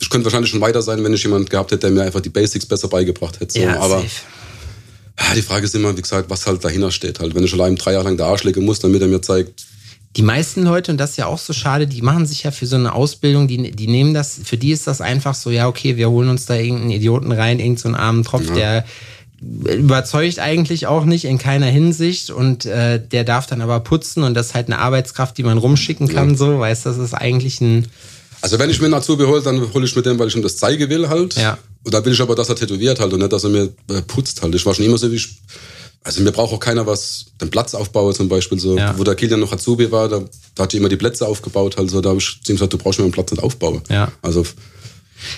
ich 0.00 0.08
könnte 0.08 0.24
wahrscheinlich 0.24 0.50
schon 0.50 0.60
weiter 0.62 0.80
sein, 0.80 1.04
wenn 1.04 1.12
ich 1.12 1.22
jemand 1.22 1.50
gehabt 1.50 1.70
hätte, 1.72 1.80
der 1.82 1.90
mir 1.90 2.02
einfach 2.02 2.20
die 2.20 2.30
Basics 2.30 2.64
besser 2.64 2.88
beigebracht 2.88 3.38
hätte. 3.40 3.60
So. 3.60 3.68
aber 3.68 4.00
safe. 4.00 4.08
Ja, 5.20 5.34
die 5.34 5.42
Frage 5.42 5.66
ist 5.66 5.74
immer, 5.74 5.96
wie 5.96 6.02
gesagt, 6.02 6.30
was 6.30 6.46
halt 6.46 6.64
dahinter 6.64 6.90
steht 6.90 7.20
halt. 7.20 7.34
Wenn 7.34 7.44
ich 7.44 7.52
allein 7.52 7.76
drei 7.76 7.92
Jahre 7.92 8.04
lang 8.04 8.16
der 8.16 8.26
Arsch 8.26 8.44
legen 8.44 8.64
muss, 8.64 8.80
damit 8.80 9.02
er 9.02 9.08
mir 9.08 9.20
zeigt, 9.20 9.64
Die 10.16 10.22
meisten 10.22 10.64
Leute, 10.64 10.90
und 10.90 10.98
das 10.98 11.10
ist 11.10 11.16
ja 11.18 11.26
auch 11.26 11.38
so 11.38 11.52
schade, 11.52 11.86
die 11.86 12.02
machen 12.02 12.26
sich 12.26 12.42
ja 12.42 12.50
für 12.50 12.66
so 12.66 12.74
eine 12.76 12.92
Ausbildung, 12.94 13.46
die, 13.46 13.70
die 13.70 13.86
nehmen 13.86 14.12
das, 14.12 14.40
für 14.42 14.56
die 14.56 14.72
ist 14.72 14.86
das 14.86 15.00
einfach 15.00 15.34
so, 15.36 15.50
ja, 15.50 15.68
okay, 15.68 15.96
wir 15.96 16.10
holen 16.10 16.28
uns 16.28 16.46
da 16.46 16.54
irgendeinen 16.56 16.90
Idioten 16.90 17.30
rein, 17.30 17.60
irgendeinen 17.60 17.94
so 17.94 18.00
armen 18.00 18.24
Tropf, 18.24 18.52
der 18.52 18.84
überzeugt 19.40 20.38
eigentlich 20.38 20.86
auch 20.86 21.04
nicht 21.04 21.24
in 21.24 21.38
keiner 21.38 21.66
Hinsicht 21.66 22.30
und 22.30 22.66
äh, 22.66 23.00
der 23.00 23.24
darf 23.24 23.46
dann 23.46 23.62
aber 23.62 23.80
putzen 23.80 24.22
und 24.22 24.34
das 24.34 24.48
ist 24.48 24.54
halt 24.54 24.66
eine 24.66 24.78
Arbeitskraft, 24.78 25.38
die 25.38 25.44
man 25.44 25.58
rumschicken 25.58 26.08
kann, 26.08 26.36
so, 26.36 26.58
weißt 26.58 26.84
du, 26.84 26.90
das 26.90 26.98
ist 26.98 27.14
eigentlich 27.14 27.60
ein, 27.60 27.86
Also 28.42 28.58
wenn 28.58 28.68
ich 28.68 28.80
mir 28.80 28.86
einen 28.86 28.94
Azubi 28.94 29.24
hole, 29.24 29.40
dann 29.42 29.72
hole 29.72 29.86
ich 29.86 29.96
mit 29.96 30.04
dem, 30.06 30.18
weil 30.18 30.28
ich 30.28 30.36
ihm 30.36 30.42
das 30.42 30.56
zeigen 30.56 30.90
will 30.90 31.08
halt. 31.08 31.36
Ja. 31.36 31.56
Und 31.84 31.94
dann 31.94 32.04
will 32.04 32.12
ich 32.12 32.20
aber, 32.20 32.34
dass 32.34 32.48
er 32.48 32.56
tätowiert 32.56 33.00
halt 33.00 33.12
und 33.12 33.20
nicht, 33.20 33.32
dass 33.32 33.44
er 33.44 33.50
mir 33.50 33.72
äh, 33.88 34.02
putzt 34.02 34.42
halt. 34.42 34.54
Ich 34.54 34.64
war 34.66 34.74
schon 34.74 34.84
immer 34.84 34.98
so 34.98 35.10
wie 35.10 35.16
ich, 35.16 35.28
also 36.04 36.22
mir 36.22 36.32
braucht 36.32 36.52
auch 36.52 36.60
keiner 36.60 36.86
was, 36.86 37.26
den 37.40 37.50
Platz 37.50 37.74
aufbauen 37.74 38.14
zum 38.14 38.28
Beispiel 38.28 38.58
so. 38.58 38.76
Ja. 38.76 38.96
Wo 38.98 39.04
der 39.04 39.14
Kilian 39.14 39.40
noch 39.40 39.52
Azubi 39.52 39.90
war, 39.90 40.08
da, 40.08 40.22
da 40.54 40.62
hat 40.64 40.72
die 40.72 40.76
immer 40.78 40.88
die 40.88 40.96
Plätze 40.96 41.26
aufgebaut 41.26 41.76
halt 41.76 41.90
so. 41.90 42.00
Da 42.00 42.10
habe 42.10 42.18
ich 42.18 42.40
zu 42.42 42.52
ihm 42.52 42.56
gesagt, 42.56 42.72
du 42.72 42.78
brauchst 42.78 42.98
mir 42.98 43.06
den 43.06 43.12
Platz 43.12 43.30
nicht 43.30 43.42
aufbauen. 43.42 43.82
Ja. 43.88 44.10
Also 44.22 44.44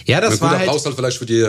Ja, 0.06 0.20
das 0.20 0.32
gut, 0.32 0.40
war 0.42 0.50
da 0.52 0.58
halt. 0.58 0.68
brauchst 0.68 0.86
halt 0.86 0.96
vielleicht 0.96 1.18
für 1.18 1.26
die, 1.26 1.40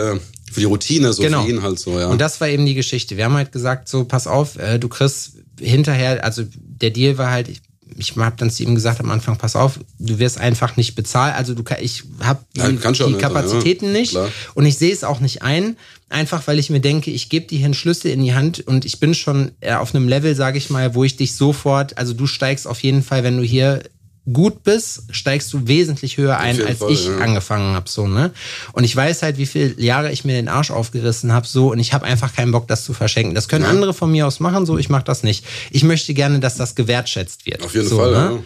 für 0.52 0.60
die 0.60 0.64
Routine, 0.66 1.12
so 1.12 1.22
Genau. 1.22 1.44
für 1.44 1.50
ihn 1.50 1.62
halt 1.62 1.78
so, 1.78 1.98
ja. 1.98 2.08
Und 2.08 2.20
das 2.20 2.40
war 2.40 2.48
eben 2.48 2.66
die 2.66 2.74
Geschichte. 2.74 3.16
Wir 3.16 3.24
haben 3.24 3.34
halt 3.34 3.52
gesagt, 3.52 3.88
so, 3.88 4.04
pass 4.04 4.26
auf, 4.26 4.56
äh, 4.56 4.78
du 4.78 4.88
kriegst 4.88 5.32
hinterher, 5.60 6.24
also 6.24 6.42
der 6.56 6.90
Deal 6.90 7.16
war 7.18 7.30
halt, 7.30 7.48
ich, 7.96 8.16
habe 8.16 8.36
dann 8.36 8.50
zu 8.50 8.62
ihm 8.62 8.74
gesagt 8.74 9.00
am 9.00 9.10
Anfang, 9.10 9.36
pass 9.36 9.56
auf, 9.56 9.80
du 9.98 10.18
wirst 10.18 10.38
einfach 10.38 10.76
nicht 10.76 10.94
bezahlt. 10.94 11.34
Also 11.34 11.54
du 11.54 11.62
ich 11.80 12.04
habe 12.20 12.44
die, 12.54 12.60
Ja, 12.60 12.70
du 12.70 12.88
auch 12.88 13.08
die 13.08 13.14
Kapazitäten 13.14 13.86
ja, 13.86 13.92
nicht 13.92 14.10
klar. 14.10 14.28
und 14.54 14.66
ich 14.66 14.76
sehe 14.76 14.92
es 14.92 15.04
auch 15.04 15.20
nicht 15.20 15.42
ein, 15.42 15.76
einfach 16.08 16.46
weil 16.46 16.58
ich 16.58 16.70
mir 16.70 16.80
denke, 16.80 17.10
ich 17.10 17.28
gebe 17.28 17.46
dir 17.46 17.58
hier 17.58 17.66
einen 17.66 17.74
Schlüssel 17.74 18.10
in 18.10 18.22
die 18.22 18.34
Hand 18.34 18.66
und 18.66 18.84
ich 18.84 19.00
bin 19.00 19.14
schon 19.14 19.52
äh, 19.60 19.74
auf 19.74 19.94
einem 19.94 20.08
Level, 20.08 20.34
sage 20.34 20.58
ich 20.58 20.70
mal, 20.70 20.94
wo 20.94 21.04
ich 21.04 21.16
dich 21.16 21.34
sofort, 21.34 21.98
also 21.98 22.12
du 22.12 22.26
steigst 22.26 22.66
auf 22.66 22.82
jeden 22.82 23.02
Fall, 23.02 23.24
wenn 23.24 23.36
du 23.36 23.42
hier 23.42 23.82
gut 24.32 24.62
bist, 24.62 25.04
steigst 25.10 25.52
du 25.52 25.66
wesentlich 25.66 26.16
höher 26.16 26.38
ein, 26.38 26.60
als 26.64 26.78
Fall, 26.78 26.90
ich 26.90 27.06
ja. 27.06 27.18
angefangen 27.18 27.74
habe, 27.74 27.88
so, 27.88 28.06
ne? 28.06 28.32
Und 28.72 28.84
ich 28.84 28.96
weiß 28.96 29.22
halt, 29.22 29.36
wie 29.36 29.46
viele 29.46 29.78
Jahre 29.80 30.10
ich 30.10 30.24
mir 30.24 30.32
den 30.32 30.48
Arsch 30.48 30.70
aufgerissen 30.70 31.32
habe, 31.32 31.46
so, 31.46 31.72
und 31.72 31.78
ich 31.78 31.92
habe 31.92 32.06
einfach 32.06 32.34
keinen 32.34 32.52
Bock, 32.52 32.66
das 32.66 32.84
zu 32.84 32.94
verschenken. 32.94 33.34
Das 33.34 33.48
können 33.48 33.66
andere 33.66 33.92
von 33.92 34.10
mir 34.10 34.26
aus 34.26 34.40
machen, 34.40 34.64
so, 34.64 34.78
ich 34.78 34.88
mache 34.88 35.04
das 35.04 35.22
nicht. 35.22 35.44
Ich 35.70 35.84
möchte 35.84 36.14
gerne, 36.14 36.40
dass 36.40 36.56
das 36.56 36.74
gewertschätzt 36.74 37.44
wird. 37.44 37.62
Auf 37.64 37.74
jeden 37.74 37.88
so, 37.88 37.98
Fall, 37.98 38.10
ne? 38.12 38.16
ja. 38.16 38.42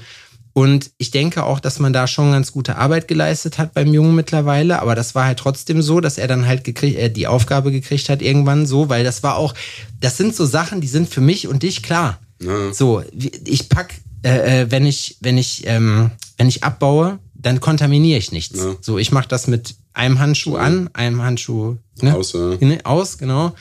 Und 0.58 0.90
ich 0.98 1.12
denke 1.12 1.44
auch, 1.44 1.60
dass 1.60 1.78
man 1.78 1.92
da 1.92 2.08
schon 2.08 2.32
ganz 2.32 2.50
gute 2.50 2.78
Arbeit 2.78 3.06
geleistet 3.06 3.58
hat 3.58 3.74
beim 3.74 3.92
Jungen 3.94 4.16
mittlerweile. 4.16 4.82
Aber 4.82 4.96
das 4.96 5.14
war 5.14 5.24
halt 5.26 5.38
trotzdem 5.38 5.82
so, 5.82 6.00
dass 6.00 6.18
er 6.18 6.26
dann 6.26 6.48
halt 6.48 6.64
gekriegt, 6.64 6.98
äh, 6.98 7.10
die 7.10 7.28
Aufgabe 7.28 7.70
gekriegt 7.70 8.08
hat 8.08 8.22
irgendwann 8.22 8.66
so, 8.66 8.88
weil 8.88 9.04
das 9.04 9.22
war 9.22 9.36
auch, 9.36 9.54
das 10.00 10.16
sind 10.16 10.34
so 10.34 10.46
Sachen, 10.46 10.80
die 10.80 10.88
sind 10.88 11.08
für 11.08 11.20
mich 11.20 11.46
und 11.46 11.62
dich 11.62 11.84
klar. 11.84 12.18
Ja. 12.42 12.72
So, 12.72 13.04
ich 13.44 13.68
pack, 13.68 13.94
äh, 14.22 14.62
äh, 14.62 14.70
wenn 14.70 14.86
ich, 14.86 15.16
wenn 15.20 15.38
ich, 15.38 15.66
ähm, 15.66 16.10
wenn 16.36 16.48
ich 16.48 16.64
abbaue, 16.64 17.18
dann 17.34 17.60
kontaminiere 17.60 18.18
ich 18.18 18.32
nichts. 18.32 18.58
Ja. 18.58 18.74
So, 18.80 18.98
ich 18.98 19.12
mache 19.12 19.28
das 19.28 19.46
mit 19.46 19.76
einem 19.94 20.18
Handschuh 20.18 20.56
an, 20.56 20.90
einem 20.92 21.22
Handschuh 21.22 21.76
ne? 22.00 22.14
Aus, 22.14 22.32
ja. 22.32 22.56
Ne, 22.60 22.78
aus, 22.84 23.18
genau. 23.18 23.54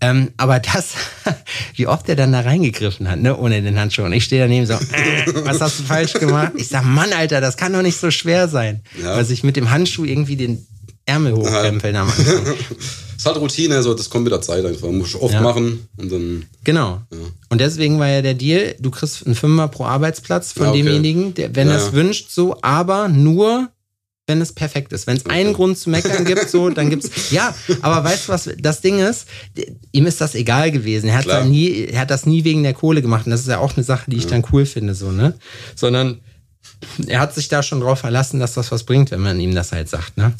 Ähm, 0.00 0.32
aber 0.36 0.58
das, 0.58 0.94
wie 1.76 1.86
oft 1.86 2.08
er 2.08 2.16
dann 2.16 2.32
da 2.32 2.40
reingegriffen 2.40 3.08
hat, 3.08 3.20
ne, 3.20 3.36
ohne 3.36 3.62
den 3.62 3.78
Handschuh. 3.78 4.02
Und 4.02 4.12
ich 4.12 4.24
stehe 4.24 4.42
daneben 4.42 4.66
so, 4.66 4.74
äh, 4.74 5.44
was 5.44 5.60
hast 5.60 5.80
du 5.80 5.82
falsch 5.84 6.14
gemacht? 6.14 6.52
Ich 6.56 6.68
sag, 6.68 6.84
Mann, 6.84 7.12
Alter, 7.12 7.40
das 7.40 7.56
kann 7.56 7.72
doch 7.72 7.82
nicht 7.82 7.98
so 7.98 8.10
schwer 8.10 8.48
sein. 8.48 8.82
Ja. 9.00 9.12
Also 9.14 9.32
ich 9.32 9.44
mit 9.44 9.56
dem 9.56 9.70
Handschuh 9.70 10.04
irgendwie 10.04 10.36
den 10.36 10.66
Ärmel 11.06 11.34
hochkrempeln 11.34 11.94
am 11.96 12.08
Anfang. 12.08 12.54
ist 13.22 13.26
halt 13.26 13.36
Routine, 13.38 13.82
so, 13.82 13.94
das 13.94 14.10
kommt 14.10 14.24
mit 14.24 14.32
der 14.32 14.40
Zeit 14.40 14.64
einfach. 14.64 14.88
Muss 14.90 15.08
ich 15.10 15.16
oft 15.16 15.32
Ja. 15.34 15.40
machen 15.40 15.88
und 15.96 16.10
dann. 16.12 16.44
Genau. 16.64 17.00
Und 17.48 17.60
deswegen 17.60 17.98
war 17.98 18.08
ja 18.08 18.20
der 18.22 18.34
Deal, 18.34 18.74
du 18.80 18.90
kriegst 18.90 19.24
einen 19.26 19.34
Fünfer 19.34 19.68
pro 19.68 19.84
Arbeitsplatz 19.84 20.52
von 20.52 20.64
Ja, 20.64 20.70
okay. 20.70 20.82
demjenigen, 20.82 21.34
der, 21.34 21.54
wenn 21.54 21.68
Ja, 21.68 21.74
er 21.74 21.78
es 21.78 21.86
ja. 21.86 21.92
wünscht, 21.94 22.30
so, 22.30 22.56
aber 22.62 23.08
nur, 23.08 23.68
wenn 24.26 24.40
es 24.40 24.52
perfekt 24.52 24.92
ist. 24.92 25.06
Wenn 25.06 25.16
es 25.16 25.26
einen 25.26 25.52
Grund 25.52 25.78
zu 25.78 25.90
meckern 25.90 26.24
gibt, 26.24 26.48
so, 26.48 26.70
dann 26.70 26.90
gibt's. 26.90 27.10
Ja, 27.32 27.54
aber 27.80 28.04
weißt 28.04 28.28
du 28.28 28.32
was, 28.32 28.50
das 28.58 28.80
Ding 28.80 28.98
ist, 29.00 29.26
ihm 29.92 30.06
ist 30.06 30.20
das 30.20 30.34
egal 30.34 30.70
gewesen. 30.70 31.08
Er 31.08 31.16
hat, 31.18 31.26
da 31.26 31.44
nie, 31.44 31.86
er 31.86 32.00
hat 32.00 32.10
das 32.10 32.26
nie 32.26 32.44
wegen 32.44 32.62
der 32.62 32.74
Kohle 32.74 33.02
gemacht. 33.02 33.26
Und 33.26 33.30
das 33.32 33.40
ist 33.42 33.48
ja 33.48 33.58
auch 33.58 33.76
eine 33.76 33.84
Sache, 33.84 34.10
die 34.10 34.16
ich 34.16 34.26
dann 34.26 34.44
cool 34.52 34.66
finde, 34.66 34.94
so, 34.94 35.10
ne? 35.12 35.34
Sondern 35.74 36.20
er 37.06 37.20
hat 37.20 37.34
sich 37.34 37.48
da 37.48 37.62
schon 37.62 37.80
drauf 37.80 37.98
verlassen, 38.00 38.38
dass 38.40 38.54
das 38.54 38.70
was 38.72 38.84
bringt, 38.84 39.10
wenn 39.10 39.20
man 39.20 39.38
ihm 39.40 39.54
das 39.54 39.72
halt 39.72 39.88
sagt, 39.88 40.16
ne? 40.16 40.32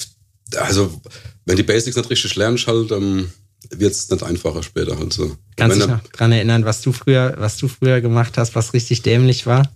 Also, 0.58 1.00
wenn 1.44 1.57
die 1.57 1.62
Basics 1.62 1.96
nicht 1.96 2.11
richtig 2.11 2.37
lernst, 2.37 2.66
halt, 2.66 2.90
ähm, 2.92 3.31
wird 3.70 3.92
es 3.92 4.11
nicht 4.11 4.22
einfacher 4.22 4.62
später 4.62 4.98
halt 4.98 5.12
so. 5.12 5.37
Kannst 5.57 5.81
wenn 5.81 5.88
dich 5.88 5.96
noch 5.96 6.02
dran 6.11 6.33
erinnern, 6.33 6.64
was 6.64 6.81
du 6.83 6.92
früher, 6.92 7.35
was 7.38 7.57
du 7.59 7.68
früher 7.68 8.00
gemacht 8.00 8.37
hast, 8.38 8.55
was 8.55 8.74
richtig 8.74 9.02
dämlich 9.02 9.46
war? 9.46 9.70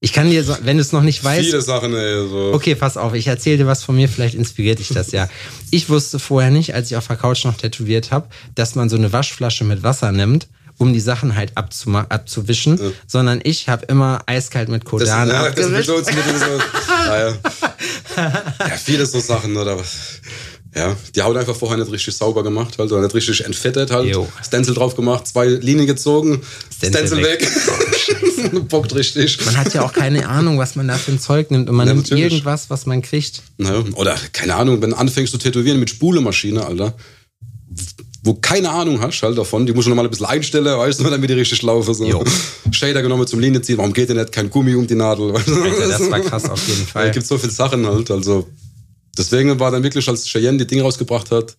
Ich 0.00 0.12
kann 0.12 0.28
dir, 0.28 0.44
so, 0.44 0.54
wenn 0.62 0.76
du 0.76 0.82
es 0.82 0.92
noch 0.92 1.02
nicht 1.02 1.24
weißt, 1.24 1.46
Viele 1.46 1.62
Sachen, 1.62 1.94
ey, 1.94 2.28
so. 2.28 2.52
Okay, 2.52 2.74
pass 2.74 2.98
auf, 2.98 3.14
ich 3.14 3.26
erzähle 3.26 3.58
dir 3.58 3.66
was 3.66 3.82
von 3.82 3.96
mir, 3.96 4.08
vielleicht 4.08 4.34
inspiriert 4.34 4.78
dich 4.78 4.88
das 4.88 5.12
ja. 5.12 5.30
Ich 5.70 5.88
wusste 5.88 6.18
vorher 6.18 6.50
nicht, 6.50 6.74
als 6.74 6.90
ich 6.90 6.96
auf 6.98 7.06
der 7.06 7.16
Couch 7.16 7.44
noch 7.46 7.56
tätowiert 7.56 8.10
habe, 8.10 8.28
dass 8.54 8.74
man 8.74 8.90
so 8.90 8.96
eine 8.96 9.14
Waschflasche 9.14 9.64
mit 9.64 9.82
Wasser 9.82 10.12
nimmt, 10.12 10.46
um 10.76 10.92
die 10.92 11.00
Sachen 11.00 11.36
halt 11.36 11.52
abzuwischen, 11.54 12.78
sondern 13.06 13.40
ich 13.44 13.68
habe 13.70 13.86
immer 13.86 14.22
eiskalt 14.26 14.68
mit 14.68 14.84
Das, 14.84 14.90
Kodan 14.90 15.28
ja, 15.28 15.42
das 15.44 15.46
abgewischt. 15.46 15.86
Belohnungsmittel 15.86 16.38
so. 16.38 16.64
ah, 16.88 17.18
ja. 17.18 17.32
ja, 18.68 18.76
viele 18.76 19.06
so 19.06 19.20
Sachen, 19.20 19.56
oder 19.56 19.78
was. 19.78 20.20
Ja, 20.76 20.96
die 21.14 21.22
Haut 21.22 21.36
einfach 21.36 21.54
vorher 21.54 21.78
nicht 21.78 21.92
richtig 21.92 22.16
sauber 22.16 22.42
gemacht, 22.42 22.76
halt, 22.78 22.90
oder 22.90 23.02
nicht 23.02 23.14
richtig 23.14 23.44
entfettet 23.44 23.92
halt. 23.92 24.12
Jo. 24.12 24.26
Stencil 24.44 24.74
drauf 24.74 24.96
gemacht, 24.96 25.26
zwei 25.28 25.46
Linien 25.46 25.86
gezogen, 25.86 26.42
Stencil 26.76 27.06
Stencil, 27.06 27.22
weg. 27.22 27.48
Bockt 28.68 28.94
richtig. 28.94 29.38
Man 29.46 29.56
hat 29.56 29.72
ja 29.72 29.82
auch 29.84 29.92
keine 29.92 30.28
Ahnung, 30.28 30.58
was 30.58 30.74
man 30.76 30.88
da 30.88 30.94
für 30.96 31.12
ein 31.12 31.20
Zeug 31.20 31.50
nimmt 31.50 31.70
und 31.70 31.76
man 31.76 31.86
Ja, 31.86 31.94
nimmt 31.94 32.06
natürlich. 32.10 32.32
irgendwas, 32.32 32.70
was 32.70 32.86
man 32.86 33.02
kriegt. 33.02 33.42
Ja, 33.58 33.84
oder, 33.94 34.16
keine 34.32 34.56
Ahnung, 34.56 34.82
wenn 34.82 34.90
du 34.90 34.96
anfängst 34.96 35.30
zu 35.32 35.38
tätowieren 35.38 35.78
mit 35.78 35.90
Spulemaschine, 35.90 36.66
Alter, 36.66 36.94
wo 38.22 38.34
keine 38.34 38.70
Ahnung 38.70 39.00
hast 39.00 39.22
halt 39.22 39.36
davon, 39.38 39.66
die 39.66 39.72
musst 39.72 39.86
du 39.86 39.90
nochmal 39.90 40.06
ein 40.06 40.10
bisschen 40.10 40.26
einstellen, 40.26 40.64
weißt 40.78 40.98
du, 41.00 41.04
damit 41.10 41.30
die 41.30 41.34
richtig 41.34 41.62
laufen. 41.62 41.94
So. 41.94 42.04
Jo. 42.04 42.24
Shader 42.72 43.02
genommen 43.02 43.26
zum 43.26 43.38
Linie 43.40 43.62
ziehen, 43.62 43.78
warum 43.78 43.92
geht 43.92 44.08
denn 44.08 44.16
nicht 44.16 44.32
kein 44.32 44.50
Gummi 44.50 44.74
um 44.74 44.86
die 44.86 44.94
Nadel? 44.94 45.34
Alter, 45.36 45.88
das 45.88 46.10
war 46.10 46.20
krass 46.20 46.48
auf 46.50 46.66
jeden 46.66 46.86
Fall. 46.92 47.10
gibt 47.12 47.26
so 47.26 47.38
viele 47.38 47.52
Sachen 47.52 47.86
halt. 47.86 48.10
Also 48.10 48.48
deswegen 49.18 49.58
war 49.60 49.70
dann 49.70 49.82
wirklich, 49.82 50.08
als 50.08 50.26
Cheyenne 50.26 50.58
die 50.58 50.66
Dinge 50.66 50.82
rausgebracht 50.82 51.30
hat, 51.30 51.56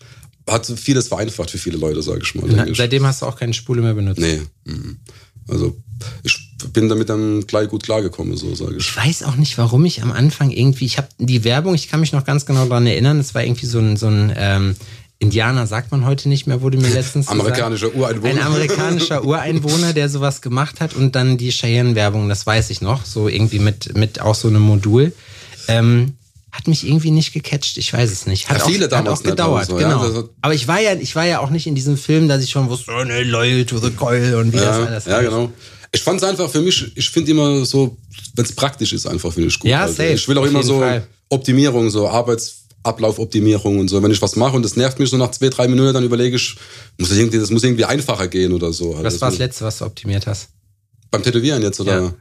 hat 0.48 0.66
vieles 0.66 1.08
vereinfacht 1.08 1.50
für 1.50 1.58
viele 1.58 1.78
Leute, 1.78 2.02
sage 2.02 2.22
ich 2.24 2.36
mal. 2.36 2.46
Na, 2.48 2.66
seitdem 2.74 3.06
hast 3.06 3.22
du 3.22 3.26
auch 3.26 3.36
keine 3.36 3.54
Spule 3.54 3.82
mehr 3.82 3.94
benutzt. 3.94 4.20
Nee. 4.20 4.42
mhm. 4.66 4.98
Also 5.48 5.78
ich 6.24 6.50
bin 6.74 6.90
damit 6.90 7.10
dann 7.10 7.46
gleich 7.46 7.70
gut 7.70 7.84
klargekommen, 7.84 8.36
so 8.36 8.54
sage 8.56 8.78
ich. 8.78 8.90
Ich 8.90 8.98
weiß 8.98 9.24
auch 9.24 9.36
nicht, 9.36 9.58
warum 9.58 9.86
ich 9.86 10.02
am 10.02 10.12
Anfang 10.12 10.50
irgendwie, 10.50 10.86
ich 10.86 10.98
habe 10.98 11.08
die 11.20 11.44
Werbung, 11.44 11.76
ich 11.76 11.88
kann 11.88 12.00
mich 12.00 12.12
noch 12.12 12.26
ganz 12.26 12.46
genau 12.46 12.66
daran 12.66 12.88
erinnern, 12.88 13.20
es 13.20 13.36
war 13.36 13.44
irgendwie 13.44 13.68
so 13.68 13.80
ein, 13.80 13.96
so 13.96 14.08
ein 14.08 14.34
ähm, 14.36 14.76
Indianer, 15.20 15.68
sagt 15.68 15.92
man 15.92 16.06
heute 16.06 16.30
nicht 16.30 16.48
mehr, 16.48 16.62
wurde 16.62 16.78
mir 16.78 16.90
letztens 16.90 17.28
gesagt. 17.28 17.42
Amerikanischer 17.42 17.94
Ureinwohner. 17.94 18.34
Ein 18.34 18.42
amerikanischer 18.42 19.24
Ureinwohner, 19.26 19.94
der 19.94 20.10
sowas 20.10 20.42
gemacht 20.42 20.82
hat 20.82 20.96
und 20.96 21.16
dann 21.16 21.38
die 21.38 21.52
Cheyenne-Werbung, 21.52 22.28
das 22.28 22.46
weiß 22.46 22.70
ich 22.72 22.82
noch, 22.82 23.06
so 23.06 23.28
irgendwie 23.28 23.60
mit, 23.60 23.96
mit 23.96 24.20
auch 24.22 24.36
so 24.36 24.48
einem 24.48 24.62
Modul. 24.62 25.14
Ähm, 25.68 26.14
hat 26.58 26.68
mich 26.68 26.88
irgendwie 26.88 27.12
nicht 27.12 27.34
gecatcht, 27.34 27.78
ich 27.78 27.92
weiß 27.94 28.12
es 28.12 28.26
nicht. 28.28 28.50
Hat, 28.50 28.58
Ja, 28.60 28.64
auch, 28.64 28.70
viele 28.70 28.86
hat 28.86 28.92
damals 28.94 29.20
auch 29.20 29.24
nicht, 29.24 29.32
gedauert, 29.32 29.70
aber 29.70 29.78
so, 29.78 29.80
ja, 29.82 29.90
genau. 29.90 30.08
das 30.08 30.16
hat- 30.18 30.30
Aber 30.42 30.54
ich 30.54 30.68
war 30.68 30.80
ja, 30.80 30.94
ich 30.96 31.16
war 31.16 31.26
ja 31.26 31.40
auch 31.40 31.50
nicht 31.50 31.68
in 31.68 31.76
diesem 31.76 31.98
Film, 31.98 32.28
dass 32.28 32.44
ich 32.44 32.50
schon 32.50 32.70
wusste, 32.70 32.92
oh, 32.98 33.04
ne, 33.04 33.24
loyal 33.24 33.66
to 33.66 33.78
the 33.78 33.92
coil 33.92 34.36
und 34.36 34.54
wie 34.54 34.58
das 34.58 34.78
Ja, 34.78 34.86
alles 34.86 35.06
ja 35.06 35.18
heißt. 35.18 35.26
genau. 35.30 35.52
Ich 35.92 36.02
fand 36.02 36.22
es 36.22 36.28
einfach 36.28 36.50
für 36.50 36.62
mich, 36.62 36.92
ich 36.96 37.10
finde 37.10 37.32
immer 37.32 37.64
so, 37.66 37.96
wenn 38.36 38.44
es 38.46 38.52
praktisch 38.54 38.92
ist, 38.94 39.06
einfach 39.06 39.32
finde 39.34 39.48
ich 39.50 39.60
gut. 39.60 39.70
Ja, 39.70 39.82
Also 39.84 39.94
safe, 39.96 40.14
Ich 40.14 40.28
will 40.28 40.38
auch 40.38 40.46
immer 40.46 40.64
so 40.64 40.80
Fall. 40.80 41.08
Optimierung, 41.30 41.90
so 41.90 42.08
Arbeitsablaufoptimierung 42.10 43.80
und 43.80 43.88
so. 43.90 44.02
Wenn 44.02 44.12
ich 44.12 44.22
was 44.22 44.36
mache 44.36 44.56
und 44.56 44.64
das 44.64 44.76
nervt 44.76 45.00
mich 45.00 45.10
so 45.10 45.18
nach 45.18 45.32
zwei, 45.32 45.50
drei 45.50 45.68
Minuten, 45.68 45.94
dann 45.94 46.04
überlege 46.04 46.36
ich, 46.36 46.56
muss 46.98 47.10
das, 47.10 47.18
irgendwie, 47.18 47.40
das 47.40 47.50
muss 47.50 47.64
irgendwie 47.64 47.86
einfacher 47.86 48.28
gehen 48.28 48.52
oder 48.54 48.72
so. 48.74 48.94
Was 48.98 49.06
Also 49.06 49.22
war 49.22 49.30
das 49.30 49.40
Letzte, 49.40 49.66
was 49.66 49.78
du 49.80 49.86
optimiert 49.86 50.28
hast? 50.28 50.50
Beim 51.12 51.24
Tätowieren 51.24 51.62
jetzt, 51.64 51.80
oder? 51.80 52.02
Ja. 52.02 52.14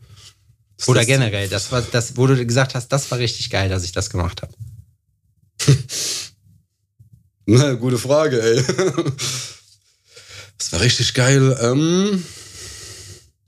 Oder 0.87 1.01
Das- 1.01 1.07
generell, 1.07 1.49
das 1.49 1.71
war 1.73 1.83
das, 1.83 2.17
wo 2.17 2.27
du 2.27 2.45
gesagt 2.47 2.75
hast, 2.75 2.89
das 2.89 3.11
war 3.11 3.19
richtig 3.19 3.51
geil, 3.51 3.69
dass 3.69 3.85
ich 3.85 3.93
das 3.93 4.11
gemacht 4.11 4.43
habe. 4.43 4.53
Na, 7.47 7.73
gute 7.75 7.99
Frage, 7.99 8.41
ey. 8.43 8.65
Das 10.57 10.73
war 10.73 10.81
richtig 10.81 11.15
geil. 11.15 11.59
Ähm, 11.61 12.25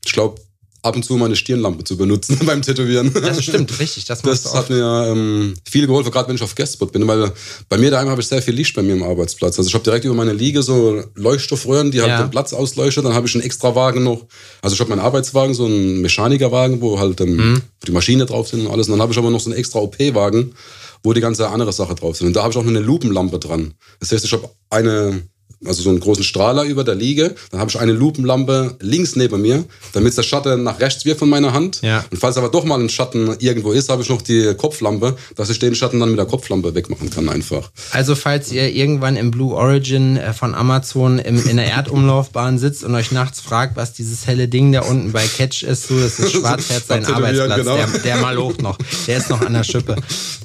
ich 0.05 0.13
glaube, 0.13 0.41
ab 0.87 0.97
und 0.97 1.03
zu 1.05 1.17
meine 1.17 1.37
Stirnlampe 1.37 1.85
zu 1.85 1.97
benutzen 1.97 2.39
beim 2.47 2.63
Tätowieren. 2.63 3.13
Das 3.13 3.43
stimmt, 3.43 3.79
richtig, 3.81 4.05
das 4.07 4.23
Das 4.23 4.55
hat 4.55 4.71
mir 4.71 5.09
ähm, 5.13 5.55
viel 5.69 5.87
geholfen, 5.87 6.11
gerade 6.11 6.29
wenn 6.29 6.37
ich 6.37 6.43
auf 6.43 6.55
Guestspot 6.55 6.93
bin, 6.93 7.07
weil 7.07 7.33
bei 7.69 7.77
mir 7.79 7.91
daheim 7.91 8.09
habe 8.09 8.21
ich 8.21 8.27
sehr 8.29 8.41
viel 8.41 8.55
Licht 8.55 8.75
bei 8.75 8.83
mir 8.83 8.93
im 8.95 9.03
Arbeitsplatz. 9.03 9.59
Also 9.59 9.69
ich 9.69 9.75
habe 9.75 9.85
direkt 9.85 10.05
über 10.05 10.15
meine 10.15 10.33
Liege 10.33 10.63
so 10.63 11.03
Leuchtstoffröhren, 11.15 11.91
die 11.91 12.01
halt 12.01 12.11
Ja. 12.11 12.23
den 12.23 12.31
Platz 12.31 12.53
ausleuchtet. 12.53 13.05
Dann 13.05 13.15
habe 13.15 13.27
ich 13.27 13.35
einen 13.35 13.45
extra 13.45 13.75
Wagen 13.75 14.03
noch. 14.05 14.25
Also 14.63 14.75
ich 14.75 14.81
habe 14.81 14.91
meinen 14.91 15.01
Arbeitswagen, 15.01 15.55
so 15.55 15.67
einen 15.67 16.01
Mechanikerwagen, 16.01 16.81
wo 16.81 16.99
halt 16.99 17.21
ähm, 17.21 17.37
Mhm. 17.37 17.63
wo 17.81 17.87
die 17.87 17.93
Maschine 17.93 18.25
drauf 18.27 18.49
sind 18.49 18.65
und 18.67 18.73
alles. 18.73 18.87
Und 18.89 18.93
dann 18.93 19.03
habe 19.03 19.13
ich 19.13 19.19
aber 19.19 19.31
noch 19.31 19.41
so 19.41 19.51
einen 19.51 19.59
extra 19.59 19.81
OP-Wagen, 19.81 20.55
wo 21.03 21.13
die 21.13 21.21
ganze 21.21 21.49
andere 21.49 21.73
Sache 21.73 21.95
drauf 21.95 22.17
sind. 22.17 22.29
Und 22.29 22.37
da 22.37 22.43
habe 22.43 22.53
ich 22.53 22.57
auch 22.59 22.63
noch 22.63 22.71
eine 22.71 22.81
Lupenlampe 22.81 23.39
dran. 23.39 23.75
Das 24.01 24.13
heißt, 24.13 24.25
ich 24.25 24.33
habe 24.33 24.49
eine 24.71 25.23
also 25.65 25.83
so 25.83 25.91
einen 25.91 26.01
großen 26.01 26.25
Strahler 26.25 26.65
über 26.65 26.85
der 26.85 26.95
Liege. 26.95 27.35
Dann 27.51 27.61
habe 27.61 27.71
ich 27.71 27.79
eine 27.79 27.93
Lupenlampe 27.93 28.77
links 28.81 29.17
neben 29.17 29.41
mir, 29.41 29.65
damit 29.93 30.17
der 30.17 30.23
Schatten 30.23 30.63
nach 30.63 30.81
rechts 30.81 31.05
wird 31.05 31.19
von 31.19 31.29
meiner 31.29 31.53
Hand. 31.53 31.81
Ja. 31.83 32.05
Und 32.11 32.19
falls 32.19 32.37
aber 32.37 32.49
doch 32.51 32.65
mal 32.65 32.79
ein 32.81 32.89
Schatten 32.89 33.37
irgendwo 33.39 33.73
ist, 33.73 33.89
habe 33.89 34.03
ich 34.03 34.09
noch 34.09 34.23
die 34.23 34.55
Kopflampe, 34.57 35.17
dass 35.35 35.51
ich 35.51 35.59
den 35.59 35.75
Schatten 35.75 36.01
dann 36.01 36.11
mit 36.11 36.19
der 36.19 36.27
Kopflampe 36.27 36.75
wegmachen 36.75 37.11
kann 37.11 37.29
einfach. 37.29 37.71
Also 37.93 38.15
falls 38.15 38.53
ihr 38.53 38.75
irgendwann 38.75 39.17
im 39.17 39.31
Blue 39.31 39.55
Origin 39.55 40.17
äh, 40.17 40.33
von 40.33 40.55
Amazon 40.55 41.19
im, 41.19 41.45
in 41.47 41.57
der 41.57 41.67
Erdumlaufbahn 41.67 42.59
sitzt 42.59 42.85
und 42.85 42.95
euch 42.95 43.11
nachts 43.13 43.41
fragt, 43.41 43.77
was 43.77 43.93
dieses 43.93 44.27
helle 44.27 44.49
Ding 44.49 44.73
da 44.73 44.83
unten 44.83 45.13
bei 45.13 45.27
Catch 45.27 45.63
ist, 45.63 45.89
so, 45.89 45.99
das 45.99 46.19
ist 46.19 46.33
Schwarzherz 46.37 46.87
sein 46.89 47.05
Arbeitsplatz. 47.05 47.57
genau. 47.57 47.77
Der, 47.77 47.87
der 47.87 48.17
mal 48.17 48.37
hoch 48.37 48.59
noch. 48.59 48.79
Der 49.07 49.19
ist 49.19 49.31
noch 49.31 49.41
an 49.41 49.55
der 49.55 49.65
Schippe. 49.65 49.97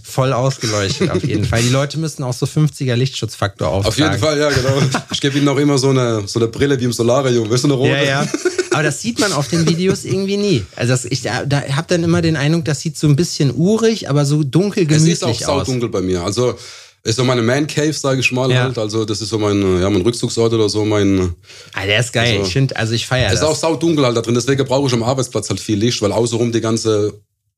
Voll 0.04 0.34
ausgeleuchtet 0.34 1.10
auf 1.12 1.24
jeden 1.24 1.46
Fall. 1.46 1.62
Die 1.62 1.70
Leute 1.70 1.98
müssen 1.98 2.24
auch 2.24 2.34
so 2.34 2.46
50er 2.46 2.96
Lichtschutzfaktor 2.96 3.70
auftragen. 3.70 3.88
Auf 3.88 3.98
jeden 3.98 4.20
Fall, 4.20 4.40
ja, 4.40 4.50
genau. 4.50 4.82
Ich 5.12 5.22
gebe 5.22 5.38
ihnen 5.38 5.48
auch 5.48 5.58
immer 5.58 5.78
so 5.78 5.90
eine, 5.90 6.24
so 6.28 6.40
eine 6.40 6.48
Brille 6.48 6.80
wie 6.80 6.86
im 6.86 6.94
Solarium, 6.94 7.50
weißt 7.50 7.64
du, 7.64 7.68
eine 7.68 7.76
rote? 7.76 7.90
Ja, 7.92 8.04
ja. 8.04 8.28
Aber 8.72 8.84
das 8.84 9.02
sieht 9.02 9.20
man 9.20 9.34
auf 9.34 9.48
den 9.50 9.68
Videos 9.68 10.06
irgendwie 10.06 10.38
nie. 10.38 10.66
Also 10.76 10.94
das, 10.94 11.06
ich 11.06 11.22
da, 11.24 11.46
da 11.46 11.62
habe 11.76 11.88
dann 11.90 12.04
immer 12.04 12.22
den 12.22 12.36
Eindruck, 12.38 12.66
das 12.66 12.80
sieht 12.80 12.98
so 12.98 13.08
ein 13.08 13.16
bisschen 13.16 13.54
urig, 13.54 14.10
aber 14.10 14.26
so 14.26 14.44
dunkel 14.44 14.86
Es 14.90 15.04
ist 15.04 15.24
auch 15.24 15.28
gemütlich 15.28 15.48
aus. 15.48 15.66
saudunkel 15.68 15.90
bei 15.90 16.02
mir. 16.02 16.24
Also 16.24 16.56
Ist 17.04 17.16
so 17.16 17.24
meine 17.24 17.42
Man 17.42 17.66
Cave, 17.68 17.94
sage 17.94 18.20
ich 18.20 18.32
mal 18.32 18.50
Ja. 18.52 18.64
halt. 18.64 18.78
Also 18.78 19.06
das 19.06 19.22
ist 19.22 19.30
so 19.30 19.40
mein, 19.40 19.60
ja, 19.82 19.90
mein 19.90 20.04
Rückzugsort 20.04 20.54
oder 20.54 20.70
so, 20.70 20.86
mein. 20.86 21.34
Ah, 21.74 21.86
der 21.86 22.00
ist 22.00 22.14
geil. 22.14 22.40
Also- 22.40 22.60
ich 22.60 22.78
also 22.78 22.94
ich 22.94 23.06
feiere 23.08 23.28
Es 23.34 23.40
das. 23.40 23.42
ist 23.42 23.46
auch 23.48 23.56
saudunkel 23.56 24.06
halt 24.06 24.16
da 24.16 24.22
drin, 24.22 24.36
deswegen 24.36 24.64
brauche 24.66 24.88
ich 24.88 24.94
am 24.94 25.02
Arbeitsplatz 25.04 25.50
halt 25.50 25.60
viel 25.60 25.78
Licht, 25.80 26.00
weil 26.04 26.12
außenrum 26.12 26.52
die 26.52 26.62
ganze 26.62 27.14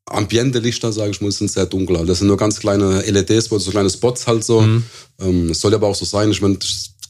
Ambiente-Lichter, 0.05 0.91
sage 0.91 1.11
ich 1.11 1.21
mal, 1.21 1.31
sind 1.31 1.49
sehr 1.51 1.65
dunkel 1.65 1.97
halt. 1.97 2.09
Das 2.09 2.19
sind 2.19 2.27
nur 2.27 2.37
ganz 2.37 2.59
kleine 2.59 3.01
LEDs, 3.01 3.45
so 3.49 3.71
kleine 3.71 3.89
Spots 3.89 4.27
halt 4.27 4.43
so. 4.43 4.61
Mhm. 4.61 4.83
Ähm, 5.21 5.49
Es 5.51 5.61
soll 5.61 5.73
aber 5.73 5.87
auch 5.87 5.95
so 5.95 6.05
sein, 6.05 6.31
ich 6.31 6.41
meine, 6.41 6.57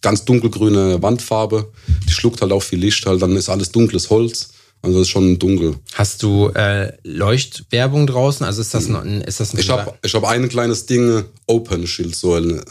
ganz 0.04 0.24
dunkelgrüne 0.26 1.01
Wandfarbe, 1.01 1.72
die 2.08 2.12
schluckt 2.12 2.41
halt 2.41 2.51
auch 2.51 2.62
viel 2.62 2.80
Licht 2.80 3.04
halt, 3.08 3.22
dann 3.22 3.36
ist 3.36 3.49
alles 3.49 3.72
dunkles 3.72 4.12
Holz. 4.12 4.49
Also 4.84 4.99
ist 4.99 5.08
schon 5.08 5.39
dunkel. 5.39 5.78
Hast 5.93 6.22
du 6.24 6.49
äh, 6.49 6.91
Leuchtwerbung 7.04 8.06
draußen? 8.06 8.45
Also 8.45 8.60
ist 8.60 8.74
das 8.74 8.89
ein, 8.89 9.22
ist 9.22 9.39
das 9.39 9.54
ein 9.54 9.60
Ich 9.60 9.70
habe 9.70 9.93
ich 10.04 10.14
hab 10.14 10.26
ein 10.26 10.49
kleines 10.49 10.86
Ding, 10.86 11.20
äh, 11.20 11.24
Open-Schild, 11.47 12.14
so 12.14 12.34
ein, 12.34 12.62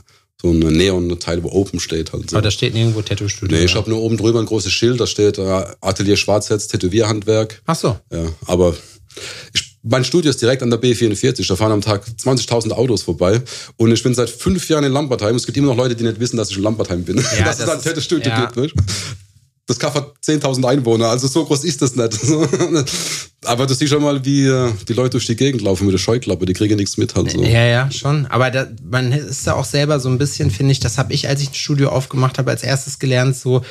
so 0.41 0.53
Neon-Teil, 0.53 1.43
wo 1.43 1.51
Open 1.51 1.81
steht 1.81 2.13
halt. 2.13 2.29
So. 2.29 2.37
Aber 2.37 2.43
da 2.43 2.51
steht 2.51 2.75
nirgendwo 2.75 3.01
Tattoo-Studio. 3.01 3.57
Nee, 3.57 3.65
ich 3.65 3.75
habe 3.75 3.89
nur 3.89 4.03
oben 4.03 4.19
drüber 4.19 4.41
ein 4.41 4.45
großes 4.45 4.71
Schild, 4.71 5.01
da 5.01 5.07
steht 5.07 5.39
äh, 5.39 5.65
Atelier 5.81 6.19
Schwarzherz, 6.19 6.69
Tätowierhandwerk. 6.69 7.63
Ach 7.65 7.77
so. 7.77 7.99
Ja, 8.13 8.27
aber 8.45 8.77
ich, 9.55 9.72
mein 9.83 10.05
Studio 10.05 10.31
ist 10.31 10.41
direkt 10.41 10.63
an 10.63 10.71
der 10.71 10.81
B44. 10.81 11.47
Da 11.47 11.57
fahren 11.57 11.73
am 11.73 11.81
Tag 11.81 12.05
20.000 12.07 12.71
Autos 12.73 13.03
vorbei. 13.03 13.43
Und 13.77 13.91
ich 13.93 14.03
bin 14.03 14.15
seit 14.15 14.31
fünf 14.31 14.69
Jahren 14.69 14.85
in 14.85 14.93
Lambertheim. 14.93 15.35
Es 15.35 15.45
gibt 15.45 15.59
immer 15.59 15.69
noch 15.69 15.77
Leute, 15.77 15.97
die 15.97 16.05
nicht 16.05 16.21
wissen, 16.21 16.37
dass 16.37 16.51
ich 16.51 16.57
in 16.57 16.63
Lambertheim 16.63 17.03
bin. 17.05 17.17
Ja, 17.17 17.23
dass 17.45 17.59
das 17.59 17.67
es 17.67 17.69
ein 17.69 17.79
ist- 17.79 17.85
Tattoo-Studio 17.85 18.31
ja. 18.31 18.45
gibt. 18.45 18.57
Nicht? 18.57 18.75
Das 19.67 19.79
Kaff 19.79 19.95
hat 19.95 20.13
10.000 20.27 20.65
Einwohner, 20.69 21.07
also 21.07 21.29
so 21.29 21.45
groß 21.45 21.63
ist 21.65 21.81
das 21.83 21.95
nicht. 21.95 22.19
Aber 23.45 23.67
du 23.67 23.75
siehst 23.75 23.93
schon 23.93 24.03
mal, 24.03 24.25
wie 24.25 24.45
äh, 24.47 24.71
die 24.89 24.93
Leute 24.93 25.11
durch 25.11 25.27
die 25.27 25.37
Gegend 25.37 25.63
laufen 25.63 25.85
mit 25.87 25.95
der 25.95 25.99
Scheuklappe, 25.99 26.47
die 26.47 26.53
kriegen 26.53 26.77
nichts 26.77 26.97
mit 26.97 27.15
halt 27.15 27.31
so. 27.31 27.43
Ja, 27.43 27.65
ja, 27.65 27.91
schon. 27.91 28.27
Aber 28.27 28.51
da, 28.51 28.67
man 28.85 29.13
ist 29.13 29.47
da 29.47 29.55
auch 29.55 29.65
selber 29.65 30.01
so 30.01 30.09
ein 30.09 30.19
bisschen, 30.19 30.51
finde 30.51 30.73
ich, 30.73 30.81
das 30.81 30.99
habe 30.99 31.13
ich, 31.13 31.29
als 31.29 31.41
ich 31.43 31.51
ein 31.51 31.55
Studio 31.55 31.91
aufgemacht 31.91 32.39
habe, 32.39 32.51
als 32.51 32.65
erstes 32.65 32.99
gelernt, 32.99 33.37
so, 33.37 33.63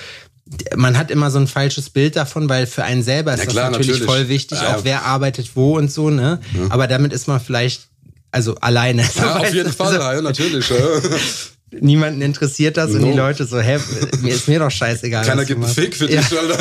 man 0.75 0.97
hat 0.97 1.11
immer 1.11 1.31
so 1.31 1.39
ein 1.39 1.47
falsches 1.47 1.89
Bild 1.89 2.15
davon, 2.15 2.49
weil 2.49 2.67
für 2.67 2.83
einen 2.83 3.03
selber 3.03 3.33
ist 3.33 3.39
Ja, 3.39 3.45
das 3.45 3.53
klar, 3.53 3.69
natürlich, 3.71 3.87
natürlich. 3.99 4.05
voll 4.09 4.27
wichtig, 4.27 4.57
Ja, 4.59 4.63
ja. 4.71 4.75
auch 4.77 4.83
wer 4.83 5.05
arbeitet 5.05 5.51
wo 5.55 5.77
und 5.77 5.91
so, 5.91 6.09
ne? 6.09 6.39
Aber 6.69 6.87
damit 6.87 7.13
ist 7.13 7.27
man 7.27 7.39
vielleicht, 7.39 7.87
also 8.31 8.55
alleine. 8.55 9.03
Ja, 9.15 9.37
auf 9.37 9.53
jeden 9.53 9.69
du? 9.69 9.75
Fall, 9.77 9.95
ja, 9.95 10.21
natürlich. 10.21 10.65
Niemanden 11.79 12.21
interessiert 12.21 12.75
das 12.77 12.91
und 12.91 13.01
die 13.03 13.09
No. 13.11 13.15
Leute 13.17 13.45
so, 13.45 13.59
hä, 13.59 13.77
mir 14.21 14.33
ist 14.33 14.47
mir 14.49 14.59
doch 14.59 14.69
scheißegal. 14.71 15.25
Keiner 15.25 15.45
gibt 15.45 15.63
einen. 15.63 15.73
Fick 15.73 15.95
für 15.95 16.07
dich, 16.07 16.15
Ja. 16.29 16.39
Alter. 16.39 16.57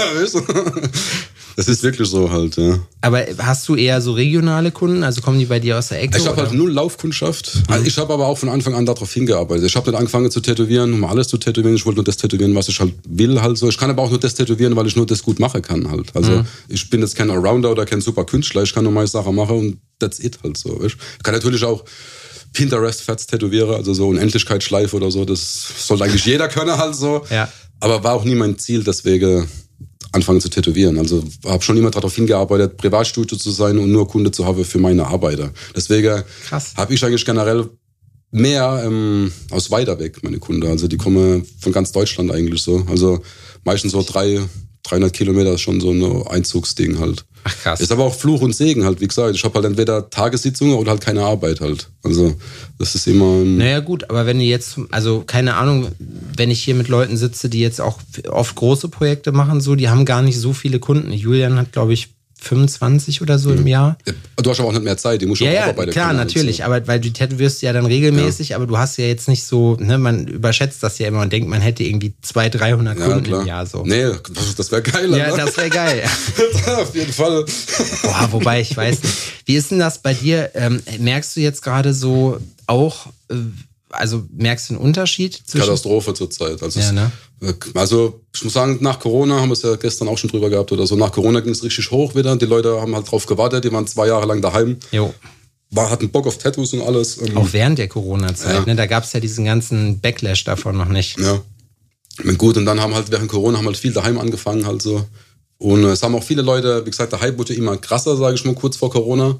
Das 1.56 1.68
ist 1.68 1.82
wirklich 1.82 2.08
so 2.08 2.30
halt, 2.30 2.56
ja. 2.56 2.78
Aber 3.00 3.22
hast 3.38 3.68
du 3.68 3.74
eher 3.74 4.00
so 4.00 4.12
regionale 4.12 4.70
Kunden? 4.70 5.02
Also 5.02 5.20
kommen 5.20 5.38
die 5.38 5.46
bei 5.46 5.58
dir 5.58 5.76
aus 5.78 5.88
der 5.88 6.00
Ecke? 6.00 6.16
Ich 6.16 6.26
habe 6.26 6.40
halt 6.40 6.52
null 6.52 6.70
Laufkundschaft. 6.72 7.54
Mhm. 7.68 7.84
Ich 7.86 7.98
habe 7.98 8.14
aber 8.14 8.26
auch 8.28 8.38
von 8.38 8.48
Anfang 8.48 8.74
an 8.74 8.86
darauf 8.86 9.12
hingearbeitet. 9.12 9.66
Ich 9.66 9.74
habe 9.76 9.90
nicht 9.90 9.98
angefangen 9.98 10.30
zu 10.30 10.40
tätowieren, 10.40 10.94
um 10.94 11.04
alles 11.04 11.26
zu 11.28 11.36
tätowieren. 11.38 11.74
Ich 11.74 11.84
wollte 11.84 11.96
nur 11.96 12.04
das 12.04 12.16
tätowieren, 12.16 12.54
was 12.54 12.68
ich 12.68 12.78
halt 12.78 12.94
will 13.06 13.40
halt 13.42 13.58
so. 13.58 13.68
Ich 13.68 13.76
kann 13.76 13.90
aber 13.90 14.02
auch 14.02 14.10
nur 14.10 14.20
das 14.20 14.34
tätowieren, 14.36 14.76
weil 14.76 14.86
ich 14.86 14.96
nur 14.96 15.06
das 15.06 15.22
gut 15.22 15.40
machen 15.40 15.60
kann 15.60 15.90
halt. 15.90 16.14
Also 16.14 16.30
Mhm. 16.30 16.44
ich 16.68 16.88
bin 16.88 17.00
jetzt 17.00 17.16
kein 17.16 17.30
Allrounder 17.30 17.70
oder 17.72 17.84
kein 17.84 18.00
super 18.00 18.24
Künstler. 18.24 18.62
Ich 18.62 18.72
kann 18.72 18.84
nur 18.84 18.92
meine 18.92 19.08
Sache 19.08 19.32
machen 19.32 19.58
und 19.58 19.78
that's 19.98 20.20
it 20.20 20.38
halt 20.44 20.56
so. 20.56 20.80
Ich 20.84 20.96
kann 21.24 21.34
natürlich 21.34 21.64
auch 21.64 21.84
Pinterest-Fats 22.52 23.26
tätowieren, 23.26 23.74
also 23.74 23.94
so 23.94 24.08
Unendlichkeitsschleife 24.08 24.96
oder 24.96 25.10
so. 25.10 25.24
Das 25.24 25.86
sollte 25.86 26.04
eigentlich 26.04 26.24
jeder 26.24 26.48
können 26.48 26.76
halt 26.76 26.94
so. 26.94 27.24
Ja. 27.30 27.48
Aber 27.80 28.02
war 28.04 28.14
auch 28.14 28.24
nie 28.24 28.34
mein 28.34 28.58
Ziel, 28.58 28.84
deswegen 28.84 29.48
anfangen 30.12 30.40
zu 30.40 30.48
tätowieren. 30.48 30.98
Also 30.98 31.24
habe 31.46 31.62
schon 31.62 31.76
immer 31.76 31.90
darauf 31.90 32.14
hingearbeitet, 32.14 32.76
Privatstudio 32.76 33.36
zu 33.38 33.50
sein 33.50 33.78
und 33.78 33.92
nur 33.92 34.08
Kunde 34.08 34.30
zu 34.30 34.44
haben 34.44 34.64
für 34.64 34.78
meine 34.78 35.06
Arbeiter. 35.06 35.52
Deswegen 35.74 36.22
habe 36.76 36.94
ich 36.94 37.04
eigentlich 37.04 37.24
generell 37.24 37.68
mehr 38.32 38.82
ähm, 38.84 39.32
aus 39.50 39.70
weiter 39.70 39.98
weg, 39.98 40.22
meine 40.22 40.38
Kunden. 40.38 40.68
Also 40.68 40.88
die 40.88 40.96
kommen 40.96 41.46
von 41.60 41.72
ganz 41.72 41.92
Deutschland 41.92 42.30
eigentlich 42.30 42.62
so. 42.62 42.84
Also 42.88 43.22
meistens 43.64 43.92
so 43.92 44.02
drei, 44.02 44.40
300 44.90 45.12
Kilometer 45.12 45.54
ist 45.54 45.60
schon 45.60 45.80
so 45.80 45.90
ein 45.90 46.26
Einzugsding 46.26 46.98
halt. 46.98 47.24
Ach 47.44 47.56
krass. 47.62 47.80
Ist 47.80 47.90
aber 47.92 48.04
auch 48.04 48.14
Fluch 48.14 48.42
und 48.42 48.54
Segen 48.54 48.84
halt, 48.84 49.00
wie 49.00 49.08
gesagt. 49.08 49.34
Ich 49.34 49.44
habe 49.44 49.54
halt 49.54 49.64
entweder 49.64 50.10
Tagessitzungen 50.10 50.74
oder 50.74 50.90
halt 50.90 51.00
keine 51.00 51.22
Arbeit 51.22 51.60
halt. 51.60 51.88
Also 52.02 52.34
das 52.78 52.94
ist 52.94 53.06
immer... 53.06 53.40
ein- 53.40 53.56
Naja, 53.56 53.80
gut, 53.80 54.08
aber 54.10 54.26
wenn 54.26 54.38
du 54.38 54.44
jetzt, 54.44 54.78
also 54.90 55.22
keine 55.26 55.54
Ahnung, 55.56 55.88
wenn 56.36 56.50
ich 56.50 56.62
hier 56.62 56.74
mit 56.74 56.88
Leuten 56.88 57.16
sitze, 57.16 57.48
die 57.48 57.60
jetzt 57.60 57.80
auch 57.80 57.98
oft 58.28 58.54
große 58.56 58.88
Projekte 58.88 59.32
machen, 59.32 59.60
so, 59.62 59.74
die 59.74 59.88
haben 59.88 60.04
gar 60.04 60.20
nicht 60.20 60.38
so 60.38 60.52
viele 60.52 60.78
Kunden. 60.80 61.12
Julian 61.12 61.56
hat, 61.56 61.72
glaube 61.72 61.94
ich, 61.94 62.08
25 62.42 63.22
oder 63.22 63.38
so 63.38 63.52
im 63.52 63.66
Jahr. 63.66 63.96
Du 64.36 64.50
hast 64.50 64.60
aber 64.60 64.68
auch 64.68 64.72
nicht 64.72 64.84
mehr 64.84 64.96
Zeit, 64.96 65.20
die 65.22 65.26
musst 65.26 65.40
du 65.40 65.44
Ja, 65.44 65.50
auch 65.50 65.54
ja, 65.54 65.66
arbeiten 65.68 65.90
klar, 65.92 66.08
halt, 66.08 66.16
natürlich, 66.18 66.58
so. 66.58 66.62
aber 66.64 66.86
weil 66.86 66.98
du 67.00 67.10
tätowierst 67.10 67.62
ja 67.62 67.72
dann 67.72 67.86
regelmäßig, 67.86 68.54
aber 68.54 68.66
du 68.66 68.78
hast 68.78 68.96
ja 68.96 69.04
jetzt 69.06 69.28
nicht 69.28 69.44
so, 69.44 69.76
ne, 69.78 69.98
man 69.98 70.26
überschätzt 70.26 70.82
das 70.82 70.98
ja 70.98 71.08
immer 71.08 71.20
und 71.20 71.32
denkt, 71.32 71.48
man 71.48 71.60
hätte 71.60 71.84
irgendwie 71.84 72.12
200, 72.22 72.60
300 72.60 72.98
Ja, 72.98 73.04
Kunden 73.06 73.22
klar. 73.24 73.40
im 73.42 73.46
Jahr 73.46 73.66
so. 73.66 73.84
Nee, 73.84 74.06
das, 74.56 74.72
wäre 74.72 74.82
geil. 74.82 75.10
Ja, 75.16 75.24
Alter. 75.26 75.44
das 75.46 75.56
wäre 75.56 75.70
geil. 75.70 76.02
Auf 76.76 76.94
jeden 76.94 77.12
Fall. 77.12 77.44
Boah, 78.02 78.28
wobei 78.32 78.60
ich 78.60 78.76
weiß 78.76 79.02
nicht. 79.02 79.14
Wie 79.46 79.56
ist 79.56 79.70
denn 79.70 79.78
das 79.78 79.98
bei 79.98 80.14
dir? 80.14 80.50
Ähm, 80.54 80.80
merkst 80.98 81.36
du 81.36 81.40
jetzt 81.40 81.62
gerade 81.62 81.92
so 81.92 82.38
auch, 82.66 83.06
äh, 83.30 83.34
also 83.90 84.24
merkst 84.36 84.70
du 84.70 84.74
einen 84.74 84.82
Unterschied. 84.82 85.42
Katastrophe 85.52 86.14
zurzeit. 86.14 86.62
Also, 86.62 86.80
Ja, 86.80 86.92
ne? 86.92 87.12
also 87.74 88.20
ich 88.34 88.44
muss 88.44 88.52
sagen, 88.52 88.78
nach 88.80 88.98
Corona 89.00 89.40
haben 89.40 89.48
wir 89.48 89.54
es 89.54 89.62
ja 89.62 89.74
gestern 89.76 90.08
auch 90.08 90.18
schon 90.18 90.30
drüber 90.30 90.50
gehabt 90.50 90.70
oder 90.72 90.86
so. 90.86 90.96
Nach 90.96 91.12
Corona 91.12 91.40
ging 91.40 91.52
es 91.52 91.62
richtig 91.62 91.90
hoch 91.90 92.14
wieder. 92.14 92.36
Die 92.36 92.46
Leute 92.46 92.80
haben 92.80 92.94
halt 92.94 93.10
drauf 93.10 93.26
gewartet. 93.26 93.64
Die 93.64 93.72
waren 93.72 93.86
zwei 93.86 94.06
Jahre 94.08 94.26
lang 94.26 94.40
daheim, 94.42 94.78
Jo, 94.92 95.12
war, 95.70 95.88
hatten 95.90 96.10
Bock 96.10 96.26
auf 96.26 96.38
Tattoos 96.38 96.72
und 96.72 96.82
alles. 96.82 97.18
Ähm, 97.22 97.36
auch 97.36 97.52
während 97.52 97.78
der 97.78 97.88
Corona-Zeit, 97.88 98.54
Ja. 98.54 98.64
ne? 98.66 98.74
Da 98.76 98.86
gab 98.86 99.04
es 99.04 99.12
ja 99.12 99.20
diesen 99.20 99.44
ganzen 99.44 100.00
Backlash 100.00 100.44
davon 100.44 100.76
noch 100.76 100.88
nicht. 100.88 101.18
Ja. 101.18 101.40
Gut, 102.36 102.56
und 102.56 102.66
dann 102.66 102.80
haben 102.80 102.94
halt 102.94 103.10
während 103.10 103.28
Corona 103.30 103.58
haben 103.58 103.66
halt 103.66 103.76
viel 103.76 103.92
daheim 103.92 104.18
angefangen 104.18 104.66
halt 104.66 104.82
so. 104.82 105.04
Und 105.58 105.84
es 105.84 106.02
haben 106.02 106.14
auch 106.14 106.24
viele 106.24 106.42
Leute, 106.42 106.84
wie 106.84 106.90
gesagt, 106.90 107.12
der 107.12 107.20
Hype 107.20 107.38
wurde 107.38 107.54
immer 107.54 107.76
krasser, 107.76 108.16
sage 108.16 108.34
ich 108.34 108.44
mal, 108.44 108.54
kurz 108.54 108.76
vor 108.76 108.90
Corona. 108.90 109.38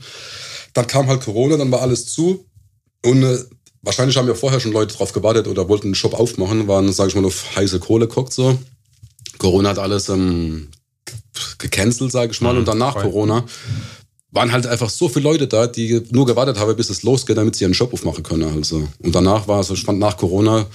Dann 0.73 0.87
kam 0.87 1.09
halt 1.09 1.23
Corona, 1.23 1.57
dann 1.57 1.71
war 1.73 1.83
alles 1.83 2.07
zu. 2.07 2.47
Und 3.05 3.23
äh, 3.23 3.39
wahrscheinlich 3.83 4.17
haben 4.17 4.29
ja 4.29 4.35
vorher 4.35 4.61
schon 4.61 4.73
Leute 4.73 4.95
drauf 4.97 5.13
gewartet 5.13 5.49
oder 5.49 5.69
wollten 5.69 5.89
einen 5.89 5.95
Shop 5.95 6.15
aufmachen, 6.15 6.69
waren, 6.69 6.93
sage 6.93 7.11
ich 7.11 7.15
mal, 7.17 7.25
auf 7.25 7.57
heiße 7.57 7.79
Kohle 7.81 8.07
geguckt 8.09 8.33
so. 8.33 8.59
Corona 9.39 9.71
hat 9.71 9.79
alles 9.79 10.09
ähm, 10.09 10.69
gecancelt, 11.59 12.13
sage 12.13 12.33
ich 12.33 12.41
mal. 12.41 12.57
und 12.57 12.69
dann 12.69 12.79
nach 12.79 12.95
voll. 12.95 13.03
Corona 13.05 13.45
waren 14.33 14.53
halt 14.53 14.67
einfach 14.67 14.91
so 14.91 15.09
viele 15.09 15.25
Leute 15.25 15.49
da, 15.49 15.67
die 15.67 16.03
nur 16.11 16.27
gewartet 16.27 16.59
haben, 16.59 16.77
bis 16.77 16.91
es 16.91 17.03
losgeht, 17.03 17.37
damit 17.37 17.57
sie 17.57 17.65
ihren 17.65 17.75
Shop 17.75 17.93
aufmachen 17.93 18.23
können. 18.23 18.55
Also. 18.55 18.89
Und 18.99 19.15
danach 19.15 19.49
war 19.49 19.61
es, 19.61 19.71
ich 19.71 19.83
fand 19.83 19.99
nach 19.99 20.17
Corona, 20.17 20.67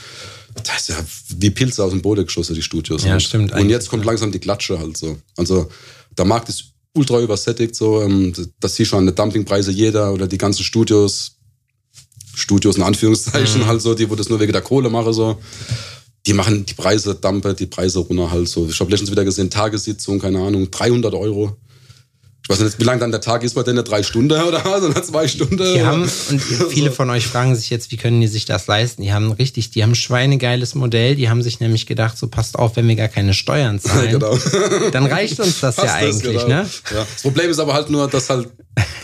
das 0.64 0.82
ist 0.82 0.89
ja 0.89 0.97
wie 1.38 1.49
Pilze 1.49 1.84
aus 1.84 1.91
dem 1.91 2.01
Boden 2.01 2.26
geschossen, 2.26 2.56
die 2.56 2.62
Studios. 2.62 3.03
Ja, 3.03 3.12
halt. 3.12 3.22
stimmt 3.22 3.53
Und 3.53 3.70
jetzt 3.70 3.89
kommt 3.89 4.06
langsam 4.06 4.32
die 4.32 4.39
Klatsche 4.39 4.80
halt 4.80 4.97
so. 4.97 5.18
Also 5.38 5.70
der 6.18 6.26
Markt 6.26 6.49
ist 6.49 6.66
ultra 6.93 7.20
übersättigt, 7.20 7.76
so, 7.76 8.01
ähm, 8.01 8.34
das 8.60 8.76
sieht 8.76 8.88
schon 8.88 8.99
an 8.99 9.06
den 9.06 9.16
Dumpingpreise 9.16 9.72
jeder 9.72 10.14
oder 10.14 10.28
die 10.28 10.38
ganzen 10.38 10.64
Studios, 10.64 11.34
Studios 12.36 12.77
in 12.77 12.83
Anführungszeichen 12.83 13.61
Mhm. 13.61 13.65
halt 13.67 13.81
so, 13.81 13.93
die 13.95 14.09
wo 14.09 14.15
das 14.15 14.29
nur 14.29 14.39
wegen 14.39 14.51
der 14.51 14.61
Kohle 14.61 14.89
machen, 14.89 15.13
so. 15.13 15.38
Die 16.27 16.33
machen 16.33 16.65
die 16.65 16.73
Preise, 16.73 17.15
Dampe, 17.15 17.53
die 17.53 17.67
Preise 17.67 17.99
runter 17.99 18.31
halt 18.31 18.47
so. 18.47 18.67
Ich 18.67 18.79
habe 18.79 18.89
letztens 18.89 19.11
wieder 19.11 19.23
gesehen, 19.23 19.49
Tagessitzung, 19.49 20.19
keine 20.19 20.39
Ahnung, 20.39 20.69
300 20.71 21.13
Euro. 21.13 21.55
Ich 22.45 22.49
weiß 22.49 22.59
nicht, 22.59 22.79
wie 22.79 22.83
lang 22.83 22.99
dann 22.99 23.09
der 23.09 23.21
Tag 23.21 23.41
ist 23.41 23.55
bei 23.55 23.63
denen, 23.63 23.83
drei 23.83 24.03
Stunden 24.03 24.39
oder 24.39 24.63
was, 24.63 24.83
oder 24.83 25.01
zwei 25.01 25.27
Stunden? 25.27 25.57
Die 25.57 25.81
haben, 25.81 26.03
und 26.03 26.39
viele 26.69 26.91
von 26.91 27.09
euch 27.09 27.25
fragen 27.25 27.55
sich 27.55 27.71
jetzt, 27.71 27.89
wie 27.89 27.97
können 27.97 28.21
die 28.21 28.27
sich 28.27 28.45
das 28.45 28.67
leisten? 28.67 29.01
Die 29.01 29.11
haben 29.11 29.31
richtig, 29.31 29.71
die 29.71 29.81
haben 29.81 29.93
ein 29.93 29.95
schweinegeiles 29.95 30.75
Modell, 30.75 31.15
die 31.15 31.27
haben 31.27 31.41
sich 31.41 31.59
nämlich 31.59 31.87
gedacht, 31.87 32.19
so 32.19 32.27
passt 32.27 32.59
auf, 32.59 32.75
wenn 32.75 32.87
wir 32.87 32.95
gar 32.95 33.07
keine 33.07 33.33
Steuern 33.33 33.79
zahlen, 33.81 34.11
genau. 34.11 34.37
dann 34.91 35.07
reicht 35.07 35.39
uns 35.39 35.59
das 35.59 35.77
ja 35.77 35.85
Passt 35.85 35.95
das, 35.95 36.03
eigentlich, 36.03 36.43
genau. 36.43 36.47
ne? 36.47 36.69
Ja. 36.93 37.07
Das 37.11 37.23
Problem 37.23 37.49
ist 37.49 37.57
aber 37.57 37.73
halt 37.73 37.89
nur, 37.89 38.07
dass 38.07 38.29
halt, 38.29 38.47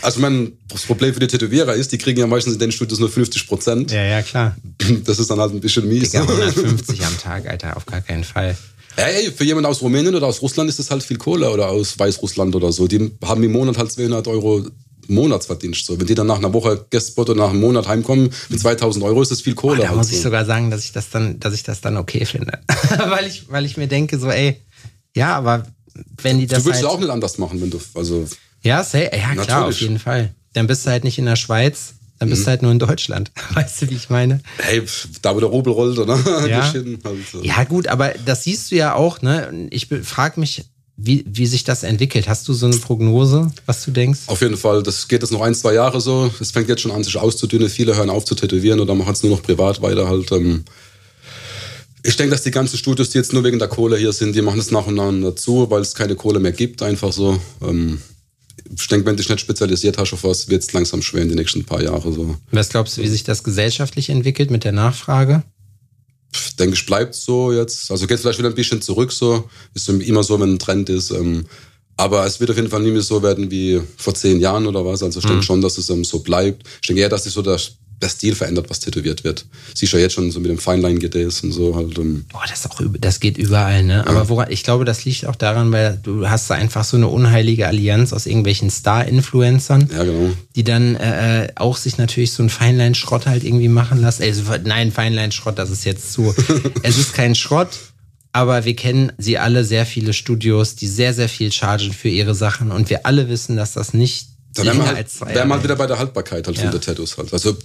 also 0.02 0.18
ich 0.18 0.22
meine, 0.22 0.52
das 0.68 0.82
Problem 0.82 1.12
für 1.12 1.18
die 1.18 1.26
Tätowierer 1.26 1.74
ist, 1.74 1.90
die 1.90 1.98
kriegen 1.98 2.20
ja 2.20 2.28
meistens 2.28 2.52
in 2.52 2.60
den 2.60 2.70
Studios 2.70 3.00
nur 3.00 3.10
50 3.10 3.48
Prozent. 3.48 3.90
Ja, 3.90 4.04
ja, 4.04 4.22
klar. 4.22 4.54
Das 5.04 5.18
ist 5.18 5.28
dann 5.28 5.40
halt 5.40 5.52
ein 5.52 5.60
bisschen 5.60 5.88
mies. 5.88 6.10
Digga, 6.10 6.22
150 6.28 7.04
am 7.04 7.18
Tag, 7.18 7.48
Alter, 7.48 7.76
auf 7.76 7.86
gar 7.86 8.02
keinen 8.02 8.22
Fall. 8.22 8.56
Ey, 8.96 9.30
für 9.32 9.44
jemanden 9.44 9.68
aus 9.70 9.80
Rumänien 9.82 10.14
oder 10.14 10.26
aus 10.26 10.42
Russland 10.42 10.68
ist 10.68 10.78
das 10.78 10.90
halt 10.90 11.02
viel 11.02 11.16
Kohle 11.16 11.50
oder 11.50 11.68
aus 11.68 11.98
Weißrussland 11.98 12.54
oder 12.54 12.72
so. 12.72 12.86
Die 12.86 13.10
haben 13.24 13.42
im 13.42 13.52
Monat 13.52 13.78
halt 13.78 13.90
200 13.90 14.26
Euro 14.28 14.64
Monatsverdienst. 15.08 15.86
So. 15.86 15.98
Wenn 15.98 16.06
die 16.06 16.14
dann 16.14 16.26
nach 16.26 16.38
einer 16.38 16.52
Woche 16.52 16.86
Guestspot 16.90 17.30
oder 17.30 17.42
nach 17.44 17.50
einem 17.50 17.60
Monat 17.60 17.88
heimkommen 17.88 18.30
mit 18.48 18.60
2000 18.60 19.04
Euro, 19.04 19.22
ist 19.22 19.30
das 19.30 19.40
viel 19.40 19.54
Oh, 19.54 19.60
Kohle. 19.60 19.80
da 19.82 19.88
halt 19.88 19.96
muss 19.96 20.08
so. 20.08 20.14
ich 20.16 20.20
sogar 20.22 20.44
sagen, 20.44 20.70
dass 20.70 20.84
ich 20.84 20.92
das 20.92 21.10
dann, 21.10 21.40
dass 21.40 21.54
ich 21.54 21.62
das 21.62 21.80
dann 21.80 21.96
okay 21.96 22.24
finde. 22.24 22.58
weil 23.08 23.26
ich, 23.26 23.50
weil 23.50 23.64
ich 23.64 23.76
mir 23.76 23.88
denke, 23.88 24.18
so, 24.18 24.28
ey, 24.30 24.60
ja, 25.14 25.34
aber 25.36 25.66
wenn 26.22 26.38
die 26.38 26.46
das 26.46 26.60
du 26.60 26.66
würdest 26.66 26.84
halt, 26.84 26.92
auch 26.94 27.00
nicht 27.00 27.10
anders 27.10 27.38
machen, 27.38 27.60
wenn 27.60 27.70
du, 27.70 27.80
also, 27.94 28.26
ja, 28.62 28.82
say, 28.84 29.10
ja, 29.12 29.34
klar, 29.42 29.66
auf 29.66 29.80
jeden 29.80 29.98
Fall. 29.98 30.34
Dann 30.52 30.66
bist 30.66 30.86
du 30.86 30.90
halt 30.90 31.04
nicht 31.04 31.18
in 31.18 31.26
der 31.26 31.36
Schweiz, 31.36 31.94
dann 32.22 32.28
Mhm. 32.28 32.34
bist 32.34 32.44
du 32.46 32.50
halt 32.50 32.62
nur 32.62 32.70
in 32.70 32.78
Deutschland. 32.78 33.32
Weißt 33.54 33.82
du, 33.82 33.90
wie 33.90 33.94
ich 33.96 34.08
meine? 34.08 34.40
hey, 34.58 34.80
da 35.22 35.34
wo 35.34 35.40
der 35.40 35.48
Rubel 35.48 35.72
rollt, 35.72 35.98
oder? 35.98 36.16
Ja. 36.48 36.72
Halt. 36.72 36.98
Ja, 37.42 37.64
gut, 37.64 37.88
aber 37.88 38.12
das 38.24 38.44
siehst 38.44 38.70
du 38.70 38.76
ja 38.76 38.94
auch, 38.94 39.22
ne? 39.22 39.68
Ich 39.70 39.88
frage 40.04 40.38
mich 40.38 40.64
wie, 40.96 41.24
wie 41.26 41.46
sich 41.46 41.64
das 41.64 41.82
entwickelt. 41.82 42.28
Hast 42.28 42.46
du 42.46 42.52
so 42.52 42.66
eine 42.66 42.76
Prognose, 42.76 43.50
was 43.66 43.84
du 43.84 43.90
denkst? 43.90 44.20
Auf 44.26 44.40
jeden 44.40 44.56
Fall, 44.56 44.84
das 44.84 45.08
geht 45.08 45.22
jetzt 45.22 45.32
noch 45.32 45.40
ein, 45.40 45.54
zwei 45.54 45.74
Jahre 45.74 46.00
so. 46.00 46.30
Es 46.38 46.52
fängt 46.52 46.68
jetzt 46.68 46.82
schon 46.82 46.92
an, 46.92 47.02
sich 47.02 47.16
auszudünnen. 47.16 47.68
Viele 47.68 47.96
hören 47.96 48.08
auf 48.10 48.24
zu 48.24 48.36
tätowieren 48.36 48.78
oder 48.78 48.94
machen 48.94 49.12
es 49.12 49.22
nur 49.24 49.32
noch 49.32 49.42
privat 49.42 49.82
weiter 49.82 50.08
halt. 50.08 50.30
Ähm. 50.30 50.64
Ich 52.04 52.16
denke, 52.16 52.30
dass 52.32 52.42
die 52.42 52.50
ganzen 52.52 52.76
Studios, 52.78 53.10
die 53.10 53.18
jetzt 53.18 53.32
nur 53.32 53.42
wegen 53.42 53.58
der 53.58 53.68
Kohle 53.68 53.96
hier 53.96 54.12
sind, 54.12 54.36
die 54.36 54.42
machen 54.42 54.60
es 54.60 54.70
nach 54.70 54.86
und 54.86 54.94
nach 54.94 55.12
dazu, 55.22 55.68
weil 55.70 55.80
es 55.82 55.94
keine 55.94 56.14
Kohle 56.14 56.38
mehr 56.38 56.52
gibt, 56.52 56.82
einfach 56.82 57.12
so. 57.12 57.40
Ähm. 57.62 58.00
Ich 58.74 58.86
denke, 58.88 59.06
wenn 59.06 59.16
du 59.16 59.22
dich 59.22 59.30
nicht 59.30 59.40
spezialisiert 59.40 59.98
hast 59.98 60.12
auf 60.12 60.24
was, 60.24 60.48
wird 60.48 60.62
es 60.62 60.72
langsam 60.72 61.02
schwer 61.02 61.22
in 61.22 61.28
den 61.28 61.38
nächsten 61.38 61.64
paar 61.64 61.82
Jahren 61.82 62.12
so. 62.12 62.36
Was 62.50 62.68
glaubst 62.68 62.96
du, 62.96 63.02
wie 63.02 63.08
sich 63.08 63.24
das 63.24 63.44
gesellschaftlich 63.44 64.08
entwickelt 64.08 64.50
mit 64.50 64.64
der 64.64 64.72
Nachfrage? 64.72 65.42
denke 66.58 66.74
ich, 66.74 66.86
bleibt 66.86 67.14
so 67.14 67.52
jetzt. 67.52 67.90
Also 67.90 68.06
geht 68.06 68.20
vielleicht 68.20 68.38
wieder 68.38 68.48
ein 68.48 68.54
bisschen 68.54 68.80
zurück 68.80 69.12
so. 69.12 69.48
Ist 69.74 69.88
immer 69.88 70.22
so, 70.22 70.40
wenn 70.40 70.54
ein 70.54 70.58
Trend 70.58 70.88
ist. 70.88 71.10
Ähm, 71.10 71.44
aber 71.96 72.24
es 72.24 72.40
wird 72.40 72.50
auf 72.50 72.56
jeden 72.56 72.70
Fall 72.70 72.82
nie 72.82 72.90
mehr 72.90 73.02
so 73.02 73.22
werden 73.22 73.50
wie 73.50 73.80
vor 73.96 74.14
zehn 74.14 74.40
Jahren 74.40 74.66
oder 74.66 74.84
was. 74.84 75.02
Also 75.02 75.18
ich 75.18 75.24
denke 75.24 75.38
mhm. 75.38 75.42
schon, 75.42 75.60
dass 75.60 75.78
es 75.78 75.90
ähm, 75.90 76.04
so 76.04 76.20
bleibt. 76.20 76.66
Ich 76.80 76.88
denke 76.88 77.02
eher, 77.02 77.08
dass 77.08 77.24
sich 77.24 77.32
so 77.32 77.42
der 77.42 77.58
der 78.02 78.08
Stil 78.08 78.34
verändert, 78.34 78.68
was 78.68 78.80
tätowiert 78.80 79.24
wird. 79.24 79.46
Siehst 79.74 79.92
du 79.92 79.96
ja 79.96 80.02
jetzt 80.02 80.14
schon 80.14 80.30
so 80.30 80.40
mit 80.40 80.50
dem 80.50 80.58
Feinline-GDs 80.58 81.42
und 81.42 81.52
so 81.52 81.76
halt. 81.76 81.98
Um 81.98 82.24
oh, 82.34 82.38
das, 82.48 82.60
ist 82.60 82.70
auch, 82.70 82.80
das 82.98 83.20
geht 83.20 83.38
überall, 83.38 83.84
ne? 83.84 84.06
Aber 84.06 84.28
woran, 84.28 84.50
ich 84.50 84.64
glaube, 84.64 84.84
das 84.84 85.04
liegt 85.04 85.26
auch 85.26 85.36
daran, 85.36 85.72
weil 85.72 85.98
du 86.02 86.28
hast 86.28 86.50
da 86.50 86.54
einfach 86.54 86.84
so 86.84 86.96
eine 86.96 87.08
unheilige 87.08 87.66
Allianz 87.66 88.12
aus 88.12 88.26
irgendwelchen 88.26 88.70
Star-Influencern, 88.70 89.88
ja, 89.92 90.04
genau. 90.04 90.30
die 90.56 90.64
dann 90.64 90.96
äh, 90.96 91.44
äh 91.44 91.48
auch 91.56 91.76
sich 91.76 91.98
natürlich 91.98 92.32
so 92.32 92.42
einen 92.42 92.50
Feinline-Schrott 92.50 93.26
halt 93.26 93.44
irgendwie 93.44 93.68
machen 93.68 94.00
lassen. 94.00 94.22
Also, 94.22 94.42
nein, 94.64 94.92
Feinline-Schrott, 94.92 95.58
das 95.58 95.70
ist 95.70 95.84
jetzt 95.84 96.12
zu. 96.12 96.34
es 96.82 96.98
ist 96.98 97.14
kein 97.14 97.34
Schrott, 97.34 97.70
aber 98.32 98.64
wir 98.64 98.74
kennen 98.74 99.12
sie 99.18 99.38
alle, 99.38 99.64
sehr 99.64 99.86
viele 99.86 100.12
Studios, 100.12 100.74
die 100.74 100.88
sehr, 100.88 101.14
sehr 101.14 101.28
viel 101.28 101.52
chargen 101.52 101.92
für 101.92 102.08
ihre 102.08 102.34
Sachen 102.34 102.72
und 102.72 102.90
wir 102.90 103.06
alle 103.06 103.28
wissen, 103.28 103.56
dass 103.56 103.74
das 103.74 103.94
nicht 103.94 104.32
dann 104.54 104.66
wären 104.66 104.78
wir 104.78 104.86
halt, 104.86 105.20
wär 105.20 105.48
halt 105.48 105.64
wieder 105.64 105.76
bei 105.76 105.86
der 105.86 105.98
Haltbarkeit 105.98 106.46
halt 106.46 106.56
ja. 106.56 106.64
von 106.64 106.72
der 106.72 106.80
Tattoos 106.80 107.16
halt. 107.16 107.32
Also 107.32 107.56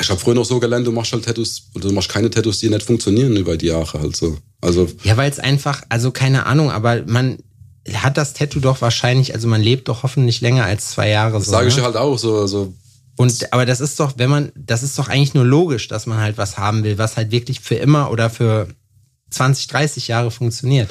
ich 0.00 0.10
habe 0.10 0.20
früher 0.20 0.34
noch 0.34 0.44
so 0.44 0.60
gelernt, 0.60 0.86
du 0.86 0.92
machst 0.92 1.12
halt 1.12 1.24
Tattoos 1.24 1.70
oder 1.74 1.88
du 1.88 1.94
machst 1.94 2.08
keine 2.08 2.30
Tattoos, 2.30 2.58
die 2.58 2.68
nicht 2.68 2.82
funktionieren 2.82 3.36
über 3.36 3.56
die 3.56 3.66
Jahre 3.66 4.00
halt 4.00 4.16
so. 4.16 4.36
Also 4.60 4.88
ja, 5.04 5.16
weil 5.16 5.30
es 5.30 5.38
einfach, 5.38 5.82
also 5.88 6.10
keine 6.10 6.46
Ahnung, 6.46 6.70
aber 6.70 7.02
man 7.06 7.38
hat 7.92 8.16
das 8.16 8.34
Tattoo 8.34 8.60
doch 8.60 8.80
wahrscheinlich, 8.80 9.34
also 9.34 9.48
man 9.48 9.62
lebt 9.62 9.88
doch 9.88 10.02
hoffentlich 10.02 10.40
länger 10.40 10.64
als 10.64 10.90
zwei 10.90 11.08
Jahre. 11.08 11.40
So, 11.40 11.50
sage 11.50 11.68
ich 11.68 11.76
ne? 11.76 11.82
halt 11.82 11.96
auch 11.96 12.18
so. 12.18 12.46
so 12.46 12.74
und 13.16 13.52
aber 13.52 13.64
das 13.64 13.80
ist 13.80 13.98
doch, 14.00 14.14
wenn 14.16 14.28
man, 14.28 14.52
das 14.54 14.82
ist 14.82 14.98
doch 14.98 15.08
eigentlich 15.08 15.34
nur 15.34 15.44
logisch, 15.44 15.88
dass 15.88 16.06
man 16.06 16.18
halt 16.18 16.36
was 16.36 16.58
haben 16.58 16.84
will, 16.84 16.98
was 16.98 17.16
halt 17.16 17.30
wirklich 17.30 17.60
für 17.60 17.76
immer 17.76 18.10
oder 18.10 18.28
für 18.28 18.68
20, 19.30 19.68
30 19.68 20.08
Jahre 20.08 20.30
funktioniert. 20.30 20.90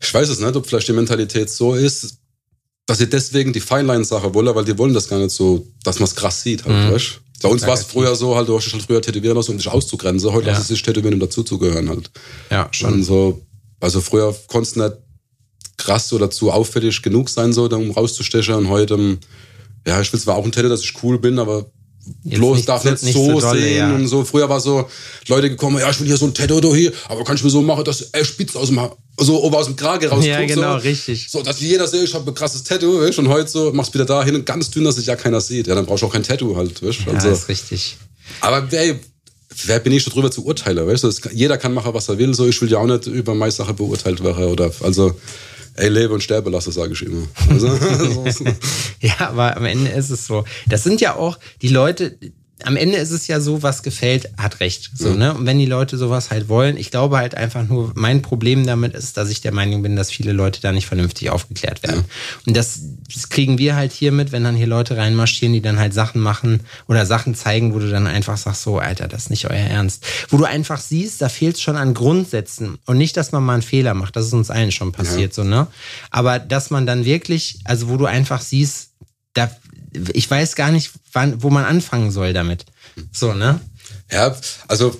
Ich 0.00 0.12
weiß 0.12 0.28
es 0.28 0.40
nicht, 0.40 0.56
ob 0.56 0.66
vielleicht 0.66 0.88
die 0.88 0.92
Mentalität 0.92 1.50
so 1.50 1.74
ist, 1.74 2.18
dass 2.86 2.98
sie 2.98 3.08
deswegen 3.08 3.52
die 3.52 3.60
Feinline-Sache 3.60 4.34
wollen, 4.34 4.54
weil 4.54 4.64
die 4.64 4.76
wollen 4.76 4.94
das 4.94 5.08
gar 5.08 5.18
nicht 5.18 5.30
so, 5.30 5.66
dass 5.82 5.98
man 5.98 6.04
es 6.04 6.14
krass 6.14 6.42
sieht. 6.42 6.64
Halt, 6.64 6.76
mhm. 6.76 6.92
weißt? 6.92 7.20
Bei 7.44 7.50
uns 7.50 7.66
war 7.66 7.74
es 7.74 7.82
früher 7.82 8.16
so, 8.16 8.34
halt, 8.34 8.48
du 8.48 8.56
hast 8.56 8.72
halt 8.72 8.82
früher 8.82 9.02
tätowieren 9.02 9.36
lassen, 9.36 9.50
um 9.50 9.58
dich 9.58 9.68
auszugrenzen. 9.68 10.32
Heute 10.32 10.46
ja. 10.46 10.52
lass 10.52 10.62
es 10.62 10.68
sich 10.68 10.80
tätowieren, 10.80 11.12
um 11.12 11.20
dazuzugehören 11.20 11.90
halt. 11.90 12.10
Ja, 12.50 12.68
schon. 12.70 12.94
Und 12.94 13.04
so, 13.04 13.42
also 13.80 14.00
früher 14.00 14.34
konntest 14.46 14.76
du 14.76 14.80
nicht 14.80 14.96
krass 15.76 16.10
oder 16.14 16.30
zu 16.30 16.50
auffällig 16.50 17.02
genug 17.02 17.28
sein, 17.28 17.52
so, 17.52 17.68
um 17.68 17.90
rauszustechen. 17.90 18.54
Und 18.54 18.70
heute, 18.70 19.18
ja, 19.86 20.00
ich 20.00 20.10
will 20.10 20.20
zwar 20.20 20.36
auch 20.36 20.44
ein 20.46 20.52
Tattoo, 20.52 20.70
dass 20.70 20.80
ich 20.80 20.94
cool 21.02 21.18
bin, 21.18 21.38
aber 21.38 21.66
Jetzt 22.24 22.38
bloß 22.38 22.56
nicht, 22.56 22.68
darf 22.68 22.84
nicht, 22.84 23.02
nicht 23.02 23.14
so, 23.14 23.40
so 23.40 23.40
dolle, 23.40 23.60
sehen 23.60 23.76
ja. 23.76 23.94
und 23.94 24.06
so. 24.08 24.24
Früher 24.24 24.48
war 24.48 24.60
so 24.60 24.88
Leute 25.28 25.50
gekommen, 25.50 25.78
ja, 25.78 25.90
ich 25.90 26.00
will 26.00 26.06
hier 26.06 26.16
so 26.16 26.26
ein 26.26 26.34
Tattoo 26.34 26.74
hier, 26.74 26.92
aber 27.08 27.24
kann 27.24 27.36
ich 27.36 27.44
mir 27.44 27.50
so 27.50 27.62
machen, 27.62 27.84
dass 27.84 28.02
er 28.12 28.24
spitz 28.24 28.56
aus 28.56 28.68
dem 28.68 28.80
so 29.18 29.42
oben 29.42 29.54
aus 29.54 29.66
dem 29.66 29.76
Krage 29.76 30.08
rausguckt. 30.08 30.26
Ja, 30.26 30.44
genau, 30.44 30.78
so. 30.78 30.84
richtig. 30.84 31.28
So, 31.30 31.42
dass 31.42 31.60
jeder 31.60 31.86
sieht, 31.86 32.02
ich 32.02 32.14
habe 32.14 32.30
ein 32.30 32.34
krasses 32.34 32.62
Tattoo, 32.64 33.00
weißt, 33.00 33.18
und 33.20 33.28
heute 33.28 33.48
so 33.48 33.72
machst 33.72 33.94
du 33.94 33.98
wieder 33.98 34.06
da 34.06 34.24
hin, 34.24 34.44
ganz 34.44 34.70
dünn, 34.70 34.84
dass 34.84 34.96
sich 34.96 35.06
ja 35.06 35.16
keiner 35.16 35.40
sieht. 35.40 35.66
Ja, 35.66 35.74
dann 35.74 35.86
brauchst 35.86 36.02
du 36.02 36.06
auch 36.06 36.12
kein 36.12 36.22
Tattoo 36.22 36.56
halt, 36.56 36.82
weißt. 36.82 37.00
Ja, 37.06 37.12
also, 37.12 37.30
ist 37.30 37.48
richtig. 37.48 37.96
Aber 38.40 38.66
ey, 38.72 38.98
wer 39.66 39.78
bin 39.78 39.92
ich 39.92 40.02
schon 40.02 40.12
drüber 40.12 40.30
zu 40.30 40.44
urteilen, 40.44 40.86
weißt 40.86 41.04
du? 41.04 41.10
Jeder 41.32 41.58
kann 41.58 41.72
machen, 41.72 41.94
was 41.94 42.08
er 42.08 42.18
will, 42.18 42.34
so. 42.34 42.46
Ich 42.46 42.60
will 42.60 42.70
ja 42.70 42.78
auch 42.78 42.86
nicht 42.86 43.06
über 43.06 43.34
meine 43.34 43.52
Sache 43.52 43.72
beurteilt 43.74 44.22
werden 44.22 44.44
oder, 44.44 44.72
also, 44.80 45.14
ey, 45.74 45.88
lebe 45.88 46.14
und 46.14 46.22
sterbe 46.22 46.50
lasse, 46.50 46.72
sage 46.72 46.92
ich 46.92 47.02
immer. 47.02 47.26
Also, 47.48 47.68
ja, 49.00 49.14
aber 49.20 49.56
am 49.56 49.64
Ende 49.64 49.90
ist 49.90 50.10
es 50.10 50.26
so. 50.26 50.44
Das 50.66 50.84
sind 50.84 51.00
ja 51.00 51.16
auch 51.16 51.38
die 51.62 51.68
Leute, 51.68 52.16
am 52.64 52.76
Ende 52.76 52.96
ist 52.96 53.10
es 53.10 53.26
ja 53.26 53.40
so, 53.40 53.62
was 53.62 53.82
gefällt, 53.82 54.30
hat 54.38 54.60
recht. 54.60 54.90
So, 54.94 55.10
mhm. 55.10 55.18
ne? 55.18 55.34
Und 55.34 55.46
wenn 55.46 55.58
die 55.58 55.66
Leute 55.66 55.98
sowas 55.98 56.30
halt 56.30 56.48
wollen, 56.48 56.78
ich 56.78 56.90
glaube 56.90 57.18
halt 57.18 57.34
einfach 57.34 57.62
nur, 57.68 57.92
mein 57.94 58.22
Problem 58.22 58.66
damit 58.66 58.94
ist, 58.94 59.18
dass 59.18 59.28
ich 59.28 59.42
der 59.42 59.52
Meinung 59.52 59.82
bin, 59.82 59.96
dass 59.96 60.10
viele 60.10 60.32
Leute 60.32 60.62
da 60.62 60.72
nicht 60.72 60.86
vernünftig 60.86 61.28
aufgeklärt 61.28 61.82
werden. 61.82 62.00
Mhm. 62.00 62.46
Und 62.46 62.56
das, 62.56 62.80
das, 63.12 63.28
kriegen 63.28 63.58
wir 63.58 63.76
halt 63.76 63.92
hier 63.92 64.12
mit, 64.12 64.32
wenn 64.32 64.44
dann 64.44 64.56
hier 64.56 64.66
Leute 64.66 64.96
reinmarschieren, 64.96 65.52
die 65.52 65.60
dann 65.60 65.78
halt 65.78 65.92
Sachen 65.92 66.22
machen 66.22 66.60
oder 66.88 67.04
Sachen 67.04 67.34
zeigen, 67.34 67.74
wo 67.74 67.78
du 67.78 67.90
dann 67.90 68.06
einfach 68.06 68.38
sagst, 68.38 68.62
so, 68.62 68.78
Alter, 68.78 69.08
das 69.08 69.24
ist 69.24 69.30
nicht 69.30 69.50
euer 69.50 69.56
Ernst. 69.56 70.06
Wo 70.30 70.38
du 70.38 70.44
einfach 70.44 70.80
siehst, 70.80 71.20
da 71.20 71.28
fehlt 71.28 71.56
es 71.56 71.62
schon 71.62 71.76
an 71.76 71.92
Grundsätzen. 71.92 72.78
Und 72.86 72.96
nicht, 72.96 73.16
dass 73.16 73.32
man 73.32 73.44
mal 73.44 73.54
einen 73.54 73.62
Fehler 73.62 73.92
macht, 73.92 74.16
das 74.16 74.26
ist 74.26 74.32
uns 74.32 74.50
allen 74.50 74.72
schon 74.72 74.92
passiert, 74.92 75.36
ja. 75.36 75.42
so, 75.42 75.44
ne? 75.44 75.66
Aber 76.10 76.38
dass 76.38 76.70
man 76.70 76.86
dann 76.86 77.04
wirklich, 77.04 77.58
also 77.64 77.88
wo 77.88 77.98
du 77.98 78.06
einfach 78.06 78.40
siehst, 78.40 78.90
da, 79.34 79.50
ich 80.12 80.30
weiß 80.30 80.56
gar 80.56 80.70
nicht, 80.70 80.90
wann, 81.12 81.42
wo 81.42 81.50
man 81.50 81.64
anfangen 81.64 82.10
soll 82.10 82.32
damit. 82.32 82.66
So, 83.12 83.32
ne? 83.32 83.60
Ja, 84.10 84.36
also 84.68 84.96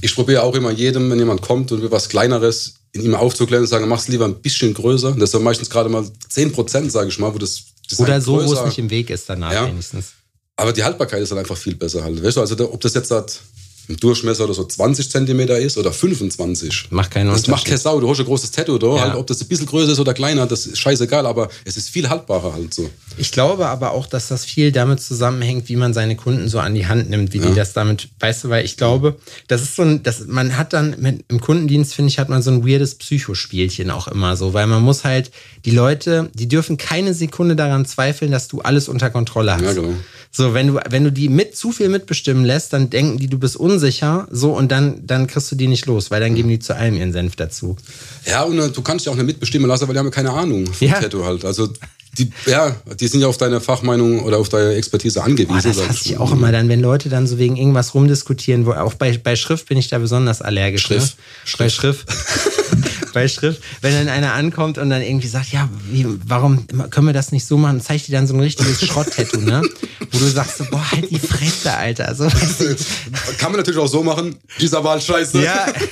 ich 0.00 0.14
probiere 0.14 0.42
auch 0.42 0.54
immer 0.54 0.70
jedem, 0.70 1.10
wenn 1.10 1.18
jemand 1.18 1.42
kommt 1.42 1.72
und 1.72 1.82
will 1.82 1.90
was 1.90 2.08
Kleineres 2.08 2.74
in 2.92 3.02
ihm 3.02 3.14
aufzuklären 3.14 3.62
und 3.62 3.68
sagen, 3.68 3.88
mach 3.88 4.00
es 4.00 4.08
lieber 4.08 4.26
ein 4.26 4.40
bisschen 4.40 4.74
größer. 4.74 5.12
Das 5.12 5.32
ist 5.32 5.40
meistens 5.40 5.70
gerade 5.70 5.88
mal 5.88 6.04
10 6.28 6.52
Prozent, 6.52 6.92
sage 6.92 7.08
ich 7.08 7.18
mal, 7.18 7.32
wo 7.32 7.38
das, 7.38 7.62
das 7.88 8.00
Oder 8.00 8.20
so, 8.20 8.44
wo 8.44 8.52
es 8.52 8.64
nicht 8.64 8.78
im 8.78 8.90
Weg 8.90 9.10
ist 9.10 9.28
danach 9.28 9.52
ja. 9.52 9.66
wenigstens. 9.66 10.12
Aber 10.56 10.72
die 10.72 10.84
Haltbarkeit 10.84 11.22
ist 11.22 11.32
dann 11.32 11.38
einfach 11.38 11.56
viel 11.56 11.74
besser 11.74 12.04
halt. 12.04 12.22
Weißt 12.22 12.36
du, 12.36 12.40
also 12.40 12.72
ob 12.72 12.80
das 12.80 12.94
jetzt 12.94 13.10
hat, 13.10 13.40
ein 13.88 13.96
Durchmesser 13.96 14.44
oder 14.44 14.54
so 14.54 14.64
20 14.64 15.10
Zentimeter 15.10 15.58
ist 15.58 15.76
oder 15.76 15.92
25. 15.92 16.88
Macht 16.90 17.10
keinen 17.10 17.28
Unterschied. 17.28 17.48
Das 17.48 17.50
macht 17.50 17.64
keine 17.64 17.78
Sau. 17.78 18.00
Du 18.00 18.08
hast 18.08 18.20
ein 18.20 18.26
großes 18.26 18.50
Tattoo 18.50 18.78
da. 18.78 18.94
Ja. 18.94 19.00
Halt, 19.02 19.14
ob 19.16 19.26
das 19.26 19.40
ein 19.40 19.48
bisschen 19.48 19.66
größer 19.66 19.92
ist 19.92 20.00
oder 20.00 20.14
kleiner, 20.14 20.46
das 20.46 20.66
ist 20.66 20.78
scheißegal, 20.78 21.26
aber 21.26 21.48
es 21.64 21.76
ist 21.76 21.90
viel 21.90 22.08
haltbarer 22.08 22.52
halt 22.52 22.72
so. 22.72 22.88
Ich 23.18 23.32
glaube 23.32 23.66
aber 23.66 23.92
auch, 23.92 24.06
dass 24.06 24.28
das 24.28 24.44
viel 24.44 24.72
damit 24.72 25.00
zusammenhängt, 25.00 25.68
wie 25.68 25.76
man 25.76 25.94
seine 25.94 26.16
Kunden 26.16 26.48
so 26.48 26.58
an 26.58 26.74
die 26.74 26.86
Hand 26.86 27.10
nimmt, 27.10 27.32
wie 27.32 27.38
ja. 27.38 27.48
die 27.48 27.54
das 27.54 27.72
damit, 27.72 28.08
weißt 28.20 28.44
du, 28.44 28.48
weil 28.48 28.64
ich 28.64 28.76
glaube, 28.76 29.16
das 29.48 29.62
ist 29.62 29.76
so 29.76 29.82
ein, 29.82 30.02
das, 30.02 30.26
man 30.26 30.56
hat 30.56 30.72
dann 30.72 30.96
mit, 30.98 31.24
im 31.28 31.40
Kundendienst, 31.40 31.94
finde 31.94 32.08
ich, 32.08 32.18
hat 32.18 32.28
man 32.28 32.42
so 32.42 32.50
ein 32.50 32.66
weirdes 32.66 32.94
Psychospielchen 32.94 33.90
auch 33.90 34.08
immer 34.08 34.36
so, 34.36 34.54
weil 34.54 34.66
man 34.66 34.82
muss 34.82 35.04
halt, 35.04 35.30
die 35.64 35.70
Leute, 35.70 36.30
die 36.34 36.48
dürfen 36.48 36.76
keine 36.76 37.14
Sekunde 37.14 37.56
daran 37.56 37.86
zweifeln, 37.86 38.32
dass 38.32 38.48
du 38.48 38.60
alles 38.60 38.88
unter 38.88 39.10
Kontrolle 39.10 39.54
hast. 39.54 39.62
Ja, 39.62 39.72
genau. 39.72 39.94
So, 40.34 40.54
wenn 40.54 40.68
du, 40.68 40.80
wenn 40.88 41.04
du 41.04 41.12
die 41.12 41.28
mit 41.28 41.54
zu 41.56 41.72
viel 41.72 41.90
mitbestimmen 41.90 42.46
lässt, 42.46 42.72
dann 42.72 42.88
denken 42.88 43.18
die, 43.18 43.26
du 43.26 43.38
bist 43.38 43.54
unsicher, 43.54 44.26
so, 44.30 44.56
und 44.56 44.72
dann, 44.72 45.06
dann 45.06 45.26
kriegst 45.26 45.52
du 45.52 45.56
die 45.56 45.68
nicht 45.68 45.84
los, 45.84 46.10
weil 46.10 46.22
dann 46.22 46.34
geben 46.34 46.48
die 46.48 46.58
zu 46.58 46.74
allem 46.74 46.96
ihren 46.96 47.12
Senf 47.12 47.36
dazu. 47.36 47.76
Ja, 48.24 48.42
und 48.44 48.58
äh, 48.58 48.70
du 48.70 48.80
kannst 48.80 49.04
ja 49.04 49.12
auch 49.12 49.16
nicht 49.16 49.26
mitbestimmen 49.26 49.68
lassen, 49.68 49.86
weil 49.86 49.92
die 49.92 49.98
haben 49.98 50.06
ja 50.06 50.10
keine 50.10 50.30
Ahnung 50.30 50.66
vom 50.72 50.88
ja. 50.88 51.00
Tattoo 51.00 51.26
halt. 51.26 51.44
Also, 51.44 51.68
die, 52.16 52.30
ja, 52.46 52.74
die 52.98 53.08
sind 53.08 53.20
ja 53.20 53.26
auf 53.26 53.36
deine 53.36 53.60
Fachmeinung 53.60 54.20
oder 54.20 54.38
auf 54.38 54.48
deine 54.48 54.74
Expertise 54.74 55.22
angewiesen. 55.22 55.48
Boah, 55.48 55.62
das 55.62 55.88
hasse 55.88 56.04
ich 56.06 56.16
auch 56.16 56.32
immer 56.32 56.50
dann, 56.50 56.68
wenn 56.70 56.80
Leute 56.80 57.10
dann 57.10 57.26
so 57.26 57.38
wegen 57.38 57.56
irgendwas 57.56 57.94
rumdiskutieren, 57.94 58.64
wo 58.64 58.72
auch 58.72 58.94
bei, 58.94 59.16
bei 59.18 59.36
Schrift 59.36 59.68
bin 59.68 59.76
ich 59.76 59.88
da 59.88 59.98
besonders 59.98 60.40
allergisch. 60.40 60.82
Schrift. 60.82 61.18
Ne? 61.18 61.24
Schrift. 61.44 61.58
Bei 61.58 61.68
Schrift. 61.68 62.08
bei 63.12 63.28
Schrift, 63.28 63.62
wenn 63.80 63.92
dann 63.92 64.08
einer 64.08 64.32
ankommt 64.32 64.78
und 64.78 64.90
dann 64.90 65.02
irgendwie 65.02 65.28
sagt, 65.28 65.52
ja, 65.52 65.68
wie, 65.90 66.06
warum 66.26 66.66
können 66.90 67.06
wir 67.06 67.12
das 67.12 67.32
nicht 67.32 67.46
so 67.46 67.56
machen? 67.58 67.80
Zeigt 67.80 68.08
dir 68.08 68.12
dann 68.12 68.26
so 68.26 68.34
ein 68.34 68.40
richtiges 68.40 68.80
Schrott-Tattoo, 68.86 69.40
ne? 69.40 69.62
Wo 70.10 70.18
du 70.18 70.26
sagst 70.26 70.58
so, 70.58 70.64
boah, 70.64 70.90
halt 70.90 71.10
die 71.10 71.18
Fresse, 71.18 71.72
Alter. 71.72 72.08
Also, 72.08 72.24
Kann 73.38 73.52
man 73.52 73.60
natürlich 73.60 73.80
auch 73.80 73.88
so 73.88 74.02
machen, 74.02 74.36
aber 74.72 74.90
halt 74.90 75.02
scheiße. 75.02 75.42
Ja. 75.42 75.66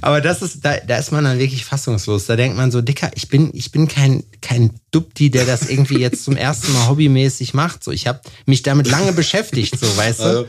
Aber 0.00 0.20
das 0.20 0.42
ist, 0.42 0.64
da, 0.64 0.76
da 0.76 0.96
ist 0.96 1.10
man 1.10 1.24
dann 1.24 1.38
wirklich 1.38 1.64
fassungslos. 1.64 2.26
Da 2.26 2.36
denkt 2.36 2.56
man 2.56 2.70
so, 2.70 2.80
Dicker, 2.80 3.10
ich 3.14 3.28
bin, 3.28 3.50
ich 3.52 3.72
bin 3.72 3.88
kein, 3.88 4.22
kein 4.40 4.70
Dupti, 4.90 5.30
der 5.30 5.44
das 5.44 5.68
irgendwie 5.68 5.98
jetzt 5.98 6.24
zum 6.24 6.36
ersten 6.36 6.72
Mal 6.72 6.88
hobbymäßig 6.88 7.54
macht. 7.54 7.82
So, 7.82 7.90
ich 7.90 8.06
habe 8.06 8.20
mich 8.46 8.62
damit 8.62 8.88
lange 8.88 9.12
beschäftigt, 9.12 9.78
so, 9.78 9.96
weißt 9.96 10.20
du? 10.20 10.48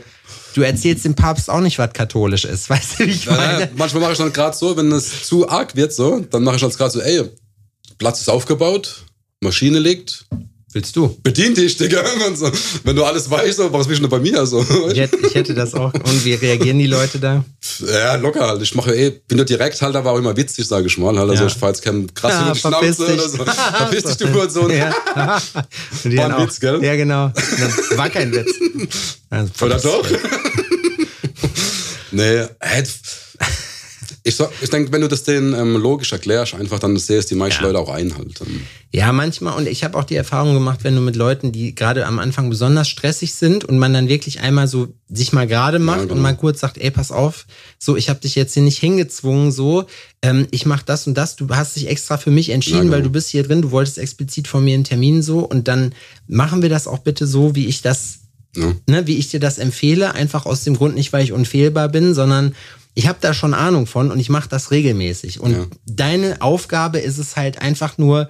Du 0.54 0.62
erzählst 0.62 1.04
dem 1.04 1.14
Papst 1.14 1.50
auch 1.50 1.60
nicht, 1.60 1.78
was 1.78 1.92
katholisch 1.92 2.44
ist. 2.44 2.70
Weißt 2.70 2.98
du, 3.00 3.06
wie 3.06 3.10
ich 3.10 3.26
meine? 3.26 3.60
Ja, 3.62 3.68
manchmal 3.76 4.02
mache 4.02 4.12
ich 4.12 4.18
dann 4.18 4.32
gerade 4.32 4.56
so, 4.56 4.76
wenn 4.76 4.90
es 4.92 5.24
zu 5.24 5.48
arg 5.48 5.76
wird, 5.76 5.92
so, 5.92 6.20
dann 6.20 6.42
mache 6.42 6.56
ich 6.56 6.62
dann 6.62 6.70
gerade 6.70 6.90
so, 6.90 7.00
ey, 7.00 7.28
Platz 7.98 8.20
ist 8.20 8.28
aufgebaut, 8.28 9.04
Maschine 9.40 9.78
liegt, 9.78 10.26
Willst 10.72 10.94
du? 10.94 11.08
Bedien 11.24 11.52
dich, 11.52 11.76
Digga. 11.76 12.04
Wenn 12.84 12.94
du 12.94 13.04
alles 13.04 13.28
weißt, 13.28 13.58
was 13.72 13.88
bist 13.88 13.98
du 13.98 14.06
denn 14.06 14.10
bei 14.10 14.20
mir? 14.20 14.46
So. 14.46 14.64
Ich, 14.92 15.00
hätte, 15.00 15.16
ich 15.26 15.34
hätte 15.34 15.52
das 15.52 15.74
auch. 15.74 15.92
Und 15.92 16.24
wie 16.24 16.34
reagieren 16.34 16.78
die 16.78 16.86
Leute 16.86 17.18
da? 17.18 17.44
Ja, 17.80 18.14
locker 18.14 18.46
halt. 18.46 18.62
Ich 18.62 18.72
mache 18.76 18.94
eh, 18.94 19.10
bin 19.26 19.38
da 19.38 19.42
direkt 19.42 19.82
halt, 19.82 19.96
aber 19.96 20.12
auch 20.12 20.18
immer 20.18 20.36
witzig, 20.36 20.68
sage 20.68 20.86
ich 20.86 20.96
mal. 20.96 21.18
Halt. 21.18 21.28
Also 21.28 21.42
ja. 21.42 21.48
ich 21.48 21.54
fahre 21.54 21.72
jetzt 21.72 21.82
keinen 21.82 22.14
krass 22.14 22.34
ja, 22.34 22.52
die 22.52 22.58
Schnauze 22.58 23.14
oder 23.14 23.28
so. 23.28 23.38
Verpiss 23.38 24.04
dich, 24.04 24.16
du 24.18 24.32
Hurensohn. 24.32 24.70
Ja. 24.70 24.94
War 25.14 26.38
ein 26.38 26.46
Witz, 26.46 26.60
gell? 26.60 26.84
Ja, 26.84 26.94
genau. 26.94 27.32
Das 27.34 27.98
war 27.98 28.08
kein 28.08 28.32
Witz. 28.32 28.54
Also, 29.32 29.64
oder 29.64 29.78
doch? 29.78 30.04
nee, 32.10 32.44
Ich, 34.30 34.36
so, 34.36 34.48
ich 34.62 34.70
denke, 34.70 34.92
wenn 34.92 35.00
du 35.00 35.08
das 35.08 35.24
denen 35.24 35.52
ähm, 35.54 35.76
logisch 35.76 36.12
erklärst, 36.12 36.54
einfach 36.54 36.78
dann 36.78 36.94
es 36.94 37.06
die 37.06 37.34
meisten 37.34 37.62
Ja. 37.62 37.66
Leute 37.68 37.80
auch 37.80 37.88
ein 37.88 38.16
halt. 38.16 38.40
Ähm, 38.40 38.62
Ja, 38.92 39.12
manchmal. 39.12 39.56
Und 39.56 39.66
ich 39.66 39.82
habe 39.82 39.98
auch 39.98 40.04
die 40.04 40.14
Erfahrung 40.14 40.54
gemacht, 40.54 40.80
wenn 40.84 40.94
du 40.94 41.00
mit 41.00 41.16
Leuten, 41.16 41.50
die 41.50 41.74
gerade 41.74 42.06
am 42.06 42.20
Anfang 42.20 42.48
besonders 42.48 42.88
stressig 42.88 43.34
sind 43.34 43.64
und 43.64 43.78
man 43.78 43.92
dann 43.92 44.08
wirklich 44.08 44.40
einmal 44.40 44.68
so 44.68 44.88
sich 45.08 45.32
mal 45.32 45.48
gerade 45.48 45.80
macht 45.80 46.02
genau. 46.02 46.14
und 46.14 46.22
mal 46.22 46.36
kurz 46.36 46.60
sagt, 46.60 46.78
ey, 46.78 46.92
pass 46.92 47.10
auf, 47.10 47.46
so, 47.78 47.96
ich 47.96 48.08
habe 48.08 48.20
dich 48.20 48.36
jetzt 48.36 48.54
hier 48.54 48.62
nicht 48.62 48.78
hingezwungen, 48.78 49.50
so, 49.50 49.86
ähm, 50.22 50.46
ich 50.52 50.64
mach 50.64 50.82
das 50.82 51.08
und 51.08 51.14
das, 51.18 51.34
du 51.34 51.48
hast 51.50 51.74
dich 51.74 51.88
extra 51.88 52.16
für 52.16 52.30
mich 52.30 52.50
entschieden, 52.50 52.76
Ja, 52.76 52.82
genau. 52.84 52.94
weil 52.94 53.02
du 53.02 53.10
bist 53.10 53.28
hier 53.30 53.42
drin, 53.42 53.62
du 53.62 53.72
wolltest 53.72 53.98
explizit 53.98 54.46
von 54.46 54.64
mir 54.64 54.74
einen 54.74 54.84
Termin 54.84 55.22
so 55.22 55.40
und 55.40 55.66
dann 55.66 55.92
machen 56.28 56.62
wir 56.62 56.68
das 56.68 56.86
auch 56.86 56.98
bitte 56.98 57.26
so, 57.26 57.56
wie 57.56 57.66
ich 57.66 57.82
das 57.82 58.20
ja. 58.56 58.72
ne, 58.86 59.06
wie 59.06 59.16
ich 59.16 59.28
dir 59.28 59.40
das 59.40 59.58
empfehle, 59.58 60.14
einfach 60.14 60.46
aus 60.46 60.64
dem 60.64 60.76
Grund 60.76 60.94
nicht, 60.94 61.12
weil 61.12 61.22
ich 61.24 61.32
unfehlbar 61.32 61.88
bin, 61.88 62.14
sondern 62.14 62.54
ich 63.00 63.08
habe 63.08 63.18
da 63.20 63.32
schon 63.32 63.54
Ahnung 63.54 63.86
von 63.86 64.10
und 64.10 64.18
ich 64.20 64.28
mache 64.28 64.48
das 64.48 64.70
regelmäßig. 64.70 65.40
Und 65.40 65.52
Ja. 65.52 65.66
deine 65.86 66.42
Aufgabe 66.42 66.98
ist 66.98 67.16
es 67.18 67.34
halt 67.36 67.60
einfach 67.62 67.96
nur, 67.98 68.28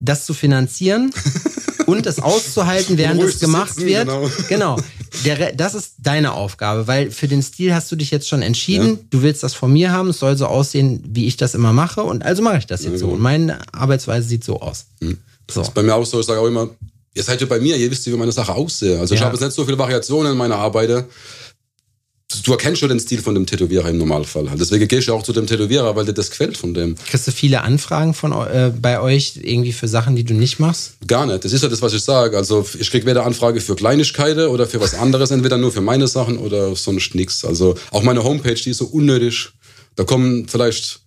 das 0.00 0.26
zu 0.26 0.34
finanzieren 0.34 1.12
und 1.86 2.04
das 2.06 2.18
auszuhalten, 2.18 2.98
während 2.98 3.22
es 3.22 3.38
gemacht 3.38 3.74
sitzen, 3.74 3.86
wird. 3.86 4.04
genau. 4.08 4.30
Genau. 4.48 4.76
Der, 5.24 5.52
das 5.52 5.74
ist 5.74 5.92
deine 5.98 6.32
Aufgabe, 6.32 6.86
weil 6.88 7.10
für 7.12 7.28
den 7.28 7.42
Stil 7.42 7.72
hast 7.74 7.92
du 7.92 7.96
dich 7.96 8.10
jetzt 8.10 8.26
schon 8.28 8.42
entschieden. 8.42 8.98
Du 9.10 9.22
willst 9.22 9.42
das 9.44 9.54
von 9.54 9.72
mir 9.72 9.92
haben. 9.92 10.08
Es 10.08 10.18
soll 10.18 10.36
so 10.36 10.46
aussehen, 10.46 11.04
wie 11.06 11.26
ich 11.26 11.36
das 11.36 11.54
immer 11.54 11.72
mache. 11.72 12.02
Und 12.02 12.24
also 12.24 12.42
mache 12.42 12.58
ich 12.58 12.66
das 12.66 12.82
jetzt 12.82 12.98
so. 12.98 13.06
genau. 13.06 13.16
Und 13.16 13.20
meine 13.22 13.58
Arbeitsweise 13.72 14.26
sieht 14.26 14.42
so 14.42 14.60
aus. 14.60 14.86
So. 15.50 15.60
Ist 15.60 15.74
bei 15.74 15.82
mir 15.82 15.94
auch 15.94 16.04
so, 16.06 16.18
ich 16.18 16.26
sage 16.26 16.40
auch 16.40 16.46
immer, 16.46 16.70
ihr 17.14 17.22
seid 17.22 17.40
ja 17.42 17.46
bei 17.46 17.60
mir, 17.60 17.76
ihr 17.76 17.90
wisst, 17.90 18.06
wie 18.06 18.10
meine 18.16 18.32
Sache 18.32 18.52
aussehe. 18.54 18.98
Also 18.98 19.12
ich 19.14 19.20
Ja. 19.20 19.26
habe 19.26 19.36
jetzt 19.36 19.44
nicht 19.44 19.54
so 19.54 19.64
viele 19.66 19.78
Variationen 19.78 20.32
in 20.32 20.38
meiner 20.38 20.56
Arbeit. 20.56 21.04
Du 22.42 22.52
erkennst 22.52 22.80
schon 22.80 22.88
den 22.88 23.00
Stil 23.00 23.20
von 23.20 23.34
dem 23.34 23.46
Tätowierer 23.46 23.88
im 23.88 23.98
Normalfall. 23.98 24.48
Deswegen 24.58 24.86
gehst 24.88 25.08
du 25.08 25.14
auch 25.14 25.22
zu 25.22 25.32
dem 25.32 25.46
Tätowierer, 25.46 25.94
weil 25.96 26.04
dir 26.04 26.12
das 26.12 26.30
gefällt 26.30 26.56
von 26.56 26.74
dem. 26.74 26.94
Kriegst 26.96 27.26
du 27.26 27.32
viele 27.32 27.62
Anfragen 27.62 28.14
von 28.14 28.32
äh, 28.32 28.72
bei 28.80 29.00
euch 29.00 29.40
irgendwie 29.42 29.72
für 29.72 29.88
Sachen, 29.88 30.16
die 30.16 30.24
du 30.24 30.34
nicht 30.34 30.58
machst? 30.58 30.94
Gar 31.06 31.26
nicht. 31.26 31.44
Das 31.44 31.52
ist 31.52 31.62
ja 31.62 31.68
das, 31.68 31.82
was 31.82 31.92
ich 31.92 32.02
sage. 32.02 32.36
Also 32.36 32.66
ich 32.78 32.90
krieg 32.90 33.06
weder 33.06 33.26
Anfrage 33.26 33.60
für 33.60 33.74
Kleinigkeiten 33.74 34.46
oder 34.46 34.66
für 34.66 34.80
was 34.80 34.94
anderes, 34.94 35.30
entweder 35.30 35.58
nur 35.58 35.72
für 35.72 35.80
meine 35.80 36.08
Sachen 36.08 36.38
oder 36.38 36.74
sonst 36.76 37.14
nichts. 37.14 37.44
Also 37.44 37.76
auch 37.90 38.02
meine 38.02 38.24
Homepage, 38.24 38.54
die 38.54 38.70
ist 38.70 38.78
so 38.78 38.86
unnötig. 38.86 39.50
Da 39.96 40.04
kommen 40.04 40.48
vielleicht 40.48 41.00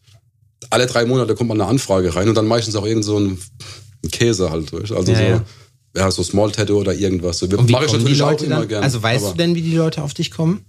alle 0.69 0.85
drei 0.87 1.05
Monate 1.05 1.35
kommt 1.35 1.49
mal 1.49 1.55
eine 1.55 1.65
Anfrage 1.65 2.15
rein 2.15 2.29
und 2.29 2.35
dann 2.35 2.47
meistens 2.47 2.75
auch 2.75 2.85
irgend 2.85 3.05
so 3.05 3.19
ein, 3.19 3.37
Käse 4.11 4.51
halt. 4.51 4.71
weißt 4.71 4.91
du? 4.91 4.95
Also 4.95 5.11
Ja, 5.11 5.17
so, 5.17 5.23
ja. 5.23 5.43
ja. 5.95 6.11
so 6.11 6.23
Small 6.23 6.51
Tattoo 6.51 6.79
oder 6.79 6.93
irgendwas. 6.93 7.39
So, 7.39 7.47
Und 7.47 7.67
wie 7.67 7.71
mache 7.71 7.85
ich 7.85 7.93
natürlich 7.93 8.21
auch 8.21 8.39
immer 8.39 8.65
gerne. 8.65 8.83
Also 8.83 9.01
weißt 9.01 9.31
du 9.31 9.33
denn, 9.33 9.55
wie 9.55 9.61
die 9.61 9.75
Leute 9.75 10.03
auf 10.03 10.13
dich 10.13 10.31
kommen? 10.31 10.63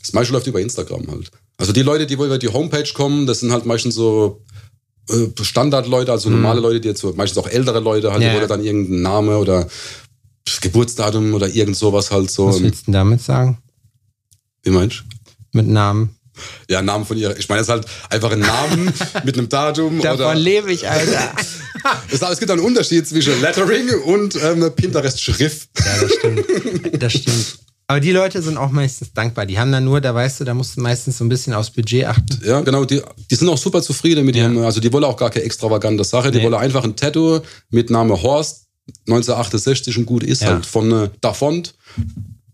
Das 0.00 0.12
meiste 0.12 0.32
läuft 0.32 0.46
über 0.46 0.60
Instagram 0.60 1.06
halt. 1.08 1.30
Also 1.58 1.72
die 1.72 1.82
Leute, 1.82 2.06
die 2.06 2.18
wohl 2.18 2.26
über 2.26 2.38
die 2.38 2.48
Homepage 2.48 2.90
kommen, 2.94 3.26
das 3.26 3.40
sind 3.40 3.52
halt 3.52 3.66
meistens 3.66 3.94
so 3.94 4.42
äh, 5.10 5.26
Standardleute, 5.42 6.10
also 6.12 6.30
normale 6.30 6.60
Leute, 6.60 6.80
die 6.80 6.88
jetzt 6.88 7.00
so, 7.00 7.12
meistens 7.12 7.38
auch 7.38 7.48
ältere 7.48 7.80
Leute, 7.80 8.10
halt, 8.10 8.20
Mhm. 8.20 8.26
Ja, 8.26 8.34
wollen 8.34 8.48
dann 8.48 8.64
irgendeinen 8.64 9.02
Name 9.02 9.36
oder 9.38 9.68
Geburtsdatum 10.60 11.34
oder 11.34 11.48
irgend 11.48 11.76
sowas 11.76 12.10
halt 12.10 12.30
so. 12.30 12.48
Was 12.48 12.62
willst 12.62 12.82
du 12.82 12.84
denn 12.86 12.92
damit 12.94 13.22
sagen? 13.22 13.58
Wie 14.62 14.70
meinst 14.70 15.00
du? 15.00 15.58
Mit 15.58 15.66
Namen. 15.68 16.16
Ja, 16.68 16.80
Namen 16.80 17.04
von 17.04 17.16
ihr. 17.18 17.36
Ich 17.38 17.48
meine, 17.48 17.60
es 17.60 17.66
ist 17.68 17.72
halt 17.72 17.86
einfach 18.08 18.32
ein 18.32 18.40
Namen 18.40 18.92
mit 19.24 19.36
einem 19.36 19.48
Datum 19.48 20.00
Davon 20.00 20.20
oder. 20.20 20.34
lebe 20.34 20.72
ich, 20.72 20.88
Alter. 20.88 21.32
Es, 22.10 22.20
es 22.20 22.38
gibt 22.38 22.50
einen 22.50 22.60
Unterschied 22.60 23.08
zwischen 23.08 23.40
Lettering 23.40 23.88
und 24.04 24.36
ähm, 24.42 24.70
Pinterest-Schrift. 24.76 25.70
ja, 25.78 25.98
das 26.02 26.12
stimmt. 26.12 27.02
Das 27.02 27.12
stimmt. 27.14 27.58
Aber 27.90 27.98
die 27.98 28.12
Leute 28.12 28.40
sind 28.40 28.56
auch 28.56 28.70
meistens 28.70 29.12
dankbar. 29.12 29.46
Die 29.46 29.58
haben 29.58 29.72
dann 29.72 29.84
nur, 29.84 30.00
da 30.00 30.14
weißt 30.14 30.38
du, 30.38 30.44
da 30.44 30.54
musst 30.54 30.76
du 30.76 30.80
meistens 30.80 31.18
so 31.18 31.24
ein 31.24 31.28
bisschen 31.28 31.52
aufs 31.54 31.70
Budget 31.70 32.04
achten. 32.06 32.40
Ja, 32.44 32.60
genau. 32.60 32.84
Die, 32.84 33.02
die 33.28 33.34
sind 33.34 33.48
auch 33.48 33.58
super 33.58 33.82
zufrieden 33.82 34.24
mit 34.24 34.36
Ja. 34.36 34.44
ihrem. 34.44 34.58
Also 34.58 34.80
die 34.80 34.92
wollen 34.92 35.02
auch 35.02 35.16
gar 35.16 35.28
keine 35.30 35.44
extravagante 35.44 36.04
Sache. 36.04 36.30
Die 36.30 36.38
Nee. 36.38 36.44
wollen 36.44 36.54
einfach 36.54 36.84
ein 36.84 36.94
Tattoo 36.94 37.40
mit 37.70 37.90
Name 37.90 38.22
Horst 38.22 38.68
1968 39.08 39.98
und 39.98 40.06
gut 40.06 40.22
ist 40.22 40.42
Ja. 40.42 40.50
halt 40.50 40.66
von 40.66 40.92
äh, 40.92 41.10
Davont 41.20 41.74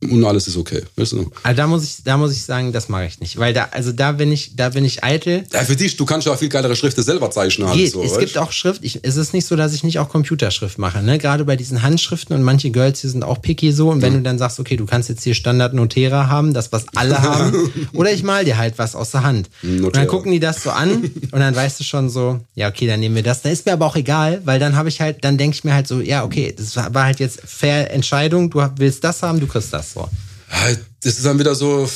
und 0.02 0.24
alles 0.24 0.46
ist 0.46 0.56
okay. 0.56 0.82
Weißt 0.96 1.12
du? 1.12 1.30
Also 1.42 1.56
da 1.56 1.66
muss 1.66 1.84
ich, 1.84 2.04
da 2.04 2.16
muss 2.16 2.32
ich 2.32 2.44
sagen, 2.44 2.72
das 2.72 2.88
mache 2.88 3.06
ich 3.06 3.18
nicht. 3.20 3.38
Weil 3.38 3.54
da, 3.54 3.68
also 3.70 3.92
da 3.92 4.12
bin 4.12 4.30
ich, 4.30 4.54
da 4.54 4.68
bin 4.68 4.84
ich 4.84 5.02
eitel. 5.02 5.44
Ja, 5.52 5.64
für 5.64 5.74
dich, 5.74 5.96
du 5.96 6.04
kannst 6.04 6.26
ja 6.26 6.34
auch 6.34 6.38
viel 6.38 6.50
geilere 6.50 6.76
Schriften 6.76 7.02
selber 7.02 7.30
zeichnen. 7.30 7.72
Geht. 7.72 7.92
so, 7.92 8.02
es 8.02 8.10
weißt? 8.10 8.20
gibt 8.20 8.38
auch 8.38 8.52
Schrift. 8.52 8.84
Ich, 8.84 9.00
es 9.02 9.16
ist 9.16 9.32
nicht 9.32 9.46
so, 9.46 9.56
dass 9.56 9.72
ich 9.72 9.84
nicht 9.84 9.98
auch 9.98 10.08
Computerschrift 10.08 10.78
mache. 10.78 11.02
Ne? 11.02 11.18
Gerade 11.18 11.44
bei 11.44 11.56
diesen 11.56 11.82
Handschriften 11.82 12.36
und 12.36 12.42
manche 12.42 12.70
Girls, 12.70 13.00
die 13.00 13.08
sind 13.08 13.24
auch 13.24 13.40
picky 13.40 13.72
so. 13.72 13.90
Und 13.90 14.02
wenn 14.02 14.12
du 14.12 14.20
dann 14.20 14.38
sagst, 14.38 14.60
okay, 14.60 14.76
du 14.76 14.84
kannst 14.84 15.08
jetzt 15.08 15.24
hier 15.24 15.34
Standard 15.34 15.72
Notera 15.72 16.28
haben, 16.28 16.52
das, 16.52 16.72
was 16.72 16.84
alle 16.94 17.22
haben. 17.22 17.72
oder 17.94 18.12
ich 18.12 18.22
mal 18.22 18.44
dir 18.44 18.58
halt 18.58 18.78
was 18.78 18.94
aus 18.94 19.12
der 19.12 19.22
Hand. 19.22 19.48
Und 19.62 19.70
dann 19.70 19.80
Notera. 19.80 20.04
gucken 20.04 20.32
die 20.32 20.40
das 20.40 20.62
so 20.62 20.70
an 20.70 21.10
und 21.32 21.40
dann 21.40 21.56
weißt 21.56 21.80
du 21.80 21.84
schon 21.84 22.10
so, 22.10 22.40
ja, 22.54 22.68
okay, 22.68 22.86
dann 22.86 23.00
nehmen 23.00 23.14
wir 23.14 23.22
das. 23.22 23.40
Dann 23.40 23.52
ist 23.52 23.64
mir 23.64 23.72
aber 23.72 23.86
auch 23.86 23.96
egal, 23.96 24.42
weil 24.44 24.60
dann 24.60 24.76
habe 24.76 24.90
ich 24.90 25.00
halt, 25.00 25.24
dann 25.24 25.38
denke 25.38 25.56
ich 25.56 25.64
mir 25.64 25.72
halt 25.72 25.88
so, 25.88 26.00
ja, 26.00 26.22
okay, 26.22 26.54
das 26.56 26.76
war 26.76 27.04
halt 27.04 27.18
jetzt 27.18 27.40
fair 27.44 27.90
Entscheidung. 27.92 28.50
Du 28.50 28.62
willst 28.76 29.02
das 29.02 29.22
haben, 29.22 29.40
du 29.40 29.46
kriegst 29.46 29.72
das 29.72 29.85
so. 29.86 30.08
Ja, 30.50 30.76
Das 31.00 31.16
ist 31.16 31.24
dann 31.24 31.38
wieder 31.38 31.54
so 31.54 31.88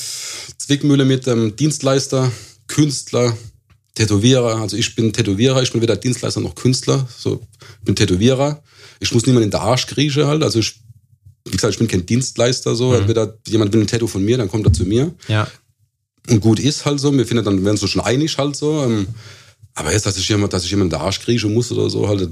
Zwickmühle 0.59 1.05
mit 1.05 1.26
ähm, 1.26 1.55
Dienstleister, 1.57 2.30
Künstler, 2.68 3.36
Tätowierer. 3.95 4.61
Also 4.61 4.76
ich 4.76 4.95
bin 4.95 5.12
Tätowierer, 5.12 5.62
ich 5.62 5.72
bin 5.72 5.82
weder 5.82 5.97
Dienstleister 5.97 6.41
noch 6.41 6.55
Künstler. 6.55 7.07
So, 7.16 7.41
ich 7.80 7.84
bin 7.84 7.97
Tätowierer. 7.97 8.62
Ich 9.01 9.12
muss 9.12 9.26
niemand 9.26 9.45
in 9.45 9.51
den 9.51 9.61
Arsch 9.61 9.86
kriechen 9.86 10.26
halt. 10.26 10.43
Also 10.43 10.59
ich, 10.59 10.80
wie 11.45 11.53
gesagt, 11.53 11.72
ich 11.72 11.78
bin 11.78 11.88
kein 11.88 12.07
Dienstleister 12.07 12.74
so. 12.76 12.95
Entweder 12.95 13.38
jemand 13.49 13.72
will 13.72 13.80
ein 13.80 13.86
Tattoo 13.86 14.07
von 14.07 14.24
mir, 14.24 14.38
dann 14.38 14.49
kommt 14.49 14.66
er 14.66 14.72
zu 14.72 14.84
mir. 14.84 15.14
Ja. 15.28 15.49
Und 16.28 16.41
gut 16.41 16.61
ist 16.61 16.84
halt 16.84 17.01
so. 17.01 17.12
Wir 17.12 17.26
finden 17.26 17.45
dann, 17.45 17.64
werden 17.64 17.76
so 17.76 17.86
schon 17.86 18.03
einig 18.03 18.36
halt 18.38 18.55
so. 18.55 18.82
Ähm, 18.84 19.09
aber 19.81 19.93
jetzt, 19.93 20.05
dass 20.05 20.16
ich 20.16 20.28
jemand, 20.28 20.53
dass 20.53 20.64
ich 20.64 20.70
jemand 20.70 20.93
in 20.93 20.99
den 20.99 21.05
Arsch 21.05 21.20
kriechen 21.20 21.53
muss 21.55 21.72
oder 21.72 21.89
so, 21.89 22.07
halt, 22.07 22.28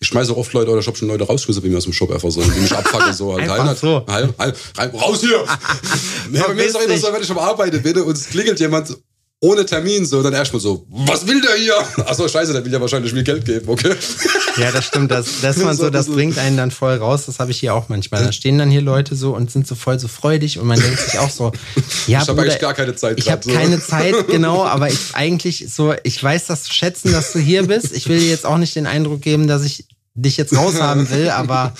ich 0.00 0.08
schmeiße 0.08 0.32
auch 0.32 0.36
oft 0.36 0.52
Leute 0.52 0.70
oder 0.70 0.80
ich 0.80 0.86
hab 0.86 0.96
schon 0.96 1.08
Leute 1.08 1.24
rausgeschmissen 1.24 1.62
bei 1.62 1.68
mir 1.68 1.78
aus 1.78 1.84
dem 1.84 1.92
Shop 1.92 2.10
einfach 2.10 2.30
so, 2.30 2.42
die 2.42 2.60
mich 2.60 2.72
abfacken 2.72 3.12
so 3.12 3.32
halt. 3.34 3.42
Einfach 3.42 3.66
Rein, 3.66 3.76
so. 3.76 3.96
Rein, 3.98 4.34
rein, 4.38 4.52
rein, 4.78 4.90
raus 4.90 5.20
hier! 5.20 5.44
nee, 6.30 6.40
bei 6.46 6.54
mir 6.54 6.64
ist 6.64 6.76
auch 6.76 6.82
immer 6.82 6.96
so, 6.96 7.12
wenn 7.12 7.22
ich 7.22 7.30
am 7.30 7.38
Arbeiten 7.38 7.82
bin 7.82 7.98
und 7.98 8.16
es 8.16 8.28
klingelt 8.28 8.60
jemand 8.60 8.96
ohne 9.40 9.66
Termin 9.66 10.06
so, 10.06 10.22
dann 10.22 10.32
erstmal 10.32 10.60
so, 10.60 10.86
was 10.88 11.26
will 11.26 11.40
der 11.40 11.56
hier? 11.56 11.76
Achso, 12.06 12.28
scheiße, 12.28 12.52
der 12.52 12.64
will 12.64 12.72
ja 12.72 12.80
wahrscheinlich 12.80 13.12
viel 13.12 13.24
Geld 13.24 13.44
geben, 13.44 13.68
okay? 13.68 13.94
Ja, 14.56 14.70
das 14.70 14.84
stimmt. 14.84 15.10
Das, 15.10 15.40
das, 15.40 15.56
man 15.58 15.76
So 15.76 15.90
das 15.90 16.06
bringt 16.08 16.38
einen 16.38 16.56
dann 16.56 16.70
voll 16.70 16.96
raus. 16.96 17.26
Das 17.26 17.38
habe 17.38 17.50
ich 17.50 17.60
hier 17.60 17.74
auch 17.74 17.88
manchmal. 17.88 18.24
Da 18.24 18.32
stehen 18.32 18.58
dann 18.58 18.70
hier 18.70 18.82
Leute 18.82 19.16
so 19.16 19.34
und 19.34 19.50
sind 19.50 19.66
so 19.66 19.74
voll 19.74 19.98
so 19.98 20.08
freudig 20.08 20.58
und 20.58 20.66
man 20.66 20.80
denkt 20.80 20.98
sich 20.98 21.18
auch 21.18 21.30
so, 21.30 21.52
ja, 22.06 22.22
Ich 22.22 22.28
hab 22.28 22.28
Bruder, 22.28 22.42
eigentlich 22.42 22.58
gar 22.60 22.74
keine 22.74 22.94
Zeit 22.94 23.18
Ich 23.18 23.30
habe 23.30 23.42
so. 23.42 23.50
keine 23.50 23.80
Zeit, 23.80 24.14
genau, 24.28 24.64
aber 24.64 24.88
ich 24.88 25.14
eigentlich 25.14 25.66
so, 25.72 25.94
ich 26.02 26.22
weiß 26.22 26.46
das 26.46 26.64
zu 26.64 26.72
schätzen, 26.72 27.12
dass 27.12 27.32
du 27.32 27.38
hier 27.38 27.66
bist. 27.66 27.92
Ich 27.92 28.08
will 28.08 28.18
dir 28.18 28.28
jetzt 28.28 28.46
auch 28.46 28.58
nicht 28.58 28.76
den 28.76 28.86
Eindruck 28.86 29.22
geben, 29.22 29.46
dass 29.46 29.64
ich 29.64 29.86
dich 30.14 30.36
jetzt 30.36 30.54
raushaben 30.54 31.08
will, 31.10 31.30
aber 31.30 31.72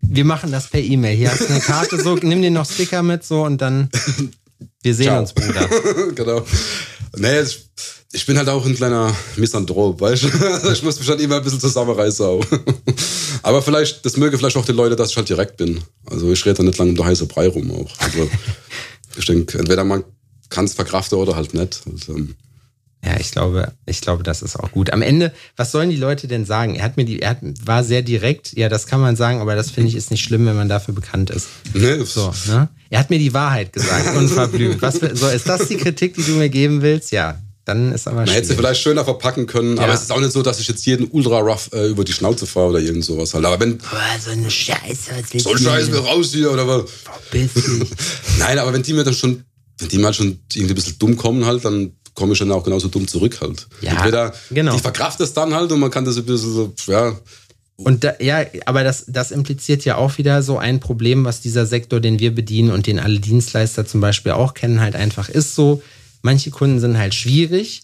wir 0.00 0.24
machen 0.24 0.50
das 0.50 0.68
per 0.68 0.80
E-Mail. 0.80 1.16
Hier 1.16 1.30
hast 1.30 1.42
du 1.42 1.48
eine 1.48 1.60
Karte, 1.60 2.02
so, 2.02 2.14
nimm 2.16 2.40
dir 2.40 2.50
noch 2.50 2.68
Sticker 2.68 3.02
mit, 3.02 3.22
so 3.24 3.44
und 3.44 3.60
dann 3.60 3.90
wir 4.82 4.94
sehen 4.94 5.06
Ciao. 5.06 5.20
uns, 5.20 5.32
Bruder. 5.32 5.68
genau. 6.14 6.44
Nee, 7.16 7.40
ich, 7.40 7.68
ich 8.12 8.26
bin 8.26 8.38
halt 8.38 8.48
auch 8.48 8.64
ein 8.64 8.74
kleiner 8.74 9.14
Misanthrop, 9.36 10.00
weißt 10.00 10.24
du? 10.24 10.28
Ich 10.72 10.82
muss 10.82 10.98
mich 10.98 11.08
halt 11.08 11.20
immer 11.20 11.36
ein 11.36 11.44
bisschen 11.44 11.60
zusammenreißen 11.60 12.24
auch. 12.24 12.44
Aber 13.42 13.62
vielleicht, 13.62 14.04
das 14.04 14.16
möge 14.16 14.38
vielleicht 14.38 14.56
auch 14.56 14.64
die 14.64 14.72
Leute, 14.72 14.96
dass 14.96 15.10
ich 15.10 15.16
halt 15.16 15.28
direkt 15.28 15.56
bin. 15.56 15.80
Also 16.06 16.30
ich 16.30 16.44
rede 16.44 16.56
da 16.56 16.62
nicht 16.62 16.78
lange 16.78 16.90
um 16.90 16.96
den 16.96 17.04
heißen 17.04 17.28
Brei 17.28 17.48
rum 17.48 17.70
auch. 17.70 17.90
Also 17.98 18.28
ich 19.16 19.24
denke, 19.24 19.58
entweder 19.58 19.84
man 19.84 20.04
kann 20.48 20.64
es 20.64 20.74
verkraften 20.74 21.18
oder 21.18 21.36
halt 21.36 21.54
nicht. 21.54 21.80
Also, 21.90 22.14
ähm, 22.14 22.34
Ja, 23.04 23.18
ich 23.18 23.30
glaube, 23.30 23.72
ich 23.86 24.02
glaube, 24.02 24.22
das 24.22 24.42
ist 24.42 24.56
auch 24.56 24.72
gut. 24.72 24.92
Am 24.92 25.00
Ende, 25.00 25.32
was 25.56 25.72
sollen 25.72 25.88
die 25.88 25.96
Leute 25.96 26.28
denn 26.28 26.44
sagen? 26.44 26.74
Er 26.74 26.84
hat 26.84 26.98
mir 26.98 27.06
die, 27.06 27.22
er 27.22 27.30
hat, 27.30 27.38
war 27.64 27.82
sehr 27.82 28.02
direkt. 28.02 28.52
Ja, 28.56 28.68
das 28.68 28.86
kann 28.86 29.00
man 29.00 29.16
sagen, 29.16 29.40
aber 29.40 29.54
das 29.56 29.70
finde 29.70 29.88
ich 29.88 29.94
ist 29.96 30.10
nicht 30.10 30.22
schlimm, 30.22 30.44
wenn 30.46 30.56
man 30.56 30.68
dafür 30.68 30.92
bekannt 30.94 31.30
ist. 31.30 31.46
ne, 31.72 32.04
So, 32.04 32.32
ne? 32.48 32.68
Er 32.90 32.98
hat 33.00 33.08
mir 33.08 33.18
die 33.18 33.32
Wahrheit 33.32 33.72
gesagt, 33.72 34.14
unverblümt. 34.16 34.82
Was, 34.82 34.96
so, 35.14 35.28
ist 35.28 35.48
das 35.48 35.68
die 35.68 35.76
Kritik, 35.78 36.14
die 36.14 36.22
du 36.24 36.32
mir 36.32 36.50
geben 36.50 36.82
willst? 36.82 37.10
Ja, 37.10 37.40
dann 37.64 37.92
ist 37.92 38.06
aber 38.06 38.16
Man 38.18 38.28
hätte 38.28 38.48
sie 38.48 38.54
vielleicht 38.54 38.82
schöner 38.82 39.04
verpacken 39.04 39.46
können, 39.46 39.78
aber 39.78 39.88
Ja. 39.88 39.94
es 39.94 40.02
ist 40.02 40.12
auch 40.12 40.20
nicht 40.20 40.32
so, 40.32 40.42
dass 40.42 40.60
ich 40.60 40.68
jetzt 40.68 40.84
jeden 40.84 41.08
ultra 41.10 41.38
rough 41.38 41.70
äh, 41.72 41.86
über 41.88 42.04
die 42.04 42.12
Schnauze 42.12 42.46
fahre 42.46 42.68
oder 42.68 42.80
irgend 42.80 43.04
sowas 43.04 43.32
halt. 43.32 43.44
Aber 43.46 43.58
wenn 43.60 43.78
Boah, 43.78 43.88
so 44.22 44.30
eine 44.30 44.50
Scheiße, 44.50 45.10
was 45.16 45.32
willst 45.32 45.44
so 45.46 45.52
ein 45.52 45.58
Scheiß 45.58 45.88
mir 45.88 45.98
raus 46.00 46.32
hier 46.34 46.50
oder 46.52 46.68
was. 46.68 46.90
Verpiss 47.02 47.54
dich. 47.54 47.88
Nein, 48.38 48.58
aber 48.58 48.74
wenn 48.74 48.82
die 48.82 48.92
mir 48.92 49.04
dann 49.04 49.14
schon, 49.14 49.42
wenn 49.78 49.88
die 49.88 49.98
mal 49.98 50.12
schon 50.12 50.38
irgendwie 50.52 50.72
ein 50.72 50.74
bisschen 50.74 50.98
dumm 50.98 51.16
kommen 51.16 51.46
halt, 51.46 51.64
dann 51.64 51.92
komme 52.14 52.32
ich 52.32 52.38
dann 52.38 52.52
auch 52.52 52.64
genauso 52.64 52.88
dumm 52.88 53.06
zurück 53.06 53.40
halt. 53.40 53.66
Ja, 53.80 53.92
Entweder 53.92 54.32
genau. 54.50 54.74
die 54.74 54.80
verkraft 54.80 55.20
es 55.20 55.32
dann 55.32 55.54
halt 55.54 55.70
und 55.72 55.80
man 55.80 55.90
kann 55.90 56.04
das 56.04 56.16
ein 56.16 56.24
bisschen 56.24 56.52
so, 56.52 56.72
ja, 56.86 57.16
Und 57.76 58.04
da, 58.04 58.14
ja, 58.20 58.44
aber 58.66 58.84
das, 58.84 59.04
das 59.08 59.30
impliziert 59.30 59.84
ja 59.84 59.96
auch 59.96 60.18
wieder 60.18 60.42
so 60.42 60.58
ein 60.58 60.80
Problem, 60.80 61.24
was 61.24 61.40
dieser 61.40 61.66
Sektor, 61.66 62.00
den 62.00 62.18
wir 62.18 62.34
bedienen 62.34 62.70
und 62.70 62.86
den 62.86 62.98
alle 62.98 63.20
Dienstleister 63.20 63.86
zum 63.86 64.00
Beispiel 64.00 64.32
auch 64.32 64.54
kennen, 64.54 64.80
halt 64.80 64.96
einfach 64.96 65.28
ist 65.28 65.54
so. 65.54 65.82
Manche 66.22 66.50
Kunden 66.50 66.80
sind 66.80 66.98
halt 66.98 67.14
schwierig 67.14 67.82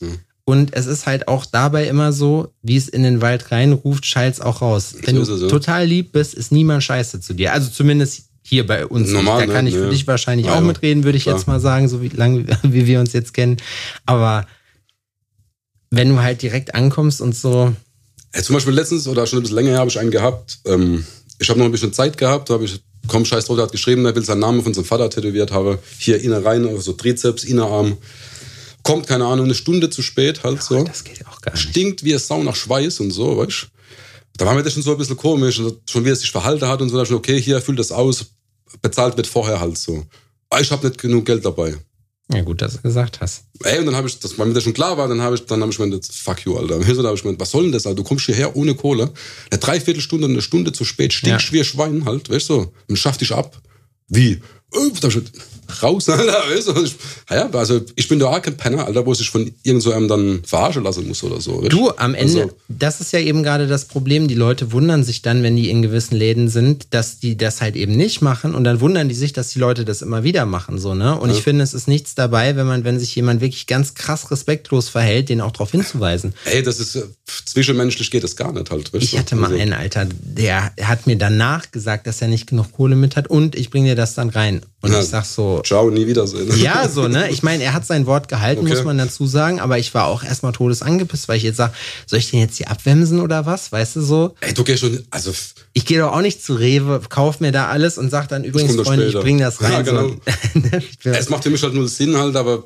und 0.48 0.74
es 0.74 0.86
ist 0.86 1.06
halt 1.06 1.26
auch 1.26 1.44
dabei 1.44 1.88
immer 1.88 2.12
so, 2.12 2.52
wie 2.62 2.76
es 2.76 2.88
in 2.88 3.02
den 3.02 3.20
Wald 3.20 3.50
reinruft, 3.50 4.06
schallt's 4.06 4.40
auch 4.40 4.62
raus. 4.62 4.94
Wenn 5.02 5.16
du 5.16 5.22
es, 5.22 5.40
ja. 5.40 5.48
total 5.48 5.86
lieb 5.86 6.12
bist, 6.12 6.34
ist 6.34 6.52
niemand 6.52 6.84
scheiße 6.84 7.20
zu 7.20 7.34
dir. 7.34 7.52
Also 7.52 7.68
zumindest 7.68 8.25
hier 8.48 8.64
bei 8.64 8.86
uns. 8.86 9.10
Normal, 9.10 9.38
nicht. 9.40 9.48
Da 9.48 9.54
kann 9.54 9.64
ne? 9.64 9.70
ich 9.70 9.76
für 9.76 9.84
Ja. 9.84 9.90
dich 9.90 10.06
wahrscheinlich 10.06 10.46
Ja, 10.46 10.52
auch 10.52 10.56
ja. 10.56 10.62
mitreden, 10.62 11.02
würde 11.02 11.18
ich 11.18 11.24
Klar. 11.24 11.36
jetzt 11.36 11.48
mal 11.48 11.58
sagen, 11.58 11.88
so 11.88 12.00
wie 12.00 12.08
lange 12.08 12.46
wie 12.62 12.86
wir 12.86 13.00
uns 13.00 13.12
jetzt 13.12 13.34
kennen. 13.34 13.56
Aber 14.06 14.46
wenn 15.90 16.08
du 16.10 16.20
halt 16.22 16.42
direkt 16.42 16.74
ankommst 16.74 17.20
und 17.20 17.34
so. 17.34 17.74
Ja, 18.34 18.42
zum 18.42 18.54
Beispiel 18.54 18.72
letztens 18.74 19.08
oder 19.08 19.26
schon 19.26 19.40
ein 19.40 19.42
bisschen 19.42 19.56
länger 19.56 19.70
her 19.70 19.78
habe 19.78 19.90
ich 19.90 19.98
einen 19.98 20.10
gehabt. 20.10 20.58
Ähm, 20.64 21.04
ich 21.38 21.48
habe 21.48 21.58
noch 21.58 21.66
ein 21.66 21.72
bisschen 21.72 21.92
Zeit 21.92 22.16
gehabt, 22.18 22.48
da 22.50 22.54
habe 22.54 22.64
ich, 22.64 22.80
komm, 23.08 23.24
scheiß 23.24 23.46
drauf, 23.46 23.56
der 23.56 23.64
hat 23.64 23.72
geschrieben, 23.72 24.04
er 24.06 24.14
will 24.14 24.24
seinen 24.24 24.40
Namen 24.40 24.62
von 24.62 24.72
seinem 24.74 24.84
Vater 24.84 25.10
tätowiert 25.10 25.50
haben. 25.50 25.78
Hier 25.98 26.20
Innereien, 26.20 26.68
also 26.68 26.92
Trizeps, 26.92 27.44
Innerarm. 27.44 27.96
Kommt, 28.82 29.08
keine 29.08 29.26
Ahnung, 29.26 29.46
eine 29.46 29.54
Stunde 29.54 29.90
zu 29.90 30.02
spät 30.02 30.44
halt 30.44 30.62
so. 30.62 30.84
Das 30.84 31.02
geht 31.02 31.26
auch 31.26 31.40
gar 31.40 31.52
nicht. 31.52 31.62
Stinkt 31.62 32.04
wie 32.04 32.12
es 32.12 32.28
Sau 32.28 32.42
nach 32.44 32.54
Schweiß 32.54 33.00
und 33.00 33.10
so, 33.10 33.36
weißt 33.38 33.62
du? 33.62 33.66
Da 34.38 34.44
war 34.44 34.54
mir 34.54 34.62
das 34.62 34.74
schon 34.74 34.82
so 34.82 34.92
ein 34.92 34.98
bisschen 34.98 35.16
komisch, 35.16 35.58
und 35.58 35.78
schon 35.90 36.04
wie 36.04 36.10
er 36.10 36.16
sich 36.16 36.30
verhalten 36.30 36.68
hat 36.68 36.82
und 36.82 36.90
so, 36.90 36.96
da 36.96 37.02
ich, 37.04 37.10
okay, 37.10 37.40
hier, 37.40 37.60
füllt 37.62 37.78
das 37.78 37.90
aus, 37.90 38.26
bezahlt 38.82 39.16
wird 39.16 39.26
vorher 39.26 39.60
halt 39.60 39.78
so. 39.78 40.04
Aber 40.50 40.60
ich 40.60 40.70
habe 40.70 40.86
nicht 40.86 40.98
genug 41.00 41.24
Geld 41.26 41.44
dabei. 41.44 41.76
Ja, 42.32 42.40
gut, 42.42 42.60
dass 42.60 42.74
du 42.74 42.82
gesagt 42.82 43.20
hast. 43.20 43.44
Ey, 43.62 43.78
und 43.78 43.86
dann 43.86 43.94
habe 43.94 44.08
ich, 44.08 44.18
das, 44.18 44.36
weil 44.36 44.46
mir 44.48 44.54
das 44.54 44.64
schon 44.64 44.74
klar 44.74 44.98
war, 44.98 45.06
dann 45.06 45.20
habe 45.22 45.36
ich, 45.36 45.46
dann 45.46 45.60
habe 45.62 45.70
ich 45.70 45.78
mir 45.78 45.88
gedacht, 45.88 46.12
fuck 46.12 46.40
you, 46.44 46.56
Alter. 46.56 46.78
Dann 46.80 46.86
habe 46.86 47.14
ich 47.14 47.24
mir 47.24 47.30
gedacht, 47.30 47.40
was 47.40 47.50
soll 47.52 47.62
denn 47.64 47.72
das, 47.72 47.86
Alter? 47.86 47.96
Du 47.96 48.02
kommst 48.04 48.26
hierher 48.26 48.56
ohne 48.56 48.74
Kohle. 48.74 49.12
Eine 49.50 49.60
Dreiviertelstunde, 49.60 50.26
eine 50.26 50.42
Stunde 50.42 50.72
zu 50.72 50.84
spät, 50.84 51.12
stinkst 51.12 51.46
Ja. 51.46 51.52
wie 51.52 51.58
ein 51.60 51.64
Schwein 51.64 52.04
halt, 52.04 52.28
weißt 52.28 52.48
du? 52.50 52.72
Und 52.88 52.96
schaff 52.96 53.16
dich 53.16 53.32
ab. 53.32 53.60
Wie? 54.08 54.40
Äh, 54.72 54.90
ich 55.68 55.82
raus, 55.82 56.08
Alter, 56.08 56.42
weißt 56.50 56.68
du? 56.68 56.82
Ich, 56.84 56.96
ja, 57.30 57.48
also 57.50 57.80
ich 57.94 58.08
bin 58.08 58.18
da 58.18 58.26
auch 58.26 58.42
kein 58.42 58.56
Penner, 58.56 58.86
Alter, 58.86 59.04
wo 59.06 59.14
sich 59.14 59.30
von 59.30 59.50
irgend 59.62 59.82
so 59.82 59.92
einem 59.92 60.08
dann 60.08 60.42
verarschen 60.44 60.82
lassen 60.84 61.06
muss 61.08 61.22
oder 61.22 61.40
so. 61.40 61.60
weißt 61.62 61.72
Du, 61.72 61.90
am 61.96 62.14
Ende, 62.14 62.42
Also, 62.42 62.52
das 62.68 63.00
ist 63.00 63.12
ja 63.12 63.20
eben 63.20 63.42
gerade 63.42 63.66
das 63.66 63.84
Problem. 63.86 64.28
Die 64.28 64.34
Leute 64.34 64.72
wundern 64.72 65.04
sich 65.04 65.22
dann, 65.22 65.42
wenn 65.42 65.56
die 65.56 65.70
in 65.70 65.82
gewissen 65.82 66.16
Läden 66.16 66.48
sind, 66.48 66.88
dass 66.94 67.18
die 67.18 67.36
das 67.36 67.60
halt 67.60 67.76
eben 67.76 67.96
nicht 67.96 68.22
machen. 68.22 68.54
Und 68.54 68.64
dann 68.64 68.80
wundern 68.80 69.08
die 69.08 69.14
sich, 69.14 69.32
dass 69.32 69.50
die 69.50 69.58
Leute 69.58 69.84
das 69.84 70.02
immer 70.02 70.22
wieder 70.24 70.46
machen, 70.46 70.78
so, 70.78 70.94
ne? 70.94 71.18
Und 71.18 71.30
ich 71.30 71.42
finde, 71.42 71.62
es 71.64 71.74
ist 71.74 71.88
nichts 71.88 72.14
dabei, 72.14 72.56
wenn 72.56 72.66
man, 72.66 72.84
wenn 72.84 72.98
sich 72.98 73.14
jemand 73.14 73.40
wirklich 73.40 73.66
ganz 73.66 73.94
krass 73.94 74.30
respektlos 74.30 74.88
verhält, 74.88 75.28
den 75.28 75.40
auch 75.40 75.52
darauf 75.52 75.70
hinzuweisen. 75.72 76.34
ey, 76.44 76.62
das 76.62 76.80
ist, 76.80 76.96
äh, 76.96 77.02
zwischenmenschlich 77.44 78.10
geht 78.10 78.24
das 78.24 78.36
gar 78.36 78.52
nicht 78.52 78.70
halt, 78.70 78.92
weißt 78.92 79.02
Ich 79.04 79.18
hatte 79.18 79.36
mal 79.36 79.46
Also, 79.50 79.58
einen, 79.60 79.72
Alter, 79.72 80.06
der 80.20 80.72
hat 80.82 81.06
mir 81.06 81.16
danach 81.16 81.70
gesagt, 81.70 82.06
dass 82.06 82.20
er 82.22 82.28
nicht 82.28 82.46
genug 82.46 82.72
Kohle 82.72 82.96
mit 82.96 83.16
hat 83.16 83.28
und 83.28 83.54
ich 83.54 83.70
bringe 83.70 83.88
dir 83.90 83.94
das 83.96 84.14
dann 84.14 84.28
rein. 84.30 84.62
Und 84.82 84.92
Ja. 84.92 85.00
ich 85.00 85.06
sag 85.06 85.24
so, 85.24 85.55
Ciao, 85.62 85.90
nie 85.90 86.06
wiedersehen. 86.06 86.50
ja, 86.58 86.88
so, 86.88 87.08
ne? 87.08 87.28
Ich 87.30 87.42
meine, 87.42 87.62
er 87.64 87.72
hat 87.72 87.86
sein 87.86 88.06
Wort 88.06 88.28
gehalten, 88.28 88.62
Okay. 88.62 88.70
muss 88.74 88.84
man 88.84 88.98
dazu 88.98 89.26
sagen, 89.26 89.60
aber 89.60 89.78
ich 89.78 89.94
war 89.94 90.06
auch 90.06 90.22
erstmal 90.24 90.52
todesangepisst, 90.52 91.28
weil 91.28 91.36
ich 91.36 91.42
jetzt 91.42 91.56
sag, 91.56 91.72
soll 92.06 92.18
ich 92.18 92.30
den 92.30 92.40
jetzt 92.40 92.56
hier 92.56 92.70
abwemsen 92.70 93.20
oder 93.20 93.46
was? 93.46 93.72
Weißt 93.72 93.96
du 93.96 94.00
so? 94.02 94.34
Ey, 94.40 94.54
du 94.54 94.64
gehst 94.64 94.80
schon, 94.80 95.02
also, 95.10 95.32
Ich 95.72 95.84
gehe 95.86 95.98
doch 96.00 96.12
auch 96.12 96.20
nicht 96.22 96.42
zu 96.42 96.54
Rewe, 96.54 97.00
kauf 97.08 97.40
mir 97.40 97.52
da 97.52 97.66
alles 97.68 97.98
und 97.98 98.10
sag 98.10 98.28
dann 98.28 98.44
übrigens, 98.44 98.74
Freunde, 98.76 99.06
ich 99.06 99.14
bring 99.14 99.38
das 99.38 99.60
rein. 99.62 99.72
Ja, 99.72 99.82
genau. 99.82 100.08
so. 101.02 101.10
Es 101.10 101.28
macht 101.28 101.42
für 101.44 101.50
mich 101.50 101.62
halt 101.62 101.74
null 101.74 101.88
Sinn 101.88 102.16
halt, 102.16 102.36
aber. 102.36 102.64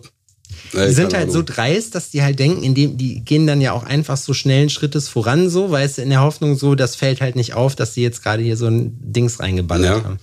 Ey, 0.72 0.88
die 0.88 0.94
sind 0.94 1.14
halt 1.14 1.28
so 1.32 1.38
Ahnung. 1.38 1.46
dreist, 1.46 1.94
dass 1.96 2.10
die 2.10 2.22
halt 2.22 2.38
denken, 2.38 2.62
indem 2.62 2.96
die 2.96 3.24
gehen 3.24 3.46
dann 3.46 3.60
ja 3.60 3.72
auch 3.72 3.82
einfach 3.82 4.16
so 4.16 4.34
schnellen 4.34 4.70
Schrittes 4.70 5.08
voran, 5.08 5.48
so, 5.50 5.70
weißt 5.70 5.98
du, 5.98 6.02
in 6.02 6.10
der 6.10 6.20
Hoffnung 6.22 6.56
so, 6.56 6.74
das 6.76 6.94
fällt 6.94 7.20
halt 7.20 7.34
nicht 7.34 7.54
auf, 7.54 7.74
dass 7.74 7.94
die 7.94 8.02
jetzt 8.02 8.22
gerade 8.22 8.42
hier 8.42 8.56
so 8.56 8.66
ein 8.66 8.96
Dings 9.00 9.40
reingeballert 9.40 9.98
Ja. 9.98 10.04
haben. 10.04 10.18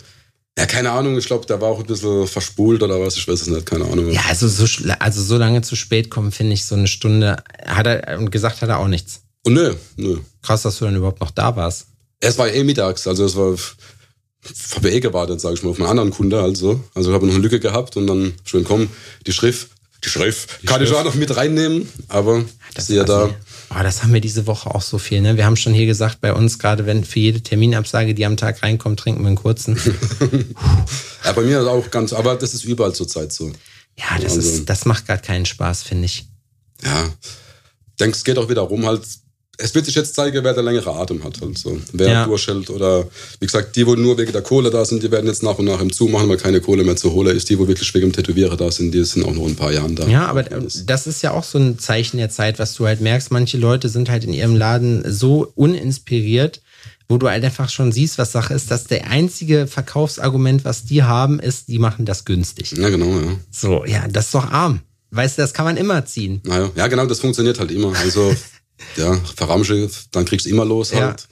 Ja, 0.58 0.66
keine 0.66 0.92
Ahnung, 0.92 1.18
ich 1.18 1.28
glaube, 1.28 1.46
der 1.46 1.62
war 1.62 1.70
auch 1.70 1.80
ein 1.80 1.86
bisschen 1.86 2.26
verspult 2.26 2.82
oder 2.82 3.00
was, 3.00 3.16
ich 3.16 3.28
weiß 3.28 3.42
es 3.42 3.48
nicht, 3.48 3.66
keine 3.68 3.86
Ahnung. 3.86 4.12
Ja, 4.12 4.22
also 4.28 4.48
so, 4.48 4.66
also 4.98 5.22
so 5.22 5.38
lange 5.38 5.62
zu 5.62 5.76
spät 5.76 6.10
kommen, 6.10 6.32
finde 6.32 6.54
ich, 6.54 6.66
so 6.66 6.74
eine 6.74 6.88
Stunde, 6.88 7.38
hat 7.64 7.86
er, 7.86 8.18
und 8.18 8.32
gesagt 8.32 8.62
hat 8.62 8.70
er 8.70 8.80
auch 8.80 8.88
nichts. 8.88 9.22
Und 9.46 9.54
nö, 9.54 9.76
nö. 9.98 10.18
Krass, 10.42 10.64
dass 10.64 10.80
du 10.80 10.86
dann 10.86 10.96
überhaupt 10.96 11.22
noch 11.22 11.30
da 11.30 11.56
warst. 11.56 11.86
Es 12.20 12.40
war 12.40 12.52
eh 12.52 12.64
mittags, 12.64 13.06
also 13.06 13.24
es 13.26 13.36
war, 13.36 13.56
habe 14.76 14.90
eh 14.90 15.00
gewartet, 15.00 15.40
sage 15.40 15.54
ich 15.54 15.64
mal, 15.64 15.70
auf 15.70 15.80
einen 15.80 15.90
anderen 15.90 16.10
Kunde 16.10 16.42
also. 16.42 16.84
Also 16.96 17.12
ich 17.12 17.14
habe 17.14 17.28
noch 17.28 17.34
eine 17.36 17.44
Lücke 17.44 17.60
gehabt 17.60 17.96
und 17.96 18.08
dann 18.08 18.34
schön 18.44 18.64
komm, 18.64 18.90
die 19.28 19.34
Schrift, 19.34 19.70
die 20.04 20.10
Schrift, 20.10 20.66
kann 20.66 20.82
ich 20.82 20.92
auch 20.92 21.04
noch 21.04 21.14
mit 21.14 21.36
reinnehmen, 21.36 21.88
aber 22.08 22.44
das 22.74 22.90
ist 22.90 22.96
ja 22.96 23.04
da. 23.04 23.24
also, 23.24 23.36
Oh, 23.70 23.84
das 23.84 24.02
haben 24.02 24.14
wir 24.14 24.22
diese 24.22 24.48
Woche 24.48 24.74
auch 24.74 24.82
so 24.82 24.98
viel. 24.98 25.20
Ne? 25.22 25.36
Wir 25.36 25.46
haben 25.46 25.58
schon 25.58 25.74
hier 25.74 25.86
gesagt, 25.86 26.22
bei 26.22 26.34
uns 26.34 26.58
gerade, 26.58 26.86
wenn 26.86 27.04
für 27.04 27.20
jede 27.20 27.42
Terminabsage, 27.42 28.14
die 28.14 28.26
am 28.26 28.38
Tag 28.38 28.64
reinkommt, 28.64 29.00
trinken 29.00 29.22
wir 29.22 29.28
einen 29.28 29.36
kurzen. 29.36 29.78
Ja, 31.26 31.34
bei 31.34 31.42
mir 31.42 31.60
ist 31.60 31.68
auch 31.68 31.92
ganz, 31.92 32.14
aber 32.14 32.36
das 32.36 32.54
ist 32.54 32.64
überall 32.64 32.94
zur 32.94 33.08
Zeit 33.08 33.34
so. 33.34 33.48
Ja, 33.98 34.18
das, 34.22 34.38
Also- 34.38 34.40
ist, 34.50 34.70
das 34.70 34.86
macht 34.86 35.06
gerade 35.08 35.22
keinen 35.22 35.46
Spaß, 35.46 35.84
finde 35.84 36.06
ich. 36.06 36.26
Ja, 36.82 37.10
denkst, 38.00 38.20
es 38.20 38.24
geht 38.24 38.38
auch 38.38 38.48
wieder 38.48 38.62
rum 38.62 38.86
halt. 38.86 39.02
Es 39.60 39.74
wird 39.74 39.86
sich 39.86 39.96
jetzt 39.96 40.14
zeigen, 40.14 40.44
wer 40.44 40.54
der 40.54 40.62
längere 40.64 40.94
Atem 40.94 41.24
hat 41.24 41.42
halt 41.42 41.58
so. 41.58 41.80
Wer 41.92 42.08
Ja. 42.10 42.26
durchhält 42.26 42.70
oder, 42.70 43.08
wie 43.40 43.46
gesagt, 43.48 43.76
die, 43.76 43.88
wo 43.88 43.96
nur 43.96 44.18
wegen 44.18 44.32
der 44.32 44.44
Kohle 44.44 44.70
da 44.70 44.86
sind, 44.86 45.02
die 45.02 45.10
werden 45.12 45.26
jetzt 45.26 45.42
nach 45.42 45.58
und 45.58 45.66
nach 45.66 45.82
im 45.82 45.92
Zumachen, 45.92 46.30
weil 46.30 46.38
keine 46.38 46.62
Kohle 46.62 46.84
mehr 46.84 46.96
zu 46.96 47.12
holen 47.12 47.36
ist. 47.36 47.50
Die, 47.50 47.58
wo 47.58 47.68
wirklich 47.68 47.92
wegen 47.96 48.08
dem 48.10 48.14
Tätowierer 48.14 48.56
da 48.56 48.72
sind, 48.72 48.94
die 48.94 49.04
sind 49.04 49.24
auch 49.26 49.34
noch 49.34 49.44
in 49.44 49.50
ein 49.50 49.56
paar 49.56 49.72
Jahren 49.74 49.96
da. 49.96 50.08
Ja, 50.08 50.28
aber 50.28 50.44
das 50.44 51.08
ist 51.08 51.24
ja 51.24 51.32
auch 51.32 51.44
so 51.44 51.58
ein 51.58 51.80
Zeichen 51.80 52.18
der 52.18 52.30
Zeit, 52.30 52.60
was 52.60 52.76
du 52.76 52.86
halt 52.86 53.02
merkst. 53.02 53.32
Manche 53.32 53.58
Leute 53.58 53.90
sind 53.90 54.10
halt 54.10 54.24
in 54.26 54.34
ihrem 54.34 54.56
Laden 54.56 55.04
so 55.12 55.52
uninspiriert, 55.56 56.62
wo 57.10 57.18
du 57.18 57.30
halt 57.30 57.44
einfach 57.44 57.70
schon 57.70 57.92
siehst, 57.92 58.18
was 58.18 58.32
Sache 58.34 58.54
ist, 58.54 58.70
dass 58.70 58.84
der 58.84 59.10
einzige 59.10 59.66
Verkaufsargument, 59.66 60.66
was 60.66 60.84
die 60.86 61.04
haben, 61.04 61.40
ist, 61.40 61.70
die 61.70 61.80
machen 61.80 62.06
das 62.06 62.26
günstig. 62.26 62.74
Ja, 62.78 62.90
genau, 62.90 63.08
ja. 63.20 63.38
So, 63.50 63.86
ja, 63.86 64.08
das 64.08 64.26
ist 64.26 64.34
doch 64.36 64.52
arm. 64.52 64.82
Weißt 65.12 65.38
du, 65.38 65.42
das 65.42 65.54
kann 65.54 65.66
man 65.66 65.78
immer 65.78 66.06
ziehen. 66.06 66.42
Naja, 66.44 66.70
ja, 66.76 66.88
genau, 66.88 67.06
das 67.06 67.22
funktioniert 67.22 67.60
halt 67.60 67.72
immer. 67.72 67.96
Also, 67.96 68.36
ja, 68.96 69.16
Verramsche, 69.36 69.90
dann 70.12 70.26
kriegst 70.26 70.46
du 70.46 70.50
immer 70.50 70.66
los 70.66 70.92
Ja. 70.92 71.08
halt. 71.08 71.28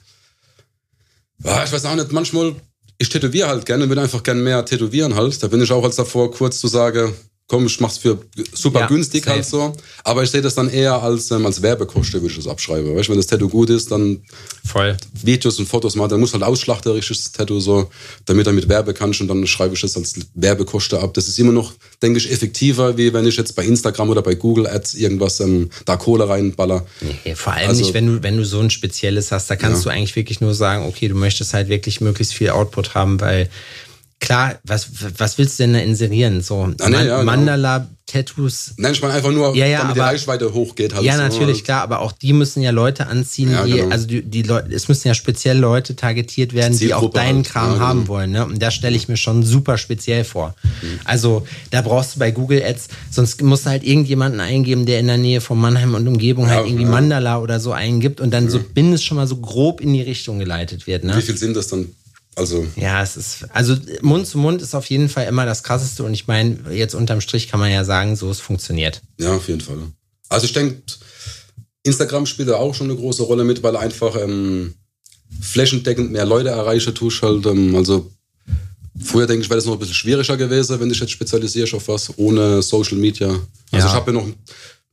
Ja. 1.44 1.64
ich 1.64 1.72
weiß 1.72 1.84
auch 1.84 1.94
nicht, 1.94 2.12
manchmal, 2.12 2.54
ich 2.98 3.08
tätowiere 3.08 3.48
halt 3.48 3.66
gerne, 3.66 3.88
würde 3.88 4.02
einfach 4.02 4.22
gerne 4.22 4.40
mehr 4.40 4.64
tätowieren 4.64 5.14
halt. 5.14 5.42
Da 5.42 5.48
bin 5.48 5.60
ich 5.62 5.70
auch 5.72 5.84
als 5.84 5.96
davor 5.96 6.30
kurz 6.30 6.58
zu 6.60 6.68
sagen, 6.68 7.14
komm, 7.48 7.66
ich 7.66 7.78
mach's 7.80 7.98
für 7.98 8.18
super 8.52 8.80
Ja, 8.80 8.86
günstig 8.86 9.24
safe. 9.24 9.36
halt 9.36 9.46
so. 9.46 9.72
Aber 10.02 10.22
ich 10.24 10.30
sehe 10.30 10.42
das 10.42 10.54
dann 10.56 10.68
eher 10.68 11.00
als, 11.00 11.30
ähm, 11.30 11.46
als 11.46 11.62
Werbekosten, 11.62 12.20
würde 12.20 12.32
ich 12.32 12.36
das 12.36 12.48
abschreiben. 12.48 12.96
Weißt 12.96 13.06
du, 13.08 13.12
wenn 13.12 13.18
das 13.18 13.26
Tattoo 13.28 13.48
gut 13.48 13.70
ist, 13.70 13.90
dann 13.92 14.20
Voll. 14.64 14.96
Videos 15.22 15.58
und 15.60 15.68
Fotos 15.68 15.94
machen, 15.94 16.10
dann 16.10 16.20
muss 16.20 16.32
halt 16.32 16.42
ausschlachterisch 16.42 17.12
Tattoo 17.32 17.60
so, 17.60 17.88
damit 18.24 18.46
er 18.48 18.52
mit 18.52 18.68
Werbe 18.68 18.92
kannst 18.94 19.20
und 19.20 19.28
dann 19.28 19.46
schreibe 19.46 19.74
ich 19.74 19.80
das 19.80 19.96
als 19.96 20.14
Werbekosten 20.34 20.98
ab. 20.98 21.14
Das 21.14 21.28
ist 21.28 21.38
immer 21.38 21.52
noch, 21.52 21.72
denke 22.02 22.18
ich, 22.18 22.30
effektiver, 22.32 22.96
wie 22.96 23.12
wenn 23.12 23.26
ich 23.26 23.36
jetzt 23.36 23.54
bei 23.54 23.64
Instagram 23.64 24.10
oder 24.10 24.22
bei 24.22 24.34
Google 24.34 24.66
Ads 24.66 24.94
irgendwas 24.94 25.38
ähm, 25.40 25.70
da 25.84 25.96
Kohle 25.96 26.28
reinballer. 26.28 26.84
Nee, 27.24 27.34
vor 27.36 27.52
allem 27.52 27.68
Also- 27.68 27.80
nicht, 27.82 27.94
wenn 27.94 28.06
du, 28.06 28.22
wenn 28.24 28.36
du 28.36 28.44
so 28.44 28.58
ein 28.60 28.70
spezielles 28.70 29.30
hast. 29.30 29.48
Da 29.50 29.54
kannst 29.56 29.84
du 29.84 29.90
eigentlich 29.90 30.16
wirklich 30.16 30.40
nur 30.40 30.54
sagen, 30.54 30.84
okay, 30.86 31.06
du 31.08 31.14
möchtest 31.14 31.54
halt 31.54 31.68
wirklich 31.68 32.00
möglichst 32.00 32.34
viel 32.34 32.50
Output 32.50 32.94
haben, 32.94 33.20
weil 33.20 33.48
klar, 34.20 34.58
was, 34.64 34.88
was 35.18 35.38
willst 35.38 35.58
du 35.58 35.64
denn 35.64 35.74
da 35.74 35.78
inserieren? 35.80 36.40
So 36.42 36.72
Ah, 36.80 36.88
nee, 36.88 36.96
ja, 36.96 37.02
genau. 37.20 37.22
Mandala-Tattoos. 37.24 38.74
Nenn 38.78 38.92
ich 38.92 39.02
mal 39.02 39.10
einfach 39.10 39.30
nur, 39.30 39.54
Ja, 39.54 39.66
ja, 39.66 39.78
damit 39.82 39.96
die 39.96 40.00
aber- 40.00 40.10
Reichweite 40.10 40.52
hochgeht. 40.54 40.94
Halt 40.94 41.04
Ja, 41.04 41.16
so. 41.16 41.22
natürlich, 41.22 41.64
klar, 41.64 41.82
aber 41.82 42.00
auch 42.00 42.12
die 42.12 42.32
müssen 42.32 42.62
ja 42.62 42.70
Leute 42.70 43.06
anziehen, 43.06 43.52
Ja, 43.52 43.64
die, 43.64 43.72
genau. 43.72 43.90
also 43.90 44.06
die, 44.06 44.22
die 44.22 44.42
Leute, 44.42 44.72
es 44.74 44.88
müssen 44.88 45.08
ja 45.08 45.14
speziell 45.14 45.58
Leute 45.58 45.96
targetiert 45.96 46.54
werden, 46.54 46.76
die 46.78 46.94
auch 46.94 47.10
deinen 47.10 47.36
halt. 47.38 47.48
Kram 47.50 47.78
haben 47.78 47.98
genau. 48.00 48.08
wollen, 48.08 48.30
ne? 48.32 48.44
Und 48.46 48.60
da 48.60 48.70
stelle 48.70 48.96
ich 48.96 49.08
mir 49.08 49.16
schon 49.16 49.42
super 49.42 49.78
speziell 49.78 50.24
vor. 50.24 50.54
Also, 51.04 51.46
da 51.70 51.82
brauchst 51.82 52.16
du 52.16 52.18
bei 52.18 52.30
Google 52.30 52.62
Ads, 52.64 52.88
sonst 53.10 53.40
musst 53.42 53.66
du 53.66 53.70
halt 53.70 53.84
irgendjemanden 53.84 54.40
eingeben, 54.40 54.86
der 54.86 54.98
in 55.00 55.06
der 55.06 55.18
Nähe 55.18 55.40
von 55.40 55.58
Mannheim 55.58 55.94
und 55.94 56.06
Umgebung 56.08 56.48
halt 56.48 56.66
irgendwie. 56.66 56.84
Mandala 56.86 57.38
oder 57.38 57.60
so 57.60 57.72
eingibt 57.72 58.20
und 58.20 58.30
dann 58.30 58.48
so 58.48 58.60
bindes 58.60 59.04
schon 59.04 59.16
mal 59.16 59.26
so 59.26 59.36
grob 59.36 59.80
in 59.80 59.92
die 59.92 60.02
Richtung 60.02 60.38
geleitet 60.38 60.86
wird, 60.86 61.02
Wie 61.02 61.08
ne? 61.08 61.20
viel 61.20 61.36
sind 61.36 61.54
das 61.56 61.68
dann? 61.68 61.88
Also, 62.36 62.66
Ja, 62.76 63.02
es 63.02 63.16
ist, 63.16 63.46
also 63.52 63.74
Mund 64.02 64.26
zu 64.26 64.38
Mund 64.38 64.60
ist 64.62 64.74
auf 64.74 64.88
jeden 64.90 65.08
Fall 65.08 65.26
immer 65.26 65.44
das 65.46 65.62
krasseste 65.62 66.04
und 66.04 66.12
ich 66.14 66.26
meine, 66.26 66.58
jetzt 66.70 66.94
unterm 66.94 67.20
Strich 67.20 67.48
kann 67.48 67.58
man 67.58 67.72
ja 67.72 67.82
sagen, 67.84 68.14
so 68.14 68.30
es 68.30 68.40
funktioniert. 68.40 69.00
ja, 69.18 69.34
auf 69.34 69.48
jeden 69.48 69.60
Fall. 69.62 69.78
Also 70.28 70.44
ich 70.46 70.52
denke, 70.52 70.82
Instagram 71.82 72.26
spielt 72.26 72.48
da 72.48 72.56
auch 72.56 72.74
schon 72.74 72.90
eine 72.90 72.98
große 72.98 73.22
Rolle 73.22 73.42
mit, 73.44 73.62
weil 73.62 73.76
einfach 73.76 74.16
ähm, 74.20 74.74
flächendeckend 75.40 76.12
mehr 76.12 76.24
Leute 76.26 76.50
erreichen 76.50 76.94
tust 76.94 77.22
halt. 77.22 77.46
Ähm, 77.46 77.74
also 77.74 78.10
früher 79.02 79.26
denke 79.26 79.42
ich, 79.44 79.48
wäre 79.50 79.56
das 79.58 79.66
noch 79.66 79.74
ein 79.74 79.78
bisschen 79.78 79.94
schwieriger 79.94 80.36
gewesen, 80.36 80.78
wenn 80.80 80.90
ich 80.90 80.98
jetzt 81.00 81.10
spezialisierst 81.12 81.74
auf 81.74 81.88
was, 81.88 82.16
ohne 82.18 82.60
Social 82.62 82.98
Media. 82.98 83.28
Also 83.28 83.40
Ja. 83.72 83.86
ich 83.86 83.92
habe 83.92 84.12
ja 84.12 84.20
noch, 84.20 84.28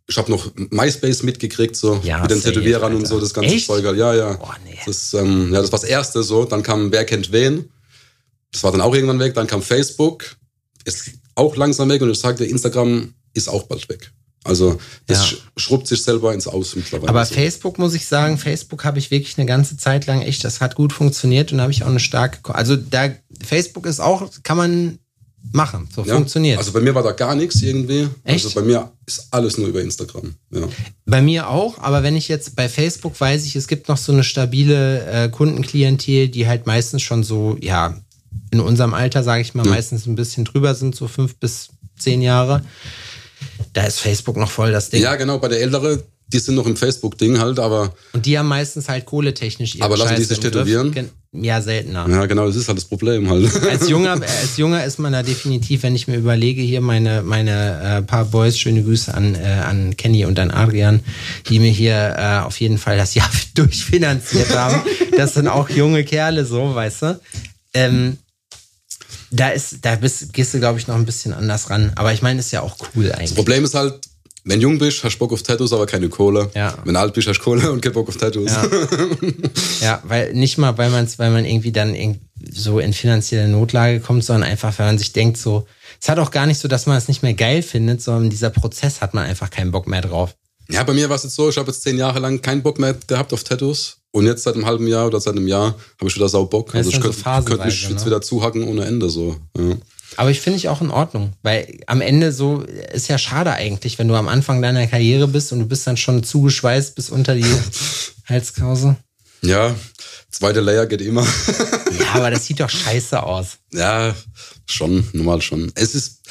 ich 0.07 0.17
habe 0.17 0.29
noch 0.31 0.51
MySpace 0.55 1.23
mitgekriegt, 1.23 1.75
so 1.75 1.99
Ja, 2.03 2.21
mit 2.21 2.31
den 2.31 2.41
Tätowierern 2.41 2.91
und 2.93 3.03
Alter. 3.03 3.09
so, 3.15 3.19
das 3.19 3.33
ganze 3.33 3.53
Echt? 3.55 3.67
Zeug. 3.67 3.85
halt. 3.85 3.97
Ja, 3.97 4.13
ja. 4.13 4.33
Boah, 4.33 4.55
nee. 4.65 4.77
Das, 4.85 5.13
ähm, 5.13 5.53
ja, 5.53 5.61
das 5.61 5.71
war 5.71 5.79
das 5.79 5.87
erste 5.89 6.23
so. 6.23 6.45
Dann 6.45 6.61
kam 6.63 6.91
Wer 6.91 7.05
kennt 7.05 7.31
wen. 7.31 7.69
Das 8.51 8.63
war 8.63 8.71
dann 8.71 8.81
auch 8.81 8.93
irgendwann 8.93 9.19
weg. 9.19 9.33
Dann 9.33 9.47
kam 9.47 9.61
Facebook. 9.61 10.35
Ist 10.85 11.11
auch 11.35 11.55
langsam 11.55 11.89
weg. 11.89 12.01
Und 12.01 12.11
ich 12.11 12.19
sagte, 12.19 12.45
Instagram 12.45 13.13
ist 13.33 13.47
auch 13.49 13.63
bald 13.63 13.87
weg. 13.89 14.11
Also 14.45 14.77
das 15.07 15.19
Ja. 15.19 15.37
sch 15.37 15.37
schrubbt 15.55 15.87
sich 15.87 16.03
selber 16.03 16.33
ins 16.33 16.47
Aus 16.47 16.75
mittlerweile. 16.75 17.07
Aber. 17.09 17.25
Facebook 17.25 17.79
muss 17.79 17.93
ich 17.93 18.05
sagen, 18.05 18.37
Facebook 18.37 18.83
habe 18.83 18.99
ich 18.99 19.09
wirklich 19.09 19.37
eine 19.37 19.45
ganze 19.47 19.77
Zeit 19.77 20.05
lang 20.05 20.21
echt, 20.21 20.43
das 20.43 20.59
hat 20.59 20.75
gut 20.75 20.91
funktioniert 20.91 21.51
und 21.53 21.59
da 21.59 21.63
habe 21.63 21.71
ich 21.71 21.83
auch 21.83 21.87
eine 21.87 22.01
starke, 22.01 22.53
also 22.53 22.75
da, 22.75 23.09
Facebook 23.41 23.85
ist 23.85 24.01
auch, 24.01 24.29
kann 24.43 24.57
man 24.57 24.99
machen, 25.51 25.87
so 25.93 26.03
ja, 26.03 26.15
funktioniert. 26.15 26.57
Also 26.57 26.71
bei 26.71 26.79
mir 26.79 26.95
war 26.95 27.03
da 27.03 27.11
gar 27.11 27.35
nichts 27.35 27.61
irgendwie. 27.61 28.07
Echt? 28.23 28.45
Also 28.45 28.59
bei 28.59 28.65
mir 28.65 28.91
ist 29.05 29.27
alles 29.31 29.57
nur 29.57 29.67
über 29.67 29.81
Instagram. 29.81 30.33
Ja. 30.51 30.67
Bei 31.05 31.21
mir 31.21 31.49
auch, 31.49 31.79
aber 31.79 32.03
wenn 32.03 32.15
ich 32.15 32.27
jetzt 32.27 32.55
bei 32.55 32.69
Facebook 32.69 33.19
weiß 33.19 33.45
ich, 33.45 33.55
es 33.55 33.67
gibt 33.67 33.89
noch 33.89 33.97
so 33.97 34.11
eine 34.11 34.23
stabile 34.23 35.05
äh, 35.05 35.29
Kundenklientel, 35.29 36.29
die 36.29 36.47
halt 36.47 36.65
meistens 36.65 37.01
schon 37.01 37.23
so, 37.23 37.57
ja, 37.61 37.97
in 38.51 38.59
unserem 38.59 38.93
Alter, 38.93 39.23
sage 39.23 39.41
ich 39.41 39.53
mal, 39.53 39.65
meistens 39.65 40.05
ein 40.05 40.15
bisschen 40.15 40.45
drüber 40.45 40.75
sind, 40.75 40.95
so 40.95 41.07
fünf 41.07 41.35
bis 41.35 41.69
zehn 41.97 42.21
Jahre. 42.21 42.63
Da 43.73 43.83
ist 43.83 43.99
Facebook 43.99 44.37
noch 44.37 44.49
voll 44.49 44.71
das 44.71 44.89
Ding. 44.89 45.01
ja, 45.01 45.15
genau. 45.15 45.39
Bei 45.39 45.47
der 45.49 45.61
Ältere, 45.61 46.03
die 46.27 46.39
sind 46.39 46.55
noch 46.55 46.65
im 46.65 46.75
Facebook-Ding 46.75 47.39
halt, 47.39 47.59
aber. 47.59 47.93
Und 48.13 48.25
die 48.25 48.37
haben 48.37 48.47
meistens 48.47 48.89
halt 48.89 49.05
kohletechnisch 49.05 49.75
ihre 49.75 49.85
Aber 49.85 49.97
lassen 49.97 50.15
die 50.15 50.21
Scheiße 50.21 50.35
sich 50.35 50.37
im 50.37 50.43
Griff. 50.43 50.51
tätowieren? 50.53 51.09
Ja, 51.35 51.61
seltener. 51.61 52.07
Ja, 52.07 52.27
genau, 52.27 52.45
das 52.45 52.55
ist 52.55 52.67
halt 52.67 52.77
das 52.77 52.85
Problem 52.85 53.27
halt. 53.27 53.49
Als 53.69 53.89
junger, 53.89 54.11
als 54.41 54.57
junger 54.57 54.85
ist 54.85 54.99
man 54.99 55.13
da 55.13 55.23
definitiv, 55.23 55.81
wenn 55.81 55.95
ich 55.95 56.07
mir 56.07 56.17
überlege, 56.17 56.61
hier 56.61 56.79
meine, 56.79 57.23
meine 57.23 57.97
äh, 57.97 58.01
paar 58.03 58.25
Boys, 58.25 58.57
schöne 58.57 58.83
Grüße 58.83 59.11
an, 59.11 59.33
äh, 59.33 59.63
an 59.65 59.97
Kenny 59.97 60.25
und 60.25 60.37
an 60.37 60.51
Adrian, 60.51 60.99
die 61.49 61.57
mir 61.57 61.71
hier 61.71 62.15
äh, 62.17 62.45
auf 62.45 62.59
jeden 62.59 62.77
Fall 62.77 62.97
das 62.97 63.15
Jahr 63.15 63.29
durchfinanziert 63.55 64.55
haben. 64.55 64.83
Das 65.17 65.33
sind 65.33 65.47
auch 65.47 65.69
junge 65.69 66.03
Kerle, 66.03 66.45
so, 66.45 66.75
weißt 66.75 67.01
du. 67.01 67.19
Ähm, 67.73 68.19
da 69.31 69.49
ist, 69.49 69.77
da 69.81 69.95
bist, 69.95 70.33
gehst 70.33 70.53
du, 70.53 70.59
glaube 70.59 70.77
ich, 70.77 70.87
noch 70.87 70.95
ein 70.95 71.05
bisschen 71.05 71.33
anders 71.33 71.71
ran. 71.71 71.91
Aber 71.95 72.13
ich 72.13 72.21
meine, 72.21 72.39
ist 72.39 72.51
ja 72.51 72.61
auch 72.61 72.77
cool 72.95 73.05
Das 73.05 73.17
eigentlich. 73.17 73.35
Problem 73.35 73.63
ist 73.63 73.73
halt, 73.73 73.99
wenn 74.45 74.59
jung 74.59 74.77
bist, 74.77 75.03
hast 75.03 75.13
du 75.15 75.19
Bock 75.19 75.31
auf 75.31 75.41
Tattoos, 75.41 75.71
aber 75.71 75.85
keine 75.85 76.09
Kohle. 76.09 76.49
Ja. 76.53 76.77
Wenn 76.83 76.95
alt 76.95 77.13
bist, 77.13 77.27
hast 77.27 77.39
du 77.39 77.43
Kohle 77.43 77.71
und 77.71 77.81
keinen 77.81 77.93
Bock 77.93 78.09
auf 78.09 78.17
Tattoos. 78.17 78.51
Ja. 78.51 78.67
ja, 79.81 80.03
weil 80.03 80.33
nicht 80.33 80.57
mal, 80.57 80.77
weil 80.77 80.89
man 80.89 81.07
weil 81.17 81.31
man 81.31 81.45
irgendwie 81.45 81.71
dann 81.71 81.95
irgend- 81.95 82.19
so 82.51 82.79
in 82.79 82.91
finanzielle 82.91 83.47
Notlage 83.47 84.01
kommt, 84.01 84.25
sondern 84.25 84.49
einfach, 84.49 84.77
weil 84.77 84.87
man 84.87 84.97
sich 84.97 85.13
denkt, 85.13 85.37
so, 85.37 85.65
es 86.01 86.09
hat 86.09 86.19
auch 86.19 86.31
gar 86.31 86.45
nicht 86.45 86.59
so, 86.59 86.67
dass 86.67 86.85
man 86.87 86.97
es 86.97 87.07
nicht 87.07 87.23
mehr 87.23 87.33
geil 87.33 87.61
findet, 87.61 88.01
sondern 88.01 88.29
dieser 88.29 88.49
Prozess 88.49 88.99
hat 88.99 89.13
man 89.13 89.25
einfach 89.25 89.49
keinen 89.49 89.71
Bock 89.71 89.87
mehr 89.87 90.01
drauf. 90.01 90.35
Ja, 90.69 90.83
bei 90.83 90.93
mir 90.93 91.09
war 91.09 91.15
es 91.15 91.23
jetzt 91.23 91.35
so, 91.35 91.49
ich 91.49 91.57
habe 91.57 91.71
jetzt 91.71 91.83
zehn 91.83 91.97
Jahre 91.97 92.19
lang 92.19 92.41
keinen 92.41 92.63
Bock 92.63 92.79
mehr 92.79 92.95
gehabt 93.07 93.31
auf 93.33 93.43
Tattoos. 93.43 93.97
Und 94.11 94.25
jetzt 94.25 94.43
seit 94.43 94.55
einem 94.55 94.65
halben 94.65 94.87
Jahr 94.87 95.07
oder 95.07 95.19
seit 95.19 95.35
einem 95.35 95.47
Jahr 95.47 95.75
habe 95.99 96.07
ich 96.07 96.15
wieder 96.15 96.29
sau 96.29 96.45
Bock. 96.45 96.75
Also 96.75 96.89
ich 96.89 96.99
dann 96.99 97.03
so 97.03 97.09
könnte 97.09 97.45
könnt 97.45 97.65
mich 97.65 97.73
phasenweise, 97.75 97.93
jetzt 97.93 97.99
ne? 98.01 98.05
wieder 98.05 98.21
zuhacken 98.21 98.63
ohne 98.67 98.85
Ende 98.85 99.09
so. 99.09 99.37
Ja. 99.57 99.75
Aber 100.17 100.29
ich 100.31 100.41
finde 100.41 100.57
ich 100.57 100.69
auch 100.69 100.81
in 100.81 100.91
Ordnung, 100.91 101.33
weil 101.41 101.79
am 101.87 102.01
Ende 102.01 102.31
so 102.31 102.61
ist 102.61 103.07
ja 103.07 103.17
schade 103.17 103.51
eigentlich, 103.51 103.97
wenn 103.99 104.07
du 104.07 104.15
am 104.15 104.27
Anfang 104.27 104.61
deiner 104.61 104.85
Karriere 104.87 105.27
bist 105.27 105.51
und 105.51 105.59
du 105.59 105.65
bist 105.65 105.85
dann 105.87 105.97
schon 105.97 106.23
zugeschweißt 106.23 106.95
bis 106.95 107.09
unter 107.09 107.35
die 107.35 107.45
Halskrause. 108.27 108.95
ja, 109.41 109.75
zweite 110.31 110.61
Layer 110.61 110.85
geht 110.85 111.01
immer. 111.01 111.25
Ja, 111.99 112.13
aber 112.15 112.31
das 112.31 112.47
sieht 112.47 112.59
doch 112.59 112.69
scheiße 112.71 113.21
aus. 113.21 113.57
ja, 113.71 114.15
schon, 114.65 115.07
normal 115.13 115.43
schon. 115.43 115.71
Es 115.75 115.93
ist, 115.93 116.21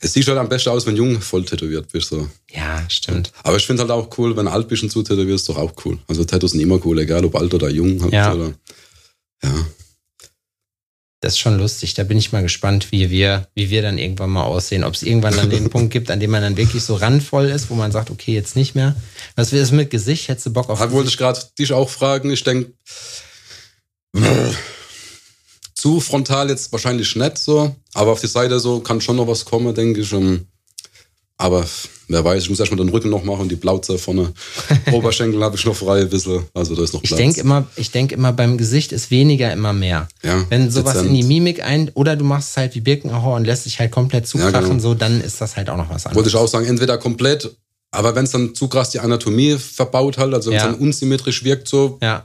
es 0.00 0.12
sieht 0.12 0.28
halt 0.28 0.36
am 0.36 0.48
besten 0.50 0.68
aus, 0.68 0.84
wenn 0.86 0.94
jung 0.94 1.22
voll 1.22 1.42
tätowiert 1.46 1.90
bist. 1.90 2.10
So. 2.10 2.28
Ja, 2.50 2.84
stimmt. 2.90 3.32
Aber 3.44 3.56
ich 3.56 3.66
finde 3.66 3.80
halt 3.80 3.90
auch 3.90 4.10
cool, 4.18 4.36
wenn 4.36 4.46
alt 4.46 4.68
bist 4.68 4.82
und 4.82 4.90
zu 4.90 5.02
tätowierst, 5.02 5.48
doch 5.48 5.56
auch 5.56 5.72
cool. 5.86 5.98
Also 6.06 6.22
Tattoos 6.24 6.50
sind 6.50 6.60
immer 6.60 6.78
cool, 6.84 6.98
egal 6.98 7.24
ob 7.24 7.34
alt 7.36 7.54
oder 7.54 7.70
jung. 7.70 8.02
Halt, 8.02 8.12
Ja. 8.12 8.34
Oder, 8.34 8.52
ja. 9.42 9.66
Das 11.24 11.32
ist 11.32 11.38
schon 11.38 11.56
lustig. 11.56 11.94
Da 11.94 12.04
bin 12.04 12.18
ich 12.18 12.32
mal 12.32 12.42
gespannt, 12.42 12.92
wie 12.92 13.08
wir, 13.08 13.48
wie 13.54 13.70
wir 13.70 13.80
dann 13.80 13.96
irgendwann 13.96 14.28
mal 14.28 14.42
aussehen. 14.42 14.84
Ob 14.84 14.92
es 14.92 15.02
irgendwann 15.02 15.34
dann 15.34 15.48
den 15.48 15.70
Punkt 15.70 15.90
gibt, 15.90 16.10
an 16.10 16.20
dem 16.20 16.30
man 16.30 16.42
dann 16.42 16.58
wirklich 16.58 16.82
so 16.82 16.96
randvoll 16.96 17.46
ist, 17.46 17.70
wo 17.70 17.74
man 17.74 17.92
sagt, 17.92 18.10
okay, 18.10 18.34
jetzt 18.34 18.56
nicht 18.56 18.74
mehr. 18.74 18.94
Was 19.34 19.50
wäre 19.50 19.62
es 19.62 19.72
mit 19.72 19.88
Gesicht? 19.88 20.28
Hättest 20.28 20.44
du 20.44 20.52
Bock 20.52 20.68
auf 20.68 20.78
Da 20.78 20.92
wollte 20.92 21.08
ich 21.08 21.16
gerade 21.16 21.40
dich 21.58 21.72
auch 21.72 21.88
fragen. 21.88 22.30
Ich 22.30 22.44
denke, 22.44 22.74
zu 25.74 25.98
frontal 26.00 26.50
jetzt 26.50 26.70
wahrscheinlich 26.72 27.16
nicht 27.16 27.38
so, 27.38 27.74
aber 27.94 28.12
auf 28.12 28.20
die 28.20 28.26
Seite 28.26 28.60
so 28.60 28.80
kann 28.80 29.00
schon 29.00 29.16
noch 29.16 29.26
was 29.26 29.46
kommen, 29.46 29.74
denke 29.74 30.02
ich. 30.02 30.12
Ähm, 30.12 30.46
Aber 31.36 31.66
wer 32.08 32.24
weiß, 32.24 32.44
ich 32.44 32.50
muss 32.50 32.60
erstmal 32.60 32.78
den 32.78 32.90
Rücken 32.90 33.10
noch 33.10 33.24
machen, 33.24 33.48
die 33.48 33.56
Plauze 33.56 33.98
vorne. 33.98 34.32
Oberschenkel 34.92 35.42
habe 35.42 35.56
ich 35.56 35.64
noch 35.66 35.74
frei 35.74 36.02
ein 36.02 36.08
bisschen. 36.08 36.44
Also 36.54 36.76
da 36.76 36.82
ist 36.84 36.94
noch 36.94 37.02
Ich 37.02 37.08
Platz. 37.08 37.18
denke 37.18 37.40
immer, 37.40 37.66
ich 37.76 37.90
denke 37.90 38.14
immer, 38.14 38.32
beim 38.32 38.56
Gesicht 38.56 38.92
ist 38.92 39.10
weniger 39.10 39.52
immer 39.52 39.72
mehr. 39.72 40.06
Ja, 40.22 40.44
Wenn 40.48 40.70
sowas 40.70 40.92
dezent. 40.94 41.08
in 41.10 41.14
die 41.16 41.22
Mimik 41.24 41.64
ein, 41.64 41.90
oder 41.94 42.14
du 42.14 42.24
machst 42.24 42.50
es 42.50 42.56
halt 42.56 42.74
wie 42.76 42.80
Birkenauer 42.80 43.34
und 43.34 43.44
lässt 43.46 43.66
dich 43.66 43.80
halt 43.80 43.90
komplett 43.90 44.28
zukrachen, 44.28 44.68
genau. 44.70 44.78
so, 44.82 44.94
dann 44.94 45.20
ist 45.20 45.40
das 45.40 45.56
halt 45.56 45.68
auch 45.70 45.76
noch 45.76 45.90
was 45.90 46.06
anderes. 46.06 46.14
Wollte 46.16 46.28
ich 46.28 46.36
auch 46.36 46.46
sagen, 46.46 46.66
entweder 46.66 46.98
komplett, 46.98 47.50
aber 47.90 48.14
wenn 48.14 48.24
es 48.24 48.30
dann 48.30 48.54
zu 48.54 48.68
krass 48.68 48.90
die 48.90 49.00
Anatomie 49.00 49.56
verbaut 49.58 50.18
halt, 50.18 50.34
also 50.34 50.50
wenn 50.50 50.56
es 50.58 50.62
Ja. 50.64 50.70
dann 50.70 50.80
unsymmetrisch 50.80 51.42
wirkt, 51.42 51.66
so, 51.66 51.98
Ja, 52.00 52.24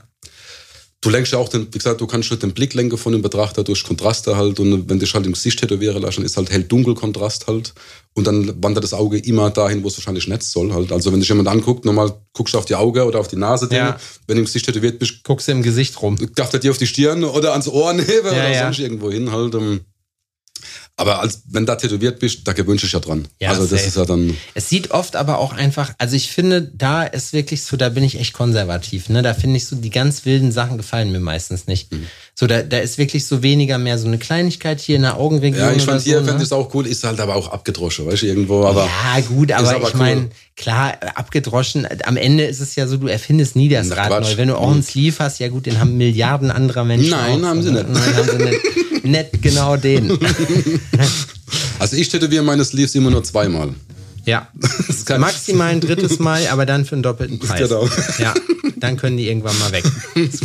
du 1.02 1.08
lenkst 1.10 1.32
ja 1.32 1.38
auch 1.38 1.48
den, 1.48 1.66
wie 1.72 1.78
gesagt, 1.78 2.00
du 2.00 2.06
kannst 2.06 2.28
schon 2.28 2.38
den 2.38 2.52
Blick 2.52 2.74
lenken 2.74 2.98
von 2.98 3.12
dem 3.12 3.22
Betrachter 3.22 3.64
durch 3.64 3.82
Kontraste 3.84 4.36
halt 4.36 4.60
und 4.60 4.88
wenn 4.88 4.98
dich 4.98 5.14
halt 5.14 5.24
im 5.26 5.32
Gesicht 5.32 5.58
tätowieren 5.58 6.02
lässt, 6.02 6.18
dann 6.18 6.24
ist 6.24 6.36
halt 6.36 6.50
hell-dunkel 6.50 6.94
Kontrast 6.94 7.46
halt 7.46 7.72
und 8.14 8.26
dann 8.26 8.62
wandert 8.62 8.84
das 8.84 8.92
Auge 8.92 9.18
immer 9.18 9.50
dahin, 9.50 9.82
wo 9.82 9.88
es 9.88 9.96
wahrscheinlich 9.96 10.28
nicht 10.28 10.42
soll 10.42 10.72
halt. 10.72 10.92
Also 10.92 11.12
wenn 11.12 11.20
dich 11.20 11.28
jemand 11.28 11.48
anguckt, 11.48 11.84
normal 11.84 12.12
guckst 12.34 12.54
du 12.54 12.58
auf 12.58 12.66
die 12.66 12.74
Auge 12.74 13.04
oder 13.06 13.18
auf 13.20 13.28
die 13.28 13.36
Nase, 13.36 13.68
Ja. 13.72 13.98
wenn 14.26 14.36
du 14.36 14.40
im 14.40 14.46
Gesicht 14.46 14.66
tätowiert 14.66 14.98
bist, 14.98 15.24
guckst 15.24 15.48
du 15.48 15.52
im 15.52 15.62
Gesicht 15.62 16.00
rum. 16.02 16.16
darf 16.34 16.50
der 16.50 16.60
dir 16.60 16.70
auf 16.70 16.78
die 16.78 16.86
Stirn 16.86 17.24
oder 17.24 17.52
ans 17.52 17.68
Ohr 17.68 17.92
nehmen 17.94 18.08
oder 18.22 18.50
ja. 18.52 18.64
sonst 18.64 18.78
irgendwo 18.80 19.10
hin 19.10 19.32
halt. 19.32 19.54
ähm. 19.54 19.80
Aber 21.00 21.20
als, 21.20 21.44
wenn 21.48 21.64
da 21.64 21.76
tätowiert 21.76 22.18
bist, 22.18 22.46
da 22.46 22.52
gewöhnst 22.52 22.82
du 22.82 22.86
dich 22.86 22.92
ja 22.92 23.00
dran. 23.00 23.26
Ja, 23.38 23.48
also 23.48 23.62
das 23.62 23.70
safe. 23.70 23.84
ist 23.84 23.96
ja 23.96 24.04
dann, 24.04 24.36
Es 24.52 24.68
sieht 24.68 24.90
oft 24.90 25.16
aber 25.16 25.38
auch 25.38 25.54
einfach, 25.54 25.94
also 25.96 26.14
ich 26.14 26.30
finde, 26.30 26.60
da 26.60 27.04
ist 27.04 27.32
wirklich 27.32 27.62
so, 27.62 27.78
da 27.78 27.88
bin 27.88 28.04
ich 28.04 28.20
echt 28.20 28.34
konservativ, 28.34 29.08
ne? 29.08 29.22
Da 29.22 29.32
finde 29.32 29.56
ich 29.56 29.66
so, 29.66 29.76
die 29.76 29.88
ganz 29.88 30.26
wilden 30.26 30.52
Sachen 30.52 30.76
gefallen 30.76 31.10
mir 31.10 31.20
meistens 31.20 31.66
nicht. 31.66 31.90
Mhm. 31.90 32.06
So, 32.34 32.46
da, 32.46 32.62
da 32.62 32.76
ist 32.78 32.98
wirklich 32.98 33.26
so 33.26 33.42
weniger 33.42 33.78
mehr 33.78 33.96
so 33.98 34.08
eine 34.08 34.18
Kleinigkeit 34.18 34.78
hier 34.78 34.96
in 34.96 35.02
der 35.02 35.16
Augenregion. 35.16 35.62
ja, 35.62 35.72
ich 35.72 35.84
fand 35.84 36.02
hier 36.02 36.18
so, 36.18 36.24
fände 36.24 36.32
ne? 36.32 36.42
ich 36.42 36.48
es 36.48 36.52
auch 36.52 36.74
cool, 36.74 36.86
ist 36.86 37.02
halt 37.02 37.18
aber 37.18 37.34
auch 37.34 37.48
abgedroschen, 37.48 38.04
weißt 38.04 38.20
du, 38.20 38.26
irgendwo, 38.26 38.66
aber. 38.66 38.84
Ja, 38.84 39.20
gut, 39.22 39.52
aber, 39.52 39.70
aber 39.70 39.88
ich 39.88 39.94
cool. 39.94 39.98
meine, 39.98 40.30
klar, 40.56 40.98
abgedroschen, 41.14 41.88
am 42.04 42.18
Ende 42.18 42.44
ist 42.44 42.60
es 42.60 42.76
ja 42.76 42.86
so, 42.86 42.98
du 42.98 43.06
erfindest 43.06 43.56
nie 43.56 43.70
das 43.70 43.88
Na, 43.88 43.96
Rad 43.96 44.08
Quatsch. 44.08 44.32
neu. 44.32 44.36
Wenn 44.36 44.48
du 44.48 44.56
auch 44.56 44.70
einen 44.70 44.82
Sleeve 44.82 45.16
hast, 45.18 45.38
ja 45.38 45.48
gut, 45.48 45.64
den 45.64 45.80
haben 45.80 45.96
Milliarden 45.96 46.50
anderer 46.50 46.84
Menschen. 46.84 47.10
Nein, 47.10 47.42
auch. 47.42 47.48
haben 47.48 47.62
sie 47.62 47.72
nicht. 47.72 47.88
Nein, 47.88 48.16
haben 48.16 48.28
sie 48.30 48.44
nicht. 48.44 48.60
Nicht 49.02 49.42
genau 49.42 49.76
den. 49.76 50.18
Also 51.80 51.96
ich 51.96 52.08
tätowiere 52.10 52.44
meine 52.44 52.64
Sleeves 52.64 52.94
immer 52.94 53.10
nur 53.10 53.24
zweimal. 53.24 53.74
Ja. 54.26 54.48
Maximal 55.18 55.70
ein 55.70 55.80
drittes 55.80 56.18
Mal, 56.18 56.46
aber 56.48 56.66
dann 56.66 56.84
für 56.84 56.94
einen 56.94 57.02
doppelten 57.02 57.38
Preis. 57.38 57.58
Genau. 57.58 57.88
Ja, 58.18 58.34
dann 58.76 58.96
können 58.96 59.16
die 59.16 59.28
irgendwann 59.28 59.58
mal 59.58 59.72
weg. 59.72 59.84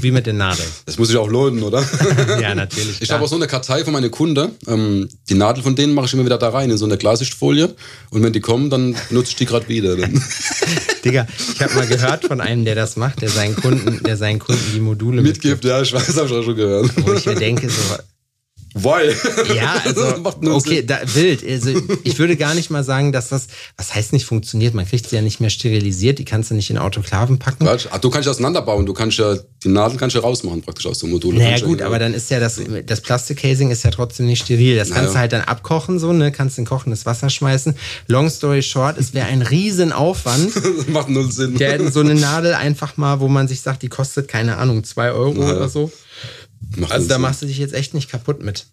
Wie 0.01 0.11
mit 0.11 0.25
den 0.25 0.37
Nadeln. 0.37 0.67
Das 0.85 0.97
muss 0.97 1.09
ich 1.09 1.17
auch 1.17 1.29
lohnen, 1.29 1.61
oder? 1.61 1.83
Ja, 2.41 2.55
natürlich. 2.55 3.01
Ich 3.01 3.11
habe 3.11 3.23
auch 3.23 3.27
so 3.27 3.35
eine 3.35 3.47
Kartei 3.47 3.83
von 3.83 3.93
meinen 3.93 4.11
Kunden. 4.11 4.51
Ähm, 4.67 5.09
die 5.29 5.35
Nadel 5.35 5.61
von 5.63 5.75
denen 5.75 5.93
mache 5.93 6.05
ich 6.07 6.13
immer 6.13 6.25
wieder 6.25 6.37
da 6.37 6.49
rein 6.49 6.69
in 6.69 6.77
so 6.77 6.85
eine 6.85 6.97
Glassichtfolie. 6.97 7.75
Und 8.09 8.23
wenn 8.23 8.33
die 8.33 8.41
kommen, 8.41 8.69
dann 8.69 8.95
nutze 9.09 9.31
ich 9.31 9.35
die 9.35 9.45
gerade 9.45 9.67
wieder. 9.67 9.95
Digga, 11.05 11.27
ich 11.53 11.61
habe 11.61 11.75
mal 11.75 11.87
gehört 11.87 12.25
von 12.25 12.41
einem, 12.41 12.65
der 12.65 12.75
das 12.75 12.95
macht, 12.95 13.21
der 13.21 13.29
seinen 13.29 13.55
Kunden, 13.55 14.01
der 14.03 14.17
seinen 14.17 14.39
Kunden 14.39 14.63
die 14.73 14.79
Module 14.79 15.21
Mitgibt, 15.21 15.63
ja, 15.65 15.81
ich 15.81 15.93
weiß, 15.93 16.17
habe 16.17 16.27
ich 16.27 16.33
auch 16.33 16.43
schon 16.43 16.55
gehört. 16.55 16.89
Wo 17.05 17.13
ich 17.13 17.25
mir 17.25 17.35
denke, 17.35 17.69
so, 17.69 17.81
Weil. 18.78 19.15
Ja, 19.55 19.82
also 19.86 20.17
Macht 20.21 20.41
nur 20.43 20.55
okay, 20.55 20.78
Sinn. 20.80 20.88
da, 20.88 20.99
wild. 21.13 21.47
Also 21.47 21.71
ich 22.03 22.19
würde 22.19 22.36
gar 22.36 22.53
nicht 22.53 22.69
mal 22.69 22.84
sagen, 22.84 23.13
dass 23.13 23.30
das, 23.30 23.47
was 23.78 23.95
heißt 23.95 24.11
nicht 24.11 24.26
funktioniert. 24.26 24.73
Man 24.73 24.86
kriegt 24.86 25.07
sie 25.09 25.15
ja 25.15 25.21
nicht 25.21 25.39
mehr 25.39 25.49
sterilisiert. 25.49 26.19
Die 26.19 26.26
kannst 26.26 26.51
du 26.51 26.55
nicht 26.55 26.69
in 26.69 26.78
Autoklaven 26.78 27.39
packen. 27.39 27.63
Quatsch. 27.65 27.88
Ach, 27.89 27.99
du 27.99 28.09
kannst 28.09 28.26
ja 28.26 28.32
auseinanderbauen. 28.32 28.86
Du 28.86 28.93
kannst 28.93 29.17
ja 29.17 29.38
die 29.63 29.69
Nadel 29.69 29.97
kannst 29.97 30.15
du 30.15 30.19
rausmachen 30.19 30.61
praktisch 30.61 30.86
aus 30.88 30.99
dem 30.99 31.09
Modul. 31.11 31.32
Du 31.34 31.38
Naja 31.39 31.51
kannst 31.51 31.61
ja 31.63 31.67
gut, 31.69 31.82
aber 31.82 31.99
dann 31.99 32.13
ist 32.13 32.30
ja 32.30 32.39
das, 32.41 32.59
das 32.86 32.99
Plastikcasing 33.01 33.71
ist 33.71 33.84
ja 33.84 33.91
trotzdem 33.91 34.26
nicht 34.26 34.43
steril. 34.43 34.76
Das 34.76 34.89
kannst 34.89 35.03
Naja. 35.05 35.13
du 35.13 35.19
halt 35.19 35.32
dann 35.34 35.41
abkochen, 35.41 35.97
so, 35.97 36.11
ne? 36.11 36.32
Kannst 36.34 36.57
in 36.59 36.65
kochendes 36.65 37.05
Wasser 37.05 37.30
schmeißen. 37.30 37.76
Long 38.07 38.30
story 38.30 38.61
short, 38.61 38.97
es 38.99 39.13
wäre 39.13 39.28
ein 39.28 39.41
Riesenaufwand. 39.41 40.51
Das 40.78 40.88
macht 40.89 41.09
null 41.09 41.32
Sinn. 41.32 41.57
Der 41.57 41.91
so 41.91 42.01
eine 42.01 42.15
Nadel 42.15 42.53
einfach 42.53 42.97
mal, 42.97 43.19
wo 43.21 43.28
man 43.30 43.47
sich 43.47 43.61
sagt, 43.61 43.82
die 43.84 43.88
kostet, 43.88 44.28
keine 44.28 44.57
Ahnung, 44.57 44.84
zwei 44.84 45.11
Euro 45.11 45.34
Naja. 45.34 45.55
oder 45.55 45.69
so. 45.69 45.91
Macht 46.78 46.91
Also 46.91 47.07
da 47.07 47.16
Sinn. 47.16 47.22
machst 47.22 47.41
du 47.41 47.45
dich 47.45 47.57
jetzt 47.57 47.74
echt 47.74 47.93
nicht 47.93 48.09
kaputt 48.09 48.43
mit. 48.43 48.66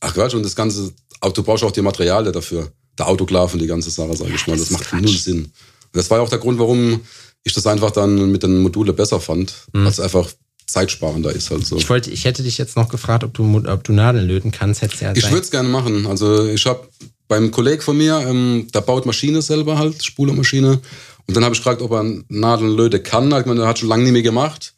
Ach 0.00 0.14
Quatsch, 0.14 0.34
und 0.34 0.42
das 0.44 0.56
Ganze, 0.56 0.92
du 1.34 1.42
brauchst 1.42 1.62
auch 1.64 1.72
die 1.72 1.82
Materialien 1.82 2.32
dafür. 2.32 2.72
Der 2.98 3.08
Autoklav 3.08 3.52
und 3.52 3.60
die 3.60 3.66
ganze 3.66 3.90
Sache, 3.90 4.16
sag 4.16 4.28
ich 4.34 4.46
mal. 4.46 4.56
das 4.56 4.68
Das 4.68 4.70
macht 4.70 4.84
Quatsch. 4.90 5.02
null 5.02 5.16
Sinn. 5.16 5.38
Und 5.44 5.52
das 5.92 6.10
war 6.10 6.18
ja 6.18 6.24
auch 6.24 6.28
der 6.28 6.38
Grund, 6.38 6.58
warum 6.58 7.00
ich 7.44 7.52
das 7.52 7.66
einfach 7.66 7.90
dann 7.90 8.30
mit 8.30 8.42
den 8.42 8.58
Modulen 8.62 8.94
besser 8.94 9.20
fand, 9.20 9.54
weil 9.72 9.86
es 9.86 10.00
einfach 10.00 10.28
zeitsparender 10.66 11.32
ist 11.32 11.50
halt 11.50 11.66
so. 11.66 11.76
Ich 11.76 11.88
wollte, 11.88 12.10
ich 12.10 12.24
hätte 12.24 12.42
dich 12.42 12.56
jetzt 12.58 12.76
noch 12.76 12.88
gefragt, 12.88 13.24
ob 13.24 13.34
du, 13.34 13.62
ob 13.66 13.84
du 13.84 13.92
Nadeln 13.92 14.26
löten 14.26 14.50
kannst. 14.52 14.82
Hättest 14.82 15.02
ja 15.02 15.12
Ich 15.16 15.24
würde 15.30 15.40
es 15.40 15.50
gerne 15.50 15.68
machen. 15.68 16.06
Also 16.06 16.46
ich 16.46 16.64
habe 16.66 16.86
beim 17.26 17.50
Kollegen 17.50 17.82
von 17.82 17.96
mir, 17.96 18.20
ähm, 18.26 18.68
der 18.72 18.80
baut 18.82 19.06
Maschine 19.06 19.42
selber 19.42 19.78
halt, 19.78 20.04
Spulermaschine. 20.04 20.80
Und 21.26 21.36
dann 21.36 21.44
habe 21.44 21.54
ich 21.54 21.60
gefragt, 21.60 21.82
ob 21.82 21.92
er 21.92 22.04
Nadeln 22.28 22.76
löten 22.76 23.02
kann. 23.02 23.26
Ich 23.38 23.46
meine, 23.46 23.62
er 23.62 23.68
hat 23.68 23.78
schon 23.78 23.88
lange 23.88 24.04
nicht 24.04 24.12
mehr 24.12 24.22
gemacht. 24.22 24.74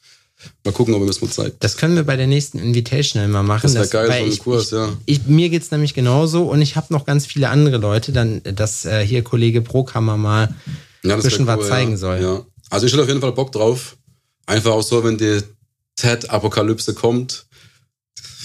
Mal 0.65 0.73
gucken, 0.73 0.95
ob 0.95 1.01
mir 1.01 1.07
das 1.07 1.21
mal 1.21 1.31
zeigt. 1.31 1.63
Das 1.63 1.77
können 1.77 1.97
wir 1.97 2.05
bei 2.05 2.17
der 2.17 2.27
nächsten 2.27 2.59
Invitational 2.59 3.29
mal 3.29 3.43
machen. 3.43 3.73
Das 3.75 3.93
wär 3.93 4.07
geil, 4.07 4.07
so 4.07 4.25
ein 4.25 4.33
ich, 4.33 4.39
Kurs, 4.39 4.71
ja. 4.71 4.93
Ich, 5.07 5.27
mir 5.27 5.49
geht's 5.49 5.71
nämlich 5.71 5.95
genauso 5.95 6.45
und 6.45 6.63
ich 6.63 6.77
habe 6.77 6.93
noch 6.93 7.05
ganz 7.05 7.27
viele 7.27 7.49
andere 7.49 7.79
Leute, 7.79 8.13
dann, 8.13 8.43
dass 8.43 8.85
äh, 8.85 9.05
hier 9.07 9.23
Kollege 9.23 9.61
Brokammer 9.61 10.17
mal 10.17 10.55
Ja, 11.03 11.17
ein 11.17 11.23
bisschen 11.23 11.47
was 11.47 11.61
cool, 11.61 11.67
zeigen 11.69 11.91
ja. 11.93 11.97
soll. 11.97 12.23
Ja. 12.23 12.47
Also 12.71 12.87
ich 12.87 12.93
hätte 12.93 13.03
auf 13.03 13.09
jeden 13.09 13.21
Fall 13.21 13.33
Bock 13.33 13.53
drauf. 13.53 13.97
Einfach 14.47 14.73
auch 14.73 14.83
so, 14.83 15.05
wenn 15.05 15.19
die 15.19 15.41
TED-Apokalypse 15.97 16.95
kommt, 16.95 17.47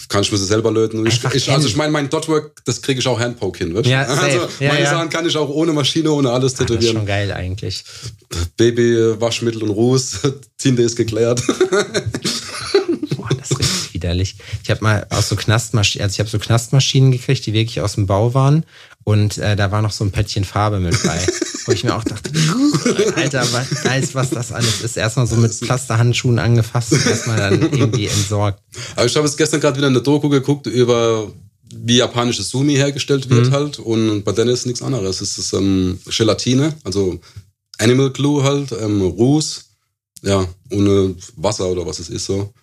kann 0.09 0.21
ich 0.21 0.31
mir 0.31 0.37
sie 0.37 0.45
selber 0.45 0.71
löten. 0.71 1.05
Ich, 1.05 1.23
ich, 1.33 1.51
also 1.51 1.67
ich 1.67 1.75
meine, 1.75 1.91
mein 1.91 2.09
Dotwork, 2.09 2.51
das 2.65 2.81
kriege 2.81 2.99
ich 2.99 3.07
auch 3.07 3.19
Handpoke 3.19 3.59
hin. 3.59 3.73
Du? 3.73 3.81
Ja, 3.81 4.05
safe. 4.05 4.21
also 4.21 4.37
Ja, 4.59 4.69
meine 4.73 4.83
ja. 4.83 4.89
Sachen 4.91 5.09
kann 5.09 5.25
ich 5.27 5.35
auch 5.37 5.49
ohne 5.49 5.73
Maschine, 5.73 6.11
ohne 6.11 6.31
alles 6.31 6.53
Das 6.53 6.61
ist 6.61 6.67
tätowieren. 6.67 6.95
schon 6.97 7.05
geil 7.05 7.31
eigentlich. 7.31 7.83
Baby, 8.57 9.19
Waschmittel 9.19 9.63
und 9.63 9.69
Ruß, 9.71 10.19
Tinte 10.57 10.81
ist 10.81 10.95
geklärt. 10.95 11.41
Boah, 13.15 13.29
das 13.37 13.51
ist 13.51 13.59
richtig 13.59 13.93
widerlich. 13.93 14.35
Ich 14.63 14.69
habe 14.69 14.83
mal 14.83 15.07
aus 15.09 15.29
so 15.29 15.35
Knastmaschinen, 15.35 16.03
also 16.03 16.13
ich 16.15 16.19
habe 16.19 16.29
so 16.29 16.39
Knastmaschinen 16.39 17.11
gekriegt, 17.11 17.45
die 17.45 17.53
wirklich 17.53 17.81
aus 17.81 17.95
dem 17.95 18.07
Bau 18.07 18.33
waren. 18.33 18.65
Und 19.07 19.37
äh, 19.37 19.55
da 19.55 19.71
war 19.71 19.81
noch 19.81 19.93
so 19.93 20.03
ein 20.03 20.11
Päckchen 20.11 20.43
Farbe 20.43 20.81
mit 20.81 21.01
bei. 21.01 21.17
wo 21.65 21.71
ich 21.71 21.85
mir 21.85 21.95
auch 21.95 22.03
dachte, 22.03 22.29
Alter, 23.15 23.41
was 23.53 23.85
weiß, 23.85 24.15
was 24.15 24.29
das 24.31 24.51
alles 24.51 24.81
ist. 24.81 24.97
Erstmal 24.97 25.27
so 25.27 25.37
mit 25.37 25.57
Plasterhandschuhen 25.61 26.39
angefasst 26.39 26.91
und 26.91 27.05
erstmal 27.05 27.37
dann 27.37 27.61
irgendwie 27.61 28.07
entsorgt. 28.07 28.61
Aber 28.97 29.05
ich 29.05 29.15
habe 29.15 29.25
jetzt 29.25 29.37
gestern 29.37 29.61
gerade 29.61 29.77
wieder 29.77 29.87
eine 29.87 30.01
Doku 30.01 30.27
geguckt 30.27 30.67
über 30.67 31.31
wie 31.73 31.97
japanisches 31.97 32.49
Sumi 32.49 32.75
hergestellt 32.75 33.29
wird 33.29 33.47
mhm. 33.47 33.51
halt. 33.51 33.79
Und 33.79 34.23
bei 34.23 34.33
denen 34.33 34.49
ist 34.49 34.65
nichts 34.65 34.81
anderes. 34.81 35.21
Es 35.21 35.37
ist 35.37 35.53
ähm, 35.53 35.99
Gelatine, 36.05 36.73
also 36.83 37.17
Animal 37.77 38.11
Glue 38.11 38.43
halt, 38.43 38.73
ähm, 38.73 39.01
Ruß, 39.01 39.65
ja, 40.23 40.45
ohne 40.69 41.15
Wasser 41.37 41.67
oder 41.67 41.85
was 41.85 41.99
es 41.99 42.09
ist 42.09 42.25
so. 42.25 42.53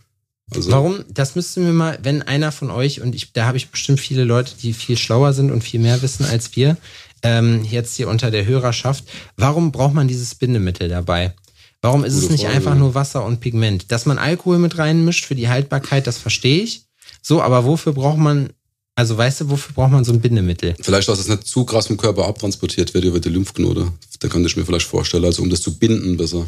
Also 0.52 0.70
Warum? 0.70 1.04
Das 1.08 1.34
müssten 1.36 1.64
wir 1.64 1.72
mal, 1.72 1.98
wenn 2.02 2.22
einer 2.22 2.52
von 2.52 2.70
euch, 2.70 3.00
und 3.00 3.14
ich, 3.14 3.32
da 3.32 3.46
habe 3.46 3.56
ich 3.56 3.70
bestimmt 3.70 4.00
viele 4.00 4.24
Leute, 4.24 4.52
die 4.62 4.72
viel 4.72 4.96
schlauer 4.96 5.32
sind 5.32 5.50
und 5.50 5.64
viel 5.64 5.80
mehr 5.80 6.02
wissen 6.02 6.24
als 6.24 6.54
wir, 6.56 6.76
ähm, 7.22 7.64
jetzt 7.64 7.96
hier 7.96 8.08
unter 8.08 8.30
der 8.30 8.44
Hörerschaft, 8.44 9.04
warum 9.36 9.72
braucht 9.72 9.94
man 9.94 10.06
dieses 10.06 10.34
Bindemittel 10.34 10.88
dabei? 10.88 11.34
Warum 11.80 12.04
ist 12.04 12.14
Gute 12.14 12.26
es 12.26 12.30
nicht 12.30 12.44
Frage. 12.44 12.56
einfach 12.56 12.74
nur 12.74 12.94
Wasser 12.94 13.24
und 13.24 13.40
Pigment? 13.40 13.90
Dass 13.90 14.06
man 14.06 14.18
Alkohol 14.18 14.58
mit 14.58 14.78
reinmischt 14.78 15.24
für 15.24 15.34
die 15.34 15.48
Haltbarkeit, 15.48 16.06
das 16.06 16.18
verstehe 16.18 16.62
ich. 16.62 16.84
So, 17.20 17.42
aber 17.42 17.64
wofür 17.64 17.92
braucht 17.92 18.18
man, 18.18 18.50
also 18.94 19.16
weißt 19.16 19.42
du, 19.42 19.50
wofür 19.50 19.74
braucht 19.74 19.92
man 19.92 20.04
so 20.04 20.12
ein 20.12 20.20
Bindemittel? 20.20 20.74
Vielleicht, 20.80 21.08
dass 21.08 21.18
es 21.18 21.28
nicht 21.28 21.46
zu 21.46 21.64
krass 21.64 21.86
vom 21.86 21.96
Körper 21.96 22.26
abtransportiert 22.26 22.94
wird 22.94 23.04
über 23.04 23.20
die 23.20 23.28
Lymphknote. 23.30 23.92
Da 24.20 24.28
kann 24.28 24.44
ich 24.44 24.56
mir 24.56 24.64
vielleicht 24.64 24.86
vorstellen, 24.86 25.24
also 25.24 25.42
um 25.42 25.50
das 25.50 25.62
zu 25.62 25.78
binden 25.78 26.16
besser. 26.16 26.46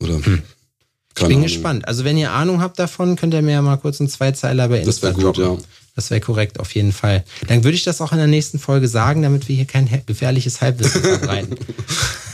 Oder 0.00 0.24
hm. 0.24 0.42
Ich 1.16 1.22
bin 1.22 1.32
Ahnung. 1.38 1.42
gespannt. 1.42 1.88
Also 1.88 2.04
wenn 2.04 2.18
ihr 2.18 2.30
Ahnung 2.32 2.60
habt 2.60 2.78
davon, 2.78 3.16
könnt 3.16 3.32
ihr 3.32 3.42
mir 3.42 3.52
ja 3.52 3.62
mal 3.62 3.76
kurz 3.76 4.00
einen 4.00 4.10
Zweizeiler 4.10 4.68
bei 4.68 4.80
Insta 4.80 5.08
Das 5.08 5.16
wäre 5.18 5.26
gut, 5.26 5.38
ja. 5.38 5.56
Das 5.94 6.10
wäre 6.10 6.20
korrekt, 6.20 6.60
auf 6.60 6.74
jeden 6.74 6.92
Fall. 6.92 7.24
Dann 7.48 7.64
würde 7.64 7.74
ich 7.74 7.84
das 7.84 8.02
auch 8.02 8.12
in 8.12 8.18
der 8.18 8.26
nächsten 8.26 8.58
Folge 8.58 8.86
sagen, 8.86 9.22
damit 9.22 9.48
wir 9.48 9.56
hier 9.56 9.64
kein 9.64 9.88
gefährliches 10.04 10.60
Halbwissen 10.60 11.00
verbreiten. 11.00 11.56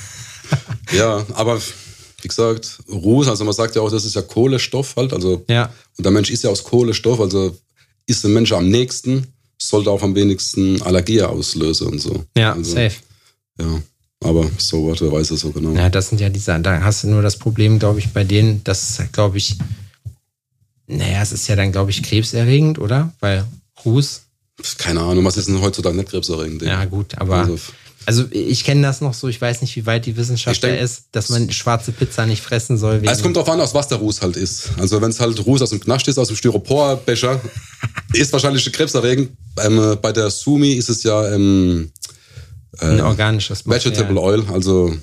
ja, 0.92 1.24
aber 1.34 1.60
wie 2.22 2.28
gesagt, 2.28 2.80
Ruß, 2.90 3.28
also 3.28 3.44
man 3.44 3.54
sagt 3.54 3.76
ja 3.76 3.82
auch, 3.82 3.90
das 3.90 4.04
ist 4.04 4.16
ja 4.16 4.22
Kohlestoff 4.22 4.96
halt, 4.96 5.12
also 5.12 5.44
ja. 5.48 5.72
und 5.96 6.04
der 6.04 6.10
Mensch 6.10 6.30
ist 6.30 6.42
ja 6.42 6.50
aus 6.50 6.64
Kohlestoff, 6.64 7.20
also 7.20 7.56
ist 8.06 8.24
der 8.24 8.30
Mensch 8.30 8.50
am 8.50 8.68
nächsten, 8.68 9.28
sollte 9.58 9.90
auch 9.90 10.02
am 10.02 10.14
wenigsten 10.16 10.82
Allergie 10.82 11.22
auslösen 11.22 11.86
und 11.86 11.98
so. 12.00 12.24
Ja, 12.36 12.54
also, 12.54 12.74
safe. 12.74 12.96
Ja. 13.60 13.80
Aber 14.24 14.48
so 14.58 14.82
what, 14.84 15.00
wer 15.00 15.12
weiß 15.12 15.30
es 15.30 15.40
so 15.40 15.50
genau. 15.50 15.72
Ja, 15.72 15.88
das 15.88 16.08
sind 16.08 16.20
ja 16.20 16.28
diese, 16.28 16.58
da 16.60 16.80
hast 16.82 17.04
du 17.04 17.08
nur 17.08 17.22
das 17.22 17.36
Problem, 17.36 17.78
glaube 17.78 17.98
ich, 17.98 18.12
bei 18.12 18.24
denen, 18.24 18.62
das 18.64 19.02
glaube 19.12 19.38
ich, 19.38 19.56
naja, 20.86 21.22
es 21.22 21.32
ist 21.32 21.48
ja 21.48 21.56
dann, 21.56 21.72
glaube 21.72 21.90
ich, 21.90 22.02
krebserregend, 22.02 22.78
oder? 22.78 23.12
Weil 23.20 23.44
Ruß. 23.84 24.22
Keine 24.78 25.00
Ahnung, 25.00 25.24
was 25.24 25.36
ist 25.36 25.48
denn 25.48 25.60
heutzutage 25.60 25.96
nicht 25.96 26.10
krebserregend? 26.10 26.62
Ja, 26.62 26.84
gut, 26.84 27.18
aber. 27.18 27.36
Also, 27.38 27.58
also 28.04 28.24
ich 28.30 28.64
kenne 28.64 28.82
das 28.82 29.00
noch 29.00 29.14
so, 29.14 29.28
ich 29.28 29.40
weiß 29.40 29.60
nicht, 29.60 29.76
wie 29.76 29.86
weit 29.86 30.06
die 30.06 30.16
Wissenschaft 30.16 30.62
da 30.64 30.68
ist, 30.68 31.04
dass 31.12 31.28
man 31.28 31.50
schwarze 31.52 31.92
Pizza 31.92 32.26
nicht 32.26 32.42
fressen 32.42 32.76
soll. 32.76 33.00
es 33.04 33.22
kommt 33.22 33.36
darauf 33.36 33.48
an, 33.48 33.60
aus 33.60 33.74
was 33.74 33.88
der 33.88 33.98
Ruß 33.98 34.22
halt 34.22 34.36
ist. 34.36 34.70
Also 34.78 35.00
wenn 35.00 35.10
es 35.10 35.20
halt 35.20 35.44
Ruß 35.44 35.62
aus 35.62 35.70
dem 35.70 35.80
Knast 35.80 36.08
ist, 36.08 36.18
aus 36.18 36.28
dem 36.28 36.36
Styroporbecher, 36.36 37.40
ist 38.12 38.32
wahrscheinlich 38.32 38.70
krebserregend. 38.72 39.30
Ähm, 39.62 39.96
bei 40.02 40.12
der 40.12 40.30
Sumi 40.30 40.72
ist 40.72 40.88
es 40.88 41.02
ja 41.04 41.32
ähm, 41.32 41.92
äh, 42.80 42.86
ein 42.86 43.00
organisches 43.00 43.66
Vegetable 43.66 44.20
Oil, 44.20 44.44
also 44.52 44.94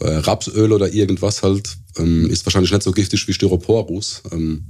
äh, 0.00 0.16
Rapsöl 0.16 0.72
oder 0.72 0.92
irgendwas 0.92 1.42
halt, 1.42 1.76
ähm, 1.96 2.28
ist 2.28 2.44
wahrscheinlich 2.46 2.72
nicht 2.72 2.82
so 2.82 2.92
giftig 2.92 3.26
wie 3.28 3.32
Styroporruß. 3.32 4.22
Ähm, 4.32 4.66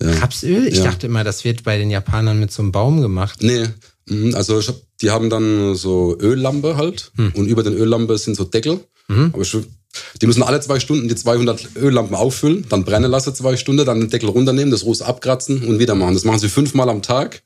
ja. 0.00 0.12
Rapsöl? 0.18 0.66
Ich 0.66 0.78
ja. 0.78 0.84
dachte 0.84 1.06
immer, 1.06 1.24
das 1.24 1.44
wird 1.44 1.64
bei 1.64 1.78
den 1.78 1.90
Japanern 1.90 2.38
mit 2.38 2.52
so 2.52 2.62
einem 2.62 2.72
Baum 2.72 3.00
gemacht. 3.00 3.42
Nee, 3.42 3.66
mhm, 4.08 4.34
also 4.34 4.60
hab, 4.60 4.76
die 5.00 5.10
haben 5.10 5.30
dann 5.30 5.74
so 5.74 6.16
Öllampe 6.18 6.76
halt 6.76 7.12
hm. 7.16 7.32
und 7.34 7.46
über 7.46 7.62
den 7.62 7.74
Öllampe 7.74 8.16
sind 8.18 8.36
so 8.36 8.44
Deckel. 8.44 8.80
Mhm. 9.08 9.30
Aber 9.32 9.42
ich, 9.42 9.56
die 10.20 10.26
müssen 10.26 10.42
alle 10.42 10.60
zwei 10.60 10.80
Stunden 10.80 11.08
die 11.08 11.14
200 11.14 11.76
Öllampen 11.76 12.14
auffüllen, 12.14 12.66
dann 12.68 12.84
brennen 12.84 13.10
lassen 13.10 13.34
zwei 13.34 13.56
Stunden, 13.56 13.86
dann 13.86 14.00
den 14.00 14.10
Deckel 14.10 14.28
runternehmen, 14.28 14.70
das 14.70 14.84
Ruß 14.84 15.02
abkratzen 15.02 15.64
und 15.64 15.78
wieder 15.78 15.94
machen. 15.94 16.14
Das 16.14 16.24
machen 16.24 16.38
sie 16.38 16.48
fünfmal 16.48 16.88
am 16.88 17.02
Tag 17.02 17.42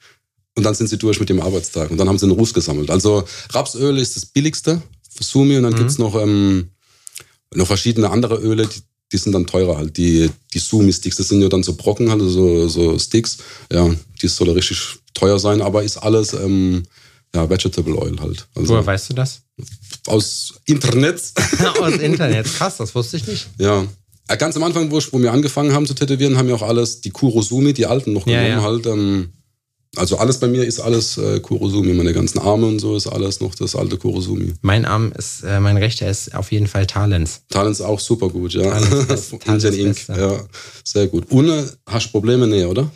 und 0.56 0.64
dann 0.64 0.74
sind 0.74 0.88
sie 0.88 0.98
durch 0.98 1.18
mit 1.18 1.28
dem 1.28 1.40
Arbeitstag 1.40 1.90
und 1.90 1.98
dann 1.98 2.08
haben 2.08 2.18
sie 2.18 2.26
einen 2.26 2.38
Ruß 2.38 2.52
gesammelt. 2.52 2.90
Also 2.90 3.24
Rapsöl 3.50 3.98
ist 3.98 4.16
das 4.16 4.26
billigste 4.26 4.82
für 5.10 5.24
Sumi 5.24 5.56
und 5.56 5.62
dann 5.62 5.72
mhm. 5.72 5.78
gibt's 5.78 5.98
noch, 5.98 6.14
ähm, 6.14 6.70
noch 7.54 7.66
verschiedene 7.66 8.10
andere 8.10 8.36
Öle, 8.36 8.66
die, 8.66 8.80
die 9.12 9.16
sind 9.16 9.32
dann 9.32 9.46
teurer 9.46 9.76
halt. 9.76 9.96
Die, 9.96 10.30
die 10.52 10.58
Sumi-Sticks, 10.58 11.16
das 11.16 11.28
sind 11.28 11.42
ja 11.42 11.48
dann 11.48 11.62
so 11.62 11.74
Brocken, 11.74 12.10
halt, 12.10 12.20
so, 12.20 12.68
so 12.68 12.98
Sticks. 12.98 13.38
Ja, 13.70 13.90
die 14.20 14.28
soll 14.28 14.50
richtig 14.50 14.78
teuer 15.14 15.38
sein, 15.38 15.62
aber 15.62 15.82
ist 15.82 15.98
alles 15.98 16.32
ähm, 16.34 16.84
ja, 17.34 17.48
Vegetable 17.48 17.96
Oil 17.96 18.18
halt. 18.20 18.46
Also, 18.54 18.74
Woher 18.74 18.86
weißt 18.86 19.10
du 19.10 19.14
das? 19.14 19.42
Aus 20.06 20.54
Internet. 20.66 21.22
aus 21.80 21.94
Internet, 22.00 22.46
krass, 22.46 22.76
das 22.76 22.94
wusste 22.94 23.16
ich 23.16 23.26
nicht. 23.26 23.48
Ja. 23.58 23.86
Ganz 24.38 24.56
am 24.56 24.62
Anfang, 24.62 24.90
wo, 24.90 24.98
wir 24.98 25.32
angefangen 25.32 25.74
haben 25.74 25.84
zu 25.84 25.92
tätowieren, 25.92 26.38
haben 26.38 26.48
wir 26.48 26.54
auch 26.54 26.62
alles, 26.62 27.02
die 27.02 27.10
Kurosumi, 27.10 27.74
die 27.74 27.84
alten 27.84 28.14
noch 28.14 28.24
genommen 28.24 28.46
ja, 28.46 28.48
ja. 28.48 28.62
halt. 28.62 28.86
Ähm, 28.86 29.30
also 29.96 30.16
alles 30.16 30.38
bei 30.38 30.48
mir 30.48 30.64
ist 30.64 30.80
alles 30.80 31.18
äh, 31.18 31.40
Kurosumi. 31.40 31.92
Meine 31.92 32.12
ganzen 32.12 32.38
Arme 32.38 32.66
und 32.66 32.78
so 32.78 32.96
ist 32.96 33.06
alles 33.06 33.40
noch 33.40 33.54
das 33.54 33.76
alte 33.76 33.98
Kurosumi. 33.98 34.54
Mein 34.62 34.84
Arm 34.84 35.12
ist, 35.16 35.42
äh, 35.42 35.60
mein 35.60 35.76
rechter 35.76 36.08
ist 36.08 36.34
auf 36.34 36.50
jeden 36.50 36.66
Fall 36.66 36.86
Talens. 36.86 37.42
Talens 37.50 37.80
auch 37.80 38.00
super 38.00 38.28
gut, 38.28 38.54
ja. 38.54 38.62
Talens, 38.62 39.34
Talens 39.44 39.64
Ink, 39.64 40.08
ja. 40.08 40.40
Sehr 40.84 41.08
gut. 41.08 41.26
Ohne 41.30 41.70
hast 41.86 42.06
du 42.06 42.10
Probleme? 42.12 42.46
Nee, 42.46 42.64
oder? 42.64 42.90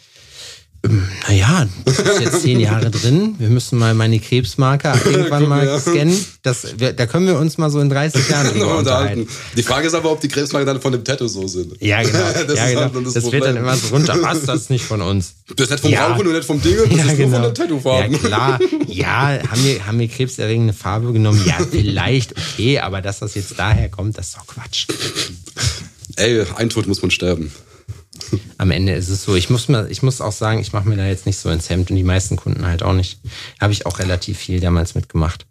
Naja, 1.29 1.67
das 1.85 1.99
ist 1.99 2.21
jetzt 2.21 2.43
zehn 2.43 2.61
Jahre 2.61 2.91
drin. 2.91 3.35
Wir 3.39 3.49
müssen 3.49 3.79
mal 3.79 3.95
meine 3.95 4.19
Krebsmarker 4.19 4.99
irgendwann 5.05 5.49
mal 5.49 5.81
scannen. 5.81 6.17
Das, 6.43 6.79
wir, 6.79 6.93
da 6.93 7.07
können 7.07 7.27
wir 7.27 7.39
uns 7.39 7.59
mal 7.59 7.71
so 7.71 7.81
in 7.81 7.89
30 7.89 8.29
Jahren 8.29 8.49
drüber 8.53 8.79
unterhalten. 8.79 9.29
Die 9.57 9.63
Frage 9.63 9.87
ist 9.87 9.95
aber, 9.95 10.13
ob 10.13 10.21
die 10.21 10.29
Krebsmarker 10.29 10.67
dann 10.67 10.81
von 10.81 10.93
dem 10.93 11.05
Tattoo 11.05 11.29
so 11.29 11.47
sind. 11.47 11.75
Ja, 11.81 12.03
genau. 12.03 12.19
das, 12.47 12.59
ja, 12.59 12.69
genau. 12.69 12.81
Halt 12.81 13.07
das, 13.07 13.15
das 13.15 13.33
wird 13.33 13.45
dann 13.45 13.57
immer 13.57 13.77
so 13.77 13.95
runter. 13.95 14.17
Was, 14.21 14.43
das 14.43 14.63
ist 14.63 14.71
nicht 14.71 14.85
von 14.85 15.01
uns. 15.03 15.35
Das 15.57 15.67
ist 15.67 15.71
nicht 15.71 15.81
vom 15.81 15.91
ja. 15.91 16.09
Rauchen 16.09 16.27
und 16.27 16.33
nicht 16.33 16.47
vom 16.47 16.61
Ding, 16.61 16.77
das 16.77 16.97
ja, 16.97 17.05
ist 17.05 17.17
genau. 17.17 17.29
nur 17.29 17.31
von 17.31 17.43
der 17.43 17.55
Tattoo-Farbe. 17.55 18.13
Ja, 18.13 18.19
klar. 18.19 18.59
Ja, 18.87 19.39
haben 19.51 19.65
wir, 19.65 19.87
haben 19.87 19.99
wir 19.99 20.09
krebserregende 20.09 20.73
Farbe 20.73 21.13
genommen? 21.13 21.43
Ja, 21.47 21.59
vielleicht, 21.71 22.35
okay, 22.37 22.79
aber 22.79 23.01
dass 23.01 23.21
das 23.21 23.35
jetzt 23.35 23.59
daher 23.59 23.89
kommt, 23.89 24.19
das 24.19 24.29
ist 24.29 24.37
doch 24.37 24.47
Quatsch. 24.47 24.87
Ey, 26.17 26.45
ein 26.57 26.71
Tod 26.71 26.87
muss 26.87 27.03
man 27.03 27.11
sterben 27.11 27.53
am 28.59 28.71
Ende 28.71 28.93
ist 28.93 29.09
es 29.09 29.25
so. 29.25 29.35
Ich 29.35 29.51
muss, 29.51 29.69
mir, 29.69 29.89
ich 29.89 30.03
muss 30.03 30.21
auch 30.21 30.33
sagen, 30.33 30.61
ich 30.61 30.73
mache 30.73 30.89
mir 30.89 30.97
da 30.97 31.07
jetzt 31.07 31.27
nicht 31.27 31.39
so 31.39 31.51
ins 31.51 31.69
Hemd 31.69 31.91
und 31.91 31.97
die 31.97 32.03
meisten 32.03 32.37
Kunden 32.37 32.67
halt 32.67 32.83
auch 32.83 32.93
nicht. 32.93 33.21
Habe 33.61 33.73
ich 33.73 33.87
auch 33.87 33.99
relativ 33.99 34.39
viel 34.39 34.61
damals 34.61 34.95
mitgemacht. 34.95 35.47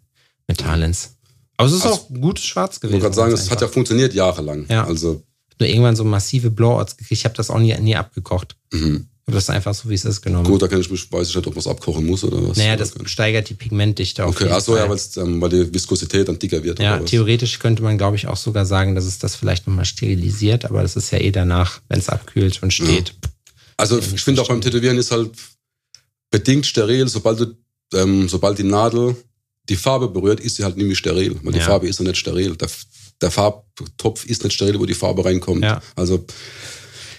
Mit 0.48 0.58
Talents. 0.58 1.16
Aber 1.56 1.68
es 1.68 1.74
ist 1.74 1.84
also, 1.84 1.96
auch 1.96 2.08
gutes 2.08 2.44
Schwarz 2.44 2.80
gewesen. 2.80 2.98
Ich 2.98 3.02
wollte 3.02 3.16
gerade 3.16 3.30
sagen, 3.32 3.42
es 3.42 3.50
hat 3.50 3.60
ja 3.60 3.68
funktioniert 3.68 4.14
jahrelang. 4.14 4.66
Ja. 4.68 4.84
Also. 4.84 5.22
Nur 5.58 5.68
irgendwann 5.68 5.96
so 5.96 6.04
massive 6.04 6.50
Blowouts 6.50 6.96
gekriegt. 6.96 7.20
Ich 7.20 7.24
habe 7.24 7.34
das 7.34 7.50
auch 7.50 7.58
nie, 7.58 7.74
nie 7.78 7.96
abgekocht. 7.96 8.56
Mhm. 8.72 9.08
Das 9.28 9.50
einfach 9.50 9.74
so, 9.74 9.88
wie 9.88 9.94
es 9.94 10.04
ist, 10.04 10.22
genommen. 10.22 10.44
Gut, 10.44 10.62
da 10.62 10.68
kann 10.68 10.80
ich 10.80 10.88
mich, 10.88 11.10
weiß 11.10 11.28
ich 11.28 11.34
nicht, 11.34 11.46
ob 11.48 11.54
man 11.54 11.58
es 11.58 11.66
abkochen 11.66 12.06
muss 12.06 12.22
oder 12.22 12.48
was. 12.48 12.56
Naja, 12.56 12.76
das 12.76 12.94
steigert 13.06 13.48
die 13.48 13.54
Pigmentdichte 13.54 14.24
auf 14.24 14.36
Okay, 14.36 14.48
achso, 14.48 14.76
ja, 14.76 14.88
ähm, 15.16 15.40
weil 15.40 15.48
die 15.48 15.74
Viskosität 15.74 16.28
dann 16.28 16.38
dicker 16.38 16.62
wird. 16.62 16.78
Ja, 16.78 17.00
theoretisch 17.00 17.58
könnte 17.58 17.82
man, 17.82 17.98
glaube 17.98 18.14
ich, 18.14 18.28
auch 18.28 18.36
sogar 18.36 18.66
sagen, 18.66 18.94
dass 18.94 19.04
es 19.04 19.18
das 19.18 19.34
vielleicht 19.34 19.66
nochmal 19.66 19.84
sterilisiert, 19.84 20.64
aber 20.64 20.82
das 20.82 20.94
ist 20.94 21.10
ja 21.10 21.18
eh 21.18 21.32
danach, 21.32 21.80
wenn 21.88 21.98
es 21.98 22.08
abkühlt 22.08 22.62
und 22.62 22.72
steht. 22.72 23.08
Ja. 23.08 23.30
Also 23.78 23.98
ich 23.98 24.22
finde 24.22 24.42
auch 24.42 24.48
beim 24.48 24.60
Tätowieren 24.60 24.96
ist 24.96 25.10
halt 25.10 25.32
bedingt 26.30 26.64
steril, 26.64 27.08
sobald 27.08 27.40
du, 27.40 27.56
ähm, 27.94 28.28
sobald 28.28 28.58
die 28.58 28.64
Nadel 28.64 29.16
die 29.68 29.76
Farbe 29.76 30.08
berührt, 30.08 30.38
ist 30.38 30.56
sie 30.56 30.64
halt 30.64 30.76
nämlich 30.76 30.98
steril. 30.98 31.36
Weil 31.42 31.52
die 31.52 31.58
ja. 31.58 31.64
Farbe 31.64 31.88
ist 31.88 31.98
ja 31.98 32.04
nicht 32.04 32.18
steril. 32.18 32.56
Der, 32.56 32.68
der 33.20 33.30
Farbtopf 33.32 34.24
ist 34.24 34.44
nicht 34.44 34.52
steril, 34.52 34.78
wo 34.78 34.86
die 34.86 34.94
Farbe 34.94 35.24
reinkommt. 35.24 35.64
Ja. 35.64 35.82
Also 35.96 36.24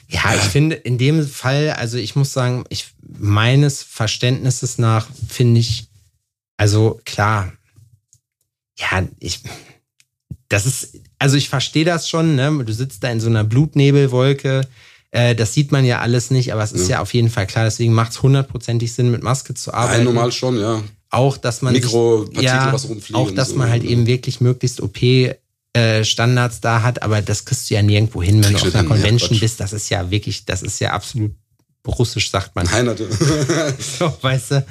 ja, 0.10 0.36
ich 0.36 0.42
finde 0.42 0.76
in 0.76 0.98
dem 0.98 1.28
Fall, 1.28 1.72
also 1.72 1.98
ich 1.98 2.16
muss 2.16 2.32
sagen, 2.32 2.64
ich 2.70 2.88
meines 3.20 3.84
Verständnisses 3.84 4.78
nach 4.78 5.08
finde 5.28 5.60
ich, 5.60 5.90
also 6.56 7.00
klar, 7.06 7.52
ja, 8.78 9.06
ich, 9.20 9.42
das 10.48 10.66
ist, 10.66 11.00
also 11.20 11.36
ich 11.36 11.50
verstehe 11.50 11.84
das 11.84 12.08
schon, 12.08 12.36
ne? 12.36 12.64
Du 12.64 12.72
sitzt 12.72 13.04
da 13.04 13.10
in 13.10 13.20
so 13.20 13.28
einer 13.28 13.44
Blutnebelwolke, 13.44 14.62
äh, 15.12 15.36
das 15.36 15.54
sieht 15.54 15.72
man 15.72 15.84
ja 15.84 16.00
alles 16.00 16.32
nicht, 16.32 16.54
aber 16.54 16.64
es 16.64 16.72
ist 16.72 16.88
ja, 16.88 16.98
ja 16.98 17.02
auf 17.02 17.14
jeden 17.14 17.30
Fall 17.30 17.48
klar, 17.48 17.66
deswegen 17.66 17.94
macht 17.94 18.12
es 18.12 18.22
hundertprozentig 18.24 18.94
Sinn, 18.94 19.12
mit 19.12 19.24
Maske 19.24 19.56
zu 19.56 19.74
arbeiten. 19.74 20.00
Ja, 20.00 20.06
normal 20.06 20.32
schon, 20.32 20.60
ja. 20.60 20.82
Auch, 21.10 21.38
dass 21.38 21.62
man 21.62 21.74
Mikropartikel, 21.74 22.44
ja, 22.44 22.72
was 22.72 22.88
rumfliegen. 22.88 23.22
Auch, 23.22 23.32
dass 23.32 23.56
man 23.56 23.70
halt 23.70 23.84
eben 23.84 24.08
wirklich 24.08 24.42
möglichst 24.42 24.82
OP 24.82 25.00
äh, 25.78 26.04
Standards 26.04 26.60
da 26.62 26.82
hat, 26.82 27.02
aber 27.04 27.22
das 27.22 27.46
kriegst 27.46 27.70
du 27.70 27.76
ja 27.76 27.82
nirgendwo 27.82 28.22
hin, 28.24 28.44
wenn 28.44 28.54
du 28.54 28.60
auf 28.60 28.76
einer 28.76 28.88
Convention 28.88 29.34
ja, 29.34 29.40
bist. 29.40 29.60
Das 29.60 29.74
ist 29.74 29.90
ja 29.90 30.10
wirklich, 30.10 30.46
das 30.46 30.64
ist 30.64 30.80
ja 30.80 30.92
absolut 30.92 31.32
russisch, 31.88 32.32
sagt 32.32 32.56
man. 32.56 32.66
Nein, 32.66 32.86
natürlich. 32.88 33.16
so, 33.18 34.12
weißt 34.22 34.52
du. 34.52 34.66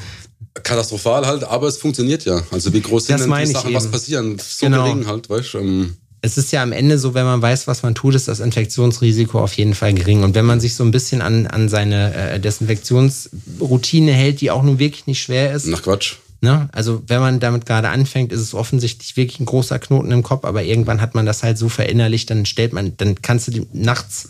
Katastrophal 0.62 1.26
halt, 1.26 1.44
aber 1.44 1.68
es 1.68 1.76
funktioniert 1.76 2.24
ja. 2.24 2.42
Also 2.50 2.72
wie 2.72 2.80
groß 2.80 3.06
sind 3.06 3.20
denn 3.20 3.30
die 3.30 3.46
Sachen, 3.46 3.74
was 3.74 3.90
passieren? 3.90 4.38
So 4.38 4.66
genau. 4.66 4.84
gering 4.84 5.06
halt, 5.06 5.28
weißt 5.28 5.54
du. 5.54 5.58
Ähm 5.58 5.96
es 6.22 6.38
ist 6.38 6.50
ja 6.50 6.62
am 6.62 6.72
Ende 6.72 6.98
so, 6.98 7.14
wenn 7.14 7.24
man 7.24 7.40
weiß, 7.40 7.66
was 7.68 7.82
man 7.82 7.94
tut, 7.94 8.14
ist 8.14 8.26
das 8.26 8.40
Infektionsrisiko 8.40 9.38
auf 9.38 9.52
jeden 9.52 9.74
Fall 9.74 9.94
gering. 9.94 10.24
Und 10.24 10.34
wenn 10.34 10.44
man 10.44 10.60
sich 10.60 10.74
so 10.74 10.82
ein 10.82 10.90
bisschen 10.90 11.20
an, 11.20 11.46
an 11.46 11.68
seine 11.68 12.14
äh, 12.14 12.40
Desinfektionsroutine 12.40 14.12
hält, 14.12 14.40
die 14.40 14.50
auch 14.50 14.62
nun 14.62 14.78
wirklich 14.78 15.06
nicht 15.06 15.22
schwer 15.22 15.52
ist. 15.54 15.66
Nach 15.66 15.82
Quatsch. 15.82 16.16
Ne? 16.40 16.68
Also 16.72 17.02
wenn 17.06 17.20
man 17.20 17.40
damit 17.40 17.64
gerade 17.66 17.88
anfängt, 17.88 18.30
ist 18.32 18.40
es 18.40 18.54
offensichtlich 18.54 19.16
wirklich 19.16 19.40
ein 19.40 19.46
großer 19.46 19.78
Knoten 19.78 20.10
im 20.12 20.22
Kopf, 20.22 20.44
aber 20.44 20.62
irgendwann 20.62 21.00
hat 21.00 21.14
man 21.14 21.24
das 21.26 21.42
halt 21.42 21.56
so 21.58 21.68
verinnerlicht, 21.68 22.28
dann 22.30 22.44
stellt 22.44 22.72
man, 22.72 22.96
dann 22.98 23.22
kannst 23.22 23.48
du 23.48 23.66
nachts 23.72 24.28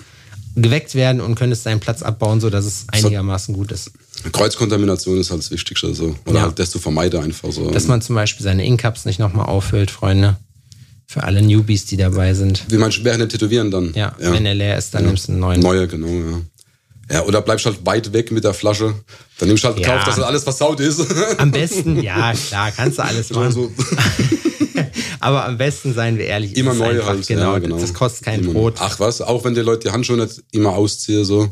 geweckt 0.55 0.95
werden 0.95 1.21
und 1.21 1.35
könntest 1.35 1.67
deinen 1.67 1.81
Platz 1.81 2.03
abbauen, 2.03 2.41
sodass 2.41 2.65
es 2.65 2.87
einigermaßen 2.89 3.55
gut 3.55 3.73
ist. 3.73 3.91
Kreuzkontamination 4.33 5.19
ist 5.19 5.31
halt 5.31 5.41
das 5.41 5.51
Wichtigste. 5.51 5.95
So. 5.95 6.17
Oder 6.25 6.37
Ja. 6.37 6.43
halt 6.43 6.59
das 6.59 6.71
zu 6.71 6.79
vermeiden 6.79 7.23
einfach 7.23 7.53
so. 7.53 7.71
Dass 7.71 7.87
man 7.87 8.01
zum 8.01 8.15
Beispiel 8.15 8.43
seine 8.45 8.65
Incaps 8.65 9.05
nicht 9.05 9.19
nochmal 9.19 9.47
auffüllt, 9.47 9.91
Freunde. 9.91 10.37
Für 11.09 11.23
alle 11.23 11.41
Newbies, 11.43 11.87
die 11.87 11.97
dabei 11.97 12.35
sind. 12.35 12.65
Wie 12.69 12.79
manche 12.79 13.05
während 13.05 13.21
der 13.21 13.29
Tätowieren 13.29 13.71
dann. 13.71 13.93
Ja, 13.95 14.15
wenn 14.19 14.45
er 14.45 14.55
leer 14.55 14.77
ist, 14.77 14.93
dann 14.95 15.05
nimmst 15.05 15.29
du 15.29 15.33
einen 15.33 15.41
neuen. 15.41 15.61
Neue, 15.61 15.87
genau, 15.87 16.09
ja. 16.09 16.41
Ja, 17.11 17.23
oder 17.25 17.41
bleibst 17.41 17.67
halt 17.67 17.85
weit 17.87 18.13
weg 18.13 18.33
mit 18.33 18.43
der 18.45 18.53
Flasche. 18.55 18.95
Dann 19.39 19.49
nimmst 19.49 19.63
du 19.65 19.69
halt 19.69 19.79
Ja. 19.79 19.95
Kauf, 19.97 20.05
dass 20.05 20.17
das 20.17 20.25
alles 20.25 20.43
versaut 20.43 20.81
ist. 20.81 21.01
Am 21.39 21.51
besten, 21.53 22.03
ja, 22.03 22.33
klar, 22.35 22.73
kannst 22.73 22.99
du 22.99 23.05
alles 23.05 23.31
machen. 23.31 23.53
so. 23.53 23.71
Aber 25.21 25.45
am 25.45 25.57
besten, 25.59 25.95
seien 25.95 26.19
wir 26.19 26.27
ehrlich, 26.27 26.57
Immer 26.57 26.73
es 26.73 26.79
neue 26.79 26.91
einfach, 26.91 27.07
halt. 27.09 27.27
Genau, 27.27 27.53
ja, 27.55 27.59
genau. 27.59 27.79
das 27.79 27.95
kostet 27.95 28.25
kein 28.25 28.41
immer. 28.41 28.53
Brot. 28.53 28.75
Ach 28.79 28.99
was, 29.01 29.21
auch 29.23 29.45
wenn 29.45 29.55
die 29.55 29.61
Leute 29.61 29.89
die 29.89 29.93
Handschuhe 29.93 30.17
nicht 30.17 30.43
immer 30.53 30.71
ausziehen, 30.71 31.25
so, 31.25 31.49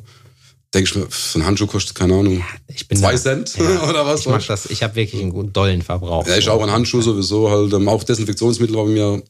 denke 0.74 0.88
ich 0.90 0.94
mir, 0.96 1.06
so 1.10 1.38
ein 1.38 1.46
Handschuh 1.46 1.66
kostet, 1.66 1.94
keine 1.94 2.14
Ahnung, 2.14 2.44
Ich 2.68 2.86
bin 2.88 2.98
zwei 2.98 3.12
da- 3.12 3.18
Cent 3.18 3.56
Ja, 3.56 3.82
oder 3.88 4.04
was? 4.06 4.20
Ich 4.20 4.26
mach 4.26 4.44
das, 4.44 4.66
ich 4.66 4.82
habe 4.82 4.94
wirklich 4.96 5.20
einen 5.22 5.30
guten 5.30 5.52
dollen 5.52 5.82
Verbrauch. 5.82 6.26
Ja, 6.26 6.36
ich 6.36 6.48
auch 6.48 6.62
ein 6.62 6.70
Handschuh 6.70 7.00
sowieso 7.00 7.50
halt. 7.50 7.72
ähm, 7.72 7.88
Auch 7.88 8.04
Desinfektionsmittel 8.04 8.76
war 8.76 8.84
bei 8.84 8.90
mir 8.90 9.22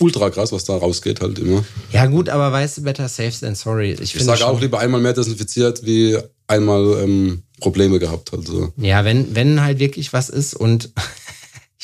ultra 0.00 0.30
krass, 0.30 0.52
was 0.52 0.64
da 0.64 0.76
rausgeht 0.76 1.20
halt 1.20 1.38
immer. 1.38 1.64
Ja, 1.92 2.06
gut, 2.06 2.28
aber 2.28 2.52
weißt 2.52 2.78
du, 2.78 2.82
better 2.82 3.08
safe 3.08 3.32
than 3.40 3.54
sorry. 3.54 3.92
Ich, 3.92 4.14
Ich 4.14 4.24
sage 4.24 4.46
auch 4.46 4.60
lieber 4.60 4.78
einmal 4.78 5.00
mehr 5.00 5.12
desinfiziert, 5.12 5.84
wie 5.84 6.18
einmal 6.46 7.02
ähm, 7.02 7.42
Probleme 7.60 7.98
gehabt 7.98 8.32
halt 8.32 8.46
so. 8.46 8.72
Ja, 8.76 9.04
wenn, 9.04 9.34
wenn 9.34 9.62
halt 9.62 9.78
wirklich 9.78 10.12
was 10.12 10.28
ist 10.28 10.54
und 10.54 10.90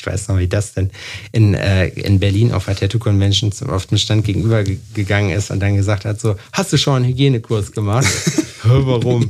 ich 0.02 0.06
weiß 0.06 0.28
noch, 0.28 0.38
wie 0.38 0.48
das 0.48 0.74
denn 0.74 0.90
in, 1.30 1.54
äh, 1.54 1.86
in 1.88 2.18
Berlin 2.18 2.50
auf 2.52 2.64
der 2.64 2.74
Tattoo 2.74 2.98
Convention 2.98 3.52
zum- 3.52 3.70
auf 3.70 3.86
dem 3.86 3.98
Stand 3.98 4.24
gegenüber 4.24 4.64
ge- 4.64 4.78
gegangen 4.94 5.30
ist 5.30 5.52
und 5.52 5.60
dann 5.60 5.76
gesagt 5.76 6.04
hat: 6.04 6.20
so, 6.20 6.34
hast 6.52 6.72
du 6.72 6.76
schon 6.76 6.96
einen 6.96 7.04
Hygienekurs 7.04 7.70
gemacht? 7.70 8.06
Hä, 8.64 8.68
Warum? 8.68 9.28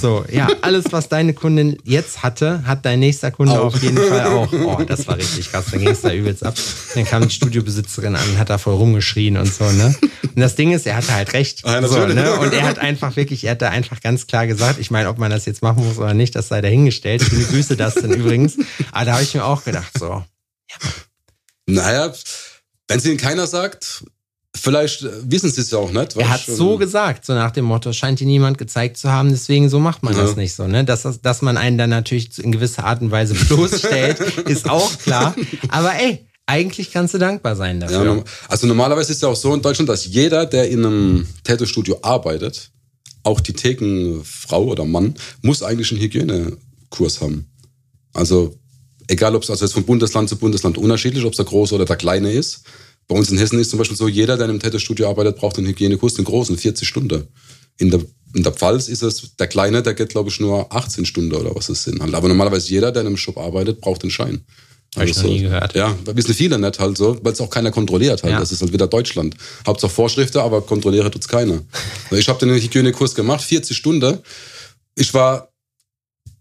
So, 0.00 0.24
ja, 0.32 0.48
alles, 0.62 0.86
was 0.90 1.08
deine 1.08 1.32
Kundin 1.34 1.76
jetzt 1.84 2.22
hatte, 2.22 2.64
hat 2.66 2.84
dein 2.84 3.00
nächster 3.00 3.30
Kunde 3.30 3.52
Auch. 3.60 3.66
auf 3.74 3.82
jeden 3.82 3.96
Fall 3.98 4.24
auch. 4.26 4.50
Oh, 4.52 4.82
das 4.86 5.06
war 5.06 5.16
richtig 5.18 5.50
krass. 5.50 5.66
Dann 5.70 5.80
ging 5.80 5.90
es 5.90 6.00
da 6.00 6.12
übelst 6.12 6.44
ab. 6.44 6.54
Dann 6.94 7.04
kam 7.04 7.22
die 7.28 7.34
Studiobesitzerin 7.34 8.16
an 8.16 8.22
und 8.30 8.38
hat 8.38 8.48
da 8.50 8.56
voll 8.58 8.74
rumgeschrien 8.74 9.36
und 9.36 9.52
so, 9.52 9.64
ne? 9.70 9.94
Und 10.34 10.40
das 10.40 10.56
Ding 10.56 10.72
ist, 10.72 10.86
er 10.86 10.96
hatte 10.96 11.14
halt 11.14 11.32
recht. 11.34 11.60
Ah, 11.64 11.80
ja, 11.80 11.86
so, 11.86 12.06
ne? 12.06 12.34
Und 12.40 12.52
er 12.54 12.62
hat 12.62 12.78
einfach 12.78 13.16
wirklich, 13.16 13.44
er 13.44 13.52
hat 13.52 13.62
da 13.62 13.68
einfach 13.68 14.00
ganz 14.00 14.26
klar 14.26 14.46
gesagt, 14.46 14.78
ich 14.80 14.90
meine, 14.90 15.08
ob 15.10 15.18
man 15.18 15.30
das 15.30 15.44
jetzt 15.44 15.62
machen 15.62 15.86
muss 15.86 15.98
oder 15.98 16.14
nicht, 16.14 16.34
das 16.34 16.48
sei 16.48 16.60
dahingestellt. 16.62 17.22
Viele 17.22 17.44
Grüße 17.44 17.76
das 17.76 17.94
denn 17.94 18.12
übrigens. 18.12 18.56
Aber 18.92 19.04
da 19.04 19.12
habe 19.14 19.22
ich 19.22 19.34
mir 19.34 19.44
auch 19.44 19.62
gedacht, 19.64 19.90
so, 19.98 20.24
Naja, 21.66 22.12
wenn 22.88 22.98
es 22.98 23.06
ihnen 23.06 23.16
keiner 23.16 23.46
sagt, 23.46 24.04
vielleicht 24.54 25.02
äh, 25.02 25.10
wissen 25.30 25.50
sie 25.50 25.60
es 25.62 25.70
ja 25.70 25.78
auch 25.78 25.90
nicht. 25.90 26.16
er 26.16 26.28
hat 26.28 26.42
so 26.46 26.76
gesagt, 26.76 27.24
so 27.24 27.32
nach 27.34 27.50
dem 27.50 27.64
Motto, 27.64 27.92
scheint 27.92 28.20
dir 28.20 28.26
niemand 28.26 28.58
gezeigt 28.58 28.96
zu 28.98 29.10
haben, 29.10 29.30
deswegen 29.30 29.68
so 29.68 29.78
macht 29.80 30.02
man 30.02 30.14
Ja. 30.14 30.22
das 30.22 30.36
nicht 30.36 30.54
so, 30.54 30.66
ne? 30.66 30.84
Dass, 30.84 31.02
das- 31.02 31.20
dass 31.22 31.42
man 31.42 31.56
einen 31.56 31.78
dann 31.78 31.90
natürlich 31.90 32.38
in 32.38 32.52
gewisser 32.52 32.84
Art 32.84 33.00
und 33.00 33.10
Weise 33.10 33.34
bloßstellt, 33.34 34.20
ist 34.48 34.68
auch 34.68 34.96
klar. 34.98 35.34
Aber 35.68 35.94
ey, 35.94 36.26
eigentlich 36.46 36.92
kannst 36.92 37.14
du 37.14 37.18
dankbar 37.18 37.56
sein 37.56 37.80
Ja, 37.80 37.86
dafür. 37.88 38.04
norm- 38.04 38.24
also 38.48 38.66
normalerweise 38.66 39.12
ist 39.12 39.16
es 39.18 39.22
ja 39.22 39.28
auch 39.28 39.36
so 39.36 39.54
in 39.54 39.62
Deutschland, 39.62 39.88
dass 39.88 40.04
jeder, 40.04 40.44
der 40.44 40.68
in 40.68 40.84
einem 40.84 41.26
Tattoo-Studio 41.44 41.98
arbeitet, 42.02 42.70
auch 43.22 43.40
die 43.40 43.54
Thekenfrau 43.54 44.64
oder 44.64 44.84
Mann, 44.84 45.14
muss 45.40 45.62
eigentlich 45.62 45.90
einen 45.90 46.02
Hygienekurs 46.02 47.22
haben. 47.22 47.50
Also 48.12 48.58
egal, 49.08 49.34
ob 49.34 49.42
es 49.42 49.50
also 49.50 49.64
jetzt 49.64 49.74
von 49.74 49.84
Bundesland 49.84 50.28
zu 50.28 50.36
Bundesland 50.36 50.78
unterschiedlich, 50.78 51.24
ob 51.24 51.32
es 51.32 51.36
der 51.36 51.46
große 51.46 51.74
oder 51.74 51.84
der 51.84 51.96
kleine 51.96 52.32
ist. 52.32 52.62
Bei 53.06 53.16
uns 53.16 53.30
in 53.30 53.38
Hessen 53.38 53.58
ist 53.58 53.70
zum 53.70 53.78
Beispiel 53.78 53.96
so, 53.96 54.08
jeder, 54.08 54.36
der 54.36 54.46
in 54.46 54.52
einem 54.52 54.60
Tattoo-Studio 54.60 55.08
arbeitet, 55.08 55.36
braucht 55.36 55.58
einen 55.58 55.66
Hygienekurs, 55.66 56.14
den 56.14 56.24
großen, 56.24 56.56
40 56.56 56.88
Stunden. 56.88 57.28
In 57.76 57.90
der, 57.90 58.00
in 58.34 58.42
der 58.42 58.52
Pfalz 58.52 58.88
ist 58.88 59.02
es, 59.02 59.36
der 59.36 59.46
kleine, 59.46 59.82
der 59.82 59.94
geht, 59.94 60.10
glaube 60.10 60.30
ich, 60.30 60.40
nur 60.40 60.74
18 60.74 61.04
Stunden 61.04 61.34
oder 61.34 61.54
was 61.54 61.68
es 61.68 61.84
sind. 61.84 62.00
Aber 62.00 62.28
normalerweise 62.28 62.70
jeder, 62.70 62.92
der 62.92 63.02
in 63.02 63.08
einem 63.08 63.16
Shop 63.16 63.36
arbeitet, 63.36 63.80
braucht 63.80 64.02
den 64.02 64.10
Schein. 64.10 64.44
Hab 64.96 65.04
ich 65.06 65.16
noch 65.16 65.24
nie 65.24 65.42
gehört. 65.42 65.74
Ja, 65.74 65.96
wissen 66.06 66.34
viele 66.34 66.58
nicht 66.58 66.78
halt 66.78 66.96
so, 66.96 67.18
weil 67.22 67.32
es 67.32 67.40
auch 67.40 67.50
keiner 67.50 67.72
kontrolliert 67.72 68.22
halt. 68.22 68.32
Ja. 68.32 68.38
Das 68.38 68.52
ist 68.52 68.62
halt 68.62 68.72
wieder 68.72 68.86
Deutschland. 68.86 69.34
Hauptsache 69.66 69.90
Vorschriften, 69.90 70.38
aber 70.38 70.60
kontrollieren 70.60 71.10
tut's 71.10 71.26
keiner. 71.26 71.60
Ich 72.12 72.28
habe 72.28 72.38
den 72.38 72.54
Hygienekurs 72.54 73.14
gemacht, 73.14 73.42
40 73.42 73.76
Stunden. 73.76 74.18
Ich 74.94 75.12
war 75.12 75.48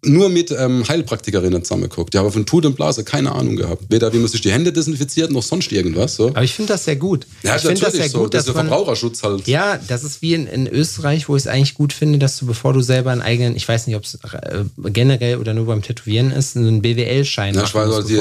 nur 0.06 0.30
mit 0.30 0.52
ähm, 0.52 0.88
Heilpraktikerinnen 0.88 1.64
zusammengeguckt. 1.64 2.14
Die 2.14 2.18
haben 2.18 2.32
von 2.32 2.46
Tut 2.46 2.66
und 2.66 2.76
Blase 2.76 3.04
keine 3.04 3.32
Ahnung 3.32 3.56
gehabt. 3.56 3.84
Weder 3.90 4.14
wie 4.14 4.18
man 4.18 4.28
sich 4.28 4.42
die 4.42 4.52
Hände 4.52 4.74
desinfiziert, 4.74 5.32
noch 5.32 5.44
sonst 5.44 5.72
irgendwas. 5.72 6.16
So. 6.16 6.30
Aber 6.30 6.44
ich 6.44 6.54
finde 6.54 6.74
das 6.74 6.86
sehr 6.86 6.96
gut. 6.96 7.26
Ja, 7.44 7.56
ich 7.56 7.62
finde 7.62 7.82
das 7.82 7.94
sehr 7.94 8.10
so. 8.10 8.20
gut, 8.20 8.34
das 8.34 8.46
dass 8.46 8.50
ist 8.50 8.56
der 8.56 8.66
Verbraucherschutz 8.66 9.24
halt. 9.24 9.48
Ja, 9.48 9.78
das 9.88 10.04
ist 10.04 10.22
wie 10.22 10.34
in, 10.34 10.48
in 10.48 10.68
Österreich, 10.68 11.30
wo 11.30 11.36
ich 11.36 11.44
es 11.44 11.48
eigentlich 11.48 11.74
gut 11.74 11.94
finde, 11.94 12.20
dass 12.20 12.38
du, 12.38 12.46
bevor 12.46 12.74
du 12.74 12.82
selber 12.82 13.12
einen 13.12 13.22
eigenen, 13.22 13.56
ich 13.56 13.68
weiß 13.68 13.88
nicht, 13.88 13.96
ob 13.96 14.04
es 14.04 14.16
äh, 14.16 14.64
generell 14.92 15.38
oder 15.38 15.54
nur 15.54 15.66
beim 15.66 15.82
Tätowieren 15.82 16.32
ist, 16.32 16.58
einen 16.58 16.82
BWL-Schein 16.82 17.56
Ja, 17.56 17.64
ich 17.64 17.74
weiß, 17.74 17.94
also 17.94 18.08
die 18.08 18.20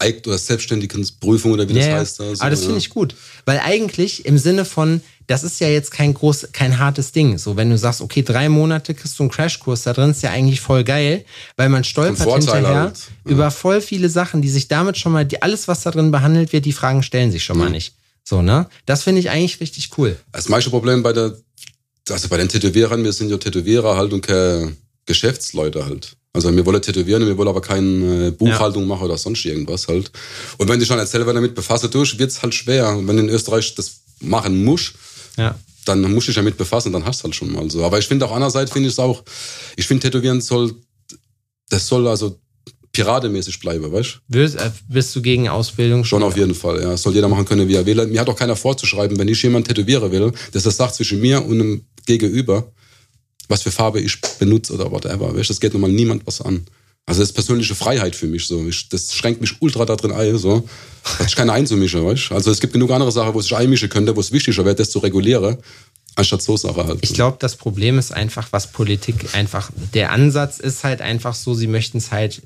Eig- 0.00 0.26
oder 0.28 0.38
Selbstständigenprüfung 0.38 1.52
oder 1.52 1.68
wie 1.68 1.74
das 1.74 1.84
Ja, 1.86 1.90
ja. 1.92 1.98
heißt. 1.98 2.20
Also, 2.20 2.40
Aber 2.40 2.50
das 2.50 2.60
finde 2.62 2.78
ich 2.78 2.90
gut. 2.90 3.14
Weil 3.44 3.58
eigentlich 3.58 4.26
im 4.26 4.38
Sinne 4.38 4.64
von, 4.64 5.00
das 5.28 5.44
ist 5.44 5.60
ja 5.60 5.68
jetzt 5.68 5.90
kein 5.90 6.14
groß, 6.14 6.48
kein 6.52 6.78
hartes 6.78 7.12
Ding. 7.12 7.36
So, 7.38 7.56
wenn 7.56 7.68
du 7.70 7.78
sagst, 7.78 8.00
okay, 8.00 8.22
drei 8.22 8.48
Monate 8.48 8.94
kriegst 8.94 9.18
du 9.18 9.24
einen 9.24 9.30
Crashkurs 9.30 9.82
da 9.82 9.92
drin, 9.92 10.10
ist 10.10 10.22
ja 10.22 10.30
eigentlich 10.30 10.60
voll 10.60 10.84
geil, 10.84 11.24
weil 11.56 11.68
man 11.68 11.84
stolpert 11.84 12.26
hinterher 12.26 12.80
halt, 12.80 12.98
ja. 13.24 13.30
über 13.30 13.50
voll 13.50 13.82
viele 13.82 14.08
Sachen, 14.08 14.40
die 14.40 14.48
sich 14.48 14.68
damit 14.68 14.96
schon 14.96 15.12
mal, 15.12 15.26
die, 15.26 15.40
alles, 15.42 15.68
was 15.68 15.82
da 15.82 15.90
drin 15.90 16.10
behandelt 16.10 16.52
wird, 16.52 16.64
die 16.64 16.72
Fragen 16.72 17.02
stellen 17.02 17.30
sich 17.30 17.44
schon 17.44 17.58
mal 17.58 17.68
nicht. 17.70 17.94
So, 18.24 18.40
ne? 18.40 18.66
Das 18.86 19.02
finde 19.02 19.20
ich 19.20 19.30
eigentlich 19.30 19.60
richtig 19.60 19.90
cool. 19.98 20.16
Das 20.32 20.48
meiste 20.48 20.70
Problem 20.70 21.02
bei 21.02 21.12
der, 21.12 21.36
also 22.08 22.28
bei 22.28 22.38
den 22.38 22.48
Tätowierern, 22.48 23.04
wir 23.04 23.12
sind 23.12 23.30
ja 23.30 23.36
Tätowierer 23.36 23.96
halt 23.96 24.14
und 24.14 24.26
keine 24.26 24.76
Geschäftsleute 25.04 25.84
halt. 25.84 26.16
Also 26.32 26.54
wir 26.54 26.64
wollen 26.64 26.80
tätowieren, 26.80 27.26
wir 27.26 27.36
wollen 27.36 27.48
aber 27.48 27.60
keine 27.60 28.28
äh, 28.28 28.30
Buchhaltung 28.30 28.86
machen 28.86 29.02
oder 29.02 29.18
sonst 29.18 29.44
irgendwas 29.44 29.88
halt. 29.88 30.10
Und 30.56 30.68
wenn 30.68 30.78
du 30.78 30.86
schon 30.86 30.98
als 30.98 31.10
selber 31.10 31.32
damit 31.32 31.54
befassen 31.54 31.90
tust, 31.90 32.18
wird's 32.18 32.42
halt 32.42 32.54
schwer. 32.54 32.96
Und 32.96 33.08
wenn 33.08 33.16
du 33.16 33.24
in 33.24 33.28
Österreich 33.28 33.74
das 33.74 34.00
machen 34.20 34.64
musst, 34.64 34.94
Ja. 35.38 35.58
dann 35.86 36.02
musst 36.02 36.26
du 36.26 36.30
dich 36.30 36.36
damit 36.36 36.58
befassen, 36.58 36.92
dann 36.92 37.04
hast 37.04 37.20
du 37.20 37.24
halt 37.24 37.34
schon 37.34 37.52
mal 37.52 37.70
so. 37.70 37.84
Aber 37.84 37.98
ich 37.98 38.06
finde 38.06 38.26
auch 38.26 38.32
andererseits 38.32 38.70
finde 38.72 38.88
ich 38.88 38.94
es 38.94 38.98
auch, 38.98 39.22
ich 39.76 39.86
finde 39.86 40.02
Tätowieren 40.02 40.40
soll, 40.40 40.74
das 41.70 41.86
soll 41.86 42.06
also 42.06 42.38
piratemäßig 42.92 43.60
bleiben, 43.60 43.90
weißt 43.92 44.14
du? 44.14 44.18
Bist, 44.28 44.56
äh, 44.56 44.70
bist 44.88 45.14
du 45.14 45.22
gegen 45.22 45.48
Ausbildung? 45.48 46.04
Schon 46.04 46.22
auf 46.22 46.36
jeden 46.36 46.54
Fall, 46.54 46.82
ja. 46.82 46.96
Soll 46.96 47.14
jeder 47.14 47.28
machen 47.28 47.44
können, 47.44 47.68
wie 47.68 47.76
er 47.76 47.86
will. 47.86 48.04
Mir 48.06 48.20
hat 48.20 48.28
auch 48.28 48.36
keiner 48.36 48.56
vorzuschreiben, 48.56 49.16
wenn 49.18 49.28
ich 49.28 49.42
jemand 49.42 49.68
tätowieren 49.68 50.10
will, 50.10 50.32
dass 50.52 50.64
das 50.64 50.76
sagt 50.76 50.96
zwischen 50.96 51.20
mir 51.20 51.44
und 51.44 51.52
einem 51.52 51.82
Gegenüber, 52.06 52.72
was 53.48 53.62
für 53.62 53.70
Farbe 53.70 54.00
ich 54.00 54.20
benutze 54.38 54.72
oder 54.74 54.90
whatever. 54.90 55.28
Weißt, 55.28 55.48
du, 55.48 55.54
das 55.54 55.60
geht 55.60 55.72
nochmal 55.72 55.92
niemand 55.92 56.26
was 56.26 56.40
an. 56.40 56.66
Also 57.08 57.22
das 57.22 57.30
ist 57.30 57.34
persönliche 57.34 57.74
Freiheit 57.74 58.14
für 58.14 58.26
mich. 58.26 58.46
So. 58.46 58.68
Ich, 58.68 58.88
das 58.90 59.14
schränkt 59.14 59.40
mich 59.40 59.56
ultra 59.60 59.86
da 59.86 59.96
drin 59.96 60.12
ein. 60.12 60.36
So. 60.36 60.68
Da 61.02 61.18
hat 61.20 61.26
ich 61.26 61.36
keine 61.36 61.52
einzumischen, 61.52 62.04
weißt? 62.04 62.32
Also 62.32 62.50
es 62.50 62.60
gibt 62.60 62.74
genug 62.74 62.90
andere 62.90 63.10
Sachen, 63.10 63.32
wo 63.32 63.40
ich 63.40 63.56
einmischen 63.56 63.88
könnte, 63.88 64.14
wo 64.14 64.20
es 64.20 64.30
wichtiger 64.30 64.62
wäre, 64.66 64.74
das 64.74 64.90
zu 64.90 64.98
regulieren, 64.98 65.56
anstatt 66.16 66.42
so 66.42 66.58
Sachen 66.58 66.86
halt. 66.86 66.98
Ich 67.00 67.14
glaube, 67.14 67.38
das 67.40 67.56
Problem 67.56 67.98
ist 67.98 68.12
einfach, 68.12 68.48
was 68.50 68.72
Politik 68.72 69.34
einfach, 69.34 69.70
der 69.94 70.12
Ansatz 70.12 70.58
ist 70.58 70.84
halt 70.84 71.00
einfach 71.00 71.34
so, 71.34 71.54
sie 71.54 71.66
möchten 71.66 71.96
es 71.96 72.12
halt 72.12 72.42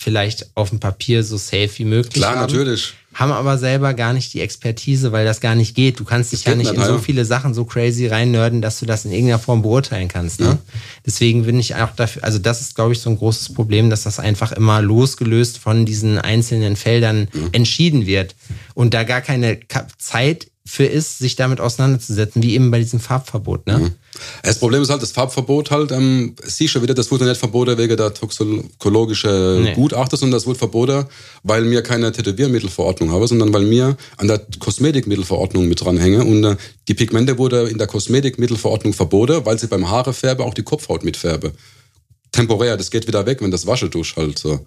vielleicht 0.00 0.46
auf 0.54 0.70
dem 0.70 0.78
Papier 0.78 1.24
so 1.24 1.36
safe 1.36 1.70
wie 1.76 1.84
möglich 1.84 2.14
Klar, 2.14 2.36
haben. 2.36 2.40
natürlich. 2.42 2.94
Haben 3.14 3.32
aber 3.32 3.58
selber 3.58 3.94
gar 3.94 4.12
nicht 4.12 4.32
die 4.32 4.40
Expertise, 4.40 5.10
weil 5.10 5.24
das 5.24 5.40
gar 5.40 5.56
nicht 5.56 5.74
geht. 5.74 5.98
Du 5.98 6.04
kannst 6.04 6.32
dich 6.32 6.44
ja 6.44 6.54
nicht 6.54 6.72
in 6.72 6.80
so 6.80 6.92
ja. 6.92 6.98
viele 6.98 7.24
Sachen 7.24 7.52
so 7.52 7.64
crazy 7.64 8.06
reinnörden, 8.06 8.62
dass 8.62 8.78
du 8.78 8.86
das 8.86 9.04
in 9.04 9.10
irgendeiner 9.10 9.40
Form 9.40 9.62
beurteilen 9.62 10.06
kannst. 10.06 10.38
Ne? 10.38 10.58
Deswegen 11.04 11.44
bin 11.46 11.58
ich 11.58 11.74
auch 11.74 11.90
dafür, 11.96 12.22
also 12.22 12.38
das 12.38 12.60
ist, 12.60 12.76
glaube 12.76 12.92
ich, 12.92 13.00
so 13.00 13.10
ein 13.10 13.18
großes 13.18 13.54
Problem, 13.54 13.90
dass 13.90 14.04
das 14.04 14.20
einfach 14.20 14.52
immer 14.52 14.80
losgelöst 14.80 15.58
von 15.58 15.84
diesen 15.84 16.16
einzelnen 16.16 16.76
Feldern 16.76 17.26
entschieden 17.50 18.06
wird 18.06 18.36
und 18.74 18.94
da 18.94 19.02
gar 19.02 19.20
keine 19.20 19.58
Zeit 19.98 20.46
für 20.68 20.84
ist, 20.84 21.18
sich 21.18 21.34
damit 21.34 21.60
auseinanderzusetzen, 21.60 22.42
wie 22.42 22.52
eben 22.52 22.70
bei 22.70 22.78
diesem 22.78 23.00
Farbverbot. 23.00 23.66
Ne? 23.66 23.94
Das 24.42 24.58
Problem 24.58 24.82
ist 24.82 24.90
halt, 24.90 25.00
das 25.00 25.12
Farbverbot 25.12 25.70
halt, 25.70 25.92
ähm, 25.92 26.36
siehst 26.44 26.74
du 26.74 26.82
wieder, 26.82 26.92
das 26.92 27.10
wurde 27.10 27.24
nicht 27.24 27.38
verboten 27.38 27.78
wegen 27.78 27.96
der 27.96 28.12
toxikologischen 28.12 29.62
Nee. 29.62 29.74
Gutachter, 29.74 30.18
sondern 30.18 30.36
das 30.36 30.46
wurde 30.46 30.58
verboten, 30.58 31.06
weil 31.42 31.68
wir 31.70 31.82
keine 31.82 32.12
Tätowiermittelverordnung 32.12 33.10
haben, 33.10 33.26
sondern 33.26 33.52
weil 33.54 33.70
wir 33.70 33.96
an 34.18 34.28
der 34.28 34.42
Kosmetikmittelverordnung 34.58 35.66
mit 35.66 35.80
dranhängen 35.80 36.20
und 36.20 36.44
äh, 36.44 36.56
die 36.86 36.94
Pigmente 36.94 37.38
wurde 37.38 37.68
in 37.70 37.78
der 37.78 37.86
Kosmetikmittelverordnung 37.86 38.92
verboten, 38.92 39.46
weil 39.46 39.58
sie 39.58 39.68
beim 39.68 39.88
Haarefärbe 39.88 40.44
auch 40.44 40.52
die 40.52 40.64
Kopfhaut 40.64 41.02
mitfärbe. 41.02 41.52
Temporär, 42.30 42.76
das 42.76 42.90
geht 42.90 43.06
wieder 43.06 43.24
weg, 43.24 43.40
wenn 43.40 43.50
das 43.50 43.66
Wasche 43.66 43.88
durch 43.88 44.14
halt 44.16 44.38
so. 44.38 44.60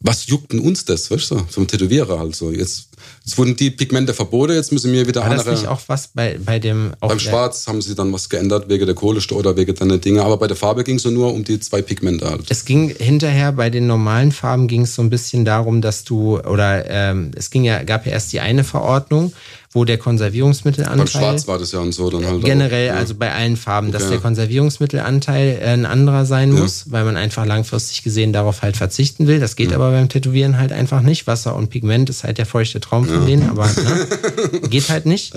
was 0.00 0.26
juckt 0.26 0.52
denn 0.52 0.60
uns 0.60 0.84
das, 0.84 1.10
weißt 1.10 1.30
du, 1.30 1.38
vom 1.48 1.66
Tätowierer 1.66 2.18
halt 2.18 2.34
so. 2.34 2.50
Jetzt, 2.50 2.88
jetzt 3.24 3.38
wurden 3.38 3.56
die 3.56 3.70
Pigmente 3.70 4.12
verboten, 4.12 4.52
jetzt 4.52 4.72
müssen 4.72 4.92
wir 4.92 5.06
wieder 5.06 5.22
War 5.22 5.30
das 5.30 5.40
andere. 5.40 5.54
nicht 5.54 5.66
auch 5.66 5.80
was 5.86 6.08
bei, 6.08 6.38
bei 6.44 6.58
dem... 6.58 6.92
Auch 7.00 7.08
beim 7.08 7.18
Schwarz 7.18 7.66
haben 7.66 7.80
sie 7.80 7.94
dann 7.94 8.12
was 8.12 8.28
geändert 8.28 8.68
wegen 8.68 8.84
der 8.84 8.94
Kohlesteuer 8.94 9.38
oder 9.38 9.56
wegen 9.56 9.74
deiner 9.74 9.98
Dinge, 9.98 10.22
aber 10.22 10.36
bei 10.36 10.46
der 10.46 10.56
Farbe 10.56 10.84
ging 10.84 10.96
es 10.96 11.04
nur 11.04 11.32
um 11.32 11.42
die 11.42 11.58
zwei 11.60 11.80
Pigmente 11.80 12.28
halt. 12.28 12.50
Es 12.50 12.64
ging 12.64 12.94
hinterher 12.94 13.52
bei 13.52 13.70
den 13.70 13.86
normalen 13.86 14.30
Farben 14.30 14.68
ging 14.68 14.82
es 14.82 14.94
so 14.94 15.02
ein 15.02 15.10
bisschen 15.10 15.44
darum, 15.44 15.80
dass 15.80 16.04
du 16.04 16.38
oder 16.38 16.88
ähm, 16.88 17.30
es 17.34 17.50
ging 17.50 17.64
ja 17.64 17.82
gab 17.82 18.04
ja 18.04 18.12
erst 18.12 18.32
die 18.32 18.40
eine 18.40 18.64
Verordnung, 18.64 19.32
wo 19.74 19.84
der 19.84 19.98
Konservierungsmittelanteil 19.98 20.98
Beim 20.98 21.06
Schwarz 21.08 21.46
war 21.48 21.58
das 21.58 21.72
ja 21.72 21.80
und 21.80 21.92
so 21.92 22.08
dann 22.08 22.24
halt. 22.24 22.44
generell, 22.44 22.90
auch, 22.90 22.94
ja. 22.94 22.98
also 23.00 23.16
bei 23.16 23.32
allen 23.32 23.56
Farben, 23.56 23.90
dass 23.92 24.04
Okay. 24.04 24.12
der 24.12 24.20
Konservierungsmittelanteil 24.20 25.58
äh, 25.60 25.64
ein 25.66 25.84
anderer 25.84 26.24
sein 26.24 26.54
Ja. 26.54 26.60
muss, 26.62 26.90
weil 26.92 27.04
man 27.04 27.16
einfach 27.16 27.44
langfristig 27.44 28.02
gesehen 28.02 28.32
darauf 28.32 28.62
halt 28.62 28.76
verzichten 28.76 29.26
will. 29.26 29.40
Das 29.40 29.56
geht 29.56 29.68
Mhm. 29.70 29.74
aber 29.74 29.90
beim 29.90 30.08
Tätowieren 30.08 30.58
halt 30.58 30.72
einfach 30.72 31.02
nicht. 31.02 31.26
Wasser 31.26 31.54
und 31.56 31.70
Pigment 31.70 32.08
ist 32.08 32.24
halt 32.24 32.38
der 32.38 32.46
feuchte 32.46 32.80
Traum 32.80 33.04
von 33.06 33.26
denen, 33.26 33.48
aber 33.50 33.66
ne, 33.66 34.60
geht 34.70 34.88
halt 34.88 35.06
nicht. 35.06 35.34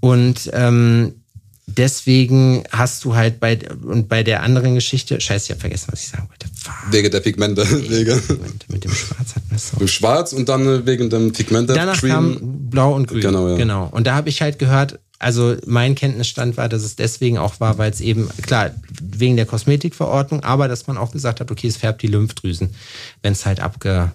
Und 0.00 0.50
ähm, 0.52 1.14
deswegen 1.66 2.64
hast 2.70 3.04
du 3.04 3.14
halt 3.14 3.40
bei 3.40 3.58
und 3.82 4.08
bei 4.08 4.22
der 4.22 4.42
anderen 4.42 4.74
Geschichte, 4.74 5.20
scheiße, 5.20 5.46
ich 5.46 5.50
habe 5.50 5.60
vergessen, 5.60 5.88
was 5.90 6.02
ich 6.04 6.08
sagen 6.08 6.28
wollte. 6.28 6.48
Fuck. 6.54 6.74
Wegen 6.92 7.10
der 7.10 7.20
Pigmente. 7.20 7.66
Wegen 7.90 8.20
Mit, 8.68 8.84
dem 8.84 8.92
Schwarz 8.92 9.34
hat 9.34 9.42
man 9.48 9.56
es 9.56 9.70
so. 9.70 9.86
Schwarz 9.86 10.32
und 10.32 10.48
dann 10.48 10.66
äh, 10.66 10.86
wegen 10.86 11.10
dem 11.10 11.32
Pigmente. 11.32 11.74
Danach 11.74 11.98
Cream. 11.98 12.10
kam 12.10 12.38
Blau 12.70 12.94
und 12.94 13.08
Grün. 13.08 13.20
Genau, 13.20 13.48
ja. 13.48 13.56
genau. 13.56 13.88
Und 13.90 14.06
da 14.06 14.14
habe 14.14 14.28
ich 14.28 14.42
halt 14.42 14.58
gehört, 14.58 14.98
also 15.18 15.56
mein 15.66 15.94
Kenntnisstand 15.94 16.56
war, 16.56 16.68
dass 16.68 16.82
es 16.82 16.96
deswegen 16.96 17.38
auch 17.38 17.58
war, 17.60 17.78
weil 17.78 17.90
es 17.90 18.00
eben, 18.00 18.28
klar, 18.42 18.70
wegen 19.00 19.36
der 19.36 19.46
Kosmetikverordnung, 19.46 20.44
aber 20.44 20.68
dass 20.68 20.86
man 20.86 20.96
auch 20.96 21.12
gesagt 21.12 21.40
hat, 21.40 21.50
okay, 21.50 21.68
es 21.68 21.76
färbt 21.76 22.02
die 22.02 22.08
Lymphdrüsen, 22.08 22.70
wenn 23.22 23.32
es 23.32 23.46
halt 23.46 23.60
abge... 23.60 24.12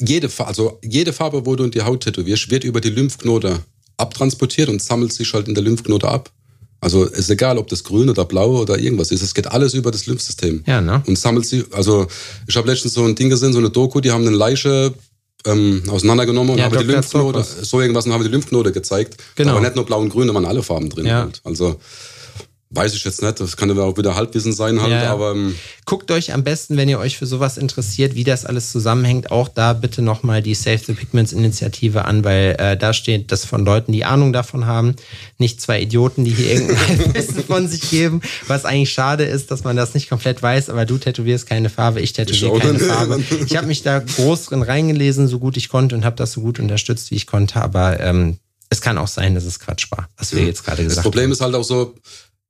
jede, 0.00 0.28
also 0.38 0.78
jede 0.84 1.12
Farbe, 1.12 1.46
wo 1.46 1.56
du 1.56 1.64
in 1.64 1.70
die 1.70 1.82
Haut 1.82 2.02
tätowierst, 2.04 2.50
wird 2.50 2.64
über 2.64 2.80
die 2.80 2.90
Lymphknote 2.90 3.60
abtransportiert 3.96 4.68
und 4.68 4.82
sammelt 4.82 5.12
sich 5.12 5.32
halt 5.32 5.48
in 5.48 5.54
der 5.54 5.64
Lymphknote 5.64 6.06
ab. 6.08 6.30
Also 6.86 7.02
ist 7.02 7.28
egal, 7.30 7.58
ob 7.58 7.66
das 7.66 7.82
grün 7.82 8.08
oder 8.08 8.24
blau 8.24 8.60
oder 8.60 8.78
irgendwas 8.78 9.10
ist, 9.10 9.20
es 9.20 9.34
geht 9.34 9.48
alles 9.48 9.74
über 9.74 9.90
das 9.90 10.06
Lymphsystem. 10.06 10.62
Ja, 10.68 10.80
ne? 10.80 11.02
Und 11.08 11.18
sammelt 11.18 11.44
sich, 11.44 11.64
also 11.72 12.06
ich 12.46 12.56
habe 12.56 12.70
letztens 12.70 12.94
so 12.94 13.02
ein 13.04 13.16
Ding 13.16 13.28
gesehen, 13.28 13.52
so 13.52 13.58
eine 13.58 13.70
Doku, 13.70 14.00
die 14.00 14.12
haben 14.12 14.24
eine 14.24 14.36
Leiche 14.36 14.94
ähm, 15.46 15.82
auseinandergenommen 15.88 16.52
und 16.52 16.58
Ja, 16.58 16.66
haben 16.66 16.72
die 16.78 16.84
Dr. 16.84 16.92
Lymphknote, 16.94 17.42
Zopos. 17.42 17.68
so 17.70 17.80
irgendwas 17.80 18.06
und 18.06 18.12
haben 18.12 18.22
die 18.22 18.28
Lymphknote 18.30 18.70
gezeigt. 18.70 19.16
Genau. 19.34 19.50
Aber 19.56 19.62
nicht 19.62 19.74
nur 19.74 19.84
blau 19.84 20.00
und 20.00 20.10
grün, 20.10 20.28
da 20.28 20.34
waren 20.34 20.44
alle 20.44 20.62
Farben 20.62 20.88
drin 20.88 21.06
Ja. 21.06 21.22
halt. 21.22 21.40
Also 21.42 21.74
weiß 22.76 22.94
ich 22.94 23.04
jetzt 23.04 23.22
nicht, 23.22 23.40
das 23.40 23.56
kann 23.56 23.70
aber 23.70 23.84
auch 23.84 23.96
wieder 23.96 24.14
Halbwissen 24.14 24.52
sein 24.52 24.80
halt, 24.80 24.92
Ja, 24.92 25.04
ja. 25.04 25.12
aber 25.12 25.32
ähm, 25.32 25.54
Guckt 25.86 26.10
euch 26.10 26.32
am 26.34 26.42
besten, 26.44 26.76
wenn 26.76 26.88
ihr 26.88 26.98
euch 26.98 27.16
für 27.16 27.26
sowas 27.26 27.56
interessiert, 27.58 28.14
wie 28.14 28.24
das 28.24 28.44
alles 28.44 28.72
zusammenhängt, 28.72 29.30
auch 29.30 29.48
da 29.48 29.72
bitte 29.72 30.02
nochmal 30.02 30.42
die 30.42 30.54
Save 30.54 30.78
the 30.78 30.92
Pigments 30.94 31.32
Initiative 31.32 32.04
an, 32.04 32.24
weil 32.24 32.56
äh, 32.58 32.76
da 32.76 32.92
steht 32.92 33.30
das 33.32 33.44
von 33.44 33.64
Leuten, 33.64 33.92
die 33.92 34.04
Ahnung 34.04 34.32
davon 34.32 34.66
haben, 34.66 34.94
nicht 35.38 35.60
zwei 35.60 35.80
Idioten, 35.80 36.24
die 36.24 36.32
hier 36.32 36.52
irgendein 36.52 37.14
Wissen 37.14 37.44
von 37.44 37.68
sich 37.68 37.88
geben, 37.90 38.20
was 38.48 38.64
eigentlich 38.64 38.92
schade 38.92 39.24
ist, 39.24 39.50
dass 39.50 39.64
man 39.64 39.76
das 39.76 39.94
nicht 39.94 40.08
komplett 40.08 40.42
weiß, 40.42 40.70
aber 40.70 40.84
du 40.86 40.98
tätowierst 40.98 41.46
keine 41.46 41.70
Farbe, 41.70 42.00
ich 42.00 42.12
tätowiere 42.12 42.58
keine. 42.58 42.78
Farbe. 42.80 43.22
Ich 43.46 43.56
habe 43.56 43.66
mich 43.68 43.82
da 43.82 44.00
groß 44.00 44.46
drin 44.46 44.62
reingelesen, 44.62 45.28
so 45.28 45.38
gut 45.38 45.56
ich 45.56 45.68
konnte 45.68 45.94
und 45.94 46.04
habe 46.04 46.16
das 46.16 46.32
so 46.32 46.40
gut 46.40 46.58
unterstützt, 46.58 47.10
wie 47.10 47.14
ich 47.14 47.26
konnte, 47.26 47.62
aber 47.62 48.00
ähm, 48.00 48.38
es 48.68 48.80
kann 48.80 48.98
auch 48.98 49.06
sein, 49.06 49.36
dass 49.36 49.44
es 49.44 49.60
Quatsch 49.60 49.90
war, 49.92 50.08
was 50.18 50.34
wir 50.34 50.44
jetzt 50.44 50.64
gerade 50.64 50.78
Das 50.82 50.88
gesagt 50.88 51.04
Problem 51.04 51.24
haben. 51.26 51.32
ist 51.32 51.40
halt 51.40 51.54
auch 51.54 51.62
so, 51.62 51.94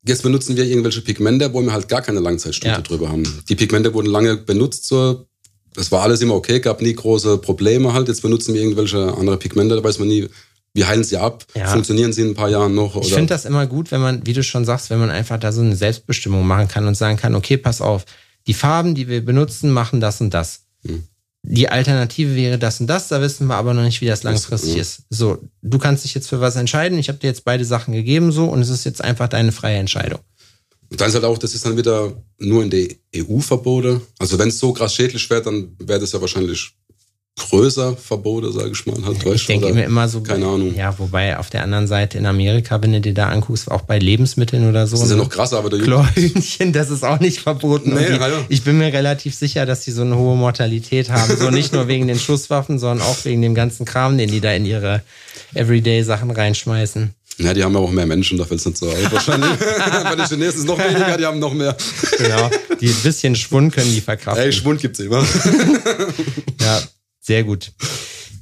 jetzt 0.07 0.23
benutzen 0.23 0.57
wir 0.57 0.65
irgendwelche 0.65 1.01
Pigmente, 1.03 1.53
wo 1.53 1.61
wir 1.63 1.73
halt 1.73 1.89
gar 1.89 2.03
keine 2.03 2.21
Langzeitstudie 2.21 2.73
Ja. 2.73 2.81
drüber 2.81 3.09
haben. 3.09 3.25
Die 3.49 3.55
Pigmente 3.55 3.93
wurden 3.95 4.07
lange 4.11 4.37
benutzt, 4.37 4.87
so, 4.87 5.27
das 5.75 5.91
war 5.93 6.03
alles 6.03 6.21
immer 6.23 6.35
okay, 6.35 6.61
gab 6.61 6.81
nie 6.81 6.95
große 6.95 7.39
Probleme 7.39 7.93
halt. 7.93 8.09
Jetzt 8.09 8.23
benutzen 8.23 8.55
wir 8.55 8.63
irgendwelche 8.63 9.13
andere 9.17 9.37
Pigmente, 9.37 9.77
da 9.77 9.85
weiß 9.85 9.99
man 9.99 10.09
nie, 10.09 10.29
wie 10.75 10.85
heilen 10.85 11.05
sie 11.05 11.17
ab, 11.17 11.45
Ja. 11.55 11.67
funktionieren 11.69 12.13
sie 12.13 12.23
in 12.23 12.29
ein 12.29 12.35
paar 12.35 12.51
Jahren 12.51 12.75
noch 12.75 12.97
Ich 12.97 13.07
oder 13.09 13.17
finde 13.17 13.35
das 13.35 13.45
immer 13.45 13.67
gut, 13.67 13.91
wenn 13.91 14.01
man, 14.01 14.27
wie 14.27 14.33
du 14.33 14.43
schon 14.43 14.65
sagst, 14.65 14.91
wenn 14.91 14.99
man 14.99 15.11
einfach 15.11 15.39
da 15.39 15.51
so 15.53 15.61
eine 15.63 15.75
Selbstbestimmung 15.77 16.47
machen 16.47 16.69
kann 16.69 16.87
und 16.87 16.95
sagen 16.97 17.17
kann, 17.17 17.35
okay, 17.35 17.57
pass 17.57 17.81
auf, 17.81 18.05
die 18.47 18.55
Farben, 18.55 18.95
die 18.95 19.09
wir 19.09 19.25
benutzen, 19.25 19.71
machen 19.71 20.01
das 20.01 20.21
und 20.21 20.33
das. 20.35 20.61
Hm. 20.87 21.05
Die 21.49 21.69
Alternative 21.69 22.35
wäre 22.35 22.59
das 22.59 22.81
und 22.81 22.89
das, 22.89 23.07
da 23.07 23.21
wissen 23.21 23.47
wir 23.47 23.55
aber 23.55 23.73
noch 23.73 23.85
nicht, 23.85 24.01
wie 24.01 24.07
das 24.07 24.25
langfristig 24.25 24.75
ja. 24.75 24.81
ist. 24.81 25.03
So, 25.11 25.39
du 25.63 25.79
kannst 25.79 26.05
dich 26.05 26.13
jetzt 26.13 26.29
für 26.29 26.41
was 26.41 26.57
entscheiden. 26.57 26.99
Ich 26.99 27.09
habe 27.09 27.19
dir 27.19 27.29
jetzt 27.29 27.45
beide 27.45 27.65
Sachen 27.65 27.95
gegeben, 27.95 28.33
so, 28.33 28.47
und 28.47 28.61
es 28.61 28.69
ist 28.69 28.85
jetzt 28.85 29.03
einfach 29.03 29.29
deine 29.29 29.53
freie 29.53 29.77
Entscheidung. 29.77 30.19
Und 30.91 31.01
dann 31.01 31.09
ist 31.09 31.15
halt 31.15 31.25
auch, 31.25 31.39
das 31.39 31.55
ist 31.55 31.65
dann 31.65 31.77
wieder 31.77 32.13
nur 32.39 32.65
in 32.65 32.71
der 32.71 32.89
EU 33.17 33.39
verboten. 33.39 34.01
Also 34.19 34.39
wenn 34.39 34.49
es 34.49 34.59
so 34.59 34.73
krass 34.73 34.95
schädlich 34.95 35.29
wäre, 35.31 35.43
dann 35.43 35.77
wäre 35.79 36.01
das 36.01 36.13
ja 36.13 36.21
wahrscheinlich 36.21 36.73
größer 37.39 37.97
Verbote, 37.97 38.51
sage 38.51 38.71
ich 38.73 38.87
mal. 38.87 38.97
Halt, 39.05 39.19
Ich 39.19 39.27
weißt, 39.27 39.49
denke 39.49 39.73
mir 39.75 39.85
immer 39.85 40.09
so, 40.09 40.21
Keine 40.23 40.47
Ahnung. 40.47 40.75
ja, 40.75 40.99
wobei 40.99 41.39
auf 41.39 41.51
der 41.51 41.63
anderen 41.63 41.87
Seite 41.87 42.17
in 42.19 42.27
Amerika, 42.27 42.81
wenn 42.83 42.93
du 42.93 43.01
dir 43.01 43.13
da 43.15 43.29
anguckst, 43.29 43.71
auch 43.71 43.83
bei 43.83 43.99
Lebensmitteln 43.99 44.69
oder 44.69 44.87
so, 44.87 44.97
Das 44.97 45.05
ist 45.05 45.11
ja 45.11 45.17
noch 45.17 45.29
krasser, 45.29 45.59
aber 45.59 45.69
der 45.71 45.81
Chlorhühnchen, 45.81 46.73
das 46.73 46.91
ist 46.91 47.05
auch 47.05 47.21
nicht 47.21 47.41
verboten. 47.41 47.95
Nee, 47.95 48.07
die, 48.07 48.13
ja. 48.15 48.31
Ich 48.49 48.63
bin 48.65 48.79
mir 48.79 48.93
relativ 48.93 49.35
sicher, 49.35 49.67
dass 49.67 49.83
die 49.85 49.91
so 49.93 50.03
eine 50.03 50.17
hohe 50.17 50.37
Mortalität 50.37 51.11
haben. 51.11 51.37
So 51.37 51.51
nicht 51.51 51.73
nur 51.73 51.89
wegen 51.89 52.09
den 52.09 52.19
Schusswaffen, 52.19 52.79
sondern 52.79 53.07
auch 53.07 53.25
wegen 53.25 53.43
dem 53.43 53.55
ganzen 53.55 53.85
Kram, 53.85 54.17
den 54.17 54.31
die 54.31 54.41
da 54.41 54.53
in 54.53 54.65
ihre 54.65 55.03
Everyday-Sachen 55.55 56.31
reinschmeißen. 56.31 57.11
Ja, 57.39 57.53
die 57.53 57.63
haben 57.63 57.75
ja 57.75 57.81
auch 57.81 57.91
mehr 57.91 58.07
Menschen, 58.07 58.39
da 58.39 58.47
fällt 58.47 58.61
es 58.61 58.67
nicht 58.67 58.79
so. 58.79 58.87
Wahrscheinlich. 59.11 59.51
Bei 60.05 60.17
den 60.17 60.27
Chinesen 60.27 60.61
ist 60.61 60.67
noch 60.67 60.79
weniger, 60.79 61.19
die 61.19 61.27
haben 61.27 61.39
noch 61.39 61.53
mehr. 61.53 61.77
Genau. 62.17 62.51
Die 62.81 62.89
ein 62.89 62.95
bisschen 63.03 63.37
Schwund 63.37 63.75
können 63.75 63.93
die 63.93 64.01
verkraften. 64.01 64.43
Ey, 64.43 64.53
Schwund 64.55 64.81
gibt's 64.81 65.01
immer. 65.01 65.23
Ja, 66.63 66.81
sehr 67.27 67.43
gut. 67.43 67.73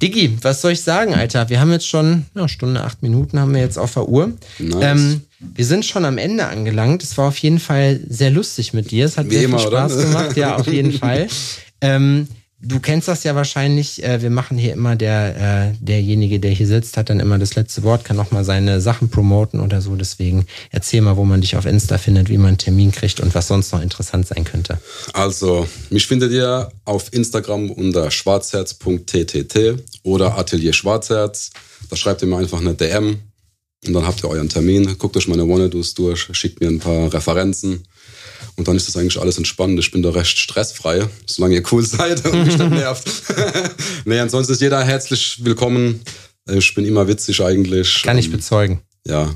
Diggi, 0.01 0.37
was 0.41 0.61
soll 0.61 0.73
ich 0.73 0.81
sagen, 0.81 1.15
Alter? 1.15 1.49
Wir 1.49 1.59
haben 1.59 1.71
jetzt 1.71 1.87
schon 1.87 2.25
eine 2.35 2.47
Stunde, 2.49 2.83
acht 2.83 3.01
Minuten 3.01 3.39
haben 3.39 3.53
wir 3.53 3.61
jetzt 3.61 3.79
auf 3.79 3.93
der 3.93 4.07
Uhr. 4.07 4.33
Nice. 4.59 4.75
Ähm, 4.81 5.21
wir 5.39 5.65
sind 5.65 5.85
schon 5.85 6.05
am 6.05 6.17
Ende 6.17 6.45
angelangt. 6.45 7.01
Es 7.01 7.17
war 7.17 7.29
auf 7.29 7.37
jeden 7.37 7.59
Fall 7.59 7.99
sehr 8.07 8.29
lustig 8.29 8.73
mit 8.73 8.91
dir. 8.91 9.05
Es 9.05 9.17
hat 9.17 9.29
Wie 9.29 9.35
sehr 9.35 9.45
immer, 9.45 9.57
viel 9.57 9.67
Spaß 9.69 9.93
oder? 9.93 10.03
gemacht. 10.03 10.37
Ja, 10.37 10.55
auf 10.57 10.67
jeden 10.67 10.91
Fall. 10.99 11.27
Ähm, 11.81 12.27
du 12.61 12.79
kennst 12.79 13.07
das 13.07 13.23
ja 13.23 13.35
wahrscheinlich. 13.35 14.03
Äh, 14.03 14.21
wir 14.21 14.29
machen 14.29 14.57
hier 14.57 14.73
immer 14.73 14.95
der, 14.95 15.71
äh, 15.71 15.73
derjenige, 15.79 16.39
der 16.39 16.51
hier 16.51 16.67
sitzt, 16.67 16.97
hat 16.97 17.09
dann 17.09 17.19
immer 17.19 17.37
das 17.37 17.55
letzte 17.55 17.83
Wort, 17.83 18.05
kann 18.05 18.19
auch 18.19 18.31
mal 18.31 18.43
seine 18.43 18.81
Sachen 18.81 19.09
promoten 19.09 19.59
oder 19.59 19.81
so. 19.81 19.95
Deswegen 19.95 20.45
erzähl 20.71 21.01
mal, 21.01 21.17
wo 21.17 21.25
man 21.25 21.41
dich 21.41 21.55
auf 21.55 21.65
Insta 21.65 21.97
findet, 21.97 22.29
wie 22.29 22.37
man 22.37 22.49
einen 22.49 22.57
Termin 22.57 22.91
kriegt 22.91 23.19
und 23.19 23.35
was 23.35 23.47
sonst 23.47 23.71
noch 23.71 23.81
interessant 23.81 24.27
sein 24.27 24.43
könnte. 24.43 24.79
Also, 25.13 25.67
mich 25.89 26.07
findet 26.07 26.31
ihr 26.31 26.71
auf 26.85 27.13
Instagram 27.13 27.71
unter 27.71 28.11
schwarzherz.ttt 28.11 29.83
oder 30.03 30.37
Atelier 30.37 30.73
Schwarzherz. 30.73 31.51
Da 31.89 31.95
schreibt 31.95 32.21
ihr 32.21 32.27
mir 32.27 32.37
einfach 32.37 32.59
eine 32.59 32.73
DM 32.73 33.19
und 33.85 33.93
dann 33.93 34.07
habt 34.07 34.23
ihr 34.23 34.29
euren 34.29 34.49
Termin. 34.49 34.97
Guckt 34.97 35.15
euch 35.17 35.27
meine 35.27 35.45
One-Dos 35.45 35.93
durch, 35.93 36.27
schickt 36.31 36.59
mir 36.61 36.67
ein 36.67 36.79
paar 36.79 37.13
Referenzen 37.13 37.83
und 38.55 38.67
dann 38.67 38.75
ist 38.75 38.87
das 38.87 38.97
eigentlich 38.97 39.19
alles 39.19 39.37
entspannt. 39.37 39.79
Ich 39.79 39.91
bin 39.91 40.01
da 40.03 40.09
recht 40.11 40.37
stressfrei, 40.37 41.07
solange 41.25 41.55
ihr 41.55 41.63
cool 41.71 41.85
seid 41.85 42.25
und 42.25 42.45
mich 42.45 42.57
nicht 42.57 42.69
nervt. 42.69 43.09
nee, 44.05 44.19
ansonsten 44.19 44.53
ist 44.53 44.61
jeder 44.61 44.83
herzlich 44.83 45.43
willkommen. 45.43 46.01
Ich 46.51 46.73
bin 46.75 46.85
immer 46.85 47.07
witzig 47.07 47.41
eigentlich. 47.41 48.03
Kann 48.03 48.17
ich 48.17 48.27
Ähm, 48.27 48.31
bezeugen. 48.33 48.81
ja. 49.07 49.33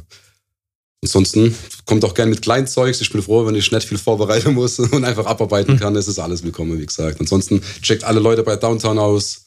Ansonsten 1.02 1.56
kommt 1.86 2.04
auch 2.04 2.14
gerne 2.14 2.30
mit 2.30 2.42
Kleinzeugs. 2.42 3.00
Ich 3.00 3.10
bin 3.10 3.22
froh, 3.22 3.46
wenn 3.46 3.56
ich 3.56 3.72
nicht 3.72 3.88
viel 3.88 3.98
vorbereiten 3.98 4.54
muss 4.54 4.80
und 4.80 5.06
einfach 5.06 5.26
abarbeiten 5.26 5.80
kann. 5.80 5.96
Es 5.96 6.10
ist 6.10 6.20
alles 6.20 6.44
willkommen, 6.44 6.78
wie 6.78 6.86
gesagt. 6.86 7.22
Ansonsten 7.22 7.62
checkt 7.82 8.04
alle 8.04 8.20
Leute 8.20 8.44
bei 8.44 8.58
Downtown 8.58 9.00
aus. 9.00 9.46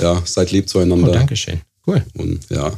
Ja, 0.00 0.20
seid 0.24 0.50
lieb 0.50 0.64
Oh, 0.66 0.70
zueinander. 0.72 1.12
Dankeschön. 1.12 1.60
Cool. 1.86 2.04
und 2.14 2.40
ja, 2.50 2.72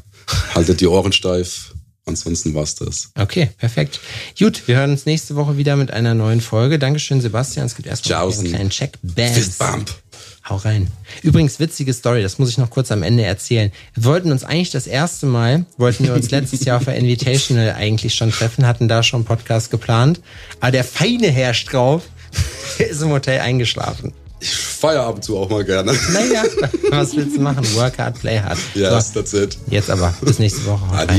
haltet 0.55 0.83
die 0.83 0.87
Ohren 0.87 1.13
steif. 1.13 1.73
Ansonsten 2.11 2.55
war's 2.55 2.75
das. 2.75 3.11
Okay, 3.19 3.51
perfekt. 3.57 4.01
Gut, 4.39 4.67
wir 4.67 4.77
hören 4.77 4.91
uns 4.91 5.07
nächste 5.07 5.37
Woche 5.37 5.57
wieder 5.57 5.77
mit 5.77 5.93
einer 5.93 6.15
neuen 6.15 6.41
Folge. 6.41 6.79
Dankeschön, 6.79 7.21
Sebastian. 7.21 7.67
Es 7.67 7.77
gibt 7.77 7.89
erstmal 7.89 8.23
einen 8.23 8.45
kleinen 8.45 8.71
Check. 8.71 8.99
Fistbump. 9.17 9.91
Hau 10.49 10.57
rein. 10.57 10.89
Übrigens, 11.23 11.61
witzige 11.61 11.93
Story, 11.93 12.23
das 12.23 12.39
muss 12.39 12.49
ich 12.49 12.59
noch 12.59 12.71
kurz 12.71 12.91
am 12.91 13.03
Ende 13.03 13.23
erzählen. 13.23 13.71
Wir 13.95 14.05
wollten 14.05 14.33
uns 14.33 14.43
eigentlich 14.43 14.71
das 14.71 14.87
erste 14.87 15.27
Mal, 15.27 15.67
wollten 15.77 16.05
wir 16.05 16.15
uns 16.15 16.31
letztes 16.31 16.65
Jahr 16.65 16.79
auf 16.79 16.85
der 16.85 16.97
Invitational 16.97 17.73
eigentlich 17.75 18.15
schon 18.15 18.33
treffen, 18.33 18.67
hatten 18.67 18.89
da 18.89 19.03
schon 19.03 19.19
einen 19.19 19.27
Podcast 19.27 19.71
geplant. 19.71 20.21
Aber 20.59 20.73
der 20.73 20.85
feine 20.85 21.29
herrscht 21.31 21.73
drauf, 21.73 22.03
ist 22.79 23.03
im 23.03 23.11
Hotel 23.11 23.41
eingeschlafen. 23.41 24.13
Ich 24.41 24.55
feier 24.57 25.03
ab 25.05 25.17
und 25.17 25.23
zu 25.25 25.37
auch 25.37 25.49
mal 25.51 25.65
gerne. 25.65 25.93
Naja, 26.13 26.43
was 26.91 27.15
willst 27.15 27.37
du 27.37 27.41
machen? 27.43 27.63
Work 27.77 27.99
hard, 27.99 28.19
play 28.19 28.41
hard. 28.41 28.59
Yes, 28.75 29.13
So, 29.13 29.21
that's 29.21 29.33
it. 29.35 29.59
jetzt 29.69 29.91
aber. 29.91 30.15
Bis 30.23 30.39
nächste 30.39 30.65
Woche. 30.67 30.81
Haut 30.91 31.09
rein. 31.09 31.19